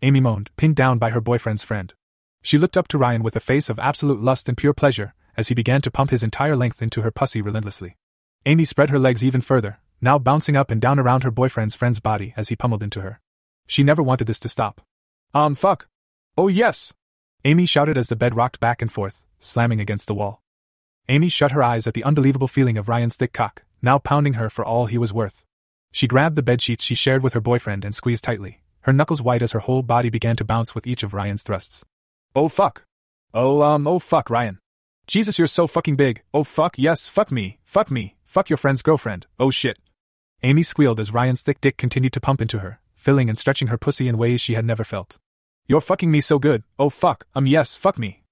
Amy 0.02 0.22
moaned, 0.22 0.50
pinned 0.56 0.76
down 0.76 0.98
by 0.98 1.10
her 1.10 1.20
boyfriend's 1.20 1.64
friend. 1.64 1.94
She 2.42 2.58
looked 2.58 2.78
up 2.78 2.88
to 2.90 2.98
Ryan 2.98 3.24
with 3.24 3.36
a 3.36 3.42
face 3.42 3.70
of 3.70 3.80
absolute 3.80 4.22
lust 4.22 4.48
and 4.48 4.58
pure 4.58 4.74
pleasure, 4.74 5.14
as 5.36 5.50
he 5.50 5.56
began 5.56 5.82
to 5.82 5.92
pump 5.92 6.12
his 6.12 6.24
entire 6.24 6.56
length 6.56 6.82
into 6.82 7.02
her 7.02 7.12
pussy 7.12 7.42
relentlessly. 7.42 7.98
Amy 8.46 8.64
spread 8.64 8.90
her 8.90 9.00
legs 9.00 9.24
even 9.24 9.42
further, 9.42 9.80
now 10.00 10.18
bouncing 10.18 10.56
up 10.56 10.72
and 10.72 10.80
down 10.80 10.98
around 10.98 11.24
her 11.24 11.32
boyfriend's 11.32 11.76
friend's 11.76 12.00
body 12.00 12.34
as 12.38 12.48
he 12.48 12.56
pummeled 12.56 12.84
into 12.84 13.02
her. 13.02 13.20
She 13.68 13.84
never 13.84 14.02
wanted 14.02 14.28
this 14.28 14.40
to 14.42 14.50
stop. 14.50 14.82
Um, 15.34 15.56
fuck. 15.56 15.88
Oh, 16.38 16.48
yes! 16.48 16.94
Amy 17.46 17.66
shouted 17.66 17.98
as 17.98 18.10
the 18.10 18.16
bed 18.16 18.36
rocked 18.36 18.60
back 18.60 18.82
and 18.82 18.92
forth, 18.92 19.26
slamming 19.40 19.80
against 19.80 20.08
the 20.08 20.14
wall. 20.14 20.42
Amy 21.08 21.30
shut 21.30 21.52
her 21.52 21.64
eyes 21.64 21.88
at 21.88 21.94
the 21.94 22.04
unbelievable 22.04 22.48
feeling 22.48 22.78
of 22.78 22.88
Ryan's 22.90 23.16
thick 23.16 23.34
cock, 23.34 23.64
now 23.82 23.98
pounding 23.98 24.34
her 24.34 24.50
for 24.50 24.64
all 24.64 24.86
he 24.86 24.98
was 24.98 25.14
worth. 25.14 25.44
She 25.92 26.08
grabbed 26.08 26.36
the 26.36 26.44
bed 26.44 26.62
sheets 26.62 26.84
she 26.84 26.96
shared 26.96 27.24
with 27.24 27.34
her 27.34 27.42
boyfriend 27.42 27.84
and 27.84 27.96
squeezed 27.96 28.24
tightly, 28.24 28.62
her 28.82 28.94
knuckles 28.94 29.22
white 29.22 29.42
as 29.42 29.54
her 29.54 29.60
whole 29.60 29.82
body 29.82 30.10
began 30.10 30.36
to 30.36 30.46
bounce 30.46 30.76
with 30.76 30.86
each 30.86 31.02
of 31.02 31.14
Ryan's 31.14 31.44
thrusts. 31.44 31.84
Oh 32.36 32.48
fuck. 32.48 32.84
Oh, 33.34 33.62
um, 33.62 33.88
oh 33.88 34.00
fuck, 34.00 34.30
Ryan. 34.30 34.60
Jesus, 35.08 35.40
you're 35.40 35.48
so 35.48 35.66
fucking 35.66 35.96
big. 35.96 36.22
Oh 36.34 36.44
fuck, 36.44 36.78
yes, 36.78 37.08
fuck 37.08 37.32
me, 37.32 37.58
fuck 37.64 37.90
me, 37.90 38.16
fuck 38.26 38.50
your 38.50 38.58
friend's 38.58 38.84
girlfriend. 38.84 39.26
Oh 39.40 39.50
shit. 39.50 39.78
Amy 40.44 40.64
squealed 40.64 41.00
as 41.00 41.14
Ryan's 41.14 41.42
thick 41.42 41.60
dick 41.60 41.78
continued 41.78 42.14
to 42.14 42.22
pump 42.22 42.42
into 42.42 42.60
her, 42.60 42.80
filling 42.96 43.30
and 43.30 43.38
stretching 43.38 43.70
her 43.70 43.78
pussy 43.78 44.08
in 44.08 44.18
ways 44.18 44.42
she 44.42 44.54
had 44.54 44.66
never 44.66 44.84
felt. 44.84 45.18
You're 45.70 45.82
fucking 45.82 46.10
me 46.10 46.20
so 46.20 46.40
good. 46.40 46.64
Oh 46.80 46.90
fuck, 46.90 47.28
um, 47.36 47.46
yes, 47.46 47.76
fuck 47.76 48.00
me. 48.00 48.24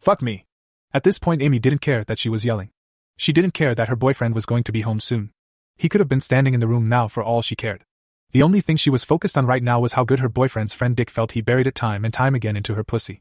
Fuck 0.00 0.22
me. 0.22 0.46
At 0.94 1.02
this 1.02 1.18
point, 1.18 1.42
Amy 1.42 1.58
didn't 1.58 1.82
care 1.82 2.02
that 2.04 2.18
she 2.18 2.30
was 2.30 2.46
yelling. 2.46 2.70
She 3.18 3.34
didn't 3.34 3.52
care 3.52 3.74
that 3.74 3.88
her 3.88 3.96
boyfriend 3.96 4.34
was 4.34 4.46
going 4.46 4.64
to 4.64 4.72
be 4.72 4.80
home 4.80 4.98
soon. 4.98 5.30
He 5.76 5.90
could 5.90 6.00
have 6.00 6.08
been 6.08 6.20
standing 6.20 6.54
in 6.54 6.60
the 6.60 6.66
room 6.66 6.88
now 6.88 7.06
for 7.06 7.22
all 7.22 7.42
she 7.42 7.54
cared. 7.54 7.84
The 8.30 8.42
only 8.42 8.62
thing 8.62 8.76
she 8.76 8.88
was 8.88 9.04
focused 9.04 9.36
on 9.36 9.44
right 9.44 9.62
now 9.62 9.78
was 9.78 9.92
how 9.92 10.04
good 10.04 10.20
her 10.20 10.30
boyfriend's 10.30 10.72
friend 10.72 10.96
Dick 10.96 11.10
felt 11.10 11.32
he 11.32 11.42
buried 11.42 11.66
it 11.66 11.74
time 11.74 12.02
and 12.02 12.14
time 12.14 12.34
again 12.34 12.56
into 12.56 12.72
her 12.72 12.82
pussy. 12.82 13.20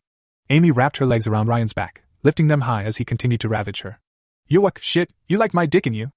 Amy 0.50 0.72
wrapped 0.72 0.98
her 1.00 1.06
legs 1.06 1.28
around 1.28 1.50
Ryan's 1.50 1.74
back, 1.74 2.04
lifting 2.24 2.48
them 2.48 2.62
high 2.62 2.86
as 2.86 2.96
he 2.96 3.04
continued 3.04 3.42
to 3.42 3.50
ravage 3.50 3.82
her. 3.82 4.00
You 4.48 4.62
what 4.62 4.80
shit, 4.82 5.12
you 5.28 5.38
like 5.38 5.54
my 5.54 5.66
dick 5.66 5.86
in 5.86 5.94
you? 5.94 6.12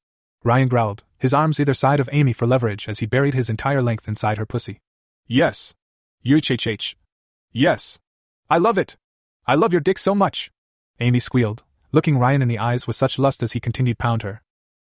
Ryan 0.44 0.68
growled, 0.68 1.02
his 1.18 1.34
arms 1.34 1.58
either 1.58 1.74
side 1.74 1.98
of 1.98 2.08
Amy 2.12 2.32
for 2.32 2.46
leverage 2.46 2.88
as 2.88 3.00
he 3.00 3.06
buried 3.06 3.34
his 3.34 3.50
entire 3.50 3.82
length 3.82 4.06
inside 4.06 4.38
her 4.38 4.46
pussy. 4.46 4.78
Yes. 5.26 5.74
You 6.22 6.40
ch 6.40 6.96
Yes. 7.52 7.98
I 8.50 8.58
love 8.58 8.78
it. 8.78 8.96
I 9.46 9.54
love 9.54 9.72
your 9.72 9.80
dick 9.80 9.98
so 9.98 10.14
much. 10.14 10.50
Amy 11.00 11.18
squealed, 11.18 11.64
looking 11.92 12.18
Ryan 12.18 12.42
in 12.42 12.48
the 12.48 12.58
eyes 12.58 12.86
with 12.86 12.96
such 12.96 13.18
lust 13.18 13.42
as 13.42 13.52
he 13.52 13.60
continued 13.60 13.98
pound 13.98 14.22
her. 14.22 14.42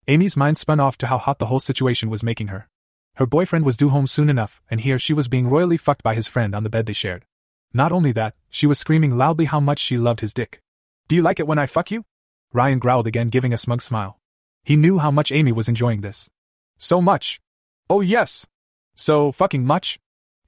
Amy's 0.07 0.37
mind 0.37 0.57
spun 0.57 0.79
off 0.79 0.97
to 0.99 1.07
how 1.07 1.17
hot 1.17 1.39
the 1.39 1.47
whole 1.47 1.59
situation 1.59 2.09
was 2.09 2.23
making 2.23 2.47
her. 2.47 2.67
Her 3.15 3.25
boyfriend 3.25 3.63
was 3.65 3.77
due 3.77 3.89
home 3.89 4.07
soon 4.07 4.29
enough, 4.29 4.61
and 4.69 4.81
here 4.81 4.99
she 4.99 5.13
was 5.13 5.27
being 5.27 5.47
royally 5.47 5.77
fucked 5.77 6.03
by 6.03 6.15
his 6.15 6.27
friend 6.27 6.55
on 6.55 6.63
the 6.63 6.69
bed 6.69 6.85
they 6.85 6.93
shared. 6.93 7.25
Not 7.73 7.91
only 7.91 8.11
that, 8.13 8.35
she 8.49 8.67
was 8.67 8.79
screaming 8.79 9.17
loudly 9.17 9.45
how 9.45 9.59
much 9.59 9.79
she 9.79 9.97
loved 9.97 10.19
his 10.19 10.33
dick. 10.33 10.61
Do 11.07 11.15
you 11.15 11.21
like 11.21 11.39
it 11.39 11.47
when 11.47 11.59
I 11.59 11.65
fuck 11.65 11.91
you? 11.91 12.05
Ryan 12.51 12.79
growled 12.79 13.07
again, 13.07 13.29
giving 13.29 13.53
a 13.53 13.57
smug 13.57 13.81
smile. 13.81 14.19
He 14.63 14.75
knew 14.75 14.99
how 14.99 15.11
much 15.11 15.31
Amy 15.31 15.51
was 15.51 15.67
enjoying 15.67 16.01
this. 16.01 16.29
So 16.77 17.01
much. 17.01 17.41
Oh, 17.89 18.01
yes. 18.01 18.47
So 18.95 19.31
fucking 19.31 19.65
much? 19.65 19.99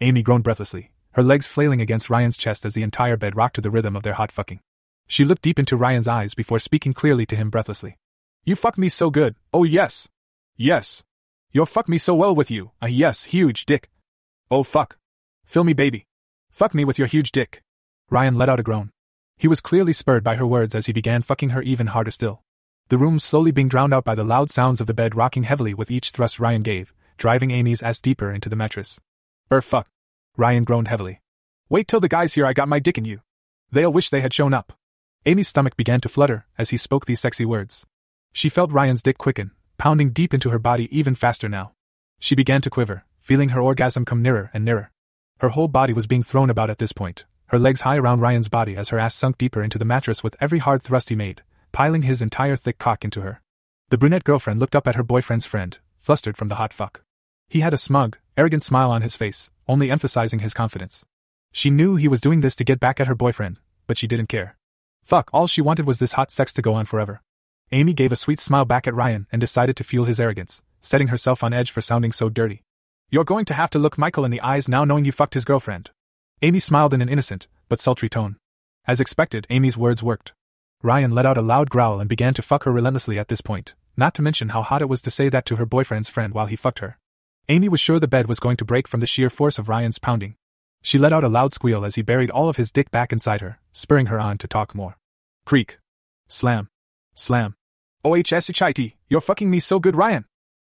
Amy 0.01 0.22
groaned 0.22 0.43
breathlessly, 0.43 0.91
her 1.16 1.24
legs 1.24 1.47
flailing 1.47 1.80
against 1.80 2.09
Ryan's 2.09 2.36
chest 2.36 2.66
as 2.66 2.74
the 2.74 2.84
entire 2.84 3.16
bed 3.16 3.38
rocked 3.38 3.55
to 3.55 3.61
the 3.61 3.72
rhythm 3.72 3.95
of 3.95 4.03
their 4.03 4.16
hot 4.16 4.34
fucking. 4.34 4.59
She 5.07 5.24
looked 5.24 5.43
deep 5.43 5.57
into 5.57 5.78
Ryan's 5.78 6.09
eyes 6.09 6.34
before 6.34 6.59
speaking 6.59 6.91
clearly 6.91 7.26
to 7.28 7.38
him 7.38 7.49
breathlessly. 7.49 7.97
You 8.43 8.57
fuck 8.57 8.78
me 8.78 8.89
so 8.89 9.09
good. 9.09 9.36
Oh, 9.53 9.63
yes. 9.63 10.09
Yes. 10.57 11.05
You'll 11.53 11.68
fuck 11.68 11.88
me 11.88 11.97
so 11.97 12.16
well 12.16 12.36
with 12.36 12.51
you. 12.51 12.72
A 12.82 12.89
yes, 12.89 13.24
huge 13.24 13.66
dick. 13.66 13.89
Oh, 14.51 14.63
fuck. 14.63 14.97
Fill 15.45 15.63
me, 15.63 15.72
baby. 15.72 16.05
Fuck 16.51 16.76
me 16.76 16.84
with 16.84 16.99
your 16.99 17.07
huge 17.07 17.32
dick. 17.32 17.63
Ryan 18.09 18.36
let 18.36 18.49
out 18.49 18.59
a 18.59 18.63
groan. 18.63 18.91
He 19.38 19.47
was 19.47 19.61
clearly 19.61 19.93
spurred 19.93 20.24
by 20.24 20.36
her 20.36 20.45
words 20.45 20.76
as 20.76 20.88
he 20.88 20.91
began 20.91 21.22
fucking 21.22 21.49
her 21.49 21.61
even 21.61 21.88
harder 21.88 22.11
still. 22.11 22.41
The 22.89 22.97
room 22.97 23.20
slowly 23.20 23.51
being 23.51 23.70
drowned 23.70 23.93
out 23.93 24.03
by 24.03 24.16
the 24.16 24.26
loud 24.26 24.49
sounds 24.49 24.82
of 24.82 24.88
the 24.88 24.93
bed 24.93 25.16
rocking 25.16 25.43
heavily 25.43 25.74
with 25.74 25.89
each 25.89 26.11
thrust 26.11 26.41
Ryan 26.41 26.61
gave, 26.61 26.93
driving 27.16 27.51
Amy's 27.51 27.82
ass 27.82 28.01
deeper 28.01 28.34
into 28.34 28.49
the 28.49 28.57
mattress. 28.57 28.99
Er 29.49 29.61
fuck. 29.61 29.88
Ryan 30.38 30.64
groaned 30.64 30.88
heavily. 30.88 31.22
Wait 31.70 31.88
till 31.88 32.00
the 32.00 32.10
guys 32.10 32.34
hear 32.34 32.46
I 32.46 32.54
got 32.54 32.68
my 32.68 32.80
dick 32.80 32.98
in 32.98 33.06
you. 33.06 33.22
They'll 33.72 33.94
wish 33.94 34.10
they 34.10 34.22
had 34.22 34.34
shown 34.34 34.54
up. 34.54 34.74
Amy's 35.26 35.48
stomach 35.48 35.76
began 35.76 36.02
to 36.02 36.10
flutter 36.10 36.46
as 36.58 36.70
he 36.70 36.78
spoke 36.78 37.06
these 37.06 37.20
sexy 37.20 37.46
words. 37.46 37.86
She 38.34 38.50
felt 38.50 38.72
Ryan's 38.72 39.02
dick 39.02 39.18
quicken, 39.18 39.52
pounding 39.78 40.12
deep 40.12 40.34
into 40.34 40.50
her 40.50 40.60
body 40.60 40.88
even 40.96 41.16
faster 41.16 41.50
now. 41.50 41.72
She 42.20 42.36
began 42.36 42.62
to 42.62 42.70
quiver, 42.70 43.06
feeling 43.22 43.50
her 43.50 43.62
orgasm 43.62 44.06
come 44.06 44.22
nearer 44.22 44.52
and 44.54 44.66
nearer. 44.66 44.92
Her 45.40 45.50
whole 45.50 45.68
body 45.68 45.94
was 45.94 46.06
being 46.06 46.24
thrown 46.24 46.50
about 46.50 46.70
at 46.70 46.80
this 46.80 46.92
point, 46.92 47.24
her 47.48 47.60
legs 47.60 47.82
high 47.82 47.98
around 47.98 48.20
Ryan's 48.20 48.50
body 48.50 48.76
as 48.76 48.90
her 48.90 49.00
ass 49.00 49.16
sunk 49.16 49.38
deeper 49.38 49.64
into 49.64 49.78
the 49.78 49.86
mattress 49.86 50.24
with 50.24 50.36
every 50.42 50.60
hard 50.60 50.84
thrust 50.84 51.10
he 51.10 51.16
made, 51.16 51.44
piling 51.72 52.02
his 52.02 52.22
entire 52.22 52.56
thick 52.56 52.78
cock 52.78 53.06
into 53.06 53.22
her. 53.22 53.42
The 53.90 53.98
brunette 53.98 54.24
girlfriend 54.26 54.60
looked 54.60 54.76
up 54.76 54.88
at 54.88 54.96
her 54.96 55.04
boyfriend's 55.04 55.46
friend, 55.46 55.78
flustered 56.02 56.36
from 56.36 56.50
the 56.50 56.56
hot 56.56 56.74
fuck. 56.74 57.05
He 57.48 57.60
had 57.60 57.74
a 57.74 57.78
smug, 57.78 58.18
arrogant 58.38 58.64
smile 58.64 58.91
on 58.91 59.02
his 59.02 59.16
face, 59.16 59.52
only 59.68 59.91
emphasizing 59.91 60.39
his 60.39 60.54
confidence. 60.54 61.06
She 61.52 61.70
knew 61.70 61.96
he 61.96 62.08
was 62.08 62.22
doing 62.22 62.41
this 62.41 62.56
to 62.58 62.64
get 62.64 62.80
back 62.80 63.00
at 63.00 63.08
her 63.08 63.16
boyfriend, 63.16 63.60
but 63.88 63.98
she 63.98 64.08
didn't 64.08 64.28
care. 64.28 64.58
Fuck, 65.04 65.30
all 65.32 65.48
she 65.48 65.62
wanted 65.62 65.86
was 65.86 66.00
this 66.00 66.14
hot 66.14 66.32
sex 66.32 66.54
to 66.54 66.62
go 66.62 66.74
on 66.74 66.86
forever. 66.86 67.22
Amy 67.72 67.93
gave 67.93 68.12
a 68.12 68.16
sweet 68.16 68.39
smile 68.39 68.66
back 68.66 68.88
at 68.88 68.93
Ryan 68.93 69.28
and 69.32 69.39
decided 69.39 69.76
to 69.78 69.84
fuel 69.84 70.06
his 70.06 70.20
arrogance, 70.20 70.62
setting 70.82 71.08
herself 71.08 71.43
on 71.43 71.54
edge 71.54 71.72
for 71.72 71.82
sounding 71.82 72.12
so 72.12 72.30
dirty. 72.30 72.64
You're 73.10 73.24
going 73.24 73.46
to 73.46 73.54
have 73.54 73.70
to 73.72 73.80
look 73.80 73.98
Michael 73.98 74.26
in 74.26 74.32
the 74.32 74.41
eyes 74.41 74.68
now 74.68 74.84
knowing 74.84 75.06
you 75.06 75.12
fucked 75.12 75.36
his 75.36 75.46
girlfriend. 75.46 75.91
Amy 76.41 76.60
smiled 76.60 76.93
in 76.93 77.02
an 77.02 77.10
innocent, 77.10 77.48
but 77.70 77.80
sultry 77.80 78.10
tone. 78.10 78.38
As 78.88 79.00
expected, 79.00 79.48
Amy's 79.50 79.78
words 79.78 80.04
worked. 80.04 80.34
Ryan 80.84 81.12
let 81.12 81.26
out 81.26 81.38
a 81.38 81.41
loud 81.41 81.70
growl 81.70 82.00
and 82.00 82.10
began 82.10 82.34
to 82.34 82.41
fuck 82.41 82.64
her 82.64 82.72
relentlessly 82.72 83.18
at 83.18 83.28
this 83.28 83.41
point, 83.41 83.74
not 83.96 84.14
to 84.16 84.22
mention 84.22 84.50
how 84.50 84.62
hot 84.62 84.82
it 84.82 84.89
was 84.89 85.02
to 85.04 85.12
say 85.12 85.30
that 85.30 85.46
to 85.46 85.56
her 85.56 85.66
boyfriend's 85.66 86.10
friend 86.10 86.34
while 86.34 86.48
he 86.48 86.56
fucked 86.56 86.80
her. 86.80 86.98
Amy 87.48 87.70
was 87.70 87.80
sure 87.80 88.00
the 88.00 88.08
bed 88.08 88.28
was 88.28 88.39
going 88.39 88.58
to 88.58 88.66
break 88.66 88.88
from 88.88 89.02
the 89.02 89.06
sheer 89.06 89.30
force 89.30 89.60
of 89.60 89.70
Ryan's 89.70 90.00
pounding. 90.00 90.36
She 90.82 90.98
let 90.98 91.14
out 91.14 91.24
a 91.24 91.30
loud 91.30 91.54
squeal 91.54 91.86
as 91.86 91.93
he 91.93 92.02
buried 92.02 92.32
all 92.32 92.50
of 92.50 92.58
his 92.58 92.72
dick 92.72 92.89
back 92.89 93.12
inside 93.12 93.41
her, 93.41 93.60
spurring 93.72 94.08
her 94.08 94.20
on 94.20 94.39
to 94.39 94.48
talk 94.48 94.74
more. 94.74 94.98
Creak. 95.46 95.78
Slam. 96.28 96.70
Slam. 97.14 97.56
OHSHIT, 98.04 98.93
you're 99.10 99.22
fucking 99.22 99.50
me 99.50 99.60
so 99.60 99.80
good, 99.80 99.96
Ryan. 99.96 100.26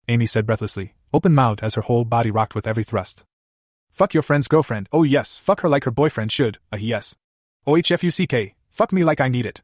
Amy 0.07 0.28
said 0.28 0.45
breathlessly, 0.45 0.93
open 1.11 1.34
mouthed 1.34 1.63
as 1.63 1.73
her 1.73 1.82
whole 1.82 2.05
body 2.05 2.30
rocked 2.30 2.53
with 2.53 2.67
every 2.67 2.84
thrust. 2.84 3.25
Fuck 3.91 4.13
your 4.13 4.21
friend's 4.21 4.47
girlfriend. 4.47 4.88
Oh 4.91 5.01
yes, 5.01 5.39
fuck 5.39 5.61
her 5.61 5.69
like 5.69 5.86
her 5.86 5.91
boyfriend 5.91 6.32
should. 6.32 6.59
A 6.71 6.75
uh, 6.75 6.80
yes. 6.80 7.15
OHFUCK. 7.65 8.53
Fuck 8.69 8.93
me 8.93 9.03
like 9.03 9.19
I 9.19 9.30
need 9.30 9.47
it. 9.47 9.61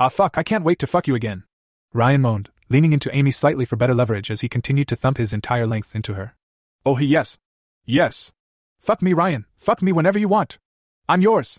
Ah 0.00 0.08
fuck, 0.08 0.38
I 0.38 0.42
can't 0.42 0.64
wait 0.64 0.78
to 0.78 0.86
fuck 0.86 1.06
you 1.06 1.14
again. 1.14 1.44
Ryan 1.92 2.22
moaned, 2.22 2.48
leaning 2.70 2.94
into 2.94 3.14
Amy 3.14 3.30
slightly 3.32 3.66
for 3.66 3.76
better 3.76 3.94
leverage 3.94 4.30
as 4.30 4.40
he 4.40 4.48
continued 4.48 4.88
to 4.88 4.96
thump 4.96 5.18
his 5.18 5.34
entire 5.34 5.66
length 5.66 5.94
into 5.94 6.14
her. 6.14 6.34
Oh 6.86 6.98
yes. 6.98 7.38
Yes. 7.86 8.32
Fuck 8.78 9.00
me 9.00 9.14
Ryan, 9.14 9.46
fuck 9.56 9.80
me 9.80 9.90
whenever 9.92 10.18
you 10.18 10.28
want. 10.28 10.58
I'm 11.08 11.22
yours. 11.22 11.58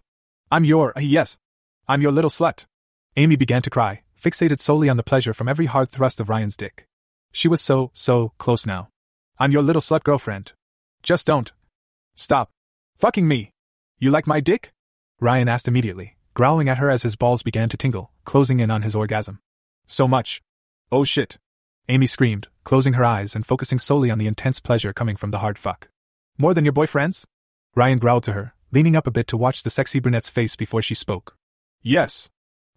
I'm 0.51 0.63
your, 0.63 0.95
uh, 0.95 1.01
yes. 1.01 1.39
I'm 1.87 2.01
your 2.01 2.11
little 2.11 2.29
slut. 2.29 2.65
Amy 3.17 3.35
began 3.35 3.63
to 3.63 3.71
cry, 3.71 4.01
fixated 4.21 4.59
solely 4.59 4.87
on 4.87 4.97
the 4.97 5.03
pleasure 5.03 5.33
from 5.33 5.47
every 5.47 5.65
hard 5.65 5.89
thrust 5.89 6.19
of 6.19 6.29
Ryan's 6.29 6.55
dick. 6.55 6.87
She 7.31 7.47
was 7.47 7.61
so, 7.61 7.89
so, 7.93 8.33
close 8.37 8.67
now. 8.67 8.89
I'm 9.39 9.51
your 9.51 9.63
little 9.63 9.81
slut 9.81 10.03
girlfriend. 10.03 10.53
Just 11.01 11.25
don't. 11.25 11.51
Stop. 12.13 12.51
Fucking 12.97 13.27
me. 13.27 13.51
You 13.97 14.11
like 14.11 14.27
my 14.27 14.39
dick? 14.39 14.71
Ryan 15.19 15.49
asked 15.49 15.67
immediately, 15.67 16.17
growling 16.35 16.69
at 16.69 16.77
her 16.77 16.89
as 16.91 17.01
his 17.01 17.15
balls 17.15 17.41
began 17.41 17.69
to 17.69 17.77
tingle, 17.77 18.11
closing 18.25 18.59
in 18.59 18.69
on 18.69 18.83
his 18.83 18.95
orgasm. 18.95 19.39
So 19.87 20.07
much. 20.07 20.43
Oh 20.91 21.03
shit. 21.03 21.37
Amy 21.87 22.07
screamed, 22.07 22.47
closing 22.63 22.93
her 22.93 23.05
eyes 23.05 23.35
and 23.35 23.45
focusing 23.45 23.77
solely 23.77 24.09
on 24.09 24.17
the 24.17 24.27
intense 24.27 24.59
pleasure 24.59 24.91
coming 24.91 25.15
from 25.15 25.31
the 25.31 25.37
hard 25.39 25.57
fuck. 25.57 25.87
More 26.37 26.53
than 26.53 26.65
your 26.65 26.73
boyfriend's? 26.73 27.27
Ryan 27.75 27.99
growled 27.99 28.23
to 28.23 28.33
her, 28.33 28.53
leaning 28.71 28.95
up 28.95 29.05
a 29.05 29.11
bit 29.11 29.27
to 29.27 29.37
watch 29.37 29.61
the 29.61 29.69
sexy 29.69 29.99
brunette's 29.99 30.29
face 30.29 30.55
before 30.55 30.81
she 30.81 30.95
spoke. 30.95 31.37
Yes. 31.83 32.29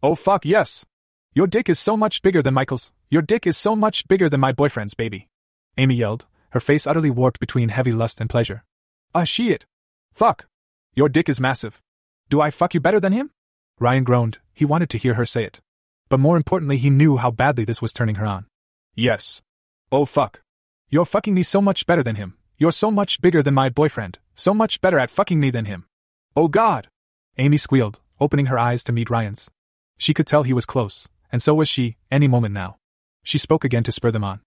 Oh 0.02 0.14
fuck 0.14 0.44
yes. 0.44 0.84
Your 1.32 1.46
dick 1.46 1.68
is 1.68 1.78
so 1.78 1.96
much 1.96 2.20
bigger 2.20 2.42
than 2.42 2.52
Michael's. 2.54 2.92
Your 3.08 3.22
dick 3.22 3.46
is 3.46 3.56
so 3.56 3.74
much 3.74 4.06
bigger 4.08 4.28
than 4.28 4.40
my 4.40 4.52
boyfriend's, 4.52 4.94
baby. 4.94 5.28
Amy 5.78 5.94
yelled, 5.94 6.26
her 6.50 6.60
face 6.60 6.86
utterly 6.86 7.10
warped 7.10 7.40
between 7.40 7.70
heavy 7.70 7.92
lust 7.92 8.20
and 8.20 8.28
pleasure. 8.28 8.64
Ah, 9.14 9.24
shit. 9.24 9.64
Fuck. 10.12 10.46
Your 10.94 11.08
dick 11.08 11.28
is 11.28 11.40
massive. 11.40 11.80
Do 12.28 12.40
I 12.42 12.50
fuck 12.50 12.74
you 12.74 12.80
better 12.80 13.00
than 13.00 13.12
him? 13.12 13.30
Ryan 13.78 14.04
groaned, 14.04 14.38
he 14.52 14.66
wanted 14.66 14.90
to 14.90 14.98
hear 14.98 15.14
her 15.14 15.24
say 15.24 15.44
it. 15.44 15.60
But 16.10 16.20
more 16.20 16.36
importantly, 16.36 16.76
he 16.76 16.90
knew 16.90 17.16
how 17.16 17.30
badly 17.30 17.64
this 17.64 17.80
was 17.80 17.92
turning 17.92 18.16
her 18.16 18.26
on. 18.26 18.46
Yes. 18.98 19.42
Oh 19.92 20.04
fuck. 20.04 20.40
You're 20.90 21.04
fucking 21.04 21.32
me 21.32 21.44
so 21.44 21.62
much 21.62 21.86
better 21.86 22.02
than 22.02 22.16
him. 22.16 22.34
You're 22.56 22.72
so 22.72 22.90
much 22.90 23.20
bigger 23.20 23.44
than 23.44 23.54
my 23.54 23.68
boyfriend, 23.68 24.18
so 24.34 24.52
much 24.52 24.80
better 24.80 24.98
at 24.98 25.08
fucking 25.08 25.38
me 25.38 25.50
than 25.50 25.66
him. 25.66 25.84
Oh 26.34 26.48
god! 26.48 26.88
Amy 27.36 27.58
squealed, 27.58 28.00
opening 28.18 28.46
her 28.46 28.58
eyes 28.58 28.82
to 28.82 28.92
meet 28.92 29.08
Ryan's. 29.08 29.48
She 29.98 30.12
could 30.14 30.26
tell 30.26 30.42
he 30.42 30.52
was 30.52 30.66
close, 30.66 31.08
and 31.30 31.40
so 31.40 31.54
was 31.54 31.68
she, 31.68 31.96
any 32.10 32.26
moment 32.26 32.54
now. 32.54 32.78
She 33.22 33.38
spoke 33.38 33.62
again 33.62 33.84
to 33.84 33.92
spur 33.92 34.10
them 34.10 34.24
on. 34.24 34.40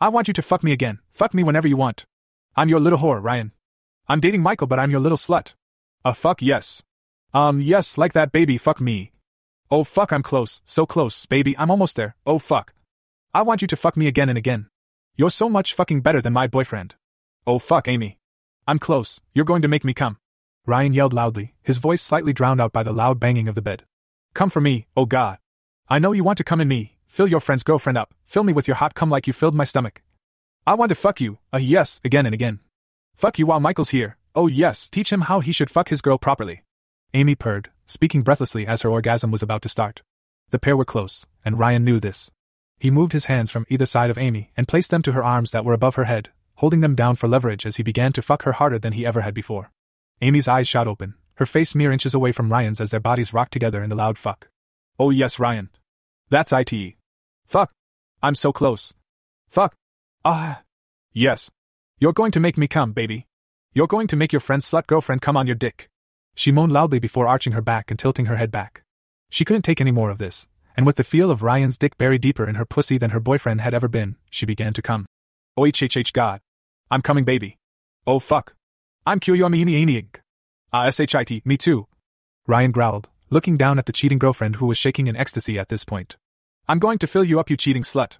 I 0.00 0.08
want 0.08 0.28
you 0.28 0.34
to 0.34 0.42
fuck 0.42 0.62
me 0.62 0.70
again, 0.70 1.00
fuck 1.10 1.34
me 1.34 1.42
whenever 1.42 1.66
you 1.66 1.76
want. 1.76 2.06
I'm 2.54 2.68
your 2.68 2.78
little 2.78 3.00
whore, 3.00 3.20
Ryan. 3.20 3.50
I'm 4.06 4.20
dating 4.20 4.40
Michael, 4.40 4.68
but 4.68 4.78
I'm 4.78 4.92
your 4.92 5.00
little 5.00 5.18
slut. 5.18 5.54
A 6.04 6.14
fuck 6.14 6.40
yes. 6.40 6.80
Um, 7.34 7.60
yes, 7.60 7.98
like 7.98 8.12
that, 8.12 8.30
baby, 8.30 8.56
fuck 8.56 8.80
me. 8.80 9.10
Oh 9.68 9.82
fuck, 9.82 10.12
I'm 10.12 10.22
close, 10.22 10.62
so 10.64 10.86
close, 10.86 11.26
baby, 11.26 11.58
I'm 11.58 11.72
almost 11.72 11.96
there, 11.96 12.14
oh 12.24 12.38
fuck. 12.38 12.72
I 13.34 13.42
want 13.42 13.62
you 13.62 13.68
to 13.68 13.76
fuck 13.76 13.96
me 13.96 14.06
again 14.06 14.28
and 14.28 14.38
again. 14.38 14.68
You're 15.16 15.30
so 15.30 15.48
much 15.48 15.74
fucking 15.74 16.00
better 16.00 16.20
than 16.20 16.32
my 16.32 16.46
boyfriend. 16.46 16.94
Oh 17.46 17.58
fuck, 17.58 17.88
Amy. 17.88 18.18
I'm 18.66 18.78
close, 18.78 19.20
you're 19.34 19.44
going 19.44 19.62
to 19.62 19.68
make 19.68 19.84
me 19.84 19.94
come. 19.94 20.18
Ryan 20.66 20.92
yelled 20.92 21.12
loudly, 21.12 21.54
his 21.62 21.78
voice 21.78 22.02
slightly 22.02 22.32
drowned 22.32 22.60
out 22.60 22.72
by 22.72 22.82
the 22.82 22.92
loud 22.92 23.20
banging 23.20 23.46
of 23.46 23.54
the 23.54 23.62
bed. 23.62 23.84
Come 24.34 24.50
for 24.50 24.60
me, 24.60 24.88
oh 24.96 25.06
god. 25.06 25.38
I 25.88 25.98
know 25.98 26.12
you 26.12 26.24
want 26.24 26.38
to 26.38 26.44
come 26.44 26.60
in 26.60 26.66
me, 26.66 26.98
fill 27.06 27.28
your 27.28 27.40
friend's 27.40 27.62
girlfriend 27.62 27.96
up, 27.96 28.12
fill 28.26 28.42
me 28.42 28.52
with 28.52 28.66
your 28.66 28.74
hot 28.74 28.94
cum 28.94 29.08
like 29.08 29.26
you 29.26 29.32
filled 29.32 29.54
my 29.54 29.64
stomach. 29.64 30.02
I 30.66 30.74
want 30.74 30.88
to 30.88 30.96
fuck 30.96 31.20
you, 31.20 31.38
uh 31.52 31.58
yes, 31.58 32.00
again 32.04 32.26
and 32.26 32.34
again. 32.34 32.58
Fuck 33.14 33.38
you 33.38 33.46
while 33.46 33.60
Michael's 33.60 33.90
here, 33.90 34.16
oh 34.34 34.48
yes, 34.48 34.90
teach 34.90 35.12
him 35.12 35.22
how 35.22 35.40
he 35.40 35.52
should 35.52 35.70
fuck 35.70 35.88
his 35.88 36.02
girl 36.02 36.18
properly. 36.18 36.64
Amy 37.14 37.34
purred, 37.36 37.70
speaking 37.86 38.22
breathlessly 38.22 38.66
as 38.66 38.82
her 38.82 38.90
orgasm 38.90 39.30
was 39.30 39.42
about 39.42 39.62
to 39.62 39.68
start. 39.68 40.02
The 40.50 40.58
pair 40.58 40.76
were 40.76 40.84
close, 40.84 41.26
and 41.44 41.58
Ryan 41.58 41.84
knew 41.84 42.00
this. 42.00 42.30
He 42.78 42.90
moved 42.90 43.12
his 43.12 43.24
hands 43.26 43.50
from 43.50 43.66
either 43.68 43.86
side 43.86 44.10
of 44.10 44.18
Amy 44.18 44.52
and 44.56 44.68
placed 44.68 44.90
them 44.90 45.02
to 45.02 45.12
her 45.12 45.24
arms 45.24 45.50
that 45.50 45.64
were 45.64 45.72
above 45.72 45.94
her 45.94 46.04
head, 46.04 46.30
holding 46.56 46.80
them 46.80 46.94
down 46.94 47.16
for 47.16 47.28
leverage 47.28 47.66
as 47.66 47.76
he 47.76 47.82
began 47.82 48.12
to 48.12 48.22
fuck 48.22 48.42
her 48.42 48.52
harder 48.52 48.78
than 48.78 48.92
he 48.92 49.06
ever 49.06 49.22
had 49.22 49.34
before. 49.34 49.70
Amy's 50.20 50.48
eyes 50.48 50.68
shot 50.68 50.86
open, 50.86 51.14
her 51.34 51.46
face 51.46 51.74
mere 51.74 51.92
inches 51.92 52.14
away 52.14 52.32
from 52.32 52.50
Ryan's 52.50 52.80
as 52.80 52.90
their 52.90 53.00
bodies 53.00 53.32
rocked 53.32 53.52
together 53.52 53.82
in 53.82 53.90
the 53.90 53.96
loud 53.96 54.18
fuck. 54.18 54.48
Oh 54.98 55.10
yes, 55.10 55.38
Ryan. 55.38 55.70
That's 56.30 56.52
it. 56.52 56.96
Fuck. 57.46 57.72
I'm 58.22 58.34
so 58.34 58.52
close. 58.52 58.94
Fuck. 59.48 59.74
Ah. 60.24 60.62
Yes. 61.12 61.50
You're 61.98 62.12
going 62.12 62.32
to 62.32 62.40
make 62.40 62.58
me 62.58 62.66
come, 62.66 62.92
baby. 62.92 63.26
You're 63.72 63.86
going 63.86 64.06
to 64.08 64.16
make 64.16 64.32
your 64.32 64.40
friend's 64.40 64.70
slut 64.70 64.86
girlfriend 64.86 65.22
come 65.22 65.36
on 65.36 65.46
your 65.46 65.54
dick. 65.54 65.88
She 66.34 66.50
moaned 66.50 66.72
loudly 66.72 66.98
before 66.98 67.28
arching 67.28 67.52
her 67.52 67.62
back 67.62 67.90
and 67.90 67.98
tilting 67.98 68.26
her 68.26 68.36
head 68.36 68.50
back. 68.50 68.82
She 69.30 69.44
couldn't 69.44 69.62
take 69.62 69.80
any 69.80 69.90
more 69.90 70.10
of 70.10 70.18
this, 70.18 70.48
and 70.76 70.84
with 70.84 70.96
the 70.96 71.04
feel 71.04 71.30
of 71.30 71.42
Ryan's 71.42 71.78
dick 71.78 71.96
buried 71.96 72.20
deeper 72.20 72.46
in 72.46 72.56
her 72.56 72.66
pussy 72.66 72.98
than 72.98 73.10
her 73.10 73.20
boyfriend 73.20 73.62
had 73.62 73.74
ever 73.74 73.88
been, 73.88 74.16
she 74.30 74.44
began 74.44 74.74
to 74.74 74.82
come. 74.82 75.06
Oh 75.56 75.62
HHH 75.62 76.12
God. 76.12 76.40
I'm 76.90 77.00
coming 77.00 77.24
baby. 77.24 77.56
Oh 78.06 78.18
fuck. 78.18 78.54
I'm 79.06 79.18
Kyoyomiiniainig. 79.18 80.16
Ah 80.72 80.90
shit, 80.90 81.46
me 81.46 81.56
too. 81.56 81.86
Ryan 82.46 82.72
growled, 82.72 83.08
looking 83.30 83.56
down 83.56 83.78
at 83.78 83.86
the 83.86 83.92
cheating 83.92 84.18
girlfriend 84.18 84.56
who 84.56 84.66
was 84.66 84.76
shaking 84.76 85.06
in 85.06 85.16
ecstasy 85.16 85.58
at 85.58 85.70
this 85.70 85.84
point. 85.84 86.16
I'm 86.68 86.78
going 86.78 86.98
to 86.98 87.06
fill 87.06 87.24
you 87.24 87.40
up 87.40 87.48
you 87.48 87.56
cheating 87.56 87.82
slut. 87.82 88.18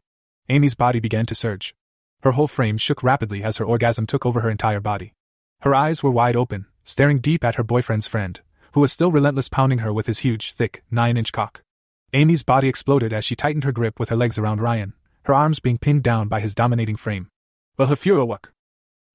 Amy's 0.48 0.74
body 0.74 0.98
began 0.98 1.26
to 1.26 1.34
surge. 1.34 1.74
Her 2.22 2.32
whole 2.32 2.48
frame 2.48 2.78
shook 2.78 3.02
rapidly 3.02 3.42
as 3.42 3.58
her 3.58 3.64
orgasm 3.64 4.06
took 4.06 4.24
over 4.24 4.40
her 4.40 4.50
entire 4.50 4.80
body. 4.80 5.12
Her 5.60 5.74
eyes 5.74 6.02
were 6.02 6.10
wide 6.10 6.36
open, 6.36 6.66
staring 6.84 7.18
deep 7.18 7.44
at 7.44 7.56
her 7.56 7.64
boyfriend's 7.64 8.06
friend, 8.06 8.40
who 8.72 8.80
was 8.80 8.92
still 8.92 9.12
relentless 9.12 9.48
pounding 9.48 9.78
her 9.78 9.92
with 9.92 10.06
his 10.06 10.20
huge, 10.20 10.52
thick, 10.52 10.82
nine 10.90 11.16
inch 11.16 11.32
cock. 11.32 11.62
Amy's 12.16 12.42
body 12.42 12.66
exploded 12.66 13.12
as 13.12 13.26
she 13.26 13.36
tightened 13.36 13.64
her 13.64 13.72
grip 13.72 14.00
with 14.00 14.08
her 14.08 14.16
legs 14.16 14.38
around 14.38 14.58
Ryan, 14.58 14.94
her 15.24 15.34
arms 15.34 15.60
being 15.60 15.76
pinned 15.76 16.02
down 16.02 16.28
by 16.28 16.40
his 16.40 16.54
dominating 16.54 16.96
frame. 16.96 17.28
Well, 17.76 17.88
her 17.88 17.94
Hefurowuk. 17.94 18.52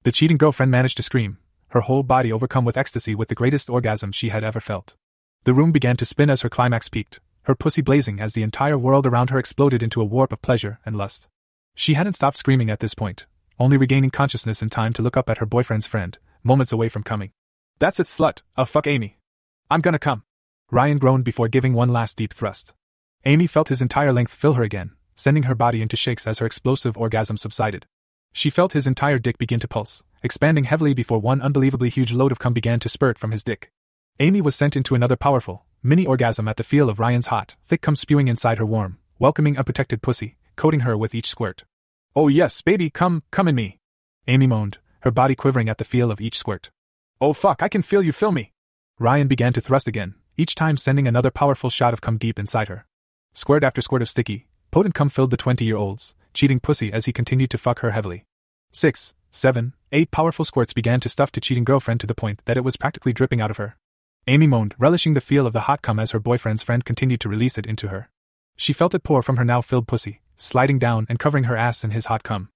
The 0.04 0.12
cheating 0.12 0.38
girlfriend 0.38 0.72
managed 0.72 0.98
to 0.98 1.04
scream, 1.04 1.40
her 1.70 1.82
whole 1.82 2.04
body 2.04 2.32
overcome 2.32 2.64
with 2.64 2.78
ecstasy 2.78 3.16
with 3.16 3.30
the 3.30 3.34
greatest 3.34 3.72
orgasm 3.72 4.12
she 4.12 4.30
had 4.30 4.44
ever 4.44 4.60
felt. 4.60 4.96
The 5.46 5.54
room 5.56 5.72
began 5.72 5.98
to 5.98 6.06
spin 6.06 6.30
as 6.30 6.42
her 6.42 6.50
climax 6.50 6.90
peaked, 6.90 7.20
her 7.46 7.56
pussy 7.56 7.82
blazing 7.82 8.20
as 8.20 8.34
the 8.34 8.44
entire 8.44 8.78
world 8.78 9.08
around 9.08 9.32
her 9.32 9.40
exploded 9.40 9.82
into 9.82 10.00
a 10.00 10.06
warp 10.06 10.32
of 10.32 10.44
pleasure 10.44 10.78
and 10.86 10.96
lust. 10.96 11.28
She 11.74 11.96
hadn't 11.96 12.14
stopped 12.14 12.38
screaming 12.38 12.70
at 12.70 12.82
this 12.82 12.94
point, 12.94 13.26
only 13.58 13.78
regaining 13.78 14.12
consciousness 14.12 14.62
in 14.62 14.70
time 14.70 14.94
to 14.94 15.02
look 15.02 15.18
up 15.18 15.28
at 15.28 15.40
her 15.40 15.48
boyfriend's 15.48 15.88
friend, 15.88 16.20
moments 16.44 16.72
away 16.72 16.88
from 16.88 17.02
coming. 17.02 17.32
That's 17.80 18.00
it, 18.00 18.06
slut. 18.06 18.44
Oh, 18.56 18.66
fuck 18.66 18.86
Amy. 18.86 19.18
I'm 19.72 19.82
gonna 19.82 19.98
come. 19.98 20.22
Ryan 20.70 21.00
groaned 21.00 21.24
before 21.24 21.48
giving 21.48 21.74
one 21.74 21.90
last 21.90 22.16
deep 22.16 22.32
thrust. 22.32 22.76
Amy 23.24 23.46
felt 23.46 23.70
his 23.70 23.84
entire 23.84 24.12
length 24.12 24.34
fill 24.34 24.54
her 24.54 24.64
again, 24.64 24.92
sending 25.16 25.44
her 25.44 25.54
body 25.54 25.82
into 25.82 25.96
shakes 25.96 26.26
as 26.26 26.40
her 26.40 26.46
explosive 26.48 26.98
orgasm 26.98 27.38
subsided. 27.38 27.86
She 28.34 28.50
felt 28.50 28.74
his 28.74 28.88
entire 28.88 29.20
dick 29.20 29.38
begin 29.38 29.60
to 29.60 29.68
pulse, 29.68 30.02
expanding 30.24 30.64
heavily 30.64 30.96
before 30.96 31.20
one 31.20 31.40
unbelievably 31.40 31.90
huge 31.90 32.14
load 32.14 32.32
of 32.32 32.40
cum 32.40 32.54
began 32.54 32.80
to 32.80 32.90
spurt 32.90 33.20
from 33.20 33.30
his 33.32 33.44
dick. 33.44 33.72
Amy 34.20 34.42
was 34.42 34.56
sent 34.56 34.76
into 34.76 34.96
another 34.96 35.16
powerful, 35.16 35.66
mini 35.84 36.06
orgasm 36.06 36.48
at 36.48 36.58
the 36.58 36.64
feel 36.64 36.90
of 36.90 37.00
Ryan's 37.00 37.28
hot, 37.28 37.56
thick 37.64 37.82
cum 37.82 37.96
spewing 37.96 38.28
inside 38.28 38.58
her 38.58 38.66
warm, 38.66 38.98
welcoming, 39.20 39.56
unprotected 39.56 40.02
pussy, 40.02 40.38
coating 40.56 40.80
her 40.80 40.98
with 40.98 41.14
each 41.14 41.30
squirt. 41.30 41.64
Oh 42.16 42.28
yes, 42.28 42.62
baby, 42.62 42.90
come, 42.90 43.22
come 43.30 43.48
in 43.48 43.54
me. 43.54 43.78
Amy 44.28 44.48
moaned, 44.48 44.80
her 45.02 45.12
body 45.12 45.36
quivering 45.36 45.70
at 45.70 45.78
the 45.78 45.84
feel 45.84 46.10
of 46.10 46.22
each 46.22 46.40
squirt. 46.40 46.72
Oh 47.20 47.34
fuck, 47.34 47.62
I 47.62 47.70
can 47.70 47.84
feel 47.84 48.02
you 48.02 48.14
fill 48.14 48.32
me. 48.32 48.52
Ryan 48.98 49.28
began 49.28 49.54
to 49.54 49.62
thrust 49.62 49.88
again, 49.88 50.16
each 50.38 50.56
time 50.56 50.76
sending 50.76 51.08
another 51.08 51.30
powerful 51.30 51.70
shot 51.70 51.94
of 51.94 52.02
cum 52.02 52.18
deep 52.18 52.40
inside 52.40 52.68
her. 52.68 52.88
Squirt 53.34 53.64
after 53.64 53.82
squirt 53.82 54.02
of 54.02 54.10
sticky, 54.10 54.48
potent 54.72 54.94
cum 54.94 55.10
filled 55.10 55.32
the 55.32 55.38
20 55.38 55.64
year 55.64 55.78
old's, 55.78 56.14
cheating 56.34 56.60
pussy 56.60 56.92
as 56.92 57.06
he 57.06 57.14
continued 57.14 57.50
to 57.50 57.58
fuck 57.58 57.80
her 57.80 57.92
heavily. 57.92 58.26
Six, 58.72 59.14
seven, 59.32 59.74
eight 59.92 60.12
powerful 60.12 60.46
squirts 60.46 60.74
began 60.74 61.00
to 61.00 61.10
stuff 61.10 61.32
to 61.34 61.42
cheating 61.42 61.64
girlfriend 61.64 62.02
to 62.02 62.08
the 62.08 62.16
point 62.16 62.42
that 62.46 62.58
it 62.58 62.64
was 62.64 62.76
practically 62.76 63.14
dripping 63.14 63.42
out 63.42 63.52
of 63.52 63.58
her. 63.58 63.78
Amy 64.28 64.48
moaned, 64.48 64.76
relishing 64.78 65.14
the 65.14 65.22
feel 65.22 65.48
of 65.48 65.54
the 65.54 65.62
hot 65.62 65.82
cum 65.82 66.00
as 66.00 66.12
her 66.12 66.20
boyfriend's 66.20 66.62
friend 66.62 66.86
continued 66.86 67.22
to 67.22 67.30
release 67.30 67.58
it 67.58 67.66
into 67.66 67.88
her. 67.88 68.10
She 68.56 68.74
felt 68.74 68.94
it 68.94 69.04
pour 69.04 69.24
from 69.24 69.38
her 69.38 69.46
now 69.46 69.62
filled 69.62 69.88
pussy, 69.88 70.22
sliding 70.36 70.78
down 70.78 71.08
and 71.10 71.18
covering 71.18 71.46
her 71.46 71.58
ass 71.58 71.84
in 71.84 71.92
his 71.92 72.06
hot 72.06 72.24
cum. 72.24 72.50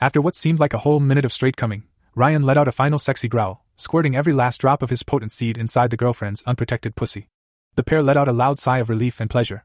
After 0.00 0.20
what 0.20 0.34
seemed 0.34 0.58
like 0.58 0.74
a 0.74 0.78
whole 0.78 0.98
minute 0.98 1.24
of 1.24 1.32
straight 1.32 1.56
coming, 1.56 1.84
Ryan 2.14 2.42
let 2.42 2.56
out 2.56 2.68
a 2.68 2.72
final 2.72 2.98
sexy 2.98 3.28
growl, 3.28 3.64
squirting 3.76 4.16
every 4.16 4.32
last 4.32 4.60
drop 4.60 4.82
of 4.82 4.90
his 4.90 5.02
potent 5.02 5.30
seed 5.30 5.56
inside 5.56 5.90
the 5.90 5.96
girlfriend's 5.96 6.42
unprotected 6.46 6.96
pussy. 6.96 7.28
The 7.76 7.84
pair 7.84 8.02
let 8.02 8.16
out 8.16 8.28
a 8.28 8.32
loud 8.32 8.58
sigh 8.58 8.78
of 8.78 8.90
relief 8.90 9.20
and 9.20 9.30
pleasure. 9.30 9.64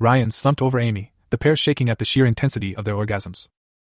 Ryan 0.00 0.30
slumped 0.30 0.62
over 0.62 0.78
Amy, 0.78 1.12
the 1.30 1.38
pair 1.38 1.56
shaking 1.56 1.88
at 1.88 1.98
the 1.98 2.04
sheer 2.04 2.24
intensity 2.24 2.74
of 2.76 2.84
their 2.84 2.94
orgasms. 2.94 3.48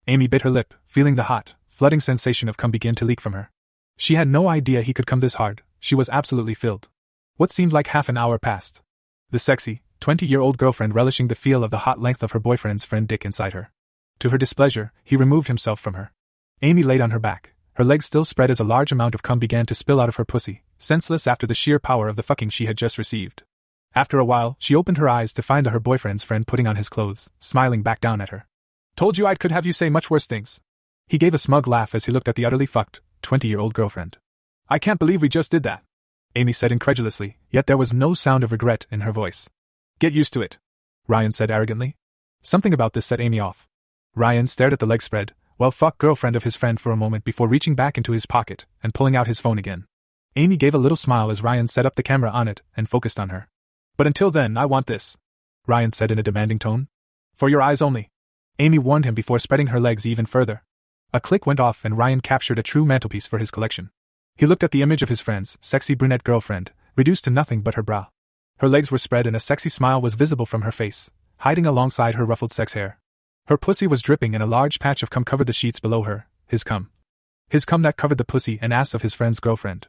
Amy 0.06 0.28
bit 0.28 0.42
her 0.42 0.50
lip, 0.50 0.72
feeling 0.86 1.16
the 1.16 1.24
hot, 1.24 1.54
flooding 1.68 1.98
sensation 1.98 2.48
of 2.48 2.56
cum 2.56 2.70
begin 2.70 2.94
to 2.94 3.04
leak 3.04 3.20
from 3.20 3.32
her. 3.32 3.50
She 3.96 4.14
had 4.14 4.28
no 4.28 4.48
idea 4.48 4.82
he 4.82 4.94
could 4.94 5.08
come 5.08 5.18
this 5.18 5.34
hard, 5.34 5.62
she 5.80 5.96
was 5.96 6.08
absolutely 6.10 6.54
filled. 6.54 6.88
What 7.38 7.50
seemed 7.50 7.72
like 7.72 7.88
half 7.88 8.08
an 8.08 8.16
hour 8.16 8.38
passed. 8.38 8.82
The 9.30 9.40
sexy, 9.40 9.82
20 9.98 10.24
year 10.26 10.38
old 10.38 10.58
girlfriend 10.58 10.94
relishing 10.94 11.26
the 11.26 11.34
feel 11.34 11.64
of 11.64 11.72
the 11.72 11.78
hot 11.78 12.00
length 12.00 12.22
of 12.22 12.30
her 12.30 12.38
boyfriend's 12.38 12.84
friend 12.84 13.08
dick 13.08 13.24
inside 13.24 13.52
her. 13.52 13.72
To 14.20 14.30
her 14.30 14.38
displeasure, 14.38 14.92
he 15.02 15.16
removed 15.16 15.48
himself 15.48 15.80
from 15.80 15.94
her. 15.94 16.12
Amy 16.62 16.84
laid 16.84 17.00
on 17.00 17.10
her 17.10 17.18
back, 17.18 17.54
her 17.74 17.84
legs 17.84 18.06
still 18.06 18.24
spread 18.24 18.52
as 18.52 18.60
a 18.60 18.64
large 18.64 18.92
amount 18.92 19.16
of 19.16 19.24
cum 19.24 19.40
began 19.40 19.66
to 19.66 19.74
spill 19.74 20.00
out 20.00 20.08
of 20.08 20.16
her 20.16 20.24
pussy, 20.24 20.62
senseless 20.78 21.26
after 21.26 21.48
the 21.48 21.54
sheer 21.54 21.80
power 21.80 22.06
of 22.06 22.14
the 22.14 22.22
fucking 22.22 22.50
she 22.50 22.66
had 22.66 22.78
just 22.78 22.96
received. 22.96 23.42
After 23.96 24.18
a 24.18 24.26
while, 24.26 24.56
she 24.58 24.74
opened 24.74 24.98
her 24.98 25.08
eyes 25.08 25.32
to 25.32 25.42
find 25.42 25.66
her 25.66 25.80
boyfriend's 25.80 26.22
friend 26.22 26.46
putting 26.46 26.66
on 26.66 26.76
his 26.76 26.90
clothes, 26.90 27.30
smiling 27.38 27.82
back 27.82 27.98
down 27.98 28.20
at 28.20 28.28
her. 28.28 28.46
Told 28.94 29.16
you 29.16 29.26
I 29.26 29.34
could 29.34 29.50
have 29.50 29.64
you 29.64 29.72
say 29.72 29.88
much 29.88 30.10
worse 30.10 30.26
things. 30.26 30.60
He 31.08 31.16
gave 31.16 31.32
a 31.32 31.38
smug 31.38 31.66
laugh 31.66 31.94
as 31.94 32.04
he 32.04 32.12
looked 32.12 32.28
at 32.28 32.34
the 32.34 32.44
utterly 32.44 32.66
fucked, 32.66 33.00
20 33.22 33.48
year 33.48 33.58
old 33.58 33.72
girlfriend. 33.72 34.18
I 34.68 34.78
can't 34.78 34.98
believe 34.98 35.22
we 35.22 35.30
just 35.30 35.50
did 35.50 35.62
that. 35.62 35.82
Amy 36.34 36.52
said 36.52 36.72
incredulously, 36.72 37.38
yet 37.50 37.66
there 37.66 37.78
was 37.78 37.94
no 37.94 38.12
sound 38.12 38.44
of 38.44 38.52
regret 38.52 38.84
in 38.90 39.00
her 39.00 39.12
voice. 39.12 39.48
Get 39.98 40.12
used 40.12 40.34
to 40.34 40.42
it. 40.42 40.58
Ryan 41.08 41.32
said 41.32 41.50
arrogantly. 41.50 41.96
Something 42.42 42.74
about 42.74 42.92
this 42.92 43.06
set 43.06 43.20
Amy 43.20 43.40
off. 43.40 43.66
Ryan 44.14 44.46
stared 44.46 44.74
at 44.74 44.78
the 44.78 44.86
leg 44.86 45.00
spread, 45.00 45.32
well, 45.56 45.70
fuck 45.70 45.96
girlfriend 45.96 46.36
of 46.36 46.44
his 46.44 46.54
friend 46.54 46.78
for 46.78 46.92
a 46.92 46.98
moment 46.98 47.24
before 47.24 47.48
reaching 47.48 47.74
back 47.74 47.96
into 47.96 48.12
his 48.12 48.26
pocket 48.26 48.66
and 48.82 48.92
pulling 48.92 49.16
out 49.16 49.26
his 49.26 49.40
phone 49.40 49.56
again. 49.56 49.86
Amy 50.34 50.58
gave 50.58 50.74
a 50.74 50.78
little 50.78 50.96
smile 50.96 51.30
as 51.30 51.42
Ryan 51.42 51.66
set 51.66 51.86
up 51.86 51.94
the 51.94 52.02
camera 52.02 52.30
on 52.30 52.46
it 52.46 52.60
and 52.76 52.90
focused 52.90 53.18
on 53.18 53.30
her. 53.30 53.48
But 53.96 54.06
until 54.06 54.30
then, 54.30 54.56
I 54.56 54.66
want 54.66 54.86
this. 54.86 55.16
Ryan 55.66 55.90
said 55.90 56.10
in 56.10 56.18
a 56.18 56.22
demanding 56.22 56.58
tone. 56.58 56.88
For 57.34 57.48
your 57.48 57.62
eyes 57.62 57.82
only. 57.82 58.10
Amy 58.58 58.78
warned 58.78 59.04
him 59.04 59.14
before 59.14 59.38
spreading 59.38 59.68
her 59.68 59.80
legs 59.80 60.06
even 60.06 60.26
further. 60.26 60.62
A 61.12 61.20
click 61.20 61.46
went 61.46 61.60
off 61.60 61.84
and 61.84 61.96
Ryan 61.96 62.20
captured 62.20 62.58
a 62.58 62.62
true 62.62 62.84
mantelpiece 62.84 63.26
for 63.26 63.38
his 63.38 63.50
collection. 63.50 63.90
He 64.36 64.46
looked 64.46 64.64
at 64.64 64.70
the 64.70 64.82
image 64.82 65.02
of 65.02 65.08
his 65.08 65.20
friend's 65.20 65.56
sexy 65.60 65.94
brunette 65.94 66.24
girlfriend, 66.24 66.72
reduced 66.94 67.24
to 67.24 67.30
nothing 67.30 67.62
but 67.62 67.74
her 67.74 67.82
bra. 67.82 68.06
Her 68.58 68.68
legs 68.68 68.90
were 68.90 68.98
spread 68.98 69.26
and 69.26 69.36
a 69.36 69.40
sexy 69.40 69.68
smile 69.68 70.00
was 70.00 70.14
visible 70.14 70.46
from 70.46 70.62
her 70.62 70.72
face, 70.72 71.10
hiding 71.38 71.66
alongside 71.66 72.14
her 72.14 72.24
ruffled 72.24 72.52
sex 72.52 72.74
hair. 72.74 72.98
Her 73.46 73.58
pussy 73.58 73.86
was 73.86 74.02
dripping 74.02 74.34
and 74.34 74.42
a 74.42 74.46
large 74.46 74.78
patch 74.78 75.02
of 75.02 75.10
cum 75.10 75.24
covered 75.24 75.46
the 75.46 75.52
sheets 75.52 75.80
below 75.80 76.02
her, 76.02 76.26
his 76.46 76.64
cum. 76.64 76.90
His 77.48 77.64
cum 77.64 77.82
that 77.82 77.96
covered 77.96 78.18
the 78.18 78.24
pussy 78.24 78.58
and 78.60 78.72
ass 78.72 78.92
of 78.92 79.02
his 79.02 79.14
friend's 79.14 79.40
girlfriend. 79.40 79.86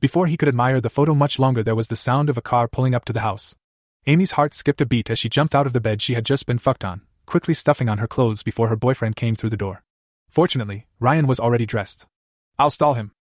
Before 0.00 0.26
he 0.26 0.38
could 0.38 0.48
admire 0.48 0.80
the 0.80 0.88
photo 0.88 1.14
much 1.14 1.38
longer, 1.38 1.62
there 1.62 1.74
was 1.74 1.88
the 1.88 1.96
sound 1.96 2.30
of 2.30 2.38
a 2.38 2.42
car 2.42 2.66
pulling 2.66 2.94
up 2.94 3.04
to 3.04 3.12
the 3.12 3.20
house. 3.20 3.54
Amy's 4.06 4.32
heart 4.32 4.54
skipped 4.54 4.80
a 4.80 4.86
beat 4.86 5.10
as 5.10 5.18
she 5.18 5.28
jumped 5.28 5.54
out 5.54 5.66
of 5.66 5.74
the 5.74 5.80
bed 5.80 6.00
she 6.00 6.14
had 6.14 6.24
just 6.24 6.46
been 6.46 6.56
fucked 6.56 6.86
on, 6.86 7.02
quickly 7.26 7.52
stuffing 7.52 7.86
on 7.90 7.98
her 7.98 8.08
clothes 8.08 8.42
before 8.42 8.68
her 8.68 8.76
boyfriend 8.76 9.14
came 9.14 9.36
through 9.36 9.50
the 9.50 9.58
door. 9.58 9.82
Fortunately, 10.30 10.86
Ryan 11.00 11.26
was 11.26 11.38
already 11.38 11.66
dressed. 11.66 12.06
I'll 12.58 12.70
stall 12.70 12.94
him. 12.94 13.12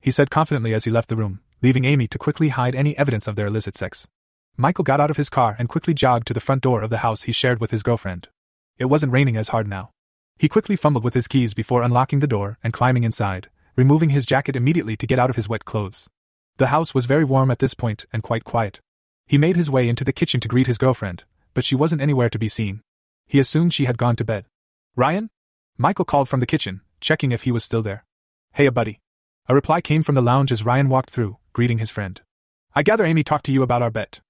He 0.00 0.10
said 0.10 0.30
confidently 0.30 0.72
as 0.72 0.84
he 0.84 0.90
left 0.90 1.10
the 1.10 1.16
room, 1.16 1.40
leaving 1.60 1.84
Amy 1.84 2.08
to 2.08 2.16
quickly 2.16 2.48
hide 2.48 2.74
any 2.74 2.96
evidence 2.96 3.28
of 3.28 3.36
their 3.36 3.48
illicit 3.48 3.76
sex. 3.76 4.08
Michael 4.56 4.84
got 4.84 5.00
out 5.00 5.10
of 5.10 5.18
his 5.18 5.28
car 5.28 5.56
and 5.58 5.68
quickly 5.68 5.92
jogged 5.92 6.26
to 6.28 6.32
the 6.32 6.40
front 6.40 6.62
door 6.62 6.80
of 6.80 6.88
the 6.88 6.98
house 6.98 7.24
he 7.24 7.32
shared 7.32 7.60
with 7.60 7.70
his 7.70 7.82
girlfriend. 7.82 8.28
It 8.78 8.86
wasn't 8.86 9.12
raining 9.12 9.36
as 9.36 9.48
hard 9.48 9.68
now. 9.68 9.90
He 10.38 10.48
quickly 10.48 10.76
fumbled 10.76 11.04
with 11.04 11.12
his 11.12 11.28
keys 11.28 11.52
before 11.52 11.82
unlocking 11.82 12.20
the 12.20 12.26
door 12.26 12.56
and 12.64 12.72
climbing 12.72 13.04
inside, 13.04 13.50
removing 13.76 14.08
his 14.08 14.24
jacket 14.24 14.56
immediately 14.56 14.96
to 14.96 15.06
get 15.06 15.18
out 15.18 15.28
of 15.28 15.36
his 15.36 15.50
wet 15.50 15.66
clothes. 15.66 16.08
The 16.56 16.68
house 16.68 16.94
was 16.94 17.06
very 17.06 17.24
warm 17.24 17.50
at 17.50 17.58
this 17.58 17.74
point 17.74 18.06
and 18.12 18.22
quite 18.22 18.44
quiet. 18.44 18.80
He 19.26 19.38
made 19.38 19.56
his 19.56 19.70
way 19.70 19.88
into 19.88 20.04
the 20.04 20.12
kitchen 20.12 20.40
to 20.40 20.48
greet 20.48 20.66
his 20.66 20.78
girlfriend, 20.78 21.24
but 21.52 21.64
she 21.64 21.74
wasn't 21.74 22.02
anywhere 22.02 22.30
to 22.30 22.38
be 22.38 22.48
seen. 22.48 22.82
He 23.26 23.38
assumed 23.38 23.74
she 23.74 23.86
had 23.86 23.98
gone 23.98 24.16
to 24.16 24.24
bed. 24.24 24.46
Ryan? 24.94 25.30
Michael 25.76 26.04
called 26.04 26.28
from 26.28 26.40
the 26.40 26.46
kitchen, 26.46 26.82
checking 27.00 27.32
if 27.32 27.42
he 27.42 27.50
was 27.50 27.64
still 27.64 27.82
there. 27.82 28.04
Hey, 28.52 28.68
buddy. 28.68 29.00
A 29.48 29.54
reply 29.54 29.80
came 29.80 30.02
from 30.02 30.14
the 30.14 30.22
lounge 30.22 30.52
as 30.52 30.64
Ryan 30.64 30.88
walked 30.88 31.10
through, 31.10 31.38
greeting 31.52 31.78
his 31.78 31.90
friend. 31.90 32.20
I 32.74 32.82
gather 32.82 33.04
Amy 33.04 33.24
talked 33.24 33.46
to 33.46 33.52
you 33.52 33.62
about 33.62 33.82
our 33.82 33.90
bet. 33.90 34.20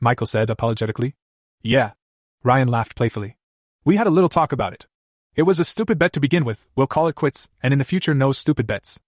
Michael 0.00 0.26
said 0.26 0.48
apologetically. 0.48 1.14
Yeah. 1.62 1.92
Ryan 2.42 2.68
laughed 2.68 2.96
playfully. 2.96 3.36
We 3.84 3.96
had 3.96 4.06
a 4.06 4.10
little 4.10 4.30
talk 4.30 4.52
about 4.52 4.72
it. 4.72 4.86
It 5.36 5.42
was 5.42 5.60
a 5.60 5.64
stupid 5.64 5.98
bet 5.98 6.12
to 6.14 6.20
begin 6.20 6.44
with, 6.44 6.66
we'll 6.76 6.86
call 6.86 7.08
it 7.08 7.14
quits, 7.14 7.48
and 7.62 7.72
in 7.72 7.78
the 7.78 7.84
future, 7.84 8.14
no 8.14 8.32
stupid 8.32 8.66
bets. 8.66 9.00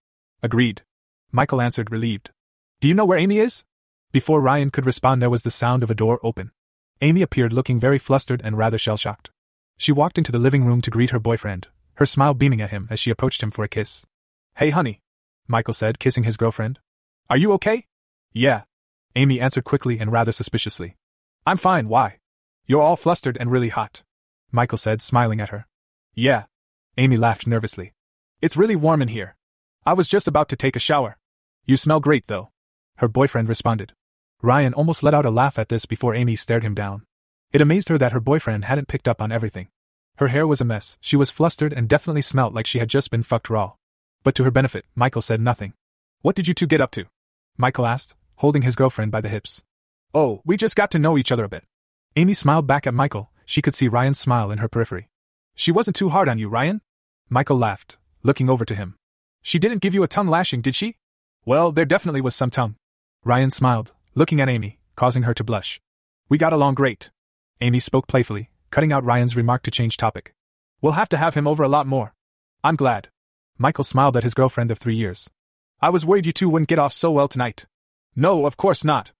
Agreed. 0.43 0.83
Michael 1.33 1.61
answered, 1.61 1.91
relieved. 1.91 2.31
Do 2.79 2.89
you 2.89 2.95
know 2.95 3.07
where 3.07 3.19
Amy 3.19 3.39
is? 3.39 3.65
Before 4.13 4.43
Ryan 4.43 4.69
could 4.69 4.85
respond, 4.85 5.23
there 5.23 5.31
was 5.31 5.45
the 5.45 5.51
sound 5.51 5.83
of 5.83 5.91
a 5.91 5.95
door 5.95 6.21
open. 6.23 6.51
Amy 7.01 7.23
appeared 7.23 7.53
looking 7.53 7.81
very 7.81 7.99
flustered 7.99 8.43
and 8.45 8.59
rather 8.59 8.77
shell 8.77 8.99
shocked. 8.99 9.31
She 9.79 9.93
walked 9.93 10.19
into 10.19 10.31
the 10.31 10.39
living 10.39 10.63
room 10.63 10.83
to 10.83 10.91
greet 10.91 11.11
her 11.11 11.19
boyfriend, 11.19 11.69
her 11.95 12.05
smile 12.05 12.35
beaming 12.35 12.61
at 12.61 12.71
him 12.71 12.87
as 12.91 13.01
she 13.01 13.11
approached 13.11 13.43
him 13.43 13.51
for 13.51 13.65
a 13.65 13.69
kiss. 13.69 14.05
Hey, 14.57 14.71
honey, 14.71 15.01
Michael 15.49 15.73
said, 15.73 15.99
kissing 15.99 16.25
his 16.25 16.37
girlfriend. 16.37 16.79
Are 17.31 17.39
you 17.39 17.53
okay? 17.53 17.87
Yeah. 18.35 18.63
Amy 19.15 19.41
answered 19.41 19.65
quickly 19.65 19.99
and 19.99 20.13
rather 20.13 20.33
suspiciously. 20.33 20.97
I'm 21.47 21.57
fine, 21.57 21.89
why? 21.89 22.19
You're 22.67 22.83
all 22.83 22.97
flustered 22.97 23.39
and 23.41 23.51
really 23.51 23.71
hot. 23.71 24.03
Michael 24.53 24.79
said, 24.79 25.01
smiling 25.01 25.41
at 25.41 25.49
her. 25.49 25.67
Yeah. 26.15 26.45
Amy 26.99 27.17
laughed 27.17 27.47
nervously. 27.47 27.95
It's 28.43 28.57
really 28.57 28.77
warm 28.77 29.01
in 29.01 29.09
here. 29.09 29.37
I 29.87 29.95
was 29.95 30.09
just 30.09 30.29
about 30.29 30.51
to 30.51 30.57
take 30.57 30.77
a 30.77 30.81
shower. 30.81 31.17
You 31.65 31.79
smell 31.79 32.01
great, 32.01 32.27
though 32.27 32.51
her 32.97 33.09
boyfriend 33.09 33.49
responded. 33.49 33.93
Ryan 34.43 34.75
almost 34.75 35.03
let 35.03 35.15
out 35.15 35.27
a 35.27 35.31
laugh 35.31 35.59
at 35.59 35.69
this 35.69 35.87
before 35.87 36.15
Amy 36.15 36.37
stared 36.37 36.63
him 36.63 36.75
down. 36.75 37.03
It 37.53 37.61
amazed 37.61 37.89
her 37.89 37.99
that 37.99 38.13
her 38.13 38.21
boyfriend 38.21 38.65
hadn't 38.65 38.89
picked 38.89 39.09
up 39.09 39.23
on 39.23 39.33
everything. 39.33 39.69
Her 40.19 40.29
hair 40.29 40.47
was 40.47 40.61
a 40.61 40.65
mess, 40.65 40.99
she 41.01 41.17
was 41.17 41.31
flustered 41.31 41.73
and 41.73 41.89
definitely 41.89 42.23
smelt 42.23 42.55
like 42.55 42.67
she 42.67 42.79
had 42.79 42.89
just 42.89 43.11
been 43.11 43.23
fucked 43.23 43.51
raw. 43.51 43.73
But 44.23 44.35
to 44.37 44.45
her 44.45 44.51
benefit, 44.51 44.85
Michael 44.95 45.23
said 45.23 45.41
nothing. 45.41 45.75
What 46.23 46.35
did 46.35 46.49
you 46.49 46.55
two 46.55 46.67
get 46.67 46.81
up 46.81 46.91
to? 46.93 47.07
Michael 47.57 47.87
asked, 47.87 48.17
holding 48.37 48.63
his 48.63 48.77
girlfriend 48.77 49.13
by 49.13 49.21
the 49.21 49.29
hips. 49.29 49.63
Oh, 50.15 50.41
we 50.45 50.57
just 50.57 50.77
got 50.77 50.91
to 50.93 50.99
know 50.99 51.19
each 51.19 51.33
other 51.33 51.45
a 51.45 51.49
bit. 51.49 51.65
Amy 52.17 52.35
smiled 52.35 52.67
back 52.67 52.87
at 52.87 52.95
Michael, 52.95 53.31
she 53.45 53.63
could 53.63 53.75
see 53.75 53.89
Ryan's 53.89 54.19
smile 54.19 54.51
in 54.51 54.59
her 54.59 54.69
periphery. 54.69 55.09
She 55.55 55.73
wasn't 55.73 55.97
too 55.97 56.09
hard 56.09 56.29
on 56.29 56.39
you, 56.39 56.49
Ryan? 56.49 56.81
Michael 57.29 57.59
laughed, 57.59 57.99
looking 58.23 58.49
over 58.49 58.65
to 58.65 58.75
him. 58.75 58.97
She 59.43 59.59
didn't 59.59 59.83
give 59.83 59.95
you 59.95 60.03
a 60.03 60.09
tongue 60.09 60.29
lashing, 60.29 60.61
did 60.61 60.75
she? 60.75 60.97
Well, 61.45 61.73
there 61.73 61.85
definitely 61.85 62.21
was 62.21 62.35
some 62.35 62.51
tongue. 62.51 62.77
Ryan 63.27 63.51
smiled, 63.51 63.93
looking 64.15 64.41
at 64.41 64.49
Amy, 64.49 64.79
causing 64.95 65.25
her 65.25 65.35
to 65.35 65.43
blush. 65.43 65.81
We 66.29 66.39
got 66.39 66.53
along 66.53 66.77
great. 66.77 67.11
Amy 67.61 67.81
spoke 67.81 68.07
playfully, 68.07 68.51
cutting 68.71 68.93
out 68.93 69.03
Ryan's 69.03 69.35
remark 69.35 69.65
to 69.65 69.71
change 69.73 69.97
topic. 69.97 70.33
We'll 70.81 70.93
have 70.93 71.09
to 71.09 71.17
have 71.17 71.35
him 71.35 71.49
over 71.49 71.65
a 71.65 71.69
lot 71.69 71.89
more. 71.89 72.15
I'm 72.63 72.77
glad. 72.77 73.09
Michael 73.59 73.83
smiled 73.83 74.17
at 74.17 74.23
his 74.23 74.33
girlfriend 74.33 74.71
of 74.71 74.79
three 74.79 74.95
years. 74.95 75.29
I 75.81 75.91
was 75.91 76.07
worried 76.07 76.27
you 76.27 76.33
two 76.33 76.49
wouldn't 76.49 76.69
get 76.69 76.79
off 76.79 76.93
so 76.93 77.11
well 77.11 77.27
tonight. 77.27 77.67
No, 78.15 78.47
of 78.47 78.57
course 78.57 78.85
not. 78.85 79.11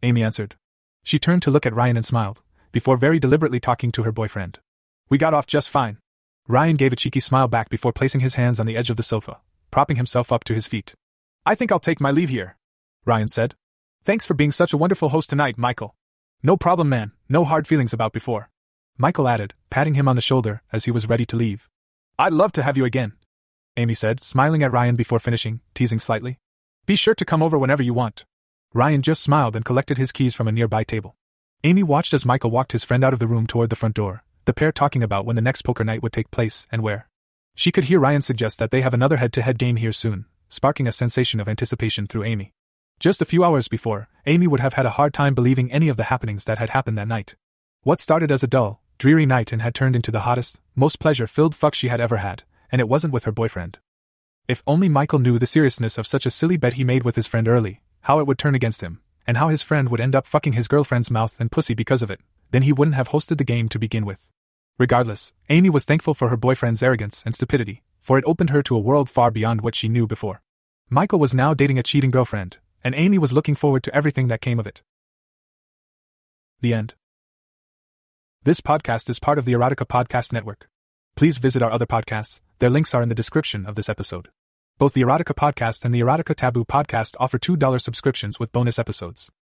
Amy 0.00 0.22
answered. 0.22 0.54
She 1.02 1.18
turned 1.18 1.42
to 1.42 1.50
look 1.50 1.66
at 1.66 1.74
Ryan 1.74 1.96
and 1.96 2.06
smiled, 2.06 2.42
before 2.70 2.96
very 2.96 3.18
deliberately 3.18 3.58
talking 3.58 3.90
to 3.90 4.04
her 4.04 4.12
boyfriend. 4.12 4.60
We 5.08 5.18
got 5.18 5.34
off 5.34 5.48
just 5.48 5.70
fine. 5.70 5.98
Ryan 6.46 6.76
gave 6.76 6.92
a 6.92 6.96
cheeky 6.96 7.18
smile 7.18 7.48
back 7.48 7.68
before 7.68 7.92
placing 7.92 8.20
his 8.20 8.36
hands 8.36 8.60
on 8.60 8.66
the 8.66 8.76
edge 8.76 8.90
of 8.90 8.96
the 8.96 9.02
sofa, 9.02 9.40
propping 9.72 9.96
himself 9.96 10.30
up 10.30 10.44
to 10.44 10.54
his 10.54 10.68
feet. 10.68 10.94
I 11.44 11.56
think 11.56 11.72
I'll 11.72 11.80
take 11.80 12.00
my 12.00 12.12
leave 12.12 12.30
here. 12.30 12.55
Ryan 13.06 13.28
said. 13.28 13.54
Thanks 14.04 14.26
for 14.26 14.34
being 14.34 14.50
such 14.50 14.72
a 14.72 14.76
wonderful 14.76 15.10
host 15.10 15.30
tonight, 15.30 15.56
Michael. 15.56 15.94
No 16.42 16.56
problem, 16.56 16.88
man, 16.88 17.12
no 17.28 17.44
hard 17.44 17.66
feelings 17.66 17.92
about 17.92 18.12
before. 18.12 18.50
Michael 18.98 19.28
added, 19.28 19.54
patting 19.70 19.94
him 19.94 20.08
on 20.08 20.16
the 20.16 20.22
shoulder 20.22 20.62
as 20.72 20.86
he 20.86 20.90
was 20.90 21.08
ready 21.08 21.24
to 21.26 21.36
leave. 21.36 21.68
I'd 22.18 22.32
love 22.32 22.50
to 22.52 22.64
have 22.64 22.76
you 22.76 22.84
again. 22.84 23.12
Amy 23.76 23.94
said, 23.94 24.24
smiling 24.24 24.64
at 24.64 24.72
Ryan 24.72 24.96
before 24.96 25.20
finishing, 25.20 25.60
teasing 25.72 26.00
slightly. 26.00 26.40
Be 26.84 26.96
sure 26.96 27.14
to 27.14 27.24
come 27.24 27.42
over 27.42 27.56
whenever 27.56 27.82
you 27.82 27.94
want. 27.94 28.24
Ryan 28.74 29.02
just 29.02 29.22
smiled 29.22 29.54
and 29.54 29.64
collected 29.64 29.98
his 29.98 30.12
keys 30.12 30.34
from 30.34 30.48
a 30.48 30.52
nearby 30.52 30.82
table. 30.82 31.14
Amy 31.62 31.84
watched 31.84 32.12
as 32.12 32.26
Michael 32.26 32.50
walked 32.50 32.72
his 32.72 32.84
friend 32.84 33.04
out 33.04 33.12
of 33.12 33.18
the 33.18 33.26
room 33.28 33.46
toward 33.46 33.70
the 33.70 33.76
front 33.76 33.94
door, 33.94 34.24
the 34.46 34.54
pair 34.54 34.72
talking 34.72 35.02
about 35.02 35.26
when 35.26 35.36
the 35.36 35.42
next 35.42 35.62
poker 35.62 35.84
night 35.84 36.02
would 36.02 36.12
take 36.12 36.30
place 36.30 36.66
and 36.72 36.82
where. 36.82 37.08
She 37.54 37.70
could 37.70 37.84
hear 37.84 38.00
Ryan 38.00 38.22
suggest 38.22 38.58
that 38.58 38.70
they 38.70 38.80
have 38.80 38.94
another 38.94 39.16
head 39.18 39.32
to 39.34 39.42
head 39.42 39.58
game 39.58 39.76
here 39.76 39.92
soon, 39.92 40.26
sparking 40.48 40.86
a 40.86 40.92
sensation 40.92 41.38
of 41.38 41.48
anticipation 41.48 42.06
through 42.06 42.24
Amy. 42.24 42.52
Just 42.98 43.20
a 43.20 43.26
few 43.26 43.44
hours 43.44 43.68
before, 43.68 44.08
Amy 44.24 44.46
would 44.46 44.60
have 44.60 44.72
had 44.72 44.86
a 44.86 44.90
hard 44.90 45.12
time 45.12 45.34
believing 45.34 45.70
any 45.70 45.88
of 45.88 45.98
the 45.98 46.04
happenings 46.04 46.46
that 46.46 46.58
had 46.58 46.70
happened 46.70 46.96
that 46.96 47.06
night. 47.06 47.36
What 47.82 48.00
started 48.00 48.30
as 48.30 48.42
a 48.42 48.46
dull, 48.46 48.80
dreary 48.96 49.26
night 49.26 49.52
and 49.52 49.60
had 49.60 49.74
turned 49.74 49.94
into 49.94 50.10
the 50.10 50.20
hottest, 50.20 50.60
most 50.74 50.98
pleasure 50.98 51.26
filled 51.26 51.54
fuck 51.54 51.74
she 51.74 51.88
had 51.88 52.00
ever 52.00 52.16
had, 52.16 52.44
and 52.72 52.80
it 52.80 52.88
wasn't 52.88 53.12
with 53.12 53.24
her 53.24 53.32
boyfriend. 53.32 53.78
If 54.48 54.62
only 54.66 54.88
Michael 54.88 55.18
knew 55.18 55.38
the 55.38 55.46
seriousness 55.46 55.98
of 55.98 56.06
such 56.06 56.24
a 56.24 56.30
silly 56.30 56.56
bet 56.56 56.74
he 56.74 56.84
made 56.84 57.04
with 57.04 57.16
his 57.16 57.26
friend 57.26 57.46
early, 57.46 57.82
how 58.02 58.18
it 58.18 58.26
would 58.26 58.38
turn 58.38 58.54
against 58.54 58.80
him, 58.80 59.02
and 59.26 59.36
how 59.36 59.48
his 59.48 59.62
friend 59.62 59.90
would 59.90 60.00
end 60.00 60.16
up 60.16 60.26
fucking 60.26 60.54
his 60.54 60.68
girlfriend's 60.68 61.10
mouth 61.10 61.38
and 61.38 61.52
pussy 61.52 61.74
because 61.74 62.02
of 62.02 62.10
it, 62.10 62.20
then 62.50 62.62
he 62.62 62.72
wouldn't 62.72 62.96
have 62.96 63.10
hosted 63.10 63.36
the 63.36 63.44
game 63.44 63.68
to 63.68 63.78
begin 63.78 64.06
with. 64.06 64.30
Regardless, 64.78 65.34
Amy 65.50 65.68
was 65.68 65.84
thankful 65.84 66.14
for 66.14 66.28
her 66.28 66.36
boyfriend's 66.36 66.82
arrogance 66.82 67.22
and 67.26 67.34
stupidity, 67.34 67.82
for 68.00 68.16
it 68.18 68.24
opened 68.26 68.50
her 68.50 68.62
to 68.62 68.76
a 68.76 68.80
world 68.80 69.10
far 69.10 69.30
beyond 69.30 69.60
what 69.60 69.74
she 69.74 69.88
knew 69.88 70.06
before. 70.06 70.40
Michael 70.88 71.18
was 71.18 71.34
now 71.34 71.52
dating 71.52 71.78
a 71.78 71.82
cheating 71.82 72.10
girlfriend, 72.10 72.58
and 72.86 72.94
Amy 72.94 73.18
was 73.18 73.32
looking 73.32 73.56
forward 73.56 73.82
to 73.82 73.92
everything 73.92 74.28
that 74.28 74.40
came 74.40 74.60
of 74.60 74.66
it. 74.68 74.80
The 76.60 76.72
end. 76.72 76.94
This 78.44 78.60
podcast 78.60 79.10
is 79.10 79.18
part 79.18 79.40
of 79.40 79.44
the 79.44 79.54
Erotica 79.54 79.88
Podcast 79.88 80.32
Network. 80.32 80.68
Please 81.16 81.36
visit 81.38 81.62
our 81.64 81.70
other 81.72 81.84
podcasts, 81.84 82.40
their 82.60 82.70
links 82.70 82.94
are 82.94 83.02
in 83.02 83.08
the 83.08 83.14
description 83.16 83.66
of 83.66 83.74
this 83.74 83.88
episode. 83.88 84.28
Both 84.78 84.92
the 84.92 85.00
Erotica 85.00 85.34
Podcast 85.34 85.84
and 85.84 85.92
the 85.92 85.98
Erotica 85.98 86.36
Taboo 86.36 86.64
Podcast 86.64 87.16
offer 87.18 87.38
$2 87.40 87.80
subscriptions 87.80 88.38
with 88.38 88.52
bonus 88.52 88.78
episodes. 88.78 89.32